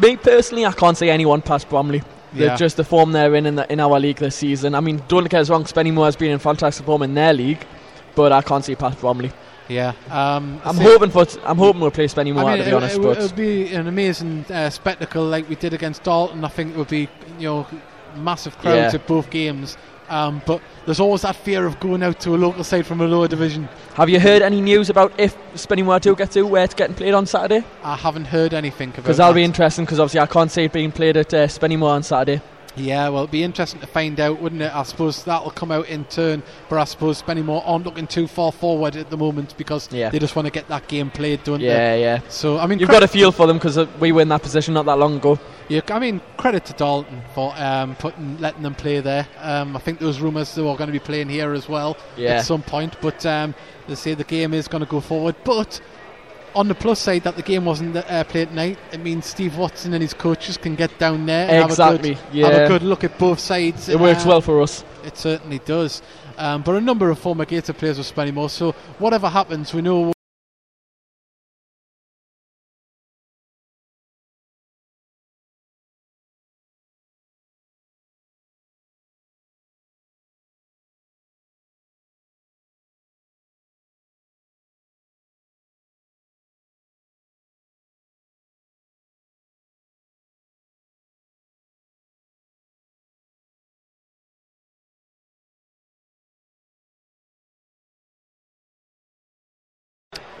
Me 0.00 0.16
personally, 0.16 0.64
I 0.64 0.72
can't 0.72 0.96
see 0.96 1.10
anyone 1.10 1.42
past 1.42 1.68
Bromley. 1.68 2.02
Yeah. 2.32 2.56
Just 2.56 2.78
the 2.78 2.84
form 2.84 3.12
they're 3.12 3.34
in 3.34 3.44
in, 3.44 3.56
the, 3.56 3.70
in 3.70 3.80
our 3.80 4.00
league 4.00 4.16
this 4.16 4.36
season. 4.36 4.74
I 4.74 4.80
mean, 4.80 5.02
don't 5.08 5.28
get 5.28 5.40
us 5.42 5.50
wrong, 5.50 5.64
Spennymoor 5.64 6.06
has 6.06 6.16
been 6.16 6.30
in 6.30 6.38
fantastic 6.38 6.86
form 6.86 7.02
in 7.02 7.12
their 7.12 7.34
league, 7.34 7.66
but 8.14 8.32
I 8.32 8.40
can't 8.40 8.64
see 8.64 8.74
past 8.74 8.98
Bromley. 9.00 9.30
Yeah, 9.68 9.92
um, 10.10 10.60
I'm 10.64 10.76
hoping 10.76 11.10
for 11.10 11.26
t- 11.26 11.38
I'm 11.44 11.58
hoping 11.58 11.80
we'll 11.82 11.90
play 11.90 12.06
Spennymoor, 12.06 12.44
I 12.44 12.56
mean, 12.56 12.58
to 12.58 12.64
be 12.64 12.70
it, 12.70 12.74
honest. 12.74 12.96
it, 12.96 13.02
but 13.02 13.18
it 13.18 13.22
would 13.22 13.36
be 13.36 13.72
an 13.74 13.86
amazing 13.86 14.44
uh, 14.50 14.70
spectacle 14.70 15.24
like 15.24 15.48
we 15.48 15.56
did 15.56 15.74
against 15.74 16.02
Dalton. 16.04 16.44
I 16.44 16.48
think 16.48 16.74
it 16.74 16.78
would 16.78 16.88
be, 16.88 17.08
you 17.38 17.48
know, 17.48 17.66
massive 18.16 18.56
crowds 18.58 18.94
Yeah. 18.94 19.00
at 19.00 19.06
both 19.06 19.28
games. 19.30 19.76
Um, 20.08 20.40
but 20.46 20.62
there's 20.86 21.00
always 21.00 21.20
that 21.20 21.36
fear 21.36 21.66
of 21.66 21.78
going 21.80 22.02
out 22.02 22.18
to 22.20 22.34
a 22.34 22.38
local 22.38 22.64
side 22.64 22.86
from 22.86 23.02
a 23.02 23.06
lower 23.06 23.28
division. 23.28 23.68
have 23.92 24.08
you 24.08 24.18
heard 24.18 24.40
any 24.40 24.62
news 24.62 24.88
about 24.88 25.12
if 25.20 25.36
Spennymoor 25.52 26.00
do 26.00 26.16
get 26.16 26.30
to 26.30 26.44
where 26.44 26.64
it's 26.64 26.72
getting 26.72 26.96
played 26.96 27.12
on 27.12 27.26
Saturday? 27.26 27.62
I 27.84 27.94
haven't 27.94 28.24
heard 28.24 28.54
anything 28.54 28.88
about 28.88 29.00
it. 29.00 29.02
Because 29.02 29.18
that'll 29.18 29.34
be 29.34 29.44
interesting. 29.44 29.84
Because 29.84 30.00
obviously 30.00 30.20
I 30.20 30.26
can't 30.26 30.50
see 30.50 30.62
it 30.64 30.72
being 30.72 30.92
played 30.92 31.18
at 31.18 31.34
uh, 31.34 31.46
Spennymoor 31.46 31.90
on 31.90 32.02
Saturday. 32.02 32.40
Yeah, 32.78 33.08
well, 33.08 33.22
it'd 33.24 33.30
be 33.30 33.42
interesting 33.42 33.80
to 33.80 33.86
find 33.86 34.18
out, 34.20 34.40
wouldn't 34.40 34.62
it? 34.62 34.74
I 34.74 34.82
suppose 34.84 35.24
that'll 35.24 35.50
come 35.50 35.70
out 35.70 35.88
in 35.88 36.04
turn, 36.06 36.42
but 36.68 36.78
I 36.78 36.84
suppose 36.84 37.22
Spennymoor 37.22 37.62
aren't 37.66 37.84
looking 37.84 38.06
too 38.06 38.26
far 38.26 38.52
forward 38.52 38.96
at 38.96 39.10
the 39.10 39.16
moment 39.16 39.54
because 39.56 39.88
Yeah. 39.92 40.10
they 40.10 40.18
just 40.18 40.36
want 40.36 40.46
to 40.46 40.52
get 40.52 40.68
that 40.68 40.88
game 40.88 41.10
played, 41.10 41.44
don't 41.44 41.60
Yeah, 41.60 41.74
they? 41.94 42.00
yeah. 42.02 42.14
Yeah. 42.14 42.20
So 42.28 42.58
I 42.58 42.66
mean, 42.66 42.78
You've 42.78 42.88
got 42.90 43.02
a 43.02 43.08
feel 43.08 43.32
for 43.32 43.46
them 43.46 43.58
because 43.58 43.78
we 44.00 44.12
were 44.12 44.22
in 44.22 44.28
that 44.28 44.42
position 44.42 44.74
not 44.74 44.86
that 44.86 44.98
long 44.98 45.16
ago. 45.16 45.38
Yeah, 45.68 45.80
I 45.90 45.98
mean, 45.98 46.20
credit 46.38 46.64
to 46.66 46.72
Dalton 46.72 47.20
for 47.34 47.52
um, 47.58 47.94
putting, 47.96 48.38
letting 48.38 48.62
them 48.62 48.74
play 48.74 49.00
there. 49.00 49.26
Um, 49.40 49.76
I 49.76 49.80
think 49.80 49.98
there 49.98 50.08
was 50.08 50.20
rumours 50.20 50.54
they 50.54 50.62
were 50.62 50.74
going 50.76 50.86
to 50.86 50.92
be 50.92 50.98
playing 50.98 51.28
here 51.28 51.52
as 51.52 51.68
well 51.68 51.96
Yeah. 52.16 52.36
at 52.36 52.46
some 52.46 52.62
point, 52.62 52.96
but 53.02 53.26
um, 53.26 53.54
they 53.86 53.94
say 53.94 54.14
the 54.14 54.24
game 54.24 54.54
is 54.54 54.66
going 54.68 54.82
to 54.82 54.88
go 54.90 55.00
forward. 55.00 55.34
But 55.44 55.80
on 56.58 56.66
the 56.68 56.74
plus 56.74 56.98
side, 56.98 57.22
that 57.22 57.36
the 57.36 57.42
game 57.42 57.64
wasn't 57.64 57.96
uh, 57.96 58.24
played 58.24 58.48
tonight, 58.48 58.78
it 58.92 59.00
means 59.00 59.26
Steve 59.26 59.56
Watson 59.56 59.94
and 59.94 60.02
his 60.02 60.12
coaches 60.12 60.56
can 60.56 60.74
get 60.74 60.98
down 60.98 61.24
there 61.24 61.48
and 61.48 61.64
Exactly, 61.70 62.14
have, 62.14 62.28
a 62.28 62.32
good, 62.32 62.44
have 62.52 62.62
a 62.62 62.68
good 62.68 62.82
look 62.82 63.04
at 63.04 63.16
both 63.18 63.38
sides. 63.38 63.88
It 63.88 63.98
works 64.00 64.24
Uh, 64.24 64.30
well 64.30 64.40
for 64.40 64.60
us. 64.60 64.84
It 65.04 65.16
certainly 65.16 65.60
does. 65.64 66.02
Um, 66.36 66.62
but 66.62 66.74
a 66.74 66.80
number 66.80 67.10
of 67.10 67.18
former 67.18 67.44
Gator 67.44 67.72
players 67.72 67.98
were 67.98 68.04
spending 68.04 68.34
more, 68.34 68.50
so 68.50 68.72
whatever 68.98 69.28
happens, 69.28 69.72
we 69.72 69.82
know. 69.82 70.12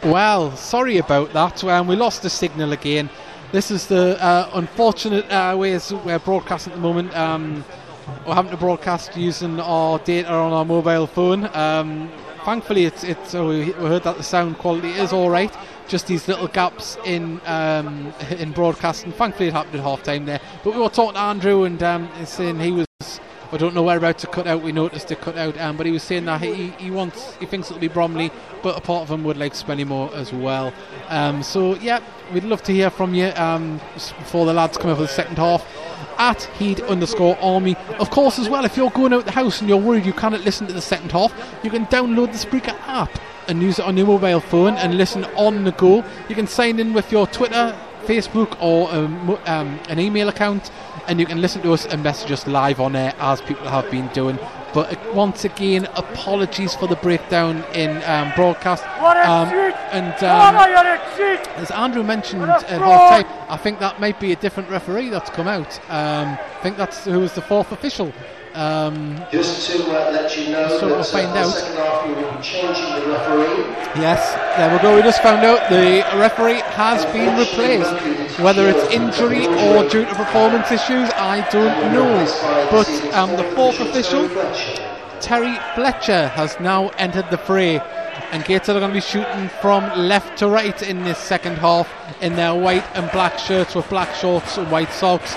Well, 0.08 0.56
sorry 0.56 0.96
about 0.96 1.34
that. 1.34 1.62
Um, 1.62 1.86
we 1.86 1.94
lost 1.94 2.22
the 2.22 2.30
signal 2.30 2.72
again. 2.72 3.10
This 3.52 3.70
is 3.70 3.88
the 3.88 4.16
uh, 4.24 4.48
unfortunate 4.54 5.30
uh, 5.30 5.54
ways 5.54 5.92
we're 5.92 6.18
broadcasting 6.18 6.72
at 6.72 6.76
the 6.76 6.82
moment. 6.82 7.14
Um, 7.14 7.62
we're 8.26 8.34
having 8.34 8.50
to 8.50 8.56
broadcast 8.56 9.14
using 9.18 9.60
our 9.60 9.98
data 9.98 10.32
on 10.32 10.54
our 10.54 10.64
mobile 10.64 11.06
phone. 11.06 11.54
Um, 11.54 12.10
thankfully, 12.46 12.86
it's 12.86 13.04
it's. 13.04 13.34
We 13.34 13.66
we 13.66 13.72
heard 13.72 14.04
that 14.04 14.16
the 14.16 14.22
sound 14.22 14.56
quality 14.56 14.92
is 14.92 15.12
all 15.12 15.28
right. 15.28 15.54
Just 15.88 16.06
these 16.06 16.26
little 16.26 16.48
gaps 16.48 16.96
in 17.04 17.42
um, 17.44 18.14
in 18.30 18.52
broadcasting. 18.52 19.12
Thankfully, 19.12 19.48
it 19.48 19.52
happened 19.52 19.74
at 19.74 19.82
half 19.82 20.02
time 20.02 20.24
there. 20.24 20.40
But 20.64 20.72
we 20.72 20.80
were 20.80 20.88
talking 20.88 21.16
to 21.16 21.20
Andrew, 21.20 21.64
and 21.64 21.82
um, 21.82 22.08
saying 22.24 22.60
he 22.60 22.72
was. 22.72 22.87
I 23.50 23.56
don't 23.56 23.74
know 23.74 23.82
where 23.82 23.98
whereabouts 23.98 24.22
to 24.22 24.26
cut 24.26 24.46
out. 24.46 24.62
We 24.62 24.72
noticed 24.72 25.10
it 25.10 25.22
cut 25.22 25.36
out, 25.38 25.58
um, 25.58 25.78
but 25.78 25.86
he 25.86 25.92
was 25.92 26.02
saying 26.02 26.26
that 26.26 26.42
he, 26.42 26.68
he 26.72 26.90
wants, 26.90 27.34
he 27.36 27.46
thinks 27.46 27.70
it'll 27.70 27.80
be 27.80 27.88
Bromley, 27.88 28.30
but 28.62 28.76
a 28.76 28.80
part 28.80 29.02
of 29.02 29.10
him 29.10 29.24
would 29.24 29.38
like 29.38 29.54
Spennymoor 29.54 30.12
as 30.12 30.32
well. 30.32 30.72
Um, 31.08 31.42
so 31.42 31.74
yeah, 31.76 32.00
we'd 32.32 32.44
love 32.44 32.62
to 32.64 32.72
hear 32.72 32.90
from 32.90 33.14
you 33.14 33.28
um, 33.36 33.80
before 33.94 34.44
the 34.44 34.52
lads 34.52 34.76
come 34.76 34.90
over 34.90 34.96
for 34.96 35.02
the 35.02 35.08
second 35.08 35.36
half. 35.36 35.66
At 36.18 36.42
Heed 36.58 36.80
underscore 36.82 37.38
Army, 37.40 37.76
of 37.98 38.10
course, 38.10 38.38
as 38.38 38.48
well. 38.48 38.64
If 38.64 38.76
you're 38.76 38.90
going 38.90 39.12
out 39.12 39.24
the 39.24 39.30
house 39.30 39.60
and 39.60 39.68
you're 39.68 39.78
worried 39.78 40.04
you 40.04 40.12
cannot 40.12 40.42
listen 40.42 40.66
to 40.66 40.72
the 40.72 40.82
second 40.82 41.12
half, 41.12 41.32
you 41.62 41.70
can 41.70 41.86
download 41.86 42.32
the 42.32 42.38
Spreaker 42.38 42.78
app 42.86 43.18
and 43.46 43.62
use 43.62 43.78
it 43.78 43.84
on 43.84 43.96
your 43.96 44.06
mobile 44.06 44.40
phone 44.40 44.74
and 44.74 44.98
listen 44.98 45.24
on 45.36 45.64
the 45.64 45.72
go. 45.72 46.04
You 46.28 46.34
can 46.34 46.46
sign 46.46 46.78
in 46.78 46.92
with 46.92 47.10
your 47.10 47.26
Twitter, 47.26 47.74
Facebook, 48.02 48.60
or 48.60 48.92
um, 48.92 49.38
um, 49.46 49.80
an 49.88 49.98
email 49.98 50.28
account, 50.28 50.70
and 51.08 51.18
you 51.18 51.26
can 51.26 51.40
listen 51.40 51.62
to 51.62 51.72
us 51.72 51.86
and 51.86 52.02
message 52.02 52.30
us 52.30 52.46
live 52.46 52.80
on 52.80 52.94
air 52.94 53.14
as 53.18 53.40
people 53.40 53.66
have 53.68 53.90
been 53.90 54.08
doing. 54.08 54.38
But 54.74 54.92
uh, 54.96 55.12
once 55.14 55.44
again, 55.44 55.86
apologies 55.96 56.74
for 56.74 56.86
the 56.86 56.96
breakdown 56.96 57.64
in 57.74 58.02
um, 58.04 58.32
broadcast. 58.36 58.84
Um, 58.84 59.48
and 59.90 60.12
um, 60.22 60.54
as 61.56 61.70
Andrew 61.70 62.02
mentioned 62.02 62.42
at 62.42 62.62
half 62.68 63.24
time, 63.24 63.46
I 63.48 63.56
think 63.56 63.78
that 63.80 63.98
might 63.98 64.20
be 64.20 64.32
a 64.32 64.36
different 64.36 64.68
referee 64.68 65.08
that's 65.08 65.30
come 65.30 65.48
out. 65.48 65.78
Um, 65.90 66.36
I 66.38 66.60
think 66.62 66.76
that's 66.76 67.04
who 67.04 67.20
was 67.20 67.32
the 67.34 67.42
fourth 67.42 67.72
official. 67.72 68.12
Um, 68.54 69.22
Just 69.30 69.70
to 69.70 69.82
uh, 69.84 70.10
let 70.10 70.36
you 70.36 70.50
know 70.50 70.68
So 70.68 70.88
that 70.88 70.94
we'll 70.96 71.04
find 71.04 71.26
uh, 71.28 71.32
the 71.34 71.38
out. 71.40 71.50
second 71.50 71.76
half 71.76 72.06
we 72.06 72.14
will 72.14 72.32
be 72.32 72.42
changing 72.42 72.94
the 72.94 73.12
referee. 73.12 73.64
Yes, 74.00 74.34
there 74.56 74.72
we 74.72 74.82
go. 74.82 74.96
We 74.96 75.02
just 75.02 75.22
found 75.22 75.44
out 75.44 75.68
the 75.70 76.04
referee 76.18 76.60
has 76.74 77.04
been 77.06 77.38
replaced. 77.38 78.40
Whether 78.40 78.68
it's 78.68 78.90
injury 78.92 79.46
or 79.46 79.88
due 79.88 80.04
to 80.04 80.14
performance 80.14 80.70
issues, 80.72 81.08
I 81.14 81.46
don't 81.50 81.92
know. 81.92 82.68
But 82.70 82.88
um, 83.14 83.30
the 83.36 83.44
fourth 83.54 83.80
official, 83.80 84.28
Terry 85.20 85.56
Fletcher, 85.74 86.28
has 86.28 86.58
now 86.60 86.88
entered 86.98 87.30
the 87.30 87.38
fray. 87.38 87.80
And 88.30 88.44
Gateshead 88.44 88.76
are 88.76 88.80
going 88.80 88.90
to 88.90 88.94
be 88.94 89.00
shooting 89.00 89.48
from 89.60 89.84
left 89.96 90.38
to 90.38 90.48
right 90.48 90.82
in 90.82 91.02
this 91.02 91.18
second 91.18 91.56
half 91.56 91.88
in 92.22 92.34
their 92.36 92.54
white 92.54 92.84
and 92.94 93.10
black 93.10 93.38
shirts 93.38 93.74
with 93.74 93.88
black 93.88 94.14
shorts 94.14 94.58
and 94.58 94.70
white 94.70 94.90
socks. 94.92 95.34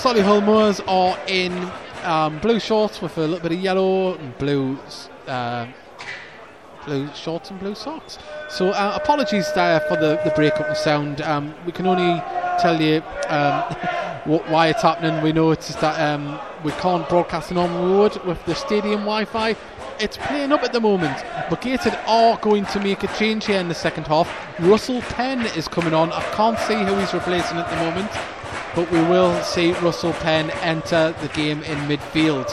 Solihull 0.00 0.44
Moors 0.44 0.80
are 0.86 1.18
in 1.26 1.52
um, 2.04 2.38
blue 2.38 2.60
shorts 2.60 3.00
with 3.02 3.16
a 3.18 3.22
little 3.22 3.40
bit 3.40 3.52
of 3.52 3.60
yellow 3.60 4.14
and 4.14 4.36
blue 4.38 4.78
uh, 5.26 5.66
blue 6.86 7.08
shorts 7.14 7.50
and 7.50 7.60
blue 7.60 7.74
socks. 7.74 8.18
So 8.48 8.70
uh, 8.70 8.98
apologies 9.00 9.52
there 9.54 9.80
for 9.80 9.96
the, 9.96 10.20
the 10.24 10.32
breakup 10.34 10.68
in 10.68 10.74
sound. 10.74 11.20
Um, 11.20 11.54
we 11.66 11.72
can 11.72 11.86
only 11.86 12.20
tell 12.60 12.80
you 12.80 13.02
um, 13.28 13.62
wh- 14.24 14.50
why 14.50 14.68
it's 14.68 14.82
happening. 14.82 15.22
We 15.22 15.32
it's 15.50 15.74
that 15.76 16.00
um, 16.00 16.40
we 16.64 16.72
can't 16.72 17.08
broadcast 17.08 17.50
we 17.84 17.98
would 17.98 18.22
with 18.24 18.44
the 18.46 18.54
stadium 18.54 19.00
Wi-Fi. 19.00 19.56
It's 20.00 20.16
playing 20.16 20.50
up 20.50 20.62
at 20.62 20.72
the 20.72 20.80
moment, 20.80 21.22
but 21.50 21.60
Gated 21.60 21.94
are 22.06 22.38
going 22.38 22.64
to 22.66 22.80
make 22.80 23.02
a 23.02 23.18
change 23.18 23.44
here 23.44 23.60
in 23.60 23.68
the 23.68 23.74
second 23.74 24.06
half. 24.06 24.34
Russell 24.58 25.02
Penn 25.02 25.44
is 25.54 25.68
coming 25.68 25.92
on. 25.92 26.10
I 26.10 26.22
can't 26.32 26.58
see 26.60 26.74
who 26.74 26.96
he's 26.96 27.12
replacing 27.12 27.58
at 27.58 27.68
the 27.68 27.76
moment, 27.76 28.10
but 28.74 28.90
we 28.90 29.00
will 29.02 29.40
see 29.42 29.72
Russell 29.74 30.12
Penn 30.14 30.50
enter 30.62 31.14
the 31.20 31.28
game 31.28 31.62
in 31.62 31.78
midfield. 31.88 32.46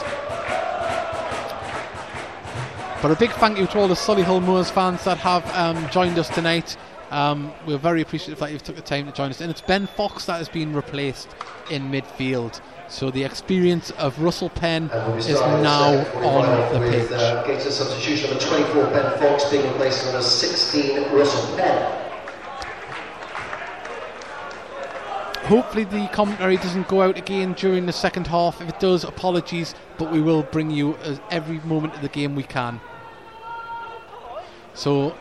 But 3.00 3.12
a 3.12 3.16
big 3.16 3.30
thank 3.30 3.58
you 3.58 3.66
to 3.68 3.78
all 3.78 3.86
the 3.86 3.94
Solihull 3.94 4.42
Moors 4.42 4.70
fans 4.70 5.04
that 5.04 5.18
have 5.18 5.48
um, 5.54 5.88
joined 5.90 6.18
us 6.18 6.28
tonight. 6.28 6.76
Um, 7.10 7.52
we're 7.64 7.78
very 7.78 8.02
appreciative 8.02 8.38
that 8.40 8.50
you've 8.50 8.64
took 8.64 8.76
the 8.76 8.82
time 8.82 9.06
to 9.06 9.12
join 9.12 9.30
us. 9.30 9.40
And 9.40 9.50
it's 9.50 9.60
Ben 9.60 9.86
Fox 9.86 10.24
that 10.26 10.38
has 10.38 10.48
been 10.48 10.74
replaced 10.74 11.28
in 11.70 11.90
midfield. 11.90 12.60
So 12.88 13.10
the 13.10 13.22
experience 13.22 13.90
of 13.92 14.18
Russell 14.20 14.50
Penn 14.50 14.90
And 14.92 15.12
we'll 15.12 15.24
be 15.24 15.30
is 15.30 15.40
now 15.40 15.98
on 16.16 16.72
the 16.74 16.80
with 16.80 17.08
pitch. 17.08 17.12
uh, 17.12 17.70
substitution 17.70 18.30
number 18.30 18.44
24 18.44 18.84
Ben 18.90 19.18
Fox 19.20 19.48
being 19.50 19.66
replaced 19.68 20.04
with 20.04 20.14
number 20.14 20.26
16 20.26 21.12
Russell 21.12 21.56
Penn. 21.56 22.07
Hopefully 25.48 25.84
the 25.84 26.06
commentary 26.08 26.58
doesn't 26.58 26.88
go 26.88 27.00
out 27.00 27.16
again 27.16 27.54
during 27.54 27.86
the 27.86 27.92
second 27.92 28.26
half. 28.26 28.60
If 28.60 28.68
it 28.68 28.78
does, 28.80 29.02
apologies, 29.02 29.74
but 29.96 30.12
we 30.12 30.20
will 30.20 30.42
bring 30.42 30.70
you 30.70 30.92
uh, 30.96 31.16
every 31.30 31.58
moment 31.60 31.94
of 31.94 32.02
the 32.02 32.10
game 32.10 32.34
we 32.34 32.42
can. 32.42 32.82
So, 34.74 35.16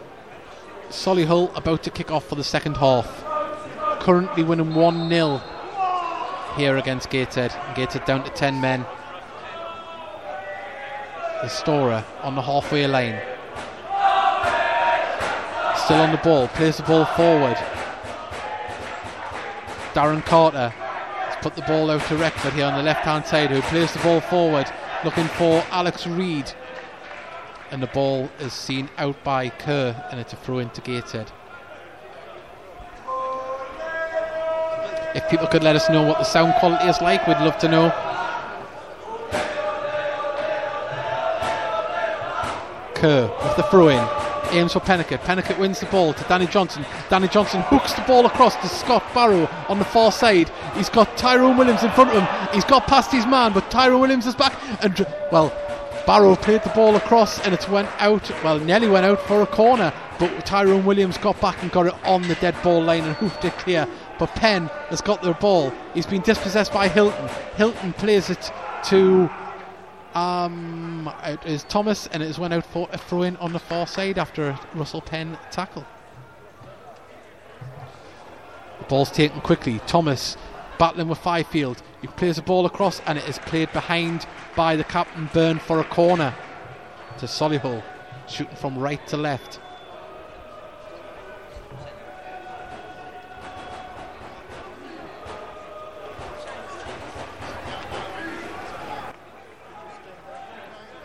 Solihull 0.90 1.56
about 1.56 1.82
to 1.84 1.90
kick 1.92 2.12
off 2.12 2.26
for 2.28 2.36
the 2.36 2.44
second 2.44 2.76
half. 2.76 3.24
Currently 4.02 4.44
winning 4.44 4.76
1 4.76 5.10
0 5.10 5.42
here 6.58 6.76
against 6.76 7.10
Gated. 7.10 7.54
Gateshead 7.74 8.04
down 8.04 8.26
to 8.26 8.30
10 8.30 8.60
men. 8.60 8.86
The 11.42 11.48
Storer 11.48 12.04
on 12.22 12.36
the 12.36 12.42
halfway 12.42 12.86
line. 12.86 13.22
Still 15.86 16.02
on 16.02 16.12
the 16.12 16.20
ball, 16.22 16.50
plays 16.50 16.76
the 16.76 16.84
ball 16.84 17.06
forward. 17.06 17.77
Darren 19.98 20.24
Carter 20.24 20.70
has 20.70 21.36
put 21.44 21.56
the 21.56 21.64
ball 21.64 21.90
out 21.90 22.02
to 22.02 22.14
Reckford 22.14 22.54
here 22.54 22.66
on 22.66 22.78
the 22.78 22.84
left 22.84 23.04
hand 23.04 23.26
side, 23.26 23.50
who 23.50 23.64
plays 23.64 23.92
the 23.94 24.00
ball 24.02 24.22
forward, 24.22 24.72
looking 25.04 25.26
for 25.26 25.66
Alex 25.72 26.06
Reid. 26.06 26.54
And 27.72 27.82
the 27.82 27.88
ball 27.88 28.30
is 28.40 28.54
seen 28.54 28.92
out 29.00 29.24
by 29.24 29.50
Kerr, 29.50 30.00
and 30.12 30.20
it's 30.20 30.34
a 30.34 30.36
throw 30.36 30.60
into 30.60 30.82
Gateshead. 30.82 31.32
If 35.16 35.28
people 35.32 35.48
could 35.48 35.64
let 35.64 35.76
us 35.76 35.90
know 35.90 36.04
what 36.04 36.20
the 36.20 36.26
sound 36.26 36.54
quality 36.60 36.86
is 36.86 37.02
like, 37.02 37.26
we'd 37.26 37.40
love 37.40 37.58
to 37.58 37.68
know. 37.68 37.90
Kerr 42.94 43.36
with 43.44 43.56
the 43.56 43.64
throw 43.72 43.88
in. 43.88 44.27
Aims 44.52 44.74
for 44.74 44.80
Peniket. 44.80 45.20
Peniket 45.20 45.58
wins 45.58 45.80
the 45.80 45.86
ball 45.88 46.14
to 46.14 46.24
Danny 46.26 46.48
Johnson. 46.48 46.86
Danny 47.10 47.28
Johnson 47.28 47.62
hooks 47.64 47.94
the 47.94 48.02
ball 48.02 48.26
across 48.26 48.56
to 48.58 48.68
Scott 48.68 49.04
Barrow 49.14 49.48
on 49.70 49.80
the 49.80 49.86
far 49.86 50.12
side. 50.12 50.50
He's 50.76 50.90
got 50.90 51.18
Tyrone 51.18 51.58
Williams 51.58 51.84
in 51.84 51.92
front 51.92 52.12
of 52.12 52.22
him. 52.22 52.54
He's 52.54 52.66
got 52.66 52.88
past 52.88 53.12
his 53.12 53.26
man, 53.26 53.54
but 53.54 53.70
Tyrone 53.70 54.02
Williams 54.02 54.26
is 54.26 54.36
back. 54.36 54.54
And, 54.84 55.06
well, 55.32 55.50
Barrow 56.06 56.36
played 56.36 56.64
the 56.64 56.70
ball 56.70 56.96
across 56.96 57.40
and 57.40 57.54
it 57.54 57.68
went 57.70 57.90
out, 58.00 58.32
well, 58.44 58.60
nearly 58.60 58.88
went 58.88 59.06
out 59.06 59.22
for 59.22 59.42
a 59.42 59.48
corner. 59.48 59.94
But 60.20 60.46
Tyrone 60.46 60.86
Williams 60.86 61.18
got 61.18 61.40
back 61.42 61.62
and 61.62 61.72
got 61.72 61.88
it 61.88 61.96
on 62.06 62.22
the 62.24 62.36
dead 62.36 62.56
ball 62.64 62.82
line 62.82 63.04
and 63.04 63.16
hoofed 63.16 63.44
it 63.46 63.54
clear. 63.58 63.88
But 64.18 64.30
Penn 64.30 64.68
has 64.90 65.02
got 65.02 65.22
the 65.22 65.34
ball. 65.34 65.72
He's 65.94 66.08
been 66.08 66.22
dispossessed 66.22 66.74
by 66.74 66.88
Hylton. 66.88 67.30
Hylton 67.56 67.94
plays 67.94 68.30
it 68.30 68.52
to 68.86 69.30
um, 70.18 71.14
it 71.24 71.46
is 71.46 71.64
Thomas, 71.64 72.08
and 72.08 72.24
it 72.24 72.28
has 72.28 72.40
went 72.40 72.54
out 72.54 72.66
for 72.66 72.90
a 72.92 72.98
throw 72.98 73.22
in 73.22 73.38
on 73.38 73.54
the 73.54 73.60
far 73.60 73.86
side 73.86 74.18
after 74.18 74.50
a 74.50 74.60
Russell 74.74 75.02
Penn 75.02 75.38
tackle. 75.52 75.86
The 78.80 78.86
ball's 78.86 79.12
taken 79.12 79.42
quickly. 79.42 79.80
Thomas 79.86 80.36
battling 80.80 81.08
with 81.08 81.20
Fyfield. 81.20 81.82
He 82.02 82.08
plays 82.08 82.38
the 82.38 82.42
ball 82.42 82.66
across, 82.66 83.00
and 83.02 83.18
it 83.18 83.28
is 83.30 83.38
played 83.40 83.72
behind 83.74 84.26
by 84.56 84.76
the 84.76 84.84
captain 84.84 85.30
Byrne 85.34 85.60
for 85.60 85.80
a 85.80 85.84
corner 85.84 86.34
to 87.20 87.26
Solihull, 87.26 87.84
shooting 88.28 88.56
from 88.56 88.78
right 88.78 89.06
to 89.08 89.18
left. 89.18 89.60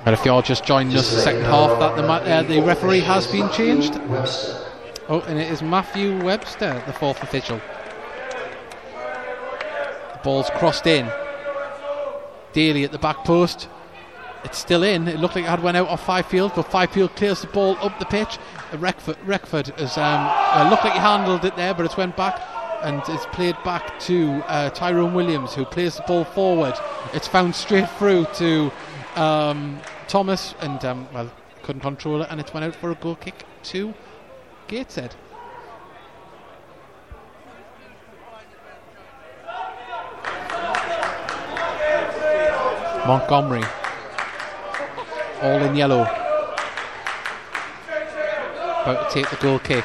But 0.05 0.15
if 0.15 0.24
you're 0.24 0.43
just 0.43 0.65
joining 0.65 0.97
us, 0.97 1.15
the 1.15 1.20
second 1.20 1.43
half, 1.43 1.79
that 1.79 1.97
the, 1.97 2.03
uh, 2.03 2.43
the 2.43 2.61
referee 2.61 3.01
has 3.01 3.27
been 3.29 3.49
changed. 3.51 3.95
Oh, 5.09 5.23
and 5.29 5.39
it 5.39 5.51
is 5.51 5.62
Matthew 5.62 6.20
Webster, 6.24 6.83
the 6.87 6.93
fourth 6.93 7.23
official. 7.23 7.61
The 10.12 10.20
ball's 10.24 10.51
crossed 10.51 10.87
in. 10.87 11.09
Daly 12.53 12.83
at 12.85 12.91
the 12.91 12.99
back 12.99 13.24
post. 13.24 13.69
It's 14.45 14.59
still 14.59 14.83
in. 14.83 15.07
It 15.07 15.20
looked 15.20 15.37
like 15.37 15.45
it 15.45 15.49
had 15.49 15.62
went 15.62 15.77
out 15.77 15.89
off 15.89 16.05
Fyfield, 16.05 16.57
but 16.57 16.66
Fyfield 16.66 17.15
clears 17.15 17.43
the 17.43 17.47
ball 17.47 17.77
up 17.81 17.97
the 18.01 18.05
pitch. 18.05 18.39
Uh, 18.73 18.79
Reckford, 18.79 19.16
Reckford 19.24 19.79
has 19.79 19.97
um, 19.97 20.03
uh, 20.05 20.69
looked 20.69 20.83
like 20.83 20.95
he 20.95 20.99
handled 20.99 21.45
it 21.45 21.55
there, 21.55 21.74
but 21.74 21.87
it's 21.87 21.97
went 21.97 22.16
back 22.16 22.41
and 22.83 23.01
it's 23.09 23.27
played 23.27 23.57
back 23.65 23.99
to 24.01 24.43
uh, 24.49 24.70
Tyrone 24.70 25.15
Williams, 25.15 25.55
who 25.55 25.65
plays 25.65 25.97
the 25.97 26.03
ball 26.03 26.24
forward. 26.24 26.74
It's 27.12 27.29
found 27.29 27.55
straight 27.55 27.89
through 27.91 28.27
to 28.35 28.73
um, 29.16 29.80
Thomas, 30.09 30.55
and 30.60 30.84
um, 30.84 31.09
well, 31.12 31.30
couldn't 31.62 31.82
control 31.82 32.22
it, 32.22 32.28
and 32.30 32.40
it's 32.40 32.52
went 32.52 32.64
out 32.64 32.74
for 32.74 32.90
a 32.90 32.94
goal 32.94 33.16
kick 33.16 33.44
to 33.64 33.94
Gateshead. 34.68 35.14
Montgomery, 43.06 43.64
all 45.43 45.60
in 45.62 45.74
yellow, 45.74 46.02
about 48.82 49.10
to 49.10 49.14
take 49.14 49.28
the 49.28 49.36
goal 49.36 49.59
kick. 49.59 49.84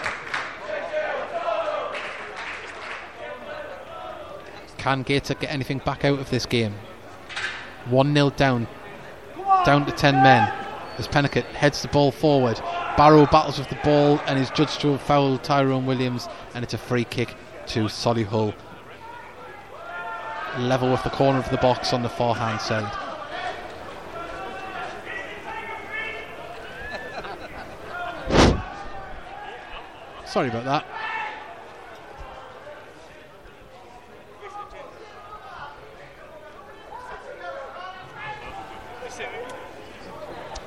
Can 4.77 5.01
Gateshead 5.03 5.39
get 5.39 5.51
anything 5.51 5.79
back 5.79 6.05
out 6.05 6.19
of 6.19 6.29
this 6.29 6.45
game? 6.45 6.75
1 7.89 8.13
0 8.13 8.29
down, 8.31 8.67
down 9.65 9.85
to 9.85 9.91
10 9.91 10.23
men 10.23 10.51
as 10.97 11.07
Pennicott 11.07 11.45
heads 11.45 11.81
the 11.81 11.87
ball 11.89 12.11
forward. 12.11 12.59
Barrow 12.97 13.25
battles 13.27 13.59
with 13.59 13.69
the 13.69 13.79
ball 13.83 14.19
and 14.25 14.39
is 14.39 14.49
judged 14.49 14.81
to 14.81 14.91
have 14.91 15.01
fouled 15.01 15.43
Tyrone 15.43 15.85
Williams, 15.85 16.27
and 16.53 16.63
it's 16.63 16.73
a 16.73 16.77
free 16.77 17.03
kick 17.03 17.35
to 17.67 17.85
Solihull. 17.85 18.53
Level 20.57 20.91
with 20.91 21.03
the 21.03 21.09
corner 21.11 21.37
of 21.39 21.49
the 21.51 21.57
box 21.57 21.93
on 21.93 22.01
the 22.01 22.09
far 22.09 22.33
hand 22.33 22.59
side. 22.59 22.91
Sorry 30.25 30.49
about 30.49 30.65
that. 30.65 30.96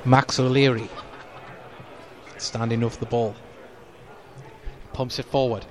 Max 0.03 0.39
O'Leary 0.39 0.89
standing 2.37 2.83
off 2.83 2.99
the 2.99 3.05
ball. 3.05 3.35
Pumps 4.93 5.19
it 5.19 5.25
forward. 5.25 5.65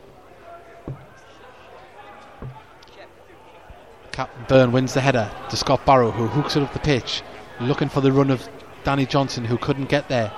Captain 4.13 4.45
Byrne 4.49 4.73
wins 4.73 4.95
the 4.95 5.01
header 5.01 5.31
to 5.49 5.57
Scott 5.57 5.85
Barrow, 5.85 6.11
who 6.11 6.27
hooks 6.27 6.57
it 6.57 6.63
up 6.63 6.73
the 6.73 6.79
pitch, 6.79 7.23
looking 7.61 7.89
for 7.89 8.01
the 8.01 8.13
run 8.13 8.31
of 8.31 8.49
Danny 8.85 9.07
Johnson, 9.07 9.45
who 9.45 9.59
couldn't 9.59 9.89
get 9.89 10.09
there. 10.09 10.33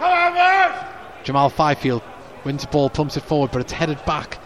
On, 0.00 1.22
Jamal 1.22 1.50
Fyfield 1.50 2.02
wins 2.44 2.62
the 2.62 2.68
ball, 2.68 2.90
pumps 2.90 3.16
it 3.16 3.22
forward, 3.22 3.52
but 3.52 3.60
it's 3.60 3.72
headed 3.72 4.04
back 4.04 4.38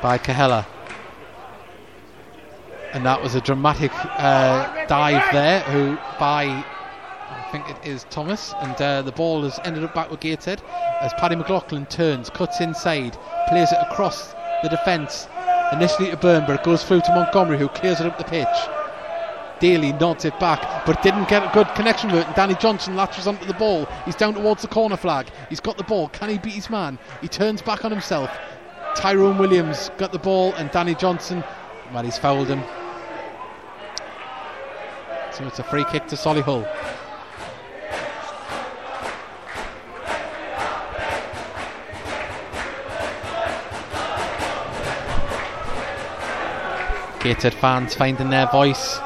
by 0.00 0.16
Kahela. 0.16 0.64
And 2.92 3.04
that 3.04 3.20
was 3.20 3.34
a 3.34 3.40
dramatic 3.40 3.90
uh, 3.94 4.86
dive 4.86 5.32
there, 5.32 5.60
who 5.62 5.96
by 6.18 6.64
think 7.58 7.78
it 7.78 7.88
is 7.88 8.04
Thomas, 8.10 8.52
and 8.60 8.80
uh, 8.82 9.02
the 9.02 9.12
ball 9.12 9.42
has 9.42 9.58
ended 9.64 9.82
up 9.82 9.94
back 9.94 10.10
with 10.10 10.20
Gateshead 10.20 10.62
as 11.00 11.12
Paddy 11.14 11.36
McLaughlin 11.36 11.86
turns, 11.86 12.28
cuts 12.28 12.60
inside, 12.60 13.16
plays 13.48 13.72
it 13.72 13.78
across 13.80 14.34
the 14.62 14.68
defence, 14.68 15.26
initially 15.72 16.10
to 16.10 16.16
Byrne, 16.18 16.44
but 16.46 16.60
it 16.60 16.64
goes 16.64 16.84
through 16.84 17.00
to 17.02 17.14
Montgomery, 17.14 17.58
who 17.58 17.68
clears 17.68 18.00
it 18.00 18.06
up 18.06 18.18
the 18.18 18.24
pitch. 18.24 18.46
Daly 19.58 19.92
nods 19.92 20.26
it 20.26 20.38
back, 20.38 20.84
but 20.84 21.02
didn't 21.02 21.30
get 21.30 21.42
a 21.42 21.54
good 21.54 21.68
connection 21.74 22.12
with 22.12 22.28
it. 22.28 22.36
Danny 22.36 22.54
Johnson 22.56 22.94
latches 22.94 23.26
onto 23.26 23.46
the 23.46 23.54
ball. 23.54 23.86
He's 24.04 24.16
down 24.16 24.34
towards 24.34 24.60
the 24.60 24.68
corner 24.68 24.98
flag. 24.98 25.28
He's 25.48 25.60
got 25.60 25.78
the 25.78 25.84
ball. 25.84 26.08
Can 26.08 26.28
he 26.28 26.36
beat 26.36 26.52
his 26.52 26.68
man? 26.68 26.98
He 27.22 27.28
turns 27.28 27.62
back 27.62 27.86
on 27.86 27.90
himself. 27.90 28.30
Tyrone 28.96 29.38
Williams 29.38 29.90
got 29.96 30.12
the 30.12 30.18
ball, 30.18 30.52
and 30.54 30.70
Danny 30.72 30.94
Johnson, 30.94 31.42
well, 31.94 32.04
he's 32.04 32.18
fouled 32.18 32.48
him. 32.48 32.62
So 35.32 35.46
it's 35.46 35.58
a 35.58 35.64
free 35.64 35.84
kick 35.84 36.06
to 36.08 36.16
Solihull. 36.16 37.05
Gateshead 47.26 47.54
fans 47.54 47.92
finding 47.92 48.30
their 48.30 48.46
voice, 48.46 49.00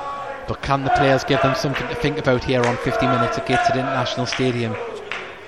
but 0.46 0.60
can 0.60 0.84
the 0.84 0.90
players 0.90 1.24
give 1.24 1.40
them 1.40 1.54
something 1.54 1.88
to 1.88 1.94
think 1.94 2.18
about 2.18 2.44
here 2.44 2.62
on 2.62 2.76
50 2.76 3.06
minutes 3.06 3.38
at 3.38 3.46
Gateshead 3.46 3.78
International 3.78 4.26
Stadium? 4.26 4.72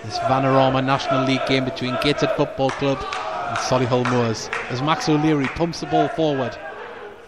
This 0.05 0.19
Vanarama 0.21 0.83
National 0.83 1.27
League 1.27 1.45
game 1.47 1.67
between 1.67 1.99
Gateshead 2.03 2.35
Football 2.35 2.71
Club 2.71 2.97
and 2.97 3.59
Solihull 3.59 4.11
Moors. 4.11 4.49
As 4.71 4.81
Max 4.81 5.07
O'Leary 5.07 5.49
pumps 5.49 5.81
the 5.81 5.87
ball 5.87 6.09
forward, 6.09 6.57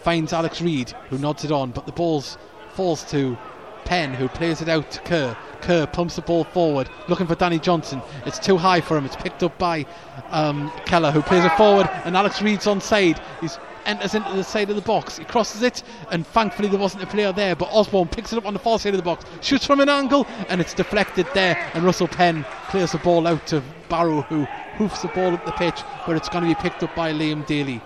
finds 0.01 0.33
Alex 0.33 0.61
Reid, 0.61 0.95
who 1.11 1.19
nods 1.19 1.45
it 1.45 1.51
on, 1.51 1.69
but 1.69 1.85
the 1.85 1.91
ball 1.91 2.23
falls 2.71 3.03
to 3.11 3.37
Penn, 3.83 4.15
who 4.15 4.27
plays 4.27 4.63
it 4.63 4.67
out 4.67 4.89
to 4.89 4.99
Kerr. 5.01 5.37
Kerr 5.61 5.85
pumps 5.85 6.15
the 6.15 6.23
ball 6.23 6.45
forward, 6.45 6.89
looking 7.07 7.27
for 7.27 7.35
Danny 7.35 7.59
Johnson. 7.59 8.01
It's 8.25 8.39
too 8.39 8.57
high 8.57 8.81
for 8.81 8.97
him. 8.97 9.05
It's 9.05 9.15
picked 9.15 9.43
up 9.43 9.59
by 9.59 9.85
um, 10.31 10.71
Keller, 10.85 11.11
who 11.11 11.21
plays 11.21 11.45
it 11.45 11.55
forward, 11.55 11.87
and 12.03 12.17
Alex 12.17 12.41
Reid's 12.41 12.65
on 12.65 12.81
side. 12.81 13.21
He's 13.41 13.59
enters 13.85 14.15
into 14.15 14.33
the 14.33 14.43
side 14.43 14.69
of 14.69 14.75
the 14.75 14.81
box. 14.81 15.17
He 15.17 15.25
crosses 15.25 15.61
it, 15.61 15.83
and 16.11 16.25
thankfully 16.25 16.67
there 16.67 16.79
wasn't 16.79 17.03
a 17.03 17.07
player 17.07 17.31
there. 17.31 17.55
But 17.55 17.69
Osborne 17.71 18.07
picks 18.07 18.33
it 18.33 18.37
up 18.37 18.45
on 18.45 18.53
the 18.53 18.59
far 18.59 18.79
side 18.79 18.93
of 18.93 18.97
the 18.97 19.03
box, 19.03 19.25
shoots 19.41 19.65
from 19.65 19.79
an 19.79 19.89
angle, 19.89 20.25
and 20.49 20.61
it's 20.61 20.73
deflected 20.73 21.27
there. 21.33 21.57
And 21.73 21.83
Russell 21.83 22.07
Penn 22.07 22.45
clears 22.67 22.91
the 22.91 22.97
ball 22.99 23.27
out 23.27 23.45
to 23.47 23.61
Barrow, 23.89 24.21
who 24.21 24.45
hoofs 24.77 25.01
the 25.01 25.07
ball 25.09 25.33
up 25.33 25.45
the 25.45 25.51
pitch, 25.53 25.81
but 26.05 26.15
it's 26.15 26.29
going 26.29 26.43
to 26.43 26.49
be 26.49 26.61
picked 26.61 26.83
up 26.83 26.93
by 26.95 27.13
Liam 27.13 27.45
Daly 27.45 27.81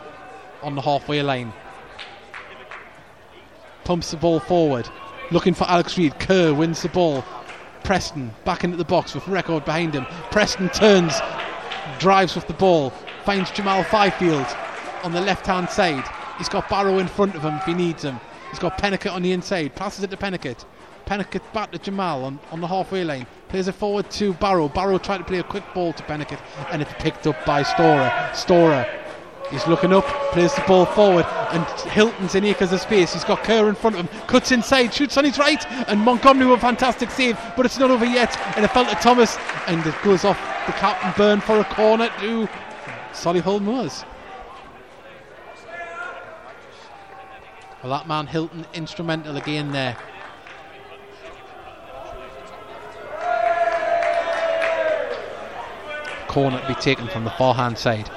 on 0.61 0.75
the 0.75 0.81
halfway 0.81 1.21
line. 1.21 1.53
Pumps 3.83 4.11
the 4.11 4.17
ball 4.17 4.39
forward. 4.39 4.89
looking 5.31 5.53
for 5.53 5.65
Alex 5.69 5.97
Reid. 5.97 6.19
Kerr 6.19 6.53
wins 6.53 6.81
the 6.81 6.89
ball. 6.89 7.23
Preston 7.83 8.31
back 8.45 8.63
into 8.63 8.77
the 8.77 8.83
box 8.83 9.15
with 9.15 9.23
Reckford 9.23 9.65
behind 9.65 9.93
him. 9.93 10.05
Preston 10.31 10.69
turns, 10.69 11.13
drives 11.97 12.35
with 12.35 12.45
the 12.47 12.53
ball, 12.53 12.91
finds 13.23 13.51
Jamal 13.51 13.83
Fyfield 13.83 14.47
on 15.03 15.11
the 15.11 15.21
left 15.21 15.45
hand 15.45 15.69
side. 15.69 16.03
He's 16.37 16.49
got 16.49 16.69
Barrow 16.69 16.99
in 16.99 17.07
front 17.07 17.35
of 17.35 17.41
him 17.41 17.55
if 17.55 17.65
he 17.65 17.73
needs 17.73 18.03
him. 18.03 18.19
He's 18.49 18.59
got 18.59 18.77
Peniket 18.77 19.11
on 19.11 19.21
the 19.21 19.31
inside, 19.31 19.75
passes 19.75 20.03
it 20.03 20.09
to 20.11 20.17
Peniket. 20.17 20.65
Peniket 21.05 21.41
back 21.53 21.71
to 21.71 21.79
Jamal 21.79 22.23
on, 22.25 22.39
on 22.51 22.61
the 22.61 22.67
halfway 22.67 23.03
line. 23.03 23.25
Plays 23.47 23.67
it 23.67 23.75
forward 23.75 24.09
to 24.11 24.33
Barrow. 24.33 24.69
Barrow 24.69 24.97
tried 24.97 25.19
to 25.19 25.23
play 25.23 25.39
a 25.39 25.43
quick 25.43 25.63
ball 25.73 25.93
to 25.93 26.03
Peniket 26.03 26.39
and 26.71 26.81
it's 26.81 26.93
picked 26.99 27.25
up 27.27 27.43
by 27.45 27.63
Storer. 27.63 28.11
Storer 28.33 28.85
He's 29.51 29.65
looking 29.65 29.93
up, 29.93 30.05
plays 30.31 30.53
the 30.53 30.61
ball 30.67 30.85
forward, 30.85 31.25
and 31.51 31.63
Hylton's 31.63 32.35
in 32.35 32.43
acres 32.45 32.71
of 32.71 32.81
space. 32.81 33.13
He's 33.13 33.23
got 33.23 33.43
Kerr 33.43 33.67
in 33.67 33.73
front 33.73 33.95
of 33.95 34.07
him, 34.07 34.21
cuts 34.27 34.51
inside, 34.51 34.93
shoots 34.93 35.17
on 35.17 35.25
his 35.25 35.39
right, 35.39 35.65
and 35.89 35.99
Montgomery 35.99 36.45
with 36.45 36.59
a 36.59 36.61
fantastic 36.61 37.09
save, 37.09 37.35
but 37.57 37.65
it's 37.65 37.79
not 37.79 37.89
over 37.89 38.05
yet. 38.05 38.37
And 38.55 38.63
it 38.63 38.67
fell 38.69 38.85
to 38.85 38.93
Thomas, 38.95 39.37
and 39.65 39.83
it 39.85 39.95
goes 40.03 40.23
off 40.23 40.37
the 40.67 40.73
captain 40.73 41.13
Byrne 41.17 41.41
for 41.41 41.59
a 41.59 41.63
corner 41.63 42.09
to 42.19 42.47
Solihull 43.11 43.61
Moors. 43.61 44.05
Well, 47.81 47.97
that 47.97 48.09
man 48.09 48.27
Hylton 48.27 48.65
instrumental 48.73 49.37
again 49.37 49.71
there. 49.71 49.95
Corner 56.27 56.59
to 56.59 56.67
be 56.67 56.73
taken 56.75 57.07
from 57.07 57.23
the 57.23 57.29
forehand 57.31 57.77
side. 57.77 58.09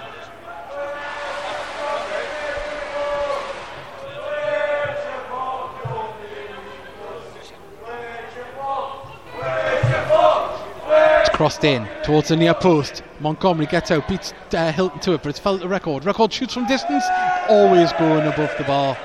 It's 11.20 11.30
crossed 11.30 11.62
in 11.62 11.89
towards 12.02 12.28
the 12.28 12.36
near 12.36 12.52
post. 12.55 13.05
Montgomery 13.20 13.66
gets 13.66 13.93
out, 13.93 14.09
beats 14.09 14.34
uh, 14.52 14.72
Hylton 14.72 14.98
to 15.01 15.12
it, 15.12 15.22
but 15.22 15.28
it's 15.28 15.39
felt 15.39 15.60
to 15.60 15.68
Reckford. 15.68 16.02
Reckford 16.02 16.32
shoots 16.32 16.55
from 16.55 16.66
distance, 16.66 17.05
always 17.48 17.93
going 17.93 18.26
above 18.26 18.52
the 18.59 18.64
bar. 18.64 18.98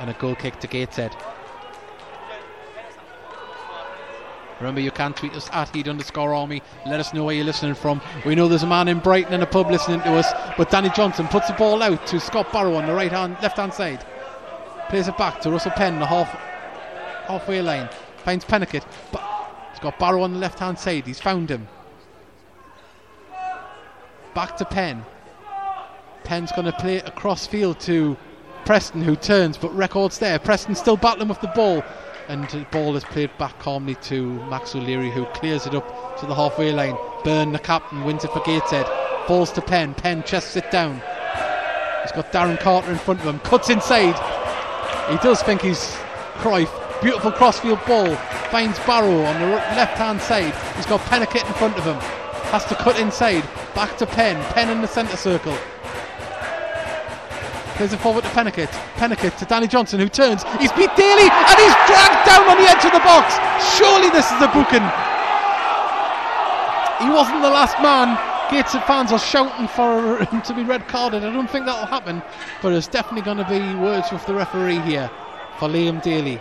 And 0.00 0.10
a 0.10 0.14
goal 0.14 0.34
kick 0.34 0.58
to 0.60 0.66
Gateshead. 0.66 1.14
Remember, 4.58 4.80
you 4.80 4.90
can 4.90 5.14
tweet 5.14 5.32
us 5.32 5.48
at 5.52 5.74
Heed 5.74 5.88
underscore 5.88 6.34
Army. 6.34 6.62
Let 6.86 7.00
us 7.00 7.14
know 7.14 7.24
where 7.24 7.34
you're 7.34 7.44
listening 7.44 7.74
from. 7.74 8.02
We 8.26 8.34
know 8.34 8.46
there's 8.46 8.62
a 8.62 8.66
man 8.66 8.88
in 8.88 8.98
Brighton 8.98 9.32
in 9.32 9.42
a 9.42 9.46
pub 9.46 9.70
listening 9.70 10.00
to 10.00 10.14
us, 10.14 10.30
but 10.58 10.70
Danny 10.70 10.90
Johnson 10.90 11.28
puts 11.28 11.46
the 11.46 11.54
ball 11.54 11.82
out 11.82 12.06
to 12.08 12.20
Scott 12.20 12.52
Barrow 12.52 12.74
on 12.74 12.86
the 12.86 12.92
right 12.92 13.10
hand, 13.10 13.38
left 13.42 13.56
hand 13.56 13.72
side. 13.72 14.04
Plays 14.90 15.08
it 15.08 15.16
back 15.16 15.40
to 15.42 15.50
Russell 15.50 15.70
Penn, 15.70 15.98
the 15.98 16.06
half 16.06 16.28
halfway 17.26 17.62
line. 17.62 17.88
Finds 18.18 18.44
Peniket. 18.44 18.84
But 19.12 19.22
he's 19.70 19.80
got 19.80 19.98
Barrow 19.98 20.22
on 20.22 20.32
the 20.32 20.38
left 20.38 20.58
hand 20.58 20.78
side. 20.78 21.06
He's 21.06 21.20
found 21.20 21.50
him. 21.50 21.66
Back 24.34 24.56
to 24.58 24.64
Penn. 24.64 25.04
Penn's 26.24 26.52
going 26.52 26.66
to 26.66 26.72
play 26.72 26.98
across 26.98 27.46
field 27.46 27.80
to 27.80 28.16
Preston, 28.64 29.02
who 29.02 29.16
turns, 29.16 29.56
but 29.56 29.74
Reckford's 29.76 30.18
there. 30.18 30.38
Preston 30.38 30.74
still 30.74 30.96
battling 30.96 31.28
with 31.28 31.40
the 31.40 31.48
ball. 31.48 31.82
And 32.28 32.48
the 32.50 32.64
ball 32.70 32.94
is 32.94 33.02
played 33.02 33.36
back 33.38 33.58
calmly 33.58 33.96
to 34.02 34.30
Max 34.46 34.74
O'Leary, 34.76 35.10
who 35.10 35.24
clears 35.26 35.66
it 35.66 35.74
up 35.74 36.18
to 36.20 36.26
the 36.26 36.34
halfway 36.34 36.70
line. 36.70 36.96
Byrne, 37.24 37.50
the 37.50 37.58
captain, 37.58 38.04
wins 38.04 38.24
it 38.24 38.32
for 38.32 38.40
Gateshead. 38.40 38.86
Falls 39.26 39.50
to 39.52 39.60
Penn. 39.60 39.94
Penn 39.94 40.22
chests 40.22 40.54
it 40.54 40.70
down. 40.70 41.02
He's 42.02 42.12
got 42.12 42.32
Darren 42.32 42.58
Carter 42.60 42.92
in 42.92 42.98
front 42.98 43.20
of 43.20 43.26
him. 43.26 43.40
Cuts 43.40 43.68
inside. 43.68 44.14
He 45.10 45.16
does 45.18 45.42
think 45.42 45.62
he's 45.62 45.96
Cruyff. 46.36 46.70
Beautiful 47.02 47.32
crossfield 47.32 47.84
ball. 47.86 48.14
Finds 48.50 48.78
Barrow 48.80 49.24
on 49.24 49.40
the 49.40 49.48
left 49.48 49.98
hand 49.98 50.20
side. 50.20 50.54
He's 50.76 50.86
got 50.86 51.00
Peniket 51.00 51.46
in 51.46 51.54
front 51.54 51.76
of 51.76 51.84
him. 51.84 51.96
Has 52.50 52.64
to 52.66 52.74
cut 52.76 52.98
inside. 52.98 53.42
Back 53.74 53.96
to 53.98 54.06
Penn. 54.06 54.40
Penn 54.52 54.70
in 54.70 54.80
the 54.82 54.88
centre 54.88 55.16
circle. 55.16 55.56
Plays 57.80 57.94
a 57.94 57.96
forward 57.96 58.24
to 58.24 58.30
Peniket. 58.36 58.68
Peniket 58.96 59.38
to 59.38 59.46
Danny 59.46 59.66
Johnson 59.66 60.00
who 60.00 60.08
turns. 60.10 60.42
He's 60.60 60.70
beat 60.72 60.94
Daly 60.96 61.30
and 61.32 61.56
he's 61.56 61.72
dragged 61.88 62.26
down 62.28 62.46
on 62.46 62.58
the 62.58 62.68
edge 62.68 62.84
of 62.84 62.92
the 62.92 63.00
box. 63.00 63.32
Surely 63.74 64.10
this 64.10 64.26
is 64.26 64.36
a 64.42 64.48
booking. 64.48 64.84
He 67.00 67.08
wasn't 67.08 67.40
the 67.40 67.48
last 67.48 67.80
man. 67.80 68.18
Gates 68.52 68.74
and 68.74 68.84
fans 68.84 69.12
are 69.12 69.18
shouting 69.18 69.66
for 69.66 70.22
him 70.30 70.42
to 70.42 70.52
be 70.52 70.62
red 70.62 70.86
carded. 70.88 71.24
I 71.24 71.32
don't 71.32 71.48
think 71.48 71.64
that'll 71.64 71.86
happen, 71.86 72.22
but 72.60 72.74
it's 72.74 72.86
definitely 72.86 73.22
going 73.22 73.38
to 73.38 73.48
be 73.48 73.74
words 73.76 74.12
with 74.12 74.26
the 74.26 74.34
referee 74.34 74.80
here 74.80 75.10
for 75.58 75.66
Liam 75.66 76.02
Daly. 76.02 76.38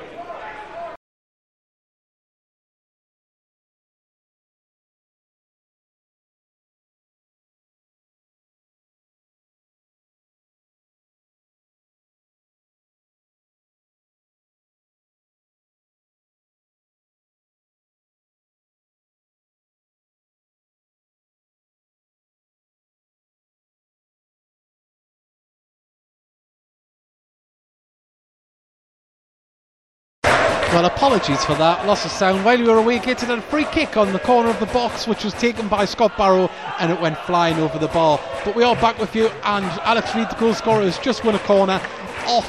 Well, 30.80 30.88
apologies 30.88 31.44
for 31.44 31.56
that 31.56 31.86
loss 31.86 32.06
of 32.06 32.12
sound. 32.12 32.46
While 32.46 32.58
we 32.58 32.64
were 32.64 32.78
away, 32.78 33.00
Gated 33.00 33.28
had 33.28 33.40
a 33.40 33.42
free 33.42 33.66
kick 33.66 33.98
on 33.98 34.14
the 34.14 34.20
corner 34.20 34.48
of 34.48 34.62
the 34.62 34.66
box, 34.68 35.10
which 35.10 35.26
was 35.26 35.34
taken 35.34 35.68
by 35.68 35.84
Scott 35.84 36.16
Barrow, 36.16 36.50
and 36.80 36.90
it 36.90 37.02
went 37.02 37.18
flying 37.18 37.58
over 37.58 37.78
the 37.78 37.90
bar. 37.90 38.18
But 38.46 38.56
we 38.56 38.64
are 38.64 38.78
back 38.78 38.98
with 38.98 39.14
you, 39.14 39.28
and 39.44 39.66
Alex 39.82 40.16
Reid, 40.16 40.30
the 40.30 40.36
goal 40.36 40.54
scorer, 40.54 40.84
has 40.84 40.98
just 41.00 41.26
won 41.26 41.36
a 41.36 41.40
corner 41.40 41.82
off 42.28 42.48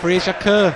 Fraser 0.00 0.32
Kerr 0.34 0.70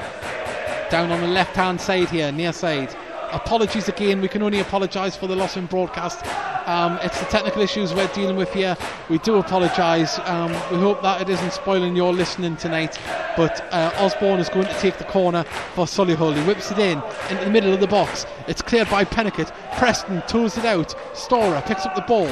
down 0.90 1.12
on 1.12 1.20
the 1.20 1.28
left 1.28 1.54
hand 1.54 1.80
side 1.80 2.10
here, 2.10 2.32
near 2.32 2.52
side. 2.52 2.96
Apologies 3.34 3.88
again, 3.88 4.20
we 4.20 4.28
can 4.28 4.42
only 4.42 4.60
apologise 4.60 5.16
for 5.16 5.26
the 5.26 5.34
loss 5.34 5.56
in 5.56 5.66
broadcast. 5.66 6.24
Um, 6.68 7.00
it's 7.02 7.18
the 7.18 7.26
technical 7.26 7.62
issues 7.62 7.92
we're 7.92 8.06
dealing 8.08 8.36
with 8.36 8.52
here. 8.52 8.76
We 9.10 9.18
do 9.18 9.38
apologise. 9.38 10.20
Um, 10.20 10.52
we 10.70 10.78
hope 10.78 11.02
that 11.02 11.20
it 11.20 11.28
isn't 11.28 11.52
spoiling 11.52 11.96
your 11.96 12.12
listening 12.12 12.56
tonight. 12.56 12.96
But 13.36 13.60
uh, 13.72 13.90
Osborne 13.98 14.38
is 14.38 14.48
going 14.48 14.66
to 14.66 14.78
take 14.78 14.98
the 14.98 15.04
corner 15.04 15.42
for 15.74 15.84
Solihull. 15.84 16.36
He 16.36 16.42
whips 16.44 16.70
it 16.70 16.78
in 16.78 17.02
into 17.28 17.44
the 17.44 17.50
middle 17.50 17.74
of 17.74 17.80
the 17.80 17.88
box. 17.88 18.24
It's 18.46 18.62
cleared 18.62 18.88
by 18.88 19.04
Peniket. 19.04 19.52
Preston 19.78 20.22
toes 20.28 20.56
it 20.56 20.64
out. 20.64 20.94
Storer 21.12 21.60
picks 21.66 21.84
up 21.84 21.96
the 21.96 22.02
ball, 22.02 22.30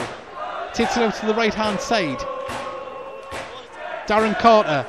takes 0.72 0.96
it 0.96 1.02
out 1.02 1.16
to 1.16 1.26
the 1.26 1.34
right 1.34 1.52
hand 1.52 1.80
side. 1.80 2.20
Darren 4.06 4.38
Carter 4.38 4.86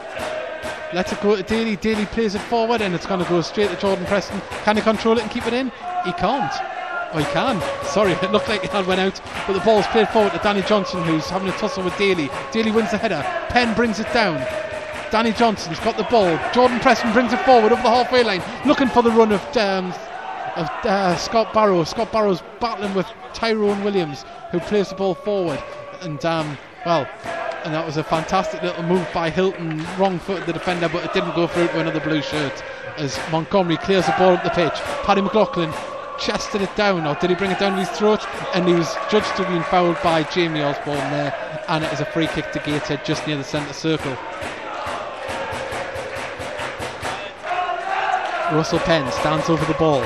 lets 0.94 1.11
it 1.11 1.19
go 1.22 1.35
to 1.35 1.41
Daly. 1.41 1.76
Daly 1.76 2.06
plays 2.06 2.35
it 2.35 2.41
forward 2.41 2.81
and 2.81 2.94
it's 2.94 3.07
going 3.07 3.23
to 3.23 3.30
go 3.30 3.41
straight 3.41 3.72
to 3.72 3.77
Jordan 3.77 4.06
Preston. 4.06 4.40
Can 4.64 4.76
he 4.76 4.84
control 4.84 5.18
it 5.18 5.23
and 5.23 5.31
keep 5.31 5.48
it 5.48 5.53
in? 5.53 5.72
He 6.06 6.14
can't. 6.14 6.54
Oh, 7.14 7.20
he 7.20 7.26
can. 7.26 7.62
Sorry, 7.86 8.12
it 8.24 8.32
looked 8.32 8.50
like 8.50 8.64
it 8.64 8.72
had 8.72 8.88
went 8.88 9.00
out, 9.00 9.22
but 9.46 9.54
the 9.54 9.60
ball's 9.60 9.86
played 9.88 10.10
forward 10.10 10.34
to 10.34 10.40
Danny 10.40 10.64
Johnson, 10.64 11.04
who's 11.04 11.30
having 11.30 11.48
a 11.48 11.52
tussle 11.54 11.84
with 11.84 11.98
Daly. 11.98 12.30
Daly 12.52 12.72
wins 12.72 12.92
the 12.92 12.98
header. 12.98 13.22
Penn 13.50 13.76
brings 13.76 14.00
it 14.00 14.12
down. 14.14 14.38
Danny 15.12 15.32
Johnson's 15.32 15.80
got 15.82 15.96
the 15.96 16.04
ball. 16.06 16.40
Jordan 16.54 16.80
Preston 16.80 17.14
brings 17.14 17.32
it 17.34 17.40
forward 17.42 17.72
over 17.72 17.84
the 17.84 17.90
halfway 17.90 18.24
line, 18.24 18.42
looking 18.66 18.88
for 18.88 19.04
the 19.04 19.12
run 19.12 19.32
of 19.32 19.58
um, 19.58 19.94
of 20.56 20.68
uh, 20.86 21.16
Scott 21.18 21.54
Barrow. 21.54 21.84
Scott 21.84 22.12
Barrow's 22.12 22.42
battling 22.60 22.96
with 22.96 23.06
Tyrone 23.34 23.84
Williams, 23.84 24.26
who 24.52 24.60
plays 24.60 24.90
the 24.90 24.96
ball 24.96 25.14
forward, 25.14 25.62
and 26.02 26.26
um, 26.26 26.58
well, 26.84 27.08
and 27.64 27.76
that 27.76 27.86
was 27.86 27.98
a 27.98 28.04
fantastic 28.04 28.64
little 28.64 28.82
move 28.82 29.08
by 29.14 29.30
Hylton. 29.30 29.86
Wrong 30.00 30.18
foot 30.18 30.48
the 30.48 30.54
defender, 30.54 30.90
but 30.90 31.06
it 31.06 31.14
didn't 31.14 31.36
go 31.36 31.46
through 31.46 31.68
to 31.68 31.80
another 31.80 32.00
blue 32.00 32.24
shirt 32.24 32.64
as 32.98 33.20
Montgomery 33.32 33.78
clears 33.78 34.08
the 34.08 34.16
ball 34.18 34.34
up 34.34 34.44
the 34.44 34.50
pitch. 34.50 34.74
Paddy 35.04 35.22
McLaughlin 35.22 35.72
chested 36.19 36.61
it 36.61 36.76
down, 36.76 37.06
or 37.06 37.15
did 37.15 37.30
he 37.30 37.35
bring 37.35 37.52
it 37.52 37.60
down 37.60 37.73
to 37.73 37.80
his 37.80 37.90
throat? 37.98 38.26
And 38.53 38.68
he 38.68 38.73
was 38.73 38.95
judged 39.10 39.35
to 39.35 39.44
have 39.44 39.48
been 39.48 39.64
fouled 39.64 40.02
by 40.03 40.23
Jamie 40.23 40.61
Osborne 40.61 40.98
there, 41.11 41.34
and 41.68 41.84
it 41.84 41.91
is 41.94 41.99
a 41.99 42.06
free 42.06 42.27
kick 42.27 42.52
to 42.52 42.60
Gateshead 42.60 43.06
just 43.06 43.26
near 43.27 43.38
the 43.38 43.44
centre 43.44 43.73
circle. 43.73 44.18
Russell 48.56 48.80
Penn 48.80 49.11
stands 49.11 49.49
over 49.49 49.65
the 49.65 49.73
ball. 49.76 50.03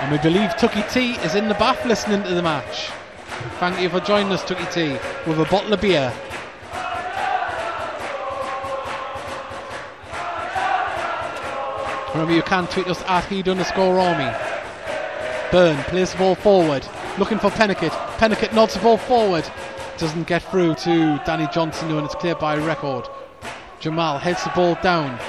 And 0.00 0.12
we 0.12 0.18
believe 0.18 0.56
Tucky 0.56 0.82
T 0.90 1.12
is 1.24 1.34
in 1.34 1.48
the 1.48 1.54
bath 1.54 1.84
listening 1.84 2.22
to 2.22 2.34
the 2.34 2.42
match. 2.42 2.90
Thank 3.58 3.80
you 3.80 3.88
for 3.88 4.00
joining 4.00 4.32
us, 4.32 4.44
Tucky 4.44 4.64
T, 4.72 4.92
with 5.26 5.40
a 5.40 5.46
bottle 5.50 5.72
of 5.72 5.80
beer. 5.80 6.12
Remember, 12.16 12.34
you 12.34 12.42
can 12.42 12.66
tweet 12.68 12.86
us 12.86 13.02
at 13.02 13.26
heed 13.26 13.46
underscore 13.46 14.00
army. 14.00 14.34
Byrne 15.52 15.76
plays 15.84 16.12
the 16.12 16.18
ball 16.18 16.34
forward, 16.34 16.88
looking 17.18 17.38
for 17.38 17.50
Peniket. 17.50 17.90
Peniket 18.16 18.54
nods 18.54 18.72
the 18.72 18.80
ball 18.80 18.96
forward, 18.96 19.44
doesn't 19.98 20.26
get 20.26 20.42
through 20.44 20.76
to 20.76 21.20
Danny 21.26 21.46
Johnson, 21.52 21.90
and 21.90 22.06
it's 22.06 22.14
cleared 22.14 22.38
by 22.38 22.56
Reckford. 22.56 23.06
Jamal 23.80 24.16
heads 24.16 24.42
the 24.44 24.50
ball 24.56 24.78
down. 24.82 25.20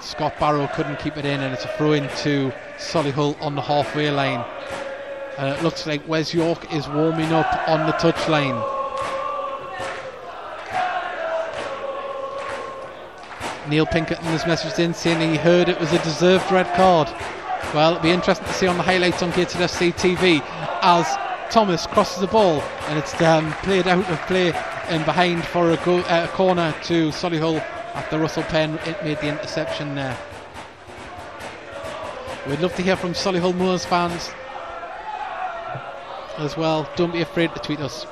Scott 0.00 0.34
Barrow 0.40 0.66
couldn't 0.74 0.98
keep 0.98 1.16
it 1.16 1.24
in, 1.24 1.40
and 1.40 1.54
it's 1.54 1.64
a 1.64 1.68
throw 1.76 1.92
in 1.92 2.08
to 2.24 2.52
Solihull 2.78 3.40
on 3.40 3.54
the 3.54 3.62
halfway 3.62 4.10
line. 4.10 4.44
And 5.38 5.56
it 5.56 5.62
looks 5.62 5.86
like 5.86 6.08
Wes 6.08 6.34
York 6.34 6.74
is 6.74 6.88
warming 6.88 7.32
up 7.32 7.68
on 7.68 7.86
the 7.86 7.92
touchline. 7.92 8.79
Neil 13.70 13.86
Pinkerton 13.86 14.24
has 14.24 14.42
messaged 14.42 14.80
in 14.80 14.92
saying 14.92 15.30
he 15.30 15.36
heard 15.36 15.68
it 15.68 15.78
was 15.78 15.92
a 15.92 16.02
deserved 16.02 16.50
red 16.50 16.66
card. 16.74 17.06
Well, 17.72 17.92
it'll 17.92 18.02
be 18.02 18.10
interesting 18.10 18.48
to 18.48 18.52
see 18.52 18.66
on 18.66 18.76
the 18.76 18.82
highlights 18.82 19.22
on 19.22 19.30
Gated 19.30 19.60
FC 19.60 19.92
TV 19.94 20.42
as 20.82 21.06
Thomas 21.52 21.86
crosses 21.86 22.20
the 22.20 22.26
ball 22.26 22.62
and 22.88 22.98
it's 22.98 23.20
um, 23.22 23.52
played 23.62 23.86
out 23.86 24.10
of 24.10 24.20
play 24.22 24.52
and 24.88 25.04
behind 25.04 25.44
for 25.44 25.70
a 25.70 25.76
go- 25.84 26.00
uh, 26.00 26.26
corner 26.32 26.74
to 26.82 27.10
Solihull 27.10 27.60
after 27.94 28.18
Russell 28.18 28.42
Penn 28.42 28.74
it 28.86 29.00
made 29.04 29.18
the 29.18 29.28
interception 29.28 29.94
there. 29.94 30.18
We'd 32.48 32.58
love 32.58 32.74
to 32.74 32.82
hear 32.82 32.96
from 32.96 33.12
Solihull 33.12 33.54
Moors 33.54 33.84
fans 33.84 34.32
as 36.38 36.56
well. 36.56 36.90
Don't 36.96 37.12
be 37.12 37.20
afraid 37.20 37.54
to 37.54 37.60
tweet 37.60 37.78
us 37.78 38.04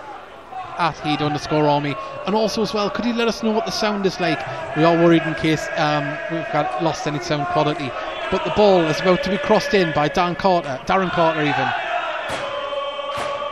at 0.79 0.97
heed 1.01 1.21
underscore 1.21 1.67
army. 1.67 1.97
And 2.27 2.35
also 2.37 2.63
as 2.63 2.73
well, 2.73 2.89
could 2.91 3.05
you 3.05 3.13
let 3.13 3.27
us 3.27 3.43
know 3.43 3.51
what 3.51 3.67
the 3.67 3.73
sound 3.73 4.07
is 4.07 4.21
like? 4.21 4.39
We 4.79 4.85
are 4.85 4.95
worried 4.95 5.23
in 5.25 5.35
case 5.35 5.67
um, 5.77 6.07
we've 6.31 6.47
got 6.53 6.85
lost 6.85 7.05
any 7.09 7.19
sound 7.19 7.49
quality. 7.49 7.91
But 8.31 8.45
the 8.45 8.53
ball 8.55 8.83
is 8.83 9.01
about 9.01 9.25
to 9.25 9.31
be 9.31 9.37
crossed 9.37 9.75
in 9.75 9.93
by 9.93 10.07
Dan 10.07 10.37
Carter, 10.37 10.81
Darren 10.87 11.11
Carter 11.11 11.41
even. 11.41 11.69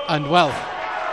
And 0.08 0.30
well, 0.30 0.50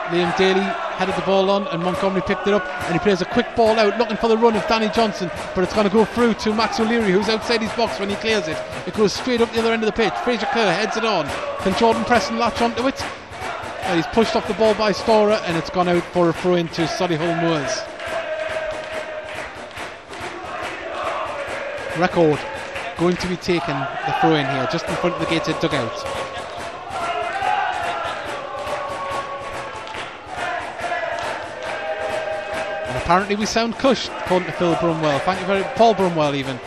Liam 0.10 0.38
Daly 0.38 0.62
headed 0.62 1.16
the 1.16 1.24
ball 1.24 1.50
on 1.50 1.68
and 1.70 1.82
Montgomery 1.82 2.22
picked 2.22 2.46
it 2.46 2.54
up 2.54 2.64
and 2.84 2.94
he 2.94 3.00
plays 3.00 3.22
a 3.22 3.26
quick 3.26 3.56
ball 3.56 3.80
out 3.80 3.98
looking 3.98 4.18
for 4.18 4.28
the 4.28 4.38
run 4.38 4.56
of 4.56 4.68
Danny 4.68 4.90
Johnson 4.90 5.32
but 5.56 5.64
it's 5.64 5.74
going 5.74 5.90
to 5.90 5.94
go 5.94 6.06
through 6.06 6.36
to 6.36 6.54
Max 6.54 6.80
O'Leary 6.80 7.12
who's 7.12 7.30
outside 7.30 7.64
his 7.64 7.72
box 7.72 8.00
when 8.00 8.12
he 8.12 8.16
clears 8.18 8.48
it 8.48 8.62
it 8.86 8.94
goes 8.94 9.12
straight 9.12 9.42
up 9.42 9.52
the 9.52 9.60
other 9.60 9.74
end 9.74 9.82
of 9.82 9.88
the 9.88 9.92
pitch 9.92 10.14
Fraser 10.24 10.46
Kerr 10.46 10.72
heads 10.72 10.98
it 10.98 11.06
on 11.06 11.26
can 11.62 11.76
Jordan 11.80 12.04
Preston 12.04 12.38
latch 12.38 12.62
onto 12.62 12.88
it 12.88 13.04
and 13.84 13.96
he's 13.96 14.08
pushed 14.14 14.36
off 14.36 14.48
the 14.48 14.54
ball 14.54 14.76
by 14.76 14.92
Storer 14.92 15.42
and 15.48 15.58
it's 15.58 15.72
gone 15.72 15.88
out 15.88 16.04
for 16.04 16.30
a 16.30 16.34
throw 16.34 16.56
into 16.56 16.84
Solihull 16.84 17.42
Moors. 17.42 17.93
Reckford 21.94 22.40
going 22.98 23.16
to 23.18 23.28
be 23.28 23.36
taken 23.38 23.78
the 23.78 24.16
throw 24.20 24.36
in 24.36 24.46
here 24.48 24.68
just 24.72 24.88
in 24.88 24.96
front 24.96 25.16
of 25.16 25.22
the 25.22 25.28
gated 25.28 25.60
dugout. 25.60 25.92
And 32.88 32.98
apparently 32.98 33.36
we 33.36 33.46
sound 33.46 33.76
cush, 33.78 34.10
according 34.10 34.48
to 34.48 34.54
Phil 34.54 34.76
Brumwell. 34.76 35.20
Thank 35.22 35.40
you 35.40 35.46
very 35.46 35.64
Paul 35.76 35.96
Brumwell 35.96 36.36
even. 36.36 36.60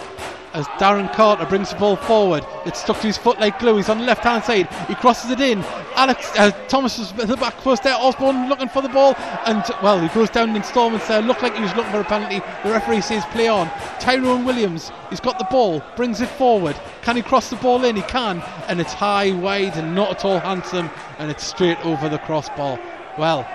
As 0.56 0.66
Darren 0.80 1.12
Carter 1.12 1.44
brings 1.44 1.68
the 1.68 1.76
ball 1.76 1.96
forward, 1.96 2.42
it's 2.64 2.80
stuck 2.80 2.98
to 3.00 3.08
his 3.08 3.18
foot 3.18 3.38
like 3.38 3.58
glue. 3.58 3.76
He's 3.76 3.90
on 3.90 3.98
the 3.98 4.04
left 4.04 4.24
hand 4.24 4.42
side. 4.42 4.72
He 4.88 4.94
crosses 4.94 5.30
it 5.30 5.38
in. 5.38 5.62
Alex 5.96 6.32
uh, 6.38 6.50
Thomas 6.66 6.98
is 6.98 7.12
at 7.12 7.28
the 7.28 7.36
back 7.36 7.58
post 7.58 7.82
there. 7.82 7.94
Osborne 7.94 8.48
looking 8.48 8.70
for 8.70 8.80
the 8.80 8.88
ball, 8.88 9.14
and 9.44 9.62
well, 9.82 10.00
he 10.00 10.08
goes 10.14 10.30
down 10.30 10.48
in 10.48 10.56
installments 10.56 11.08
there. 11.08 11.20
Looked 11.20 11.42
like 11.42 11.54
he 11.54 11.60
was 11.60 11.76
looking 11.76 11.92
for 11.92 12.00
a 12.00 12.04
penalty. 12.04 12.38
The 12.64 12.70
referee 12.70 13.02
says 13.02 13.22
play 13.26 13.48
on. 13.48 13.68
Tyrone 14.00 14.46
Williams, 14.46 14.90
he's 15.10 15.20
got 15.20 15.38
the 15.38 15.44
ball, 15.50 15.82
brings 15.94 16.22
it 16.22 16.30
forward. 16.30 16.74
Can 17.02 17.16
he 17.16 17.22
cross 17.22 17.50
the 17.50 17.56
ball 17.56 17.84
in? 17.84 17.94
He 17.94 18.02
can, 18.02 18.42
and 18.66 18.80
it's 18.80 18.94
high, 18.94 19.32
wide, 19.32 19.76
and 19.76 19.94
not 19.94 20.10
at 20.10 20.24
all 20.24 20.38
handsome, 20.38 20.88
and 21.18 21.30
it's 21.30 21.44
straight 21.44 21.84
over 21.84 22.08
the 22.08 22.18
crossbar. 22.20 22.80
Well, 23.18 23.46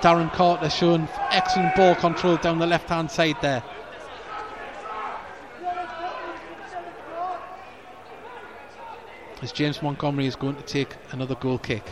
Darren 0.00 0.32
Carter 0.32 0.70
showing 0.70 1.08
excellent 1.30 1.76
ball 1.76 1.94
control 1.96 2.38
down 2.38 2.58
the 2.58 2.66
left 2.66 2.88
hand 2.88 3.10
side 3.10 3.36
there. 3.42 3.62
As 9.42 9.52
James 9.52 9.82
Montgomery 9.82 10.26
is 10.26 10.34
going 10.34 10.56
to 10.56 10.62
take 10.62 10.94
another 11.12 11.34
goal 11.34 11.58
kick. 11.58 11.82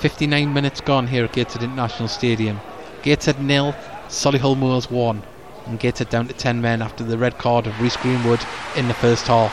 59 0.00 0.52
minutes 0.52 0.82
gone 0.82 1.06
here 1.06 1.24
at 1.24 1.32
Gateshead 1.32 1.62
International 1.62 2.08
Stadium. 2.08 2.60
Gateshead 3.02 3.40
nil, 3.42 3.74
Solihull 4.08 4.58
Moors 4.58 4.90
1. 4.90 5.22
And 5.64 5.80
Gateshead 5.80 6.10
down 6.10 6.28
to 6.28 6.34
10 6.34 6.60
men 6.60 6.82
after 6.82 7.02
the 7.02 7.16
red 7.16 7.38
card 7.38 7.66
of 7.66 7.80
Reese 7.80 7.96
Greenwood 7.96 8.40
in 8.76 8.88
the 8.88 8.94
first 8.94 9.26
half. 9.26 9.50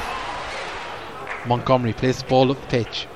Montgomery 1.47 1.93
plays 1.93 2.21
the 2.21 2.27
ball 2.27 2.51
up 2.51 2.59
the 2.59 2.67
pitch. 2.67 3.07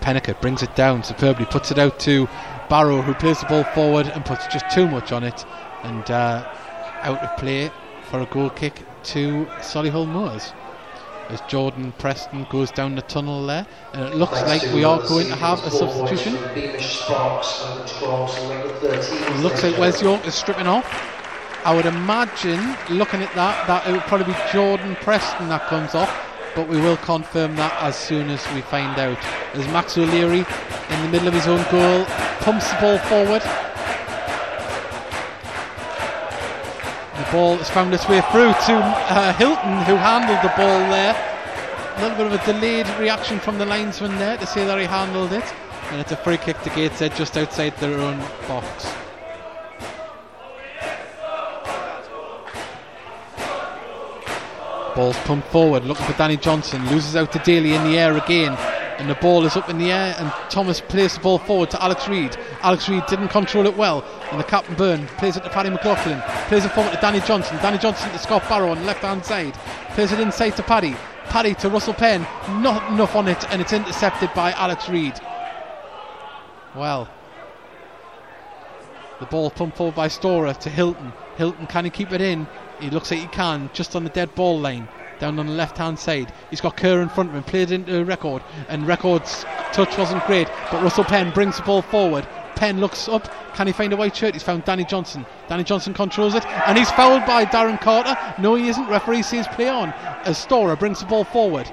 Peniket 0.00 0.40
brings 0.40 0.64
it 0.64 0.74
down 0.74 1.04
superbly, 1.04 1.46
puts 1.46 1.70
it 1.70 1.78
out 1.78 2.00
to 2.00 2.28
Barrow, 2.68 3.00
who 3.00 3.14
plays 3.14 3.38
the 3.38 3.46
ball 3.46 3.62
forward 3.62 4.08
and 4.08 4.24
puts 4.24 4.48
just 4.48 4.68
too 4.70 4.88
much 4.88 5.12
on 5.12 5.22
it, 5.22 5.44
and 5.84 6.10
uh, 6.10 6.44
out 7.02 7.22
of 7.22 7.36
play 7.38 7.70
for 8.10 8.20
a 8.20 8.26
goal 8.26 8.50
kick 8.50 8.82
to 9.04 9.46
Solihull 9.60 10.08
Moors. 10.08 10.52
As 11.28 11.40
Jordan 11.42 11.92
Preston 11.98 12.46
goes 12.50 12.70
down 12.70 12.94
the 12.94 13.02
tunnel 13.02 13.46
there, 13.46 13.66
and 13.92 14.02
it 14.02 14.14
looks 14.14 14.40
like 14.42 14.62
we 14.72 14.82
are 14.82 15.00
going 15.06 15.26
to 15.26 15.36
have 15.36 15.62
a 15.64 15.70
substitution. 15.70 16.36
It 16.56 16.80
looks 19.42 19.62
like 19.62 19.76
Wes 19.76 20.00
York 20.00 20.26
is 20.26 20.34
stripping 20.34 20.66
off. 20.66 20.86
I 21.66 21.76
would 21.76 21.84
imagine, 21.84 22.76
looking 22.88 23.20
at 23.20 23.34
that, 23.34 23.66
that 23.66 23.86
it 23.86 23.92
would 23.92 24.00
probably 24.02 24.32
be 24.32 24.38
Jordan 24.50 24.96
Preston 24.96 25.50
that 25.50 25.66
comes 25.66 25.94
off 25.94 26.08
but 26.58 26.66
we 26.66 26.80
will 26.80 26.96
confirm 26.96 27.54
that 27.54 27.72
as 27.82 27.94
soon 27.94 28.30
as 28.30 28.44
we 28.52 28.60
find 28.62 28.98
out. 28.98 29.16
As 29.54 29.64
Max 29.68 29.96
O'Leary 29.96 30.40
in 30.90 31.02
the 31.02 31.08
middle 31.08 31.28
of 31.28 31.34
his 31.34 31.46
own 31.46 31.64
goal 31.70 32.04
pumps 32.40 32.68
the 32.72 32.80
ball 32.80 32.98
forward. 32.98 33.67
The 37.18 37.32
ball 37.32 37.56
has 37.56 37.68
found 37.68 37.92
its 37.92 38.08
way 38.08 38.20
through 38.30 38.52
to 38.52 38.74
uh, 38.78 39.32
Hylton, 39.32 39.82
who 39.86 39.96
handled 39.96 40.38
the 40.40 40.54
ball 40.56 40.78
there. 40.88 41.16
A 41.96 42.00
little 42.00 42.16
bit 42.16 42.26
of 42.32 42.40
a 42.40 42.52
delayed 42.52 42.88
reaction 43.00 43.40
from 43.40 43.58
the 43.58 43.66
linesman 43.66 44.16
there 44.18 44.36
to 44.36 44.46
say 44.46 44.64
that 44.64 44.78
he 44.78 44.84
handled 44.84 45.32
it. 45.32 45.42
And 45.90 46.00
it's 46.00 46.12
a 46.12 46.16
free 46.16 46.36
kick 46.36 46.60
to 46.62 46.70
Gateshead 46.70 47.16
just 47.16 47.36
outside 47.36 47.76
their 47.78 47.98
own 47.98 48.18
box. 48.46 48.94
Ball's 54.94 55.18
pumped 55.18 55.48
forward, 55.48 55.84
looking 55.84 56.06
for 56.06 56.16
Danny 56.16 56.36
Johnson, 56.36 56.88
loses 56.88 57.16
out 57.16 57.32
to 57.32 57.40
Daly 57.40 57.74
in 57.74 57.82
the 57.82 57.98
air 57.98 58.16
again, 58.16 58.56
and 58.98 59.08
the 59.08 59.14
ball 59.14 59.44
is 59.44 59.56
up 59.56 59.70
in 59.70 59.78
the 59.78 59.92
air, 59.92 60.14
and 60.18 60.32
Thomas 60.50 60.80
plays 60.80 61.14
the 61.14 61.20
ball 61.20 61.38
forward 61.38 61.70
to 61.70 61.82
Alex 61.82 62.08
Reid. 62.08 62.36
Alex 62.62 62.88
Reid 62.88 63.04
didn't 63.06 63.28
control 63.28 63.66
it 63.66 63.76
well, 63.76 64.04
and 64.30 64.40
the 64.40 64.44
captain 64.44 64.74
Byrne 64.74 65.06
plays 65.18 65.36
it 65.36 65.44
to 65.44 65.50
Paddy 65.50 65.70
McLaughlin, 65.70 66.20
plays 66.48 66.64
it 66.64 66.72
forward 66.72 66.92
to 66.92 67.00
Danny 67.00 67.20
Johnson. 67.20 67.56
Danny 67.58 67.78
Johnson 67.78 68.10
to 68.10 68.18
Scott 68.18 68.48
Barrow 68.48 68.70
on 68.70 68.78
the 68.78 68.84
left 68.84 69.02
hand 69.02 69.24
side, 69.24 69.54
plays 69.90 70.12
it 70.12 70.20
inside 70.20 70.56
to 70.56 70.62
Paddy. 70.62 70.96
Paddy 71.26 71.54
to 71.56 71.68
Russell 71.68 71.94
Penn, 71.94 72.22
not 72.62 72.90
enough 72.92 73.14
on 73.14 73.28
it, 73.28 73.44
and 73.52 73.60
it's 73.60 73.72
intercepted 73.72 74.30
by 74.34 74.52
Alex 74.52 74.88
Reid. 74.88 75.20
Well, 76.74 77.08
the 79.20 79.26
ball 79.26 79.50
pumped 79.50 79.76
forward 79.76 79.94
by 79.94 80.08
Storer 80.08 80.54
to 80.54 80.70
Hylton. 80.70 81.12
Hylton, 81.36 81.66
can 81.66 81.84
he 81.84 81.90
keep 81.90 82.12
it 82.12 82.20
in? 82.20 82.46
He 82.80 82.90
looks 82.90 83.10
like 83.10 83.20
he 83.20 83.26
can, 83.26 83.70
just 83.72 83.94
on 83.94 84.04
the 84.04 84.10
dead 84.10 84.34
ball 84.34 84.58
line, 84.58 84.88
down 85.18 85.38
on 85.38 85.46
the 85.46 85.52
left 85.52 85.78
hand 85.78 85.98
side. 85.98 86.32
He's 86.50 86.60
got 86.60 86.76
Kerr 86.76 87.00
in 87.02 87.08
front 87.08 87.30
of 87.30 87.36
him, 87.36 87.42
played 87.42 87.70
into 87.70 88.04
Reckford, 88.04 88.42
and 88.68 88.84
Reckford's 88.84 89.44
touch 89.72 89.96
wasn't 89.98 90.24
great, 90.26 90.48
but 90.70 90.82
Russell 90.82 91.04
Penn 91.04 91.32
brings 91.32 91.56
the 91.56 91.62
ball 91.62 91.82
forward. 91.82 92.26
Penn 92.56 92.80
looks 92.80 93.08
up, 93.08 93.32
can 93.54 93.66
he 93.66 93.72
find 93.72 93.92
a 93.92 93.96
white 93.96 94.16
shirt? 94.16 94.34
He's 94.34 94.42
found 94.42 94.64
Danny 94.64 94.84
Johnson. 94.84 95.24
Danny 95.48 95.64
Johnson 95.64 95.94
controls 95.94 96.34
it, 96.34 96.44
and 96.46 96.76
he's 96.76 96.90
fouled 96.90 97.24
by 97.24 97.44
Darren 97.44 97.80
Carter. 97.80 98.16
No, 98.40 98.54
he 98.54 98.68
isn't. 98.68 98.88
Referee 98.88 99.22
says 99.22 99.46
play 99.48 99.68
on 99.68 99.92
as 100.24 100.38
Storer 100.38 100.76
brings 100.76 101.00
the 101.00 101.06
ball 101.06 101.24
forward. 101.24 101.70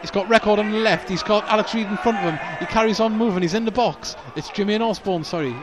He's 0.00 0.10
got 0.10 0.26
Reckford 0.28 0.58
on 0.58 0.72
the 0.72 0.78
left, 0.78 1.08
he's 1.08 1.22
got 1.22 1.44
Alex 1.44 1.74
Reid 1.74 1.86
in 1.86 1.96
front 1.98 2.18
of 2.18 2.24
him. 2.24 2.58
He 2.58 2.66
carries 2.66 3.00
on 3.00 3.16
moving, 3.16 3.42
he's 3.42 3.54
in 3.54 3.64
the 3.64 3.70
box. 3.70 4.16
It's 4.34 4.48
Jimmy 4.48 4.74
and 4.74 4.82
Osborne, 4.82 5.24
sorry. 5.24 5.54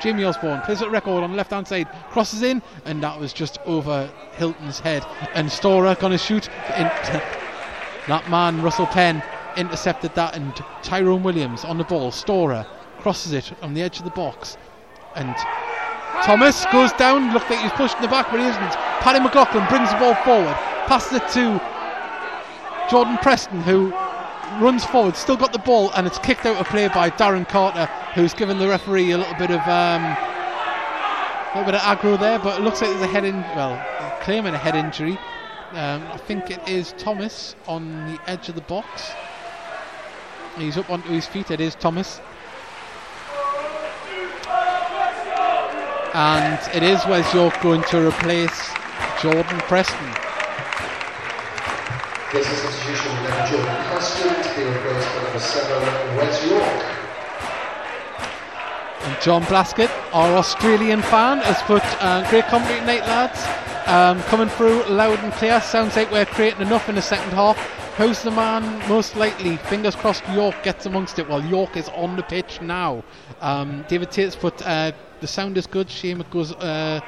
Jamie 0.00 0.24
Osborne 0.24 0.60
plays 0.62 0.82
it 0.82 0.88
Reckford 0.88 1.22
on 1.22 1.30
the 1.30 1.36
left 1.36 1.50
hand 1.50 1.66
side, 1.66 1.88
crosses 2.10 2.42
in, 2.42 2.62
and 2.84 3.02
that 3.02 3.18
was 3.18 3.32
just 3.32 3.58
over 3.64 4.10
Hylton's 4.36 4.80
head. 4.80 5.04
And 5.34 5.50
Storer 5.50 5.94
gonna 5.94 6.18
shoot. 6.18 6.48
That 8.06 8.28
man, 8.28 8.60
Russell 8.60 8.86
Penn, 8.86 9.22
intercepted 9.56 10.14
that, 10.14 10.36
and 10.36 10.54
Tyrone 10.82 11.22
Williams 11.22 11.64
on 11.64 11.78
the 11.78 11.84
ball. 11.84 12.10
Storer 12.10 12.66
crosses 12.98 13.32
it 13.32 13.50
on 13.62 13.72
the 13.72 13.80
edge 13.80 13.98
of 13.98 14.04
the 14.04 14.10
box, 14.10 14.58
and 15.16 15.34
Thomas 16.22 16.66
goes 16.66 16.92
down. 16.92 17.32
Looked 17.32 17.48
like 17.48 17.60
he's 17.60 17.72
pushed 17.72 17.96
in 17.96 18.02
the 18.02 18.08
back, 18.08 18.30
but 18.30 18.40
he 18.40 18.46
isn't. 18.46 18.74
Paddy 19.00 19.20
McLaughlin 19.20 19.66
brings 19.68 19.90
the 19.90 19.96
ball 19.96 20.14
forward, 20.16 20.54
passes 20.86 21.14
it 21.14 21.28
to 21.32 21.58
Jordan 22.90 23.16
Preston, 23.22 23.62
who 23.62 23.90
runs 24.60 24.84
forward, 24.84 25.16
still 25.16 25.36
got 25.36 25.52
the 25.52 25.58
ball, 25.58 25.90
and 25.92 26.06
it's 26.06 26.18
kicked 26.18 26.46
out 26.46 26.56
of 26.56 26.66
play 26.68 26.88
by 26.88 27.10
Darren 27.10 27.48
Carter, 27.48 27.86
who's 28.14 28.34
given 28.34 28.58
the 28.58 28.68
referee 28.68 29.10
a 29.12 29.18
little 29.18 29.34
bit 29.34 29.50
of 29.50 29.60
um, 29.62 30.02
a 30.04 31.52
little 31.54 31.72
bit 31.72 31.74
of 31.74 31.80
aggro 31.80 32.18
there. 32.18 32.38
But 32.38 32.58
it 32.58 32.62
looks 32.62 32.80
like 32.80 32.90
there's 32.90 33.02
a 33.02 33.06
head 33.06 33.24
in, 33.24 33.40
well, 33.56 33.80
claiming 34.22 34.54
a 34.54 34.58
head 34.58 34.74
injury. 34.74 35.18
Um, 35.72 36.06
I 36.12 36.18
think 36.18 36.50
it 36.50 36.68
is 36.68 36.92
Thomas 36.98 37.56
on 37.66 38.12
the 38.12 38.20
edge 38.30 38.48
of 38.48 38.54
the 38.54 38.60
box. 38.62 39.12
He's 40.56 40.78
up 40.78 40.88
onto 40.88 41.08
his 41.08 41.26
feet. 41.26 41.50
It 41.50 41.60
is 41.60 41.74
Thomas. 41.74 42.20
And 46.14 46.60
it 46.76 46.84
is 46.84 47.04
Wes 47.06 47.34
York 47.34 47.60
going 47.60 47.82
to 47.84 48.06
replace 48.06 48.70
Jordan 49.20 49.58
Preston. 49.60 50.23
This 52.34 52.50
is 52.50 52.58
substitution 52.58 53.14
number 53.14 53.46
Jordan 53.46 54.42
to 54.42 54.56
be 54.56 54.64
replaced 54.64 55.08
by 55.14 55.22
number 55.22 55.38
seven, 55.38 56.16
Wes 56.16 56.44
York. 56.50 56.84
And 59.04 59.22
John 59.22 59.42
Blaskett, 59.42 59.88
our 60.12 60.36
Australian 60.36 61.00
fan, 61.00 61.38
has 61.42 61.62
put 61.62 61.84
uh, 62.02 62.28
great 62.30 62.44
commentary 62.46 62.80
tonight, 62.80 63.02
lads. 63.02 63.40
Um, 63.86 64.20
coming 64.24 64.48
through 64.48 64.82
loud 64.86 65.20
and 65.20 65.32
clear. 65.34 65.60
Sounds 65.60 65.94
like 65.94 66.10
we're 66.10 66.26
creating 66.26 66.62
enough 66.62 66.88
in 66.88 66.96
the 66.96 67.02
second 67.02 67.30
half. 67.34 67.56
Who's 67.98 68.20
the 68.24 68.32
man 68.32 68.88
most 68.88 69.14
likely? 69.14 69.56
Fingers 69.56 69.94
crossed 69.94 70.28
York 70.30 70.56
gets 70.64 70.86
amongst 70.86 71.20
it. 71.20 71.28
Well, 71.28 71.44
York 71.44 71.76
is 71.76 71.88
on 71.90 72.16
the 72.16 72.24
pitch 72.24 72.60
now. 72.60 73.04
Um, 73.42 73.84
David 73.86 74.10
Tate's 74.10 74.34
put 74.34 74.60
uh, 74.66 74.90
the 75.20 75.28
sound 75.28 75.56
is 75.56 75.68
good. 75.68 75.88
Shame 75.88 76.20
it 76.20 76.30
goes 76.32 76.52
uh, 76.54 76.98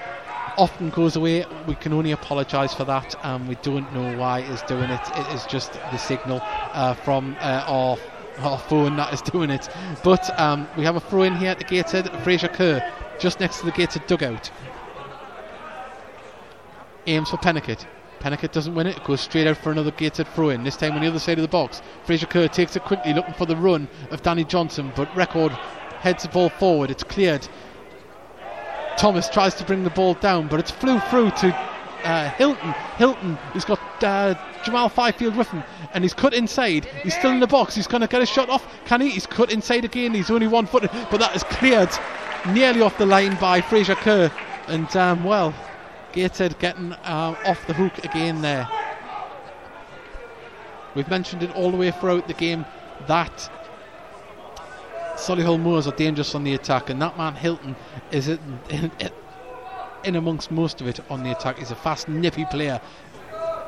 often 0.57 0.91
goes 0.91 1.17
away. 1.17 1.45
We 1.67 1.75
can 1.75 1.93
only 1.93 2.13
apologise 2.13 2.75
for 2.75 2.85
that. 2.85 3.15
and 3.23 3.49
we 3.49 3.57
don't 3.57 3.93
know 3.93 4.17
why 4.17 4.41
it's 4.41 4.63
doing 4.63 4.91
it. 4.91 5.01
It 5.15 5.35
is 5.35 5.45
just 5.47 5.73
the 5.73 5.97
signal 5.97 6.41
uh, 6.43 6.95
from 6.95 7.37
uh, 7.41 7.65
our 7.67 7.97
our 8.39 8.59
phone 8.59 8.97
that 8.97 9.13
is 9.15 9.23
doing 9.33 9.51
it. 9.51 9.69
But 10.05 10.39
um, 10.39 10.69
we 10.77 10.85
have 10.85 10.97
a 10.97 11.01
throw 11.01 11.23
in 11.23 11.37
here 11.37 11.51
at 11.51 11.59
the 11.59 11.65
gated 11.65 12.11
Fraser 12.23 12.49
Kerr 12.49 12.83
just 13.19 13.41
next 13.41 13.61
to 13.61 13.67
the 13.67 13.73
gated 13.73 14.07
dugout. 14.07 14.51
Aims 17.07 17.31
for 17.31 17.39
Peniket. 17.39 17.87
Peniket 18.21 18.53
doesn't 18.53 18.75
win 18.75 18.87
it. 18.87 18.97
It 18.97 19.05
goes 19.05 19.21
straight 19.21 19.47
out 19.47 19.57
for 19.57 19.71
another 19.71 19.91
gated 19.91 20.27
throw 20.29 20.51
in. 20.51 20.65
This 20.65 20.77
time 20.77 20.93
on 20.93 21.01
the 21.01 21.07
other 21.07 21.19
side 21.19 21.39
of 21.39 21.43
the 21.43 21.49
box. 21.49 21.83
Fraser 22.05 22.27
Kerr 22.27 22.49
takes 22.49 22.77
it 22.77 22.83
quickly, 22.83 23.15
looking 23.15 23.35
for 23.35 23.47
the 23.47 23.57
run 23.57 23.89
of 24.11 24.23
Danny 24.23 24.45
Johnson. 24.45 24.93
But 24.97 25.15
Record 25.15 25.53
heads 26.01 26.25
the 26.25 26.29
ball 26.29 26.49
forward. 26.49 26.91
It's 26.91 27.05
cleared. 27.05 27.47
Thomas 28.97 29.29
tries 29.29 29.55
to 29.55 29.65
bring 29.65 29.85
the 29.85 29.91
ball 29.91 30.15
down, 30.15 30.49
but 30.49 30.61
it's 30.61 30.71
flew 30.71 30.99
through 31.01 31.31
to 31.33 31.55
uh, 32.05 32.31
Hylton. 32.31 32.73
Hylton, 32.97 33.39
he's 33.53 33.65
got 33.65 33.81
uh, 34.03 34.35
Jamal 34.65 34.89
Fyfield 34.89 35.37
with 35.37 35.49
him, 35.49 35.63
and 35.93 36.03
he's 36.03 36.15
cut 36.15 36.33
inside. 36.35 36.87
He's 37.03 37.17
still 37.17 37.31
in 37.31 37.41
the 37.41 37.47
box. 37.47 37.75
He's 37.75 37.87
going 37.87 38.01
to 38.01 38.07
get 38.07 38.23
a 38.23 38.27
shot 38.27 38.49
off. 38.49 38.67
Can 38.87 39.01
he? 39.01 39.11
He's 39.11 39.27
cut 39.27 39.53
inside 39.53 39.85
again. 39.85 40.15
He's 40.15 40.31
only 40.31 40.47
one 40.47 40.67
footed, 40.67 40.91
but 41.11 41.19
that 41.19 41.35
is 41.37 41.43
cleared 41.45 41.91
nearly 42.49 42.81
off 42.81 42.97
the 42.99 43.07
line 43.07 43.37
by 43.41 43.61
Fraser 43.61 43.95
Kerr. 43.97 44.31
And 44.69 44.95
um, 44.97 45.25
well, 45.25 45.55
Gateshead 46.13 46.59
getting 46.59 46.93
uh, 46.93 47.37
off 47.45 47.67
the 47.67 47.75
hook 47.75 48.05
again 48.05 48.41
there. 48.41 48.69
We've 50.95 51.09
mentioned 51.09 51.43
it 51.43 51.55
all 51.55 51.71
the 51.71 51.77
way 51.77 51.91
throughout 51.91 52.27
the 52.27 52.35
game 52.35 52.65
that 53.07 53.51
Solihull 55.17 55.61
Moors 55.61 55.87
are 55.87 55.95
dangerous 55.95 56.35
on 56.35 56.45
the 56.45 56.55
attack, 56.55 56.89
and 56.91 57.01
that 57.03 57.17
man 57.19 57.35
Hylton 57.35 57.77
is 58.11 58.29
in, 58.29 58.39
in, 58.71 58.91
in 60.05 60.17
amongst 60.17 60.51
most 60.51 60.81
of 60.81 60.87
it 60.87 61.01
on 61.11 61.23
the 61.23 61.33
attack. 61.33 61.59
He's 61.59 61.71
a 61.71 61.77
fast, 61.77 62.09
nippy 62.09 62.45
player. 62.47 62.81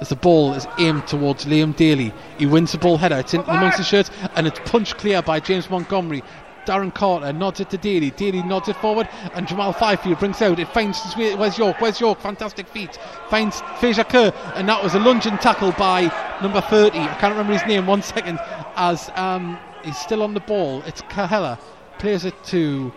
As 0.01 0.11
the 0.11 0.17
ball 0.17 0.55
is 0.55 0.67
aimed 0.79 1.09
towards 1.09 1.45
Liam 1.45 1.75
Daly, 1.75 2.13
he 2.39 2.47
wins 2.47 2.71
the 2.71 2.79
ball 2.79 2.99
header. 2.99 3.19
It's 3.19 3.35
in 3.35 3.41
amongst 3.41 3.79
the 3.79 3.85
shirts, 3.85 4.11
and 4.37 4.47
it's 4.47 4.61
punched 4.61 4.97
clear 4.97 5.23
by 5.23 5.41
James 5.41 5.69
Montgomery. 5.69 6.23
Darren 6.69 6.95
Carter 6.95 7.33
nods 7.33 7.61
it 7.61 7.71
to 7.71 7.79
Daly. 7.79 8.11
Daly 8.11 8.43
nods 8.43 8.69
it 8.69 8.77
forward, 8.77 9.09
and 9.35 9.49
Jamal 9.49 9.73
Fyfield 9.73 10.19
brings 10.19 10.43
out. 10.43 10.59
It 10.59 10.69
finds 10.69 11.01
way. 11.17 11.35
Where's 11.35 11.57
York? 11.57 11.81
Where's 11.81 11.99
York? 11.99 12.21
Fantastic 12.21 12.69
feet. 12.69 12.99
Finds 13.31 13.63
Fraser 13.81 14.05
Kerr, 14.05 14.33
and 14.55 14.69
that 14.69 14.85
was 14.85 14.95
a 14.95 14.99
lunging 14.99 15.39
tackle 15.39 15.73
by 15.73 16.13
number 16.43 16.61
30. 16.61 16.99
I 16.99 17.07
can't 17.15 17.33
remember 17.33 17.55
his 17.55 17.67
name. 17.67 17.87
One 17.87 18.03
second. 18.03 18.39
As 18.77 19.11
um, 19.17 19.59
he's 19.83 19.97
still 19.97 20.23
on 20.23 20.35
the 20.35 20.41
ball. 20.41 20.83
It's 20.83 21.01
Kahela. 21.03 21.59
Plays 21.99 22.27
it 22.27 22.35
to 22.45 22.93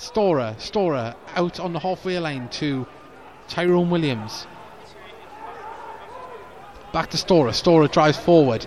Storer. 0.00 0.54
Storer 0.58 1.14
out 1.34 1.60
on 1.60 1.74
the 1.74 1.78
halfway 1.78 2.18
line 2.18 2.48
to 2.48 2.86
Tyrone 3.48 3.90
Williams. 3.90 4.46
Back 6.92 7.10
to 7.10 7.18
Storer. 7.18 7.52
Storer 7.52 7.86
drives 7.86 8.16
forward. 8.16 8.66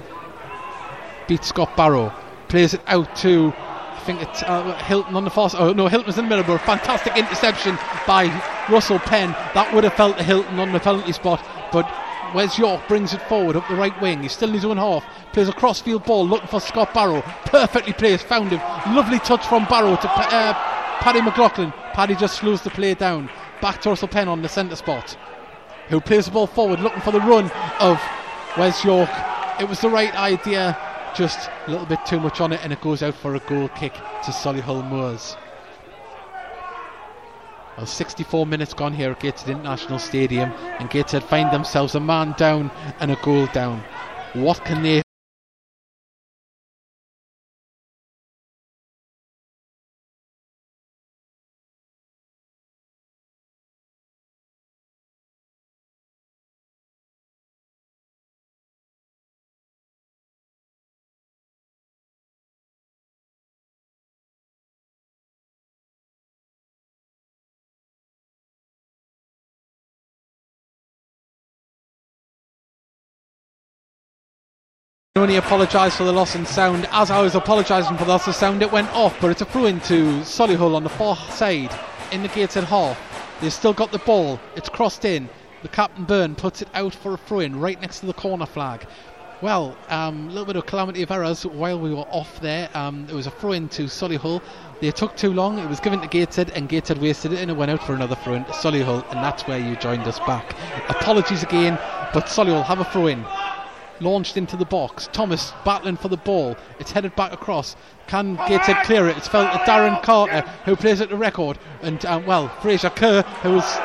Beats 1.27 1.47
Scott 1.47 1.75
Barrow. 1.75 2.13
Plays 2.49 2.75
it 2.75 2.81
out 2.85 3.15
to, 3.17 3.51
I 3.57 3.99
think 4.05 4.21
it's 4.21 4.43
uh, 4.43 4.75
Hylton 4.75 5.15
on 5.15 5.23
the 5.23 5.31
far 5.31 5.49
side. 5.49 5.61
Oh, 5.61 5.73
no, 5.73 5.87
Hylton's 5.87 6.19
in 6.19 6.25
the 6.25 6.29
middle, 6.29 6.45
but 6.45 6.61
a 6.61 6.65
fantastic 6.65 7.17
interception 7.17 7.79
by 8.05 8.25
Russell 8.69 8.99
Penn. 8.99 9.31
That 9.55 9.73
would 9.73 9.83
have 9.85 9.95
felt 9.95 10.17
to 10.17 10.23
Hylton 10.23 10.59
on 10.59 10.71
the 10.71 10.79
penalty 10.79 11.13
spot, 11.13 11.43
but 11.71 11.91
Wes 12.35 12.59
York 12.59 12.87
brings 12.87 13.13
it 13.13 13.21
forward 13.23 13.55
up 13.55 13.67
the 13.67 13.75
right 13.75 13.99
wing. 14.01 14.21
He's 14.21 14.33
still 14.33 14.49
in 14.49 14.55
his 14.55 14.65
own 14.65 14.77
half. 14.77 15.03
Plays 15.33 15.49
a 15.49 15.53
crossfield 15.53 16.05
ball 16.05 16.27
looking 16.27 16.47
for 16.47 16.59
Scott 16.59 16.93
Barrow. 16.93 17.21
Perfectly 17.45 17.93
placed. 17.93 18.25
Found 18.27 18.51
him. 18.51 18.61
Lovely 18.95 19.17
touch 19.19 19.47
from 19.47 19.65
Barrow 19.65 19.95
to 19.95 20.09
uh, 20.11 20.82
Paddy 21.03 21.19
McLaughlin. 21.19 21.73
Paddy 21.91 22.15
just 22.15 22.37
slows 22.37 22.61
the 22.61 22.69
play 22.69 22.93
down. 22.93 23.29
Back 23.61 23.81
to 23.81 23.89
Russell 23.89 24.07
Penn 24.07 24.29
on 24.29 24.41
the 24.41 24.47
centre 24.47 24.77
spot. 24.77 25.17
Who 25.89 25.99
plays 25.99 26.27
the 26.27 26.31
ball 26.31 26.47
forward 26.47 26.79
looking 26.79 27.01
for 27.01 27.11
the 27.11 27.19
run 27.19 27.51
of 27.81 28.01
Wes 28.57 28.85
York. 28.85 29.09
It 29.59 29.67
was 29.67 29.81
the 29.81 29.89
right 29.89 30.15
idea. 30.15 30.77
Just 31.13 31.49
a 31.67 31.71
little 31.71 31.85
bit 31.85 31.99
too 32.05 32.21
much 32.21 32.39
on 32.39 32.53
it 32.53 32.61
and 32.63 32.71
it 32.71 32.79
goes 32.79 33.03
out 33.03 33.15
for 33.15 33.35
a 33.35 33.39
goal 33.39 33.67
kick 33.67 33.93
to 33.95 34.31
Solihull 34.31 34.89
Moors. 34.89 35.35
Well, 37.75 37.85
64 37.85 38.45
minutes 38.45 38.73
gone 38.73 38.93
here 38.93 39.11
at 39.11 39.19
Gateshead 39.19 39.49
International 39.49 39.99
Stadium, 39.99 40.53
and 40.79 40.89
Gateshead 40.89 41.23
find 41.23 41.51
themselves 41.51 41.95
a 41.95 41.99
man 41.99 42.33
down 42.37 42.71
and 43.01 43.11
a 43.11 43.17
goal 43.17 43.47
down. 43.47 43.83
What 44.33 44.63
can 44.63 44.83
they 44.83 45.01
can 75.15 75.21
only 75.21 75.35
apologise 75.35 75.95
for 75.95 76.05
the 76.05 76.11
loss 76.11 76.33
in 76.33 76.43
sound. 76.43 76.87
As 76.91 77.11
I 77.11 77.21
was 77.21 77.35
apologising 77.35 77.97
for 77.97 78.05
the 78.05 78.09
loss 78.09 78.27
of 78.27 78.33
sound, 78.33 78.63
it 78.63 78.71
went 78.71 78.89
off, 78.95 79.15
but 79.21 79.29
it's 79.29 79.43
a 79.43 79.45
throw 79.45 79.65
into 79.65 80.21
Solihull 80.21 80.73
on 80.73 80.83
the 80.83 80.89
far 80.89 81.15
side 81.15 81.69
in 82.11 82.23
the 82.23 82.29
gated 82.29 82.63
half. 82.63 82.99
They've 83.39 83.53
still 83.53 83.73
got 83.73 83.91
the 83.91 83.99
ball. 83.99 84.39
It's 84.55 84.69
crossed 84.69 85.05
in. 85.05 85.29
The 85.61 85.67
captain 85.67 86.05
Byrne 86.05 86.33
puts 86.33 86.63
it 86.63 86.67
out 86.73 86.95
for 86.95 87.13
a 87.13 87.17
throw 87.17 87.41
in 87.41 87.59
right 87.59 87.79
next 87.79 87.99
to 87.99 88.07
the 88.07 88.13
corner 88.13 88.47
flag. 88.47 88.87
Well, 89.43 89.77
um, 89.89 90.29
a 90.29 90.31
little 90.31 90.45
bit 90.45 90.55
of 90.55 90.65
calamity 90.65 91.03
of 91.03 91.11
errors 91.11 91.45
while 91.45 91.79
we 91.79 91.93
were 91.93 92.07
off 92.09 92.39
there. 92.39 92.67
Um, 92.73 93.05
it 93.07 93.13
was 93.13 93.27
a 93.27 93.31
throw 93.31 93.51
in 93.51 93.69
to 93.69 93.83
Solihull. 93.83 94.41
They 94.81 94.89
took 94.89 95.15
too 95.15 95.31
long. 95.31 95.59
It 95.59 95.69
was 95.69 95.79
given 95.79 96.01
to 96.01 96.07
Gated 96.07 96.49
and 96.55 96.67
Gated 96.67 96.97
wasted 96.97 97.33
it, 97.33 97.39
and 97.39 97.51
it 97.51 97.53
went 97.53 97.69
out 97.69 97.83
for 97.83 97.93
another 97.93 98.15
throw 98.15 98.33
in 98.33 98.45
to 98.45 98.51
Solihull, 98.51 99.07
and 99.11 99.23
that's 99.23 99.45
where 99.45 99.59
you 99.59 99.75
joined 99.75 100.07
us 100.07 100.17
back. 100.21 100.55
Apologies 100.89 101.43
again, 101.43 101.77
but 102.15 102.25
Solihull 102.25 102.65
have 102.65 102.79
a 102.79 102.85
throw 102.85 103.05
in 103.05 103.23
launched 103.99 104.37
into 104.37 104.55
the 104.55 104.65
box. 104.65 105.09
Thomas 105.13 105.53
battling 105.65 105.97
for 105.97 106.07
the 106.07 106.17
ball. 106.17 106.55
It's 106.79 106.91
headed 106.91 107.15
back 107.15 107.33
across. 107.33 107.75
Can 108.07 108.35
Gateshead 108.47 108.83
clear 108.85 109.07
it? 109.07 109.17
It's 109.17 109.27
felt 109.27 109.51
to 109.51 109.59
Darren 109.59 110.01
Carter, 110.03 110.41
who 110.65 110.75
plays 110.75 111.01
at 111.01 111.09
the 111.09 111.15
record. 111.15 111.57
And, 111.81 112.03
um, 112.05 112.25
well, 112.25 112.49
Fraser 112.61 112.89
Kerr, 112.89 113.21
who 113.41 113.51
was 113.53 113.77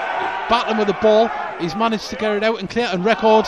battling 0.48 0.78
with 0.78 0.89
the 0.89 0.94
ball. 0.94 1.30
He's 1.60 1.76
managed 1.76 2.09
to 2.10 2.16
get 2.16 2.36
it 2.36 2.43
out 2.43 2.60
and 2.60 2.68
clear. 2.68 2.89
And 2.93 3.05
record, 3.05 3.47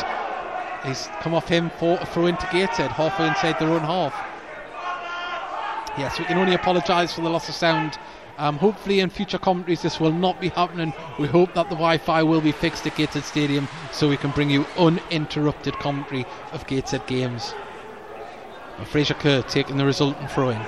he's 0.85 1.09
come 1.20 1.35
off 1.35 1.49
him 1.49 1.70
for 1.78 1.99
a 2.01 2.07
throw 2.07 2.27
into 2.27 2.47
Gateshead, 2.53 2.91
halfway 2.93 3.28
inside 3.28 3.59
their 3.59 3.70
own 3.70 3.81
half. 3.81 4.15
Yes, 5.99 6.19
we 6.19 6.24
can 6.24 6.39
only 6.39 6.55
apologise 6.55 7.12
for 7.12 7.20
the 7.20 7.31
loss 7.31 7.49
of 7.49 7.55
sound. 7.55 7.99
Um, 8.41 8.57
hopefully, 8.57 9.01
in 9.01 9.11
future 9.11 9.37
commentaries, 9.37 9.83
this 9.83 10.01
will 10.01 10.12
not 10.12 10.41
be 10.41 10.49
happening. 10.49 10.95
We 11.19 11.29
hope 11.29 11.53
that 11.53 11.69
the 11.69 11.75
Wi 11.75 11.99
Fi 11.99 12.23
will 12.23 12.41
be 12.41 12.53
fixed 12.53 12.87
at 12.87 12.97
Gateshead 12.97 13.25
Stadium 13.25 13.69
so 13.93 14.09
we 14.09 14.17
can 14.17 14.31
bring 14.31 14.49
you 14.49 14.65
uninterrupted 14.79 15.75
commentary 15.75 16.25
of 16.53 16.67
Gateshead 16.67 17.07
games. 17.07 17.53
Well, 18.79 18.87
Fraser 18.87 19.12
Kerr 19.12 19.43
taking 19.43 19.77
the 19.77 19.85
resultant 19.85 20.31
throw 20.31 20.49
in. 20.49 20.59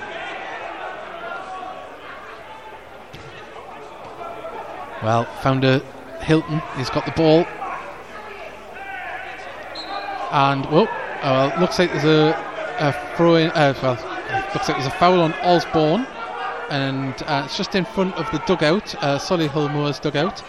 Well, 5.01 5.25
founder 5.41 5.79
Hilton. 6.21 6.61
He's 6.77 6.91
got 6.91 7.07
the 7.07 7.11
ball. 7.13 7.47
And, 10.31 10.63
well, 10.67 10.87
uh, 11.23 11.59
looks 11.59 11.79
like 11.79 11.91
there's 11.91 12.03
a, 12.03 12.37
a. 12.79 12.89
Uh, 12.89 13.73
well, 13.81 14.49
looks 14.53 14.69
like 14.69 14.77
there's 14.77 14.85
a 14.85 14.97
foul 14.99 15.21
on 15.21 15.33
Osborne 15.41 16.05
and 16.73 17.13
uh, 17.27 17.43
it's 17.45 17.55
just 17.55 17.75
in 17.75 17.85
front 17.85 18.15
of 18.15 18.25
the 18.31 18.39
dugout, 18.47 18.95
uh, 18.95 19.19
Solihull 19.19 19.71
Moors 19.71 19.99
dugout. 19.99 20.41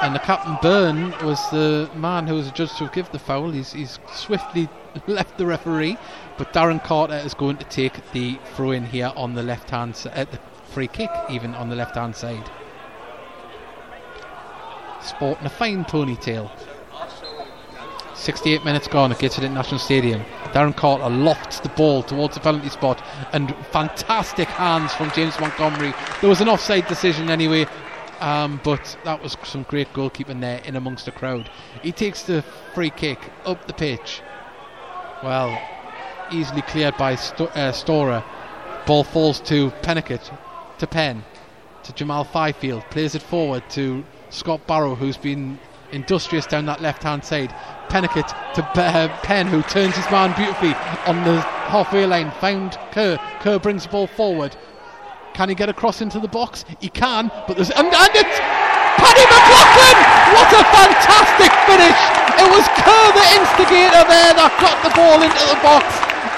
And 0.00 0.14
the 0.14 0.20
captain 0.20 0.56
Byrne 0.62 1.10
was 1.26 1.40
the 1.50 1.90
man 1.96 2.28
who 2.28 2.34
was 2.34 2.46
adjudged 2.46 2.78
to 2.78 2.88
give 2.94 3.10
the 3.10 3.18
foul. 3.18 3.50
He's, 3.50 3.72
he's 3.72 3.98
swiftly 4.14 4.68
left 5.08 5.38
the 5.38 5.44
referee, 5.44 5.98
but 6.38 6.52
Darren 6.52 6.82
Carter 6.84 7.16
is 7.16 7.34
going 7.34 7.56
to 7.56 7.64
take 7.64 7.94
the 8.12 8.38
throw 8.54 8.70
in 8.70 8.86
here 8.86 9.12
on 9.16 9.34
the 9.34 9.42
left 9.42 9.70
hand 9.70 9.96
side, 9.96 10.12
uh, 10.16 10.24
the 10.30 10.38
free 10.72 10.86
kick, 10.86 11.10
even 11.28 11.52
on 11.56 11.68
the 11.68 11.74
left 11.74 11.96
hand 11.96 12.14
side. 12.14 12.48
Sporting 15.00 15.46
a 15.46 15.50
fine 15.50 15.84
ponytail. 15.84 16.48
68 18.22 18.64
minutes 18.64 18.86
gone 18.86 19.10
at 19.10 19.18
Gateshead 19.18 19.42
International 19.42 19.80
Stadium. 19.80 20.22
Darren 20.52 20.76
Carter 20.76 21.08
lofts 21.10 21.58
the 21.58 21.68
ball 21.70 22.04
towards 22.04 22.34
the 22.34 22.40
penalty 22.40 22.68
spot 22.68 23.04
and 23.32 23.52
fantastic 23.72 24.46
hands 24.46 24.94
from 24.94 25.10
James 25.10 25.38
Montgomery. 25.40 25.92
There 26.20 26.30
was 26.30 26.40
an 26.40 26.48
offside 26.48 26.86
decision 26.86 27.30
anyway, 27.30 27.66
um, 28.20 28.60
but 28.62 28.96
that 29.04 29.20
was 29.20 29.36
some 29.42 29.64
great 29.64 29.92
goalkeeping 29.92 30.40
there 30.40 30.60
in 30.64 30.76
amongst 30.76 31.04
the 31.06 31.10
crowd. 31.10 31.50
He 31.82 31.90
takes 31.90 32.22
the 32.22 32.44
free 32.74 32.90
kick 32.90 33.18
up 33.44 33.66
the 33.66 33.72
pitch. 33.72 34.22
Well, 35.24 35.60
easily 36.30 36.62
cleared 36.62 36.96
by 36.96 37.16
Sto- 37.16 37.46
uh, 37.46 37.72
Storer. 37.72 38.22
Ball 38.86 39.02
falls 39.02 39.40
to 39.40 39.70
Peniket, 39.82 40.32
to 40.78 40.86
Penn, 40.86 41.24
to 41.82 41.92
Jamal 41.92 42.24
Fyfield. 42.24 42.88
Plays 42.90 43.16
it 43.16 43.22
forward 43.22 43.68
to 43.70 44.04
Scott 44.30 44.64
Barrow, 44.68 44.94
who's 44.94 45.16
been 45.16 45.58
industrious 45.92 46.46
down 46.46 46.66
that 46.66 46.80
left 46.80 47.02
hand 47.02 47.24
side. 47.24 47.54
Peniket 47.88 48.28
to 48.54 48.64
uh, 48.80 49.08
Penn, 49.22 49.46
who 49.46 49.62
turns 49.62 49.94
his 49.96 50.10
man 50.10 50.34
beautifully 50.36 50.74
on 51.06 51.22
the 51.24 51.40
halfway 51.68 52.06
line. 52.06 52.30
Found 52.40 52.78
Kerr. 52.90 53.18
Kerr 53.40 53.58
brings 53.58 53.84
the 53.84 53.90
ball 53.90 54.06
forward. 54.06 54.56
Can 55.34 55.48
he 55.48 55.54
get 55.54 55.68
across 55.68 56.00
into 56.00 56.20
the 56.20 56.28
box? 56.28 56.64
He 56.80 56.88
can, 56.88 57.30
but 57.46 57.56
there's. 57.56 57.70
And, 57.70 57.86
and 57.86 58.12
it's 58.14 58.38
Paddy 59.00 59.24
McLaughlin! 59.24 59.96
What 60.36 60.50
a 60.52 60.62
fantastic 60.72 61.52
finish! 61.64 62.00
It 62.36 62.48
was 62.52 62.64
Kerr, 62.80 63.08
the 63.16 63.26
instigator 63.40 64.04
there, 64.08 64.32
that 64.36 64.52
got 64.60 64.76
the 64.84 64.92
ball 64.92 65.20
into 65.24 65.44
the 65.48 65.60
box. 65.64 65.88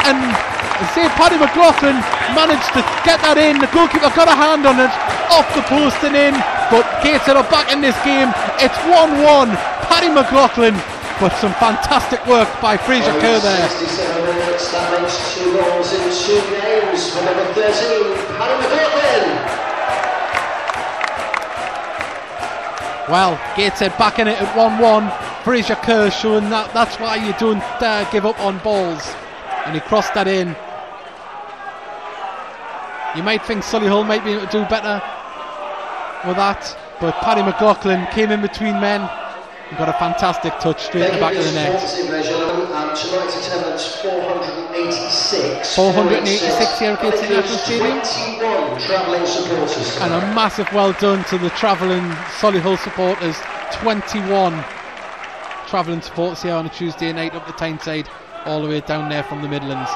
And 0.06 0.53
I 0.74 0.90
say 0.90 1.06
Paddy 1.14 1.38
McLaughlin 1.38 1.94
managed 2.34 2.74
to 2.74 2.82
get 3.06 3.22
that 3.22 3.38
in. 3.38 3.62
The 3.62 3.70
goalkeeper 3.70 4.10
got 4.10 4.26
a 4.26 4.34
hand 4.34 4.66
on 4.66 4.82
it, 4.82 4.90
off 5.30 5.46
the 5.54 5.62
post 5.70 6.02
and 6.02 6.18
in. 6.18 6.34
But 6.66 6.82
Gateshead 7.06 7.38
are 7.38 7.46
back 7.46 7.70
in 7.70 7.78
this 7.78 7.94
game. 8.02 8.34
It's 8.58 8.74
1 8.90 9.22
1. 9.22 9.54
Paddy 9.86 10.10
McLaughlin, 10.10 10.74
but 11.22 11.30
some 11.38 11.54
fantastic 11.62 12.18
work 12.26 12.50
by 12.58 12.74
Fraser 12.74 13.14
Kerr 13.22 13.38
there. 13.38 13.68
67 13.70 14.26
minutes, 14.26 14.72
that 14.74 14.90
makes 14.98 15.14
two 15.38 15.54
goals 15.54 15.94
in 15.94 16.02
two 16.10 16.42
games 16.58 17.14
for 17.14 17.22
number 17.22 17.46
13, 17.54 18.34
Paddy 18.34 18.56
McLaughlin. 18.58 19.54
Well, 23.06 23.38
Gateshead 23.54 23.94
back 23.94 24.18
in 24.18 24.26
it 24.26 24.42
at 24.42 24.56
1 24.56 24.78
1. 24.82 25.44
Fraser 25.44 25.76
Kerr 25.76 26.10
showing 26.10 26.50
that 26.50 26.72
that's 26.74 26.98
why 26.98 27.14
you 27.14 27.32
don't 27.38 27.62
uh, 27.78 28.10
give 28.10 28.26
up 28.26 28.40
on 28.40 28.58
balls. 28.58 29.06
And 29.66 29.74
he 29.74 29.80
crossed 29.80 30.14
that 30.14 30.26
in. 30.26 30.56
You 33.16 33.22
might 33.22 33.44
think 33.46 33.62
Solihull 33.62 34.06
might 34.06 34.24
be 34.24 34.32
able 34.32 34.46
to 34.46 34.52
do 34.52 34.64
better 34.64 35.00
with 36.26 36.36
that, 36.36 36.76
but 37.00 37.14
Paddy 37.22 37.42
McLaughlin 37.42 38.06
came 38.10 38.32
in 38.32 38.42
between 38.42 38.80
men 38.80 39.02
and 39.02 39.78
got 39.78 39.88
a 39.88 39.92
fantastic 39.94 40.52
touch 40.58 40.82
straight 40.82 41.04
in 41.04 41.14
the 41.14 41.20
back 41.20 41.36
of 41.36 41.44
the 41.44 41.52
net. 41.52 41.74
Responsive, 41.74 42.10
ladies 42.10 42.28
and 42.28 42.38
gentlemen, 42.38 42.72
and 42.72 42.96
tonight's 42.96 43.46
attendance 43.46 43.86
486. 44.02 45.76
486 45.76 46.78
here 46.78 46.90
at 46.90 47.00
That 47.00 47.30
National 47.30 47.58
Stadium. 47.58 48.00
21 48.02 48.80
travelling 48.80 49.26
supporters. 49.26 50.00
And 50.00 50.12
a 50.12 50.20
massive 50.34 50.72
well 50.72 50.92
done 50.94 51.24
to 51.24 51.38
the 51.38 51.50
travelling 51.50 52.04
Solihull 52.40 52.78
supporters. 52.82 53.36
21 53.74 54.64
travelling 55.68 56.02
supporters 56.02 56.42
here 56.42 56.54
on 56.54 56.66
a 56.66 56.70
Tuesday 56.70 57.12
night 57.12 57.34
up 57.34 57.46
the 57.46 57.52
Tyneside, 57.52 58.08
all 58.44 58.60
the 58.60 58.68
way 58.68 58.80
down 58.80 59.08
there 59.08 59.22
from 59.22 59.40
the 59.40 59.48
Midlands. 59.48 59.90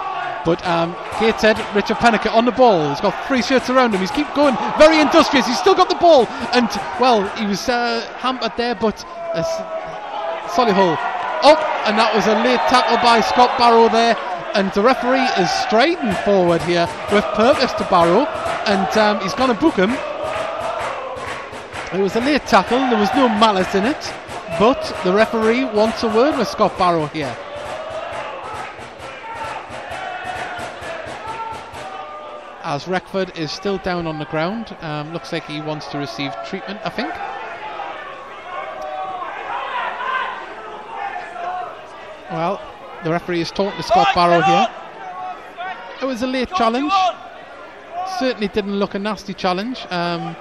But 0.49 0.66
um, 0.66 0.97
Gateshead, 1.20 1.59
Richard 1.77 1.99
Peniket 1.99 2.33
on 2.33 2.47
the 2.47 2.53
ball. 2.53 2.89
He's 2.89 3.03
got 3.03 3.12
three 3.29 3.43
shirts 3.43 3.69
around 3.69 3.93
him. 3.95 4.01
He's 4.01 4.11
keep 4.11 4.33
going, 4.33 4.57
very 4.79 4.99
industrious. 4.99 5.47
He's 5.47 5.59
still 5.59 5.75
got 5.75 5.91
the 5.91 5.95
ball, 5.97 6.25
and 6.55 6.66
well, 6.99 7.29
he 7.37 7.45
was 7.45 7.69
uh, 7.69 8.01
hampered 8.16 8.53
there, 8.57 8.75
but 8.75 9.05
uh, 9.35 9.45
Solihull 10.49 10.97
up, 11.45 11.61
and 11.85 11.99
that 11.99 12.15
was 12.15 12.27
a 12.27 12.35
late 12.43 12.65
tackle 12.73 12.97
by 13.05 13.20
Scott 13.20 13.59
Barrow 13.59 13.91
there. 13.91 14.16
And 14.55 14.73
the 14.73 14.81
referee 14.81 15.29
is 15.37 15.51
striding 15.69 16.15
forward 16.25 16.62
here 16.62 16.89
with 17.12 17.25
purpose 17.37 17.75
to 17.75 17.85
Barrow, 17.91 18.25
and 18.65 18.89
um, 18.97 19.20
he's 19.20 19.35
going 19.35 19.55
to 19.55 19.61
book 19.61 19.75
him. 19.75 19.91
It 21.93 22.03
was 22.03 22.16
a 22.16 22.20
late 22.20 22.47
tackle, 22.47 22.79
there 22.89 22.99
was 22.99 23.12
no 23.15 23.29
malice 23.29 23.75
in 23.75 23.85
it, 23.85 24.15
but 24.59 24.81
the 25.05 25.12
referee 25.12 25.66
wants 25.66 26.03
a 26.05 26.09
word 26.09 26.39
with 26.39 26.49
Scott 26.49 26.79
Barrow 26.79 27.05
here. 27.09 27.37
As 32.70 32.85
Reckford 32.85 33.35
is 33.39 33.51
still 33.51 33.78
down 33.78 34.07
on 34.07 34.19
the 34.19 34.27
ground, 34.27 34.77
um, 34.82 35.11
looks 35.15 35.32
like 35.32 35.43
he 35.45 35.62
wants 35.62 35.86
to 35.86 35.97
receive 35.97 36.35
treatment, 36.45 36.78
I 36.85 36.90
think. 36.90 37.09
Well, 42.31 42.61
the 43.05 43.11
referee 43.11 43.40
is 43.40 43.51
talking 43.51 43.74
to 43.74 43.82
Scott 43.82 44.09
Barrow 44.15 44.43
here. 44.43 44.69
It 46.03 46.05
was 46.05 46.20
a 46.20 46.27
late 46.27 46.51
challenge. 46.51 46.93
Certainly 48.19 48.49
didn't 48.49 48.78
look 48.78 48.95
a 48.95 48.99
nasty 48.99 49.32
challenge. 49.32 49.86
Um, 49.89 50.36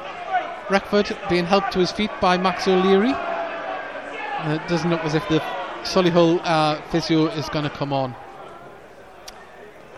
Reckford 0.67 1.17
being 1.29 1.45
helped 1.45 1.71
to 1.71 1.79
his 1.79 1.93
feet 1.93 2.11
by 2.19 2.37
Max 2.37 2.67
O'Leary. 2.67 3.13
Uh, 3.13 4.59
it 4.61 4.67
doesn't 4.67 4.89
look 4.89 5.05
as 5.05 5.15
if 5.15 5.25
the 5.29 5.39
Solihull 5.83 6.41
uh, 6.43 6.81
physio 6.89 7.27
is 7.27 7.47
going 7.47 7.63
to 7.63 7.69
come 7.69 7.93
on. 7.93 8.13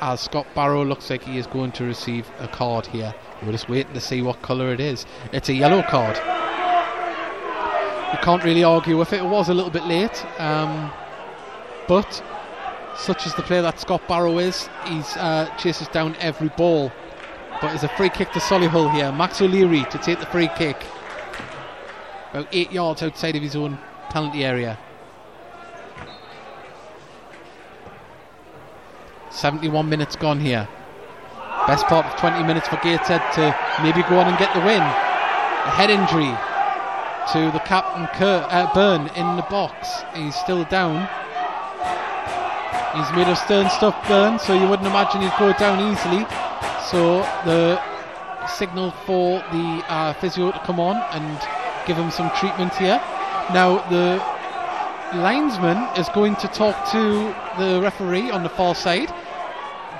As 0.01 0.21
Scott 0.21 0.47
Barrow 0.55 0.85
looks 0.85 1.09
like 1.09 1.23
he 1.23 1.37
is 1.37 1.45
going 1.45 1.73
to 1.73 1.83
receive 1.83 2.29
a 2.39 2.47
card 2.47 2.85
here. 2.85 3.13
We're 3.43 3.51
just 3.51 3.67
waiting 3.67 3.93
to 3.93 3.99
see 3.99 4.21
what 4.21 4.41
colour 4.41 4.71
it 4.71 4.79
is. 4.79 5.05
It's 5.33 5.49
a 5.49 5.53
yellow 5.53 5.81
card. 5.83 6.15
You 8.13 8.19
can't 8.23 8.43
really 8.43 8.63
argue 8.63 8.97
with 8.97 9.11
it. 9.11 9.21
It 9.21 9.25
was 9.25 9.49
a 9.49 9.53
little 9.53 9.69
bit 9.69 9.83
late. 9.85 10.25
Um, 10.39 10.91
but 11.87 12.23
such 12.95 13.25
as 13.27 13.35
the 13.35 13.43
player 13.43 13.61
that 13.61 13.79
Scott 13.79 14.07
Barrow 14.07 14.39
is, 14.39 14.69
he 14.85 15.01
uh, 15.17 15.53
chases 15.57 15.87
down 15.89 16.15
every 16.19 16.49
ball. 16.49 16.91
But 17.61 17.73
it's 17.73 17.83
a 17.83 17.89
free 17.89 18.09
kick 18.09 18.31
to 18.31 18.39
Solihull 18.39 18.93
here. 18.93 19.11
Max 19.11 19.41
O'Leary 19.41 19.83
to 19.91 19.97
take 19.97 20.19
the 20.19 20.25
free 20.27 20.49
kick. 20.55 20.81
About 22.31 22.47
eight 22.53 22.71
yards 22.71 23.03
outside 23.03 23.35
of 23.35 23.41
his 23.41 23.55
own 23.55 23.77
penalty 24.09 24.45
area. 24.45 24.79
71 29.29 29.87
minutes 29.87 30.15
gone 30.15 30.39
here. 30.39 30.67
Best 31.67 31.85
part 31.87 32.05
of 32.05 32.15
20 32.19 32.43
minutes 32.43 32.67
for 32.67 32.77
Gateshead 32.77 33.21
to 33.33 33.55
maybe 33.83 34.01
go 34.09 34.17
on 34.19 34.27
and 34.27 34.37
get 34.37 34.53
the 34.53 34.61
win. 34.61 34.81
A 34.81 35.71
head 35.71 35.89
injury 35.89 36.33
to 37.33 37.51
the 37.51 37.59
captain 37.59 38.07
Kerr, 38.17 38.45
uh, 38.49 38.73
Byrne 38.73 39.07
in 39.15 39.35
the 39.35 39.45
box. 39.49 40.01
He's 40.15 40.35
still 40.35 40.63
down. 40.65 41.07
He's 42.95 43.11
made 43.15 43.27
of 43.27 43.37
stern 43.37 43.69
stuff, 43.69 43.95
Byrne, 44.07 44.39
so 44.39 44.53
you 44.53 44.67
wouldn't 44.67 44.87
imagine 44.87 45.21
he'd 45.21 45.31
go 45.37 45.53
down 45.53 45.77
easily. 45.93 46.25
So 46.89 47.21
the 47.45 47.79
signal 48.47 48.91
for 49.05 49.39
the 49.51 49.83
uh, 49.87 50.13
physio 50.13 50.51
to 50.51 50.59
come 50.59 50.79
on 50.79 50.95
and 51.13 51.39
give 51.85 51.97
him 51.97 52.09
some 52.09 52.31
treatment 52.31 52.73
here. 52.75 52.99
Now 53.53 53.87
the 53.89 54.17
linesman 55.15 55.77
is 55.97 56.07
going 56.09 56.35
to 56.37 56.47
talk 56.47 56.89
to 56.91 57.35
the 57.57 57.79
referee 57.81 58.29
on 58.31 58.43
the 58.43 58.49
far 58.49 58.75
side. 58.75 59.13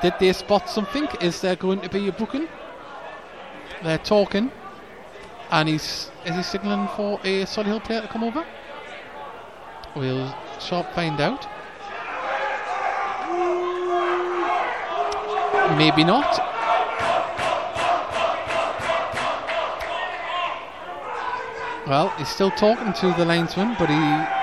Did 0.02 0.14
they 0.20 0.32
spot 0.34 0.70
something? 0.70 1.08
Is 1.20 1.42
there 1.42 1.56
going 1.56 1.82
to 1.82 1.90
be 1.90 2.08
a 2.08 2.12
booking? 2.12 2.48
They're 3.84 3.98
talking, 3.98 4.52
and 5.52 5.70
he's 5.70 6.12
is 6.26 6.36
he 6.36 6.44
signalling 6.44 6.88
for 6.96 7.20
a 7.24 7.46
Solihull 7.46 7.84
player 7.84 8.02
to 8.02 8.08
come 8.08 8.24
over? 8.24 8.46
We'll 9.96 10.36
sharp 10.60 10.94
find 10.94 11.20
out. 11.20 11.48
Maybe 15.78 16.04
not. 16.04 16.40
Well, 21.88 22.10
he's 22.18 22.30
still 22.30 22.52
talking 22.52 22.94
to 22.94 23.14
the 23.18 23.26
linesman, 23.26 23.76
but 23.80 23.90
he 23.90 24.39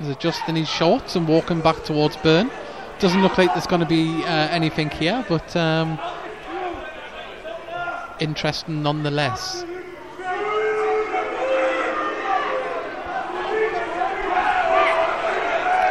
is 0.00 0.08
adjusting 0.08 0.56
his 0.56 0.68
shorts 0.68 1.16
and 1.16 1.28
walking 1.28 1.60
back 1.60 1.84
towards 1.84 2.16
Byrne. 2.16 2.50
Doesn't 2.98 3.22
look 3.22 3.38
like 3.38 3.52
there's 3.52 3.66
going 3.66 3.80
to 3.80 3.86
be 3.86 4.24
uh, 4.24 4.48
anything 4.48 4.90
here, 4.90 5.24
but 5.28 5.54
um, 5.56 5.98
interesting 8.18 8.82
nonetheless. 8.82 9.64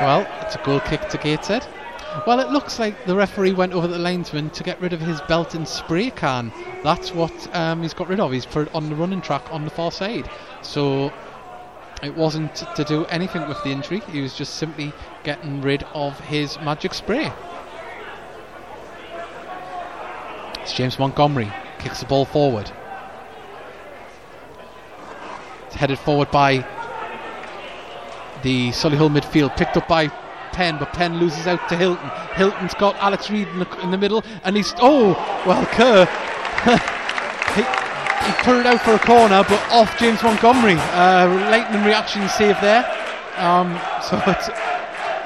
Well, 0.01 0.25
it's 0.41 0.55
a 0.55 0.61
goal 0.63 0.79
kick 0.79 1.09
to 1.09 1.17
Gateshead. 1.17 1.67
Well, 2.25 2.39
it 2.39 2.49
looks 2.49 2.79
like 2.79 3.05
the 3.05 3.15
referee 3.15 3.53
went 3.53 3.73
over 3.73 3.87
the 3.87 3.99
linesman 3.99 4.49
to 4.51 4.63
get 4.63 4.79
rid 4.81 4.93
of 4.93 4.99
his 4.99 5.21
belt 5.21 5.55
and 5.55 5.67
spray 5.67 6.09
can. 6.09 6.51
That's 6.83 7.13
what 7.13 7.55
um, 7.55 7.81
he's 7.81 7.93
got 7.93 8.07
rid 8.07 8.19
of. 8.19 8.31
He's 8.31 8.45
put 8.45 8.67
it 8.67 8.75
on 8.75 8.89
the 8.89 8.95
running 8.95 9.21
track 9.21 9.43
on 9.51 9.65
the 9.65 9.69
far 9.69 9.91
side. 9.91 10.29
So 10.61 11.11
It 12.01 12.15
wasn't 12.15 12.55
to 12.75 12.83
do 12.85 13.05
anything 13.05 13.47
with 13.47 13.61
the 13.63 13.69
injury. 13.69 13.99
He 14.11 14.21
was 14.21 14.35
just 14.35 14.55
simply 14.55 14.93
getting 15.23 15.61
rid 15.61 15.83
of 15.93 16.19
his 16.21 16.57
magic 16.61 16.93
spray. 16.93 17.31
It's 20.61 20.73
James 20.73 20.97
Montgomery 20.97 21.51
kicks 21.79 21.99
the 21.99 22.05
ball 22.05 22.25
forward. 22.25 22.71
It's 25.67 25.75
headed 25.75 25.99
forward 25.99 26.31
by 26.31 26.65
the 28.43 28.69
Solihull 28.69 29.09
midfield, 29.09 29.57
picked 29.57 29.75
up 29.75 29.87
by 29.87 30.07
Penn, 30.53 30.77
but 30.77 30.93
Penn 30.93 31.19
loses 31.19 31.47
out 31.47 31.67
to 31.69 31.75
Hylton. 31.75 32.07
Hylton's 32.07 32.73
got 32.75 32.95
Alex 32.97 33.29
Reid 33.29 33.47
in 33.49 33.59
the, 33.59 33.79
in 33.81 33.91
the 33.91 33.97
middle, 33.97 34.23
and 34.43 34.55
he's 34.55 34.73
oh 34.79 35.13
well, 35.45 35.65
Kerr. 35.65 36.07
he 38.25 38.31
put 38.43 38.57
it 38.57 38.65
out 38.65 38.81
for 38.81 38.93
a 38.93 38.99
corner, 38.99 39.43
but 39.47 39.61
off 39.71 39.97
James 39.97 40.21
Montgomery. 40.23 40.75
Uh, 40.93 41.27
lightning 41.49 41.83
reaction 41.83 42.27
save 42.29 42.59
there. 42.61 42.85
Um, 43.37 43.79
so 44.01 44.21
it's, 44.27 44.49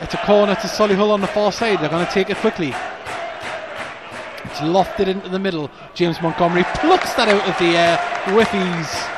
it's 0.02 0.14
a 0.14 0.26
corner 0.26 0.56
to 0.56 0.68
Solihull 0.68 1.10
on 1.12 1.22
the 1.22 1.28
far 1.28 1.52
side. 1.52 1.80
They're 1.80 1.90
going 1.90 2.06
to 2.06 2.12
take 2.12 2.30
it 2.30 2.38
quickly. 2.38 2.74
It's 4.46 4.60
lofted 4.60 5.08
into 5.08 5.30
the 5.30 5.40
middle. 5.40 5.72
James 5.96 6.22
Montgomery 6.22 6.64
plucks 6.76 7.14
that 7.16 7.28
out 7.28 7.48
of 7.50 7.58
the 7.58 7.76
air 7.76 7.98
with 8.36 8.54
ease. 8.54 9.14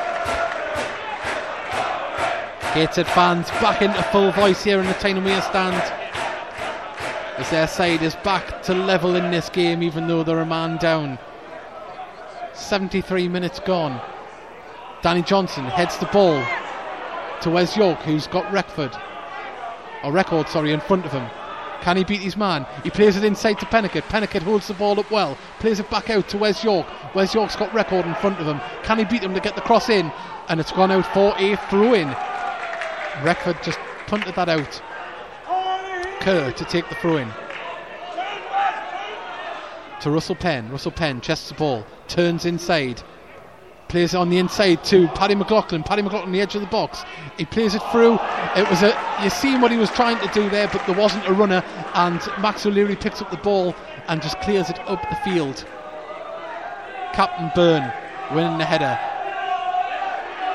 Gateshead 2.74 3.06
fans 3.08 3.50
back 3.62 3.82
into 3.82 4.02
full 4.04 4.32
voice 4.32 4.62
here 4.62 4.80
in 4.80 4.86
the 4.86 4.92
Tynemere 4.94 5.42
stand. 5.42 5.82
As 7.38 7.50
their 7.50 7.66
side 7.66 8.02
is 8.02 8.14
back 8.16 8.62
to 8.62 8.74
level 8.74 9.16
in 9.16 9.30
this 9.30 9.50
game, 9.50 9.82
even 9.82 10.06
though 10.06 10.22
they're 10.22 10.40
a 10.40 10.46
man 10.46 10.78
down. 10.78 11.18
73 12.56 13.28
minutes 13.28 13.60
gone. 13.60 14.00
Danny 15.02 15.22
Johnson 15.22 15.64
heads 15.64 15.98
the 15.98 16.06
ball 16.06 16.42
to 17.42 17.50
Wes 17.50 17.76
York, 17.76 17.98
who's 18.00 18.26
got 18.26 18.44
Reckford, 18.46 18.98
or 20.02 20.12
record, 20.12 20.48
sorry, 20.48 20.72
in 20.72 20.80
front 20.80 21.04
of 21.04 21.12
him. 21.12 21.28
Can 21.82 21.98
he 21.98 22.04
beat 22.04 22.20
his 22.20 22.36
man? 22.36 22.66
He 22.82 22.90
plays 22.90 23.16
it 23.16 23.24
inside 23.24 23.60
to 23.60 23.66
Peniket. 23.66 24.02
Peniket 24.04 24.42
holds 24.42 24.66
the 24.66 24.74
ball 24.74 24.98
up 24.98 25.10
well, 25.10 25.36
plays 25.60 25.78
it 25.78 25.90
back 25.90 26.10
out 26.10 26.28
to 26.30 26.38
Wes 26.38 26.64
York. 26.64 26.86
Wes 27.14 27.34
York's 27.34 27.56
got 27.56 27.72
record 27.74 28.06
in 28.06 28.14
front 28.16 28.40
of 28.40 28.46
him. 28.46 28.60
Can 28.82 28.98
he 28.98 29.04
beat 29.04 29.22
him 29.22 29.34
to 29.34 29.40
get 29.40 29.54
the 29.54 29.60
cross 29.60 29.88
in? 29.88 30.10
And 30.48 30.58
it's 30.58 30.72
gone 30.72 30.90
out 30.90 31.06
for 31.12 31.34
a 31.38 31.56
throw 31.68 31.92
in. 31.94 32.08
Reckford 33.22 33.62
just 33.62 33.78
punted 34.06 34.34
that 34.34 34.48
out. 34.48 34.82
Kerr 36.20 36.50
to 36.50 36.64
take 36.64 36.88
the 36.88 36.94
throw 36.96 37.18
in. 37.18 37.30
To 40.02 40.10
Russell 40.10 40.34
Penn. 40.34 40.70
Russell 40.70 40.92
Penn 40.92 41.20
chests 41.20 41.48
the 41.48 41.54
ball, 41.54 41.84
turns 42.06 42.44
inside, 42.44 43.02
plays 43.88 44.14
it 44.14 44.16
on 44.16 44.28
the 44.28 44.38
inside 44.38 44.84
to 44.84 45.08
Paddy 45.08 45.34
McLaughlin. 45.34 45.82
Paddy 45.82 46.02
McLaughlin 46.02 46.28
on 46.28 46.32
the 46.32 46.40
edge 46.40 46.54
of 46.54 46.60
the 46.60 46.66
box. 46.66 47.04
He 47.38 47.44
plays 47.44 47.74
it 47.74 47.82
through. 47.90 48.18
It 48.56 48.68
was 48.68 48.82
a 48.82 48.94
you 49.22 49.30
seen 49.30 49.60
what 49.60 49.70
he 49.70 49.78
was 49.78 49.90
trying 49.90 50.18
to 50.18 50.32
do 50.34 50.50
there, 50.50 50.68
but 50.68 50.84
there 50.86 50.96
wasn't 50.96 51.26
a 51.26 51.32
runner, 51.32 51.64
and 51.94 52.20
Max 52.40 52.66
O'Leary 52.66 52.96
picks 52.96 53.22
up 53.22 53.30
the 53.30 53.36
ball 53.38 53.74
and 54.08 54.20
just 54.20 54.38
clears 54.40 54.68
it 54.68 54.78
up 54.80 55.02
the 55.08 55.16
field. 55.16 55.64
Captain 57.14 57.50
Byrne 57.54 57.90
winning 58.34 58.58
the 58.58 58.64
header. 58.64 59.15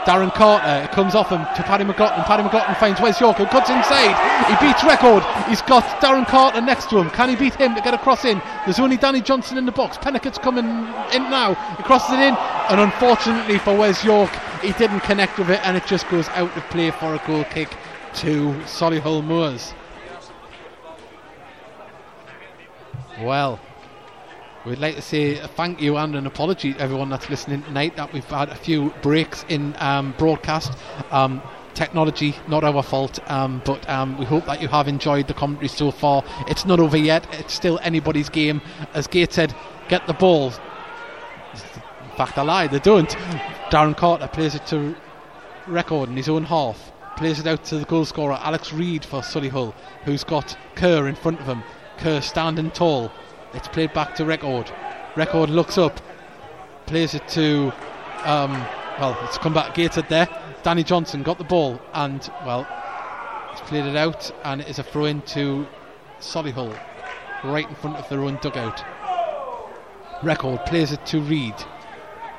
Darren 0.05 0.33
Carter, 0.33 0.87
comes 0.93 1.13
off 1.13 1.29
him 1.29 1.45
to 1.55 1.63
Paddy 1.63 1.83
McLaughlin. 1.83 2.23
Paddy 2.23 2.43
McLaughlin 2.43 2.75
finds 2.75 2.99
Wes 2.99 3.19
York, 3.21 3.37
who 3.37 3.45
cuts 3.45 3.69
inside. 3.69 4.15
He 4.47 4.65
beats 4.65 4.83
Record. 4.83 5.23
He's 5.47 5.61
got 5.61 5.83
Darren 6.01 6.25
Carter 6.25 6.59
next 6.59 6.89
to 6.89 6.97
him. 6.97 7.09
Can 7.11 7.29
he 7.29 7.35
beat 7.35 7.53
him 7.55 7.75
to 7.75 7.81
get 7.81 7.93
a 7.93 7.97
cross 7.99 8.25
in? 8.25 8.41
There's 8.65 8.79
only 8.79 8.97
Danny 8.97 9.21
Johnson 9.21 9.57
in 9.57 9.65
the 9.65 9.71
box. 9.71 9.97
Peniket's 9.97 10.37
coming 10.37 10.65
in 10.65 11.23
now. 11.29 11.53
He 11.77 11.83
crosses 11.83 12.13
it 12.13 12.19
in, 12.19 12.35
and 12.35 12.79
unfortunately 12.79 13.59
for 13.59 13.77
Wes 13.77 14.03
York, 14.03 14.31
he 14.61 14.71
didn't 14.73 15.01
connect 15.01 15.37
with 15.37 15.49
it, 15.49 15.59
and 15.63 15.77
it 15.77 15.85
just 15.85 16.09
goes 16.09 16.27
out 16.29 16.55
of 16.57 16.63
play 16.69 16.91
for 16.91 17.13
a 17.13 17.21
goal 17.27 17.43
kick 17.45 17.69
to 18.15 18.53
Solihull 18.65 19.23
Moors. 19.23 19.73
Well, 23.19 23.59
we'd 24.65 24.79
like 24.79 24.95
to 24.95 25.01
say 25.01 25.35
thank 25.35 25.81
you 25.81 25.97
and 25.97 26.15
an 26.15 26.27
apology 26.27 26.73
to 26.73 26.79
everyone 26.79 27.09
that's 27.09 27.29
listening 27.29 27.63
tonight 27.63 27.95
that 27.95 28.13
we've 28.13 28.25
had 28.25 28.49
a 28.49 28.55
few 28.55 28.93
breaks 29.01 29.45
in 29.49 29.75
um, 29.79 30.13
broadcast. 30.17 30.73
Um, 31.11 31.41
technology, 31.73 32.35
not 32.47 32.63
our 32.63 32.83
fault, 32.83 33.19
um, 33.31 33.61
but 33.65 33.87
um, 33.89 34.17
we 34.17 34.25
hope 34.25 34.45
that 34.45 34.61
you 34.61 34.67
have 34.67 34.87
enjoyed 34.87 35.27
the 35.27 35.33
commentary 35.33 35.69
so 35.69 35.89
far. 35.89 36.23
It's 36.47 36.65
not 36.65 36.79
over 36.79 36.97
yet, 36.97 37.25
it's 37.39 37.53
still 37.53 37.79
anybody's 37.81 38.29
game. 38.29 38.61
As 38.93 39.07
Gateshead 39.07 39.55
get 39.87 40.05
the 40.05 40.13
ball. 40.13 40.47
In 41.53 42.17
fact, 42.17 42.37
I 42.37 42.43
lied, 42.43 42.71
they 42.71 42.79
don't. 42.79 43.09
Darren 43.71 43.95
Carter 43.95 44.27
plays 44.27 44.53
it 44.53 44.65
to 44.67 44.95
Record 45.65 46.09
in 46.09 46.17
his 46.17 46.29
own 46.29 46.43
half. 46.43 46.91
Plays 47.15 47.39
it 47.39 47.47
out 47.47 47.63
to 47.65 47.77
the 47.77 47.85
goal 47.85 48.05
scorer, 48.05 48.39
Alex 48.41 48.73
Reid 48.73 49.05
for 49.05 49.21
Solihull, 49.21 49.73
who's 50.05 50.23
got 50.23 50.57
Kerr 50.75 51.07
in 51.07 51.15
front 51.15 51.39
of 51.39 51.45
him. 51.45 51.63
Kerr 51.97 52.21
standing 52.21 52.71
tall. 52.71 53.11
It's 53.53 53.67
played 53.67 53.93
back 53.93 54.15
to 54.15 54.25
Record. 54.25 54.71
Record 55.15 55.49
looks 55.49 55.77
up, 55.77 55.99
plays 56.85 57.13
it 57.13 57.27
to, 57.29 57.73
um, 58.23 58.51
well, 58.99 59.17
it's 59.23 59.37
come 59.37 59.53
back 59.53 59.75
gated 59.75 60.07
there. 60.09 60.27
Danny 60.63 60.83
Johnson 60.83 61.23
got 61.23 61.37
the 61.37 61.43
ball 61.43 61.81
and, 61.93 62.29
well, 62.45 62.67
it's 63.51 63.61
played 63.61 63.85
it 63.85 63.95
out 63.95 64.31
and 64.45 64.61
it 64.61 64.69
is 64.69 64.79
a 64.79 64.83
throw 64.83 65.05
in 65.05 65.21
to 65.23 65.67
Solihull, 66.19 66.77
right 67.43 67.67
in 67.67 67.75
front 67.75 67.97
of 67.97 68.07
their 68.09 68.21
own 68.21 68.37
dugout. 68.41 68.83
Record 70.23 70.65
plays 70.65 70.91
it 70.91 71.05
to 71.07 71.19
Reid. 71.19 71.55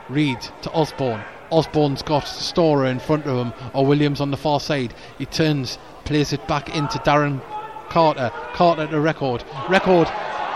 Reid 0.08 0.40
to 0.62 0.70
Osborne. 0.72 1.22
Osborne's 1.50 2.02
got 2.02 2.26
Storer 2.26 2.86
in 2.86 2.98
front 2.98 3.26
of 3.26 3.36
him, 3.36 3.52
or 3.74 3.84
Williams 3.84 4.20
on 4.22 4.30
the 4.30 4.36
far 4.36 4.60
side. 4.60 4.94
He 5.18 5.26
turns, 5.26 5.78
plays 6.04 6.32
it 6.32 6.48
back 6.48 6.74
into 6.74 6.98
Darren 7.00 7.42
Carter. 7.90 8.30
Carter 8.54 8.86
to 8.86 9.00
Record. 9.00 9.44
Record 9.68 10.08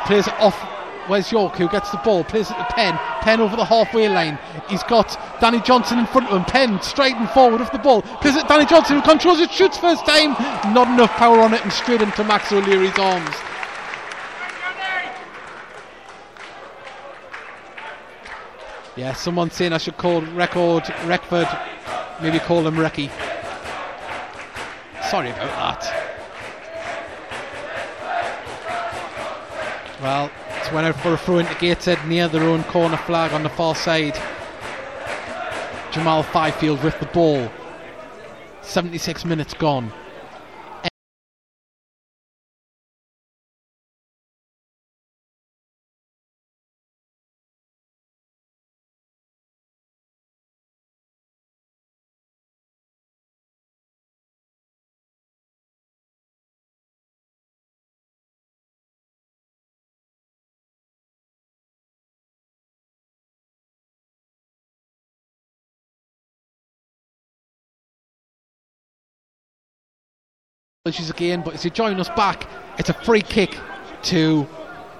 plays 0.07 0.28
off. 0.28 0.57
Where's 1.09 1.31
York 1.31 1.55
who 1.55 1.69
gets 1.69 1.91
the 1.91 1.99
ball? 1.99 2.24
Plays 2.24 2.51
it 2.51 2.55
to 2.55 2.65
Penn, 2.70 2.99
Penn 3.20 3.41
over 3.41 3.55
the 3.55 3.65
halfway 3.65 4.09
line. 4.09 4.39
He's 4.69 4.83
got 4.83 5.16
Danny 5.41 5.61
Johnson 5.61 6.01
in 6.01 6.07
front 6.07 6.28
of 6.28 6.37
him. 6.37 6.45
Penn 6.45 6.83
straight 6.83 7.15
and 7.15 7.31
forward 7.31 7.61
with 7.61 7.70
the 7.70 7.78
ball. 7.78 8.03
Plays 8.03 8.37
to 8.37 8.45
Danny 8.49 8.66
Johnson 8.66 8.97
who 8.97 9.03
controls 9.03 9.39
it, 9.39 9.53
shoots 9.53 9.78
first 9.78 10.05
time. 10.05 10.33
Not 10.74 10.89
enough 10.89 11.11
power 11.12 11.39
on 11.41 11.55
it 11.55 11.62
and 11.62 11.73
straight 11.73 12.03
into 12.03 12.24
Max 12.24 12.51
O'Leary's 12.51 12.99
arms. 12.99 13.35
Yeah, 18.97 19.12
someone 19.12 19.51
saying 19.51 19.73
I 19.74 19.78
should 19.78 19.99
call 19.99 20.23
Record 20.23 20.85
Reckford, 21.05 21.47
maybe 22.23 22.39
call 22.39 22.66
him 22.66 22.77
Recky. 22.77 23.11
Sorry 25.11 25.31
about 25.31 25.81
that. 25.81 26.06
Well, 30.07 30.31
it's 30.59 30.70
went 30.70 30.87
out 30.87 30.95
for 31.01 31.15
a 31.15 31.19
throw 31.19 31.39
into 31.39 31.53
Gateshead 31.57 32.07
near 32.07 32.28
their 32.28 32.45
own 32.45 32.62
corner 32.62 32.97
flag 32.97 33.33
on 33.33 33.43
the 33.43 33.49
far 33.49 33.74
side. 33.74 34.15
Jamal 35.91 36.23
Fyfield 36.23 36.81
with 36.85 36.97
the 37.01 37.07
ball. 37.07 37.51
76 38.62 39.24
minutes 39.24 39.53
gone. 39.53 39.93
Apologies 70.87 71.11
again, 71.11 71.43
but 71.45 71.53
as 71.53 71.65
you 71.65 71.71
join 71.73 71.99
us 71.99 72.09
back, 72.11 72.49
it's 72.79 72.91
a 72.91 72.95
free 72.95 73.21
kick 73.21 73.59
to 74.03 74.47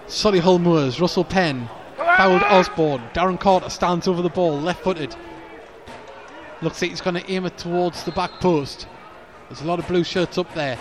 Solihull 0.09 0.61
Moors. 0.61 1.01
Russell 1.01 1.23
Penn 1.23 1.71
fouled 1.97 2.43
Osborne. 2.43 3.01
Darren 3.15 3.39
Carter 3.39 3.71
stands 3.71 4.09
over 4.09 4.21
the 4.21 4.29
ball, 4.29 4.59
left 4.59 4.83
footed. 4.83 5.15
Looks 6.61 6.83
like 6.83 6.91
he's 6.91 7.01
going 7.01 7.15
to 7.15 7.31
aim 7.31 7.47
it 7.47 7.57
towards 7.57 8.03
the 8.03 8.11
back 8.11 8.33
post. 8.41 8.89
There's 9.49 9.61
a 9.61 9.65
lot 9.65 9.79
of 9.79 9.87
blue 9.87 10.03
shirts 10.03 10.39
up 10.39 10.53
there. 10.55 10.77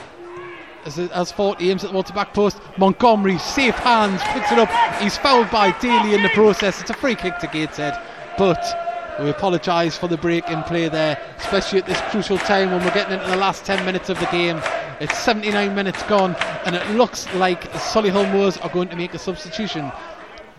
As, 0.86 0.98
as 0.98 1.32
Fort 1.32 1.62
aims 1.62 1.84
it 1.84 1.90
towards 1.90 2.10
the 2.10 2.16
back 2.16 2.34
post, 2.34 2.60
Montgomery, 2.80 3.38
safe 3.38 3.76
hands, 3.76 4.24
picks 4.34 4.52
it 4.52 4.58
up. 4.58 4.72
He's 5.00 5.20
fouled 5.20 5.52
by 5.52 5.70
Daly 5.82 6.16
in 6.16 6.24
the 6.24 6.30
process. 6.30 6.82
It's 6.82 6.90
a 6.90 6.96
free 6.96 7.14
kick 7.14 7.38
to 7.42 7.48
Gateshead, 7.48 8.02
but 8.40 8.85
we 9.20 9.30
apologise 9.30 9.98
for 9.98 10.08
the 10.08 10.18
break 10.18 10.48
in 10.50 10.62
play 10.64 10.90
there, 10.90 11.20
especially 11.38 11.80
at 11.80 11.86
this 11.86 12.00
crucial 12.10 12.38
time 12.38 12.72
when 12.72 12.84
we're 12.84 12.94
getting 12.94 13.14
into 13.14 13.28
the 13.28 13.38
last 13.38 13.66
10 13.66 13.86
minutes 13.86 14.10
of 14.10 14.20
the 14.20 14.26
game. 14.28 14.62
It's 15.00 15.18
79 15.18 15.74
minutes 15.74 16.04
gone, 16.04 16.36
and 16.66 16.76
it 16.76 16.88
looks 16.92 17.34
like 17.36 17.64
Solihull 17.74 18.32
Moors 18.32 18.58
are 18.58 18.70
going 18.70 18.90
to 18.90 18.96
make 18.96 19.14
a 19.14 19.20
substitution. 19.20 19.92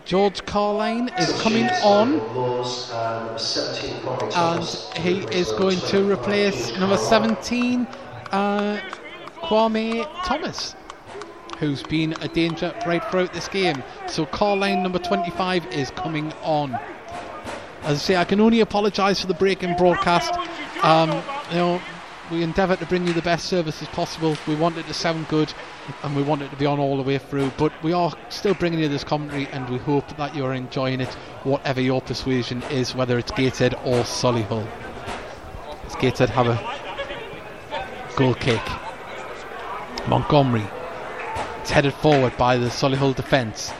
George 0.05 0.45
Carline 0.45 1.09
is 1.19 1.41
coming 1.41 1.65
on. 1.83 2.17
Laws, 2.33 2.91
number 2.93 3.37
17, 3.37 3.99
Kwame 4.01 4.95
and 4.95 5.05
he 5.05 5.37
is 5.37 5.51
going 5.51 5.79
to 5.81 6.09
replace 6.09 6.71
number 6.77 6.97
17, 6.97 7.85
uh, 8.31 8.79
Kwame 9.41 10.07
Thomas, 10.23 10.75
who's 11.59 11.83
been 11.83 12.13
a 12.21 12.27
danger 12.29 12.73
right 12.85 13.03
throughout 13.11 13.33
this 13.33 13.49
game. 13.49 13.83
So 14.07 14.25
Carline 14.25 14.81
number 14.81 14.99
25 14.99 15.67
is 15.73 15.91
coming 15.91 16.31
on. 16.41 16.79
As 17.87 17.99
I 17.99 18.01
say, 18.01 18.15
I 18.17 18.25
can 18.25 18.41
only 18.41 18.59
apologise 18.59 19.21
for 19.21 19.27
the 19.27 19.33
break 19.33 19.63
in 19.63 19.73
broadcast. 19.77 20.33
Um, 20.83 21.09
you 21.49 21.55
know, 21.55 21.81
we 22.29 22.43
endeavour 22.43 22.75
to 22.75 22.85
bring 22.85 23.07
you 23.07 23.13
the 23.13 23.21
best 23.21 23.45
service 23.45 23.81
as 23.81 23.87
possible. 23.87 24.35
We 24.45 24.55
want 24.55 24.77
it 24.77 24.85
to 24.87 24.93
sound 24.93 25.29
good, 25.29 25.53
and 26.03 26.13
we 26.13 26.21
want 26.21 26.41
it 26.41 26.49
to 26.49 26.57
be 26.57 26.65
on 26.65 26.79
all 26.81 26.97
the 26.97 27.03
way 27.03 27.17
through. 27.17 27.49
But 27.57 27.71
we 27.81 27.93
are 27.93 28.11
still 28.27 28.55
bringing 28.55 28.79
you 28.79 28.89
this 28.89 29.05
commentary, 29.05 29.47
and 29.53 29.69
we 29.69 29.77
hope 29.77 30.05
that 30.17 30.35
you 30.35 30.43
are 30.43 30.53
enjoying 30.53 30.99
it, 30.99 31.13
whatever 31.45 31.79
your 31.79 32.01
persuasion 32.01 32.61
is, 32.63 32.93
whether 32.93 33.17
it's 33.17 33.31
Gated 33.31 33.73
or 33.85 34.03
Solihull. 34.03 34.67
As 35.85 35.95
Gateshead 35.95 36.29
have 36.31 36.47
a 36.47 38.13
goal 38.17 38.33
kick. 38.33 38.61
Montgomery. 40.09 40.67
It's 41.61 41.71
headed 41.71 41.93
forward 41.93 42.35
by 42.35 42.57
the 42.57 42.67
Solihull 42.67 43.15
defence. 43.15 43.71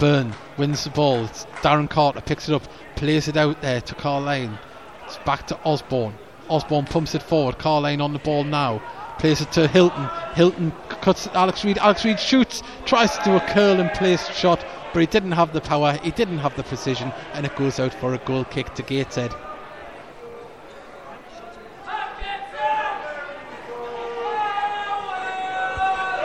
Byrne 0.00 0.32
wins 0.58 0.84
the 0.84 0.90
ball. 0.90 1.24
It's 1.24 1.44
Darren 1.62 1.88
Carter 1.88 2.20
picks 2.20 2.48
it 2.48 2.54
up, 2.54 2.62
plays 2.96 3.28
it 3.28 3.36
out 3.36 3.60
there 3.62 3.80
to 3.80 3.94
Carline. 3.94 4.58
It's 5.04 5.18
back 5.18 5.46
to 5.48 5.58
Osborne. 5.64 6.14
Osborne 6.48 6.86
pumps 6.86 7.14
it 7.14 7.22
forward. 7.22 7.58
Carline 7.58 8.00
on 8.00 8.12
the 8.12 8.18
ball 8.18 8.44
now. 8.44 8.82
Plays 9.18 9.40
it 9.40 9.52
to 9.52 9.68
Hylton. 9.68 10.08
Hylton 10.34 10.72
cuts 10.88 11.26
Alex 11.28 11.64
Reid. 11.64 11.78
Alex 11.78 12.04
Reid 12.04 12.18
shoots, 12.18 12.62
tries 12.84 13.16
to 13.18 13.24
do 13.24 13.36
a 13.36 13.40
curl 13.40 13.80
and 13.80 13.90
place 13.92 14.28
shot, 14.28 14.64
but 14.92 15.00
he 15.00 15.06
didn't 15.06 15.32
have 15.32 15.52
the 15.52 15.60
power, 15.60 15.98
he 16.02 16.10
didn't 16.10 16.38
have 16.38 16.56
the 16.56 16.62
precision, 16.62 17.12
and 17.34 17.46
it 17.46 17.56
goes 17.56 17.78
out 17.78 17.94
for 17.94 18.14
a 18.14 18.18
goal 18.18 18.44
kick 18.44 18.74
to 18.74 18.82
Gateshead. 18.82 19.32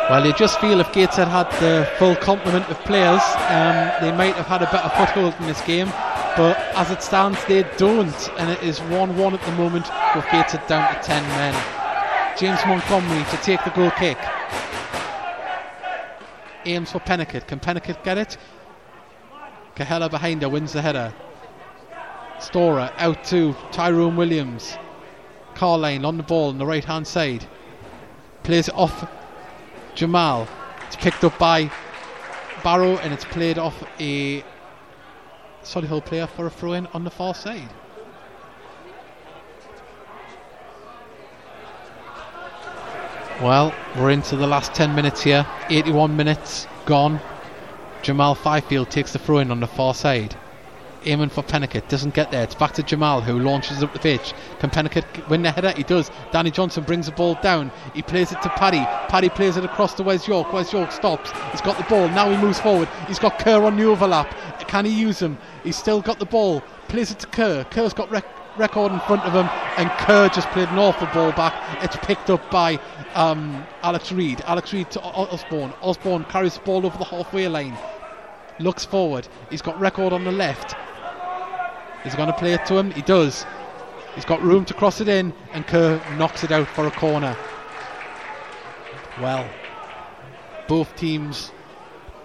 Well, 0.09 0.25
you 0.25 0.31
just 0.31 0.61
feel 0.61 0.79
if 0.79 0.93
Gateshead 0.93 1.27
had 1.27 1.51
had 1.51 1.61
the 1.61 1.85
full 1.97 2.15
complement 2.15 2.69
of 2.69 2.79
players, 2.85 3.21
um, 3.49 3.91
they 3.99 4.15
might 4.15 4.35
have 4.35 4.45
had 4.45 4.61
a 4.61 4.71
better 4.71 4.87
foothold 4.95 5.35
in 5.41 5.47
this 5.47 5.59
game. 5.63 5.87
But 6.37 6.57
as 6.75 6.91
it 6.91 7.03
stands, 7.03 7.43
they 7.43 7.63
don't, 7.75 8.29
and 8.39 8.49
it 8.49 8.63
is 8.63 8.79
1 8.79 9.17
1 9.17 9.33
at 9.33 9.41
the 9.41 9.51
moment 9.51 9.89
with 10.15 10.23
Gateshead 10.31 10.65
down 10.67 10.95
to 10.95 11.01
10 11.01 11.21
men. 11.23 11.53
James 12.37 12.59
Montgomery 12.65 13.21
to 13.31 13.37
take 13.43 13.61
the 13.65 13.69
goal 13.71 13.91
kick. 13.91 14.17
Aims 16.63 16.93
for 16.93 16.99
Peniket. 16.99 17.45
Can 17.45 17.59
Peniket 17.59 18.01
get 18.05 18.17
it? 18.17 18.37
Kahela 19.75 20.09
behind 20.09 20.41
her 20.41 20.47
wins 20.47 20.71
the 20.71 20.81
header. 20.81 21.13
Storer 22.39 22.93
out 22.97 23.25
to 23.25 23.53
Tyrone 23.73 24.15
Williams. 24.15 24.77
Carline 25.53 26.05
on 26.05 26.15
the 26.15 26.23
ball 26.23 26.47
on 26.47 26.59
the 26.59 26.65
right 26.65 26.85
hand 26.85 27.05
side. 27.05 27.45
Plays 28.43 28.69
off 28.69 29.05
Jamal. 29.97 30.47
It's 30.85 30.95
picked 30.95 31.23
up 31.23 31.39
by 31.39 31.71
Barrow 32.63 32.97
and 32.97 33.11
it's 33.11 33.25
played 33.25 33.57
off 33.57 33.83
a 33.99 34.43
Solihull 35.63 36.05
player 36.05 36.27
for 36.27 36.45
a 36.45 36.51
throw 36.51 36.73
in 36.73 36.85
on 36.93 37.03
the 37.03 37.09
far 37.09 37.33
side. 37.33 37.69
Well, 43.41 43.73
we're 43.95 44.11
into 44.11 44.35
the 44.35 44.45
last 44.45 44.75
10 44.75 44.93
minutes 44.93 45.23
here. 45.23 45.47
81 45.71 46.15
minutes 46.15 46.67
gone. 46.85 47.19
Jamal 48.03 48.35
Fyfield 48.35 48.89
takes 48.89 49.13
the 49.13 49.19
throw 49.19 49.39
in 49.39 49.49
on 49.49 49.59
the 49.59 49.67
far 49.67 49.95
side. 49.95 50.35
Aiming 51.07 51.29
for 51.29 51.41
Peniket, 51.41 51.87
doesn't 51.87 52.13
get 52.13 52.31
there. 52.31 52.43
It's 52.43 52.53
back 52.53 52.73
to 52.73 52.83
Jamal 52.83 53.21
who 53.21 53.39
launches 53.39 53.81
up 53.81 53.93
the 53.93 53.99
pitch. 53.99 54.33
Can 54.59 54.69
Peniket 54.69 55.29
win 55.29 55.41
the 55.41 55.51
header? 55.53 55.71
He 55.71 55.83
does. 55.83 56.11
Danny 56.33 56.51
Johnson 56.51 56.83
brings 56.83 57.05
the 57.05 57.13
ball 57.13 57.35
down. 57.41 57.71
He 57.93 58.01
plays 58.01 58.33
it 58.33 58.41
to 58.41 58.49
Paddy. 58.49 58.83
Paddy 59.07 59.29
plays 59.29 59.55
it 59.55 59.63
across 59.63 59.93
to 59.93 60.03
Wes 60.03 60.27
York. 60.27 60.51
Wes 60.51 60.73
York 60.73 60.91
stops. 60.91 61.31
He's 61.51 61.61
got 61.61 61.77
the 61.77 61.85
ball. 61.85 62.09
Now 62.09 62.29
he 62.29 62.35
moves 62.35 62.59
forward. 62.59 62.89
He's 63.07 63.19
got 63.19 63.39
Kerr 63.39 63.63
on 63.63 63.77
the 63.77 63.85
overlap. 63.85 64.35
Can 64.67 64.83
he 64.83 64.91
use 64.91 65.21
him? 65.21 65.37
He's 65.63 65.77
still 65.77 66.01
got 66.01 66.19
the 66.19 66.25
ball. 66.25 66.61
Plays 66.89 67.09
it 67.09 67.19
to 67.19 67.27
Kerr. 67.27 67.63
Kerr's 67.71 67.93
got 67.93 68.11
rec- 68.11 68.59
record 68.59 68.91
in 68.91 68.99
front 69.01 69.23
of 69.23 69.31
him, 69.31 69.47
and 69.77 69.89
Kerr 69.99 70.27
just 70.27 70.49
played 70.49 70.67
an 70.67 70.77
awful 70.77 71.07
ball 71.13 71.31
back. 71.31 71.53
It's 71.83 71.95
picked 72.05 72.29
up 72.29 72.51
by 72.51 72.81
um, 73.15 73.65
Alex 73.81 74.11
Reid. 74.11 74.41
Alex 74.41 74.73
Reid 74.73 74.91
to 74.91 75.01
Osborne. 75.01 75.73
Osborne 75.81 76.25
carries 76.25 76.55
the 76.55 76.61
ball 76.61 76.85
over 76.85 76.97
the 76.97 77.05
halfway 77.05 77.47
line. 77.47 77.77
Looks 78.59 78.83
forward. 78.83 79.27
He's 79.49 79.61
got 79.61 79.79
record 79.79 80.11
on 80.11 80.25
the 80.25 80.31
left. 80.31 80.75
He's 82.07 82.15
going 82.15 82.31
to 82.31 82.37
play 82.37 82.53
it 82.53 82.65
to 82.67 82.77
him. 82.77 82.91
He 82.91 83.01
does. 83.01 83.45
He's 84.15 84.23
got 84.23 84.41
room 84.41 84.63
to 84.63 84.73
cross 84.73 85.01
it 85.01 85.09
in, 85.09 85.33
and 85.51 85.67
Kerr 85.67 86.01
knocks 86.17 86.41
it 86.45 86.53
out 86.53 86.65
for 86.69 86.87
a 86.87 86.91
corner. 86.91 87.35
Well, 89.19 89.45
both 90.69 90.95
teams 90.95 91.51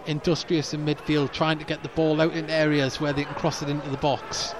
industrious 0.06 0.72
in 0.72 0.86
midfield, 0.86 1.32
trying 1.32 1.58
to 1.58 1.64
get 1.64 1.82
the 1.82 1.88
ball 1.88 2.20
out 2.20 2.32
in 2.32 2.48
areas 2.48 3.00
where 3.00 3.12
they 3.12 3.24
can 3.24 3.34
cross 3.34 3.60
it 3.60 3.68
into 3.68 3.90
the 3.90 3.96
box. 3.96 4.54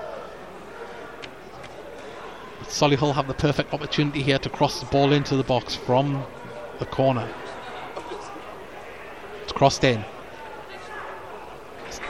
But 2.59 2.71
Solihull 2.71 3.15
have 3.15 3.29
the 3.29 3.35
perfect 3.35 3.73
opportunity 3.73 4.25
here 4.25 4.41
to 4.41 4.51
cross 4.51 4.81
the 4.81 4.87
ball 4.87 5.13
into 5.13 5.37
the 5.37 5.45
box 5.45 5.77
from 5.77 6.27
the 6.81 6.87
corner. 6.87 7.33
It's 9.45 9.53
crossed 9.53 9.85
in. 9.85 10.05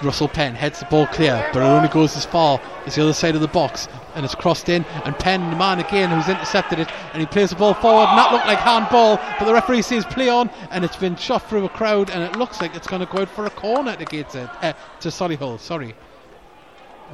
Russell 0.02 0.28
Penn 0.28 0.54
heads 0.54 0.80
the 0.80 0.86
ball 0.86 1.06
clear, 1.06 1.48
but 1.52 1.60
it 1.60 1.64
only 1.64 1.88
goes 1.88 2.16
as 2.16 2.24
far 2.24 2.60
as 2.86 2.94
the 2.94 3.02
other 3.02 3.12
side 3.12 3.34
of 3.34 3.40
the 3.40 3.48
box, 3.48 3.88
and 4.14 4.24
it's 4.24 4.34
crossed 4.34 4.68
in. 4.68 4.84
And 5.04 5.18
Penn, 5.18 5.50
the 5.50 5.56
man 5.56 5.78
again 5.78 6.10
who's 6.10 6.28
intercepted 6.28 6.78
it, 6.80 6.88
and 7.12 7.20
he 7.20 7.26
plays 7.26 7.50
the 7.50 7.56
ball 7.56 7.74
forward, 7.74 8.08
and 8.08 8.18
that 8.18 8.32
looked 8.32 8.46
like 8.46 8.58
handball, 8.58 9.18
but 9.38 9.44
the 9.44 9.54
referee 9.54 9.82
sees 9.82 10.04
play 10.04 10.28
on, 10.28 10.50
and 10.70 10.84
it's 10.84 10.96
been 10.96 11.16
shot 11.16 11.48
through 11.48 11.64
a 11.64 11.68
crowd, 11.68 12.10
and 12.10 12.22
it 12.22 12.36
looks 12.36 12.60
like 12.60 12.74
it's 12.74 12.86
going 12.86 13.04
to 13.04 13.12
go 13.12 13.22
out 13.22 13.28
for 13.28 13.46
a 13.46 13.50
corner 13.50 13.94
to 13.96 14.04
Gateshead, 14.04 14.50
uh, 14.60 14.72
to 15.00 15.08
Solihull. 15.08 15.60
Sorry. 15.60 15.94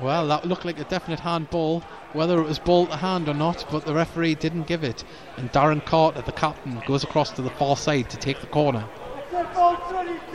Well, 0.01 0.28
that 0.28 0.44
looked 0.47 0.65
like 0.65 0.78
a 0.78 0.85
definite 0.85 1.20
handball, 1.20 1.81
whether 2.12 2.39
it 2.39 2.47
was 2.47 2.59
ball 2.59 2.86
to 2.86 2.97
hand 2.97 3.28
or 3.28 3.35
not, 3.35 3.66
but 3.70 3.85
the 3.85 3.94
referee 3.94 4.36
didn't 4.36 4.69
give 4.69 4.85
it. 4.85 5.05
And 5.36 5.52
Darren 5.52 5.85
Carter, 5.85 6.23
the 6.23 6.32
captain, 6.32 6.81
goes 6.86 7.02
across 7.02 7.31
to 7.32 7.43
the 7.43 7.51
far 7.51 7.77
side 7.77 8.09
to 8.10 8.16
take 8.16 8.40
the 8.40 8.47
corner. 8.47 8.89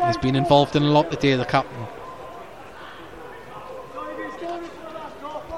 He's 0.05 0.17
been 0.17 0.35
involved 0.35 0.75
in 0.75 0.83
a 0.83 0.91
lot 0.91 1.09
today, 1.11 1.35
the 1.35 1.45
captain. 1.45 1.87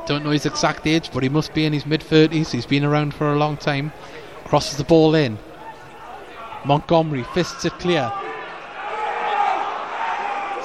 Don't 0.05 0.23
know 0.23 0.29
his 0.29 0.45
exact 0.45 0.85
age, 0.85 1.09
but 1.11 1.23
he 1.23 1.29
must 1.29 1.53
be 1.53 1.65
in 1.65 1.73
his 1.73 1.85
mid 1.85 2.01
30s. 2.01 2.51
He's 2.51 2.65
been 2.65 2.83
around 2.83 3.13
for 3.13 3.31
a 3.31 3.37
long 3.37 3.57
time. 3.57 3.91
Crosses 4.45 4.77
the 4.77 4.83
ball 4.83 5.15
in. 5.15 5.39
Montgomery 6.63 7.23
fists 7.33 7.65
it 7.65 7.73
clear. 7.73 8.11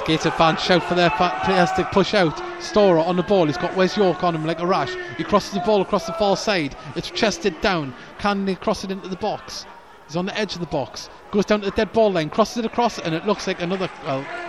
Gated 0.05 0.33
fans 0.33 0.61
shout 0.61 0.83
for 0.83 0.95
their 0.95 1.11
fa- 1.11 1.39
players 1.43 1.71
to 1.73 1.83
push 1.85 2.13
out. 2.13 2.41
Storer 2.61 2.99
on 2.99 3.17
the 3.17 3.23
ball. 3.23 3.45
He's 3.45 3.57
got 3.57 3.75
Wes 3.75 3.95
York 3.95 4.23
on 4.23 4.35
him 4.35 4.45
like 4.45 4.59
a 4.59 4.65
rash. 4.65 4.95
He 5.17 5.23
crosses 5.23 5.53
the 5.53 5.59
ball 5.61 5.81
across 5.81 6.05
the 6.05 6.13
far 6.13 6.35
side. 6.37 6.75
It's 6.95 7.09
chested 7.11 7.59
down. 7.61 7.93
Can 8.19 8.45
they 8.45 8.55
cross 8.55 8.83
it 8.83 8.91
into 8.91 9.07
the 9.07 9.15
box? 9.15 9.65
He's 10.07 10.15
on 10.15 10.25
the 10.25 10.37
edge 10.37 10.55
of 10.55 10.59
the 10.59 10.67
box. 10.67 11.09
Goes 11.31 11.45
down 11.45 11.61
to 11.61 11.69
the 11.69 11.75
dead 11.75 11.93
ball 11.93 12.11
line. 12.11 12.29
Crosses 12.29 12.57
it 12.57 12.65
across, 12.65 12.99
and 12.99 13.15
it 13.15 13.25
looks 13.25 13.47
like 13.47 13.61
another 13.61 13.89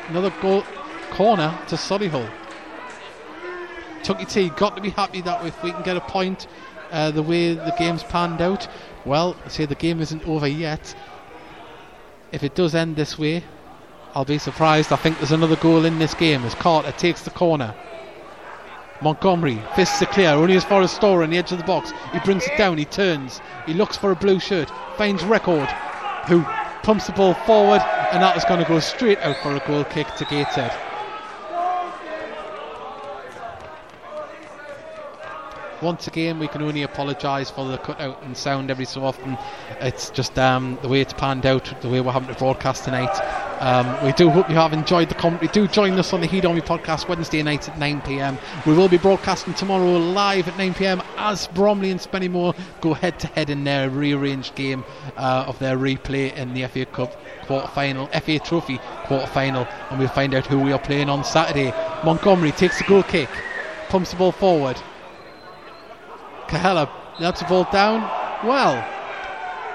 another 0.09 0.33
goal 0.41 0.65
corner 1.11 1.57
to 1.69 1.77
Solihull. 1.77 2.29
Tucky 4.03 4.25
T 4.25 4.49
got 4.51 4.77
to 4.77 4.83
be 4.83 4.91
happy 4.91 5.21
that 5.23 5.45
if 5.47 5.63
we 5.63 5.73
can 5.73 5.83
get 5.83 5.97
a 5.97 6.01
point 6.01 6.47
uh, 6.91 7.11
the 7.11 7.23
way 7.23 7.55
the 7.55 7.75
game's 7.79 8.03
panned 8.03 8.41
out. 8.41 8.69
Well, 9.05 9.37
I 9.45 9.49
say 9.49 9.65
the 9.65 9.75
game 9.75 10.01
isn't 10.01 10.27
over 10.29 10.47
yet. 10.47 10.95
If 12.31 12.43
it 12.43 12.55
does 12.55 12.75
end 12.75 12.97
this 12.97 13.19
way, 13.19 13.43
I'll 14.15 14.25
be 14.25 14.39
surprised. 14.39 14.93
I 14.93 14.97
think 14.97 15.19
there's 15.19 15.33
another 15.33 15.57
goal 15.57 15.85
in 15.85 15.99
this 15.99 16.15
game 16.15 16.45
as 16.45 16.55
Carter 16.55 16.93
takes 16.93 17.23
the 17.23 17.31
corner. 17.31 17.75
Montgomery 19.01 19.61
fists 19.75 20.01
it 20.01 20.11
clear, 20.11 20.31
only 20.31 20.55
as 20.55 20.65
far 20.65 20.83
as 20.83 20.93
Storer 20.93 21.25
on 21.25 21.31
the 21.31 21.39
edge 21.39 21.51
of 21.51 21.59
the 21.59 21.65
box. 21.65 21.93
He 22.13 22.21
brings 22.21 22.47
it 22.47 22.57
down, 22.57 22.79
he 22.79 22.85
turns, 22.85 23.41
he 23.67 23.75
looks 23.75 23.97
for 23.97 24.13
a 24.13 24.17
blue 24.17 24.39
shirt, 24.39 24.71
finds 24.97 25.25
Record, 25.25 25.69
who 26.29 26.43
pumps 26.85 27.07
the 27.07 27.13
ball 27.13 27.35
forward, 27.35 27.81
and 28.13 28.23
that 28.23 28.37
is 28.37 28.45
going 28.45 28.61
to 28.61 28.69
go 28.69 28.79
straight 28.79 29.19
out 29.19 29.37
for 29.43 29.57
a 29.57 29.67
goal 29.67 29.85
kick 29.85 30.07
to 30.17 30.25
Gateshead. 30.27 30.73
Once 35.83 36.07
again, 36.07 36.39
we 36.39 36.47
can 36.47 36.63
only 36.63 36.85
apologise 36.85 37.51
for 37.51 37.67
the 37.67 37.77
cutout 37.77 38.23
and 38.23 38.37
sound 38.37 38.71
every 38.71 38.85
so 38.85 39.05
often. 39.05 39.37
It's 39.81 40.11
just 40.11 40.39
um, 40.39 40.79
the 40.81 40.89
way 40.89 41.01
it's 41.01 41.13
panned 41.13 41.45
out, 41.45 41.75
the 41.83 41.89
way 41.89 42.01
we're 42.01 42.13
having 42.13 42.33
to 42.33 42.39
broadcast 42.39 42.85
tonight. 42.85 43.11
Um, 43.61 44.05
we 44.05 44.13
do 44.13 44.31
hope 44.31 44.49
you 44.49 44.55
have 44.55 44.73
enjoyed 44.73 45.09
the 45.09 45.17
commentary. 45.17 45.49
Do 45.49 45.67
join 45.67 45.99
us 45.99 46.13
on 46.13 46.21
the 46.21 46.29
Heed 46.29 46.47
Army 46.47 46.61
podcast 46.61 47.09
Wednesday 47.09 47.43
night 47.43 47.69
at 47.69 47.79
9 47.81 48.01
pm. 48.03 48.39
We 48.65 48.75
will 48.75 48.89
be 48.89 48.97
broadcasting 48.97 49.55
tomorrow 49.55 49.97
live 49.97 50.47
at 50.47 50.57
9 50.57 50.73
pm 50.75 51.03
as 51.17 51.49
Bromley 51.49 51.91
and 51.91 51.99
Spennymoor 51.99 52.57
go 52.81 52.95
head 52.95 53.19
to 53.19 53.27
head 53.27 53.51
in 53.51 53.65
their 53.65 53.91
rearranged 53.91 54.55
game 54.55 54.85
uh, 55.17 55.47
of 55.49 55.59
their 55.59 55.77
replay 55.77 56.33
in 56.37 56.55
the 56.55 56.65
FA 56.69 56.87
Cup 56.87 57.13
quarter 57.47 57.67
final, 57.67 58.07
FA 58.07 58.39
Trophy 58.39 58.79
quarter 59.07 59.27
final, 59.27 59.67
and 59.91 59.99
we'll 59.99 60.09
find 60.09 60.33
out 60.33 60.47
who 60.47 60.61
we 60.61 60.73
are 60.73 60.79
playing 60.79 61.09
on 61.09 61.25
Saturday. 61.25 61.75
Montgomery 62.05 62.53
takes 62.53 62.79
the 62.79 62.85
goal 62.85 63.03
kick, 63.03 63.29
pumps 63.89 64.13
the 64.13 64.17
ball 64.17 64.31
forward. 64.31 64.81
Kahela 66.53 66.87
lets 67.19 67.41
the 67.41 67.47
ball 67.47 67.67
down. 67.73 68.03
Well, 68.47 68.85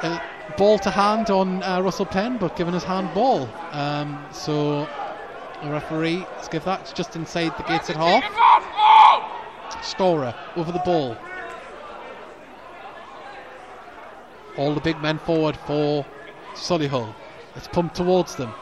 uh, 0.04 0.20
ball 0.58 0.78
to 0.78 0.91
hand 0.91 1.32
on 1.32 1.64
uh, 1.64 1.82
Russell 1.82 2.06
Penn, 2.06 2.38
but 2.38 2.56
given 2.56 2.72
his 2.72 2.84
hand 2.84 3.12
ball. 3.16 3.49
Um, 3.72 4.24
so 4.32 4.88
the 5.64 5.72
referee, 5.72 6.20
let's 6.36 6.48
give 6.48 6.64
that, 6.66 6.82
it's 6.82 6.94
just 6.94 7.16
inside 7.16 7.58
the 7.58 7.64
gates 7.64 7.90
at 7.90 7.95
half. 7.95 8.24
Storer 9.84 10.36
over 10.56 10.72
the 10.72 10.80
ball. 10.80 11.18
All 14.56 14.76
the 14.76 14.82
big 14.82 15.02
men 15.02 15.18
forward 15.18 15.58
for 15.58 16.06
Solihull. 16.54 17.14
It's 17.56 17.68
pumped 17.68 17.95
towards 17.95 18.36
them. 18.36 18.54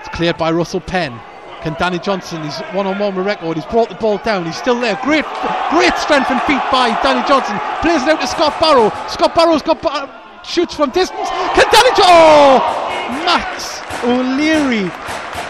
It's 0.00 0.08
cleared 0.08 0.38
by 0.38 0.50
Russell 0.50 0.80
Penn. 0.80 1.20
Can 1.66 1.74
Danny 1.80 1.98
Johnson, 1.98 2.44
he's 2.44 2.60
one 2.70 2.86
on 2.86 2.96
one 3.00 3.16
with 3.16 3.26
record, 3.26 3.56
he's 3.56 3.66
brought 3.66 3.88
the 3.88 3.96
ball 3.96 4.18
down, 4.18 4.46
he's 4.46 4.54
still 4.54 4.78
there. 4.78 4.96
Great 5.02 5.24
great 5.70 5.92
strength 5.98 6.30
and 6.30 6.40
feet 6.42 6.62
by 6.70 6.90
Danny 7.02 7.26
Johnson. 7.26 7.58
Plays 7.82 8.04
it 8.04 8.08
out 8.08 8.20
to 8.20 8.26
Scott 8.28 8.54
Barrow. 8.60 8.88
Scott 9.08 9.34
Barrow's 9.34 9.62
got 9.62 9.82
ba- 9.82 10.08
shoots 10.44 10.76
from 10.76 10.90
distance. 10.90 11.28
Can 11.28 11.66
Danny 11.72 11.90
Jo- 11.96 12.04
Oh! 12.06 13.22
Max 13.26 13.80
O'Leary. 14.04 14.84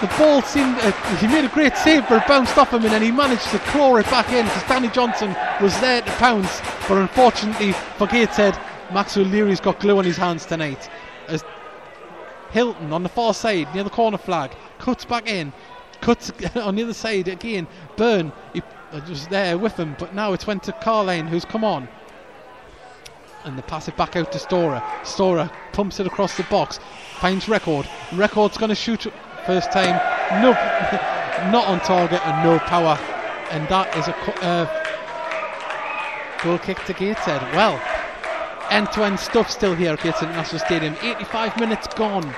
The 0.01 0.11
ball 0.17 0.41
seemed, 0.41 0.79
uh, 0.79 0.91
he 1.19 1.27
made 1.27 1.45
a 1.45 1.49
great 1.49 1.77
save, 1.77 2.09
but 2.09 2.23
it 2.23 2.29
bounced 2.29 2.57
off 2.57 2.73
him 2.73 2.83
and 2.85 2.95
then 2.95 3.03
he 3.03 3.11
managed 3.11 3.51
to 3.51 3.59
claw 3.59 3.97
it 3.97 4.07
back 4.07 4.33
in 4.33 4.47
because 4.47 4.63
Danny 4.63 4.89
Johnson 4.89 5.37
was 5.61 5.79
there 5.81 6.01
to 6.01 6.11
pounce. 6.13 6.63
But 6.89 6.97
unfortunately 6.97 7.73
for 7.99 8.07
Gateshead, 8.07 8.59
Max 8.91 9.19
O'Leary's 9.19 9.61
got 9.61 9.81
glue 9.81 9.99
on 9.99 10.07
his 10.07 10.17
hands 10.17 10.47
tonight. 10.47 10.89
As 11.29 11.45
Hylton 12.53 12.95
on 12.95 13.03
the 13.03 13.11
far 13.11 13.35
side 13.35 13.75
near 13.75 13.85
the 13.85 13.91
corner 13.91 14.17
flag 14.17 14.53
cuts 14.79 15.05
back 15.05 15.29
in, 15.29 15.53
cuts 16.01 16.31
on 16.57 16.77
the 16.77 16.83
other 16.83 16.95
side 16.95 17.29
again. 17.29 17.67
Byrne 17.97 18.33
he 18.53 18.63
was 18.93 19.27
there 19.29 19.59
with 19.59 19.77
him, 19.77 19.97
but 19.99 20.15
now 20.15 20.33
it's 20.33 20.47
went 20.47 20.63
to 20.65 20.73
Carline 20.73 21.27
who's 21.27 21.45
come 21.45 21.65
on. 21.65 21.89
And 23.45 23.57
they 23.57 23.63
pass 23.63 23.87
it 23.87 23.97
back 23.97 24.17
out 24.17 24.33
to 24.33 24.39
Storer. 24.39 24.83
Storer 25.05 25.51
pumps 25.73 26.01
it 26.01 26.07
across 26.07 26.37
the 26.37 26.43
box, 26.45 26.81
finds 27.19 27.49
Record. 27.49 27.89
Record's 28.13 28.57
going 28.57 28.71
to 28.71 28.75
shoot 28.75 29.07
first 29.47 29.71
time, 29.71 29.95
no, 30.43 30.53
not 31.53 31.67
on 31.69 31.79
target 31.81 32.27
and 32.27 32.45
no 32.45 32.59
power, 32.61 32.99
and 33.51 33.69
that 33.69 33.97
is 33.97 34.09
a 34.09 34.45
uh, 34.45 36.43
goal 36.43 36.59
kick 36.59 36.83
to 36.85 36.93
Gateshead. 36.93 37.41
Well, 37.55 37.81
end-to-end 38.71 39.21
stuff 39.21 39.51
still 39.51 39.75
here 39.75 39.93
at 39.93 40.05
National 40.05 40.59
Stadium. 40.59 40.97
85 41.03 41.61
minutes 41.61 41.87
gone. 41.95 42.35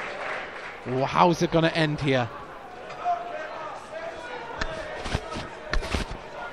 How's 1.06 1.43
it 1.43 1.51
going 1.51 1.64
to 1.64 1.74
end 1.76 2.01
here? 2.01 2.28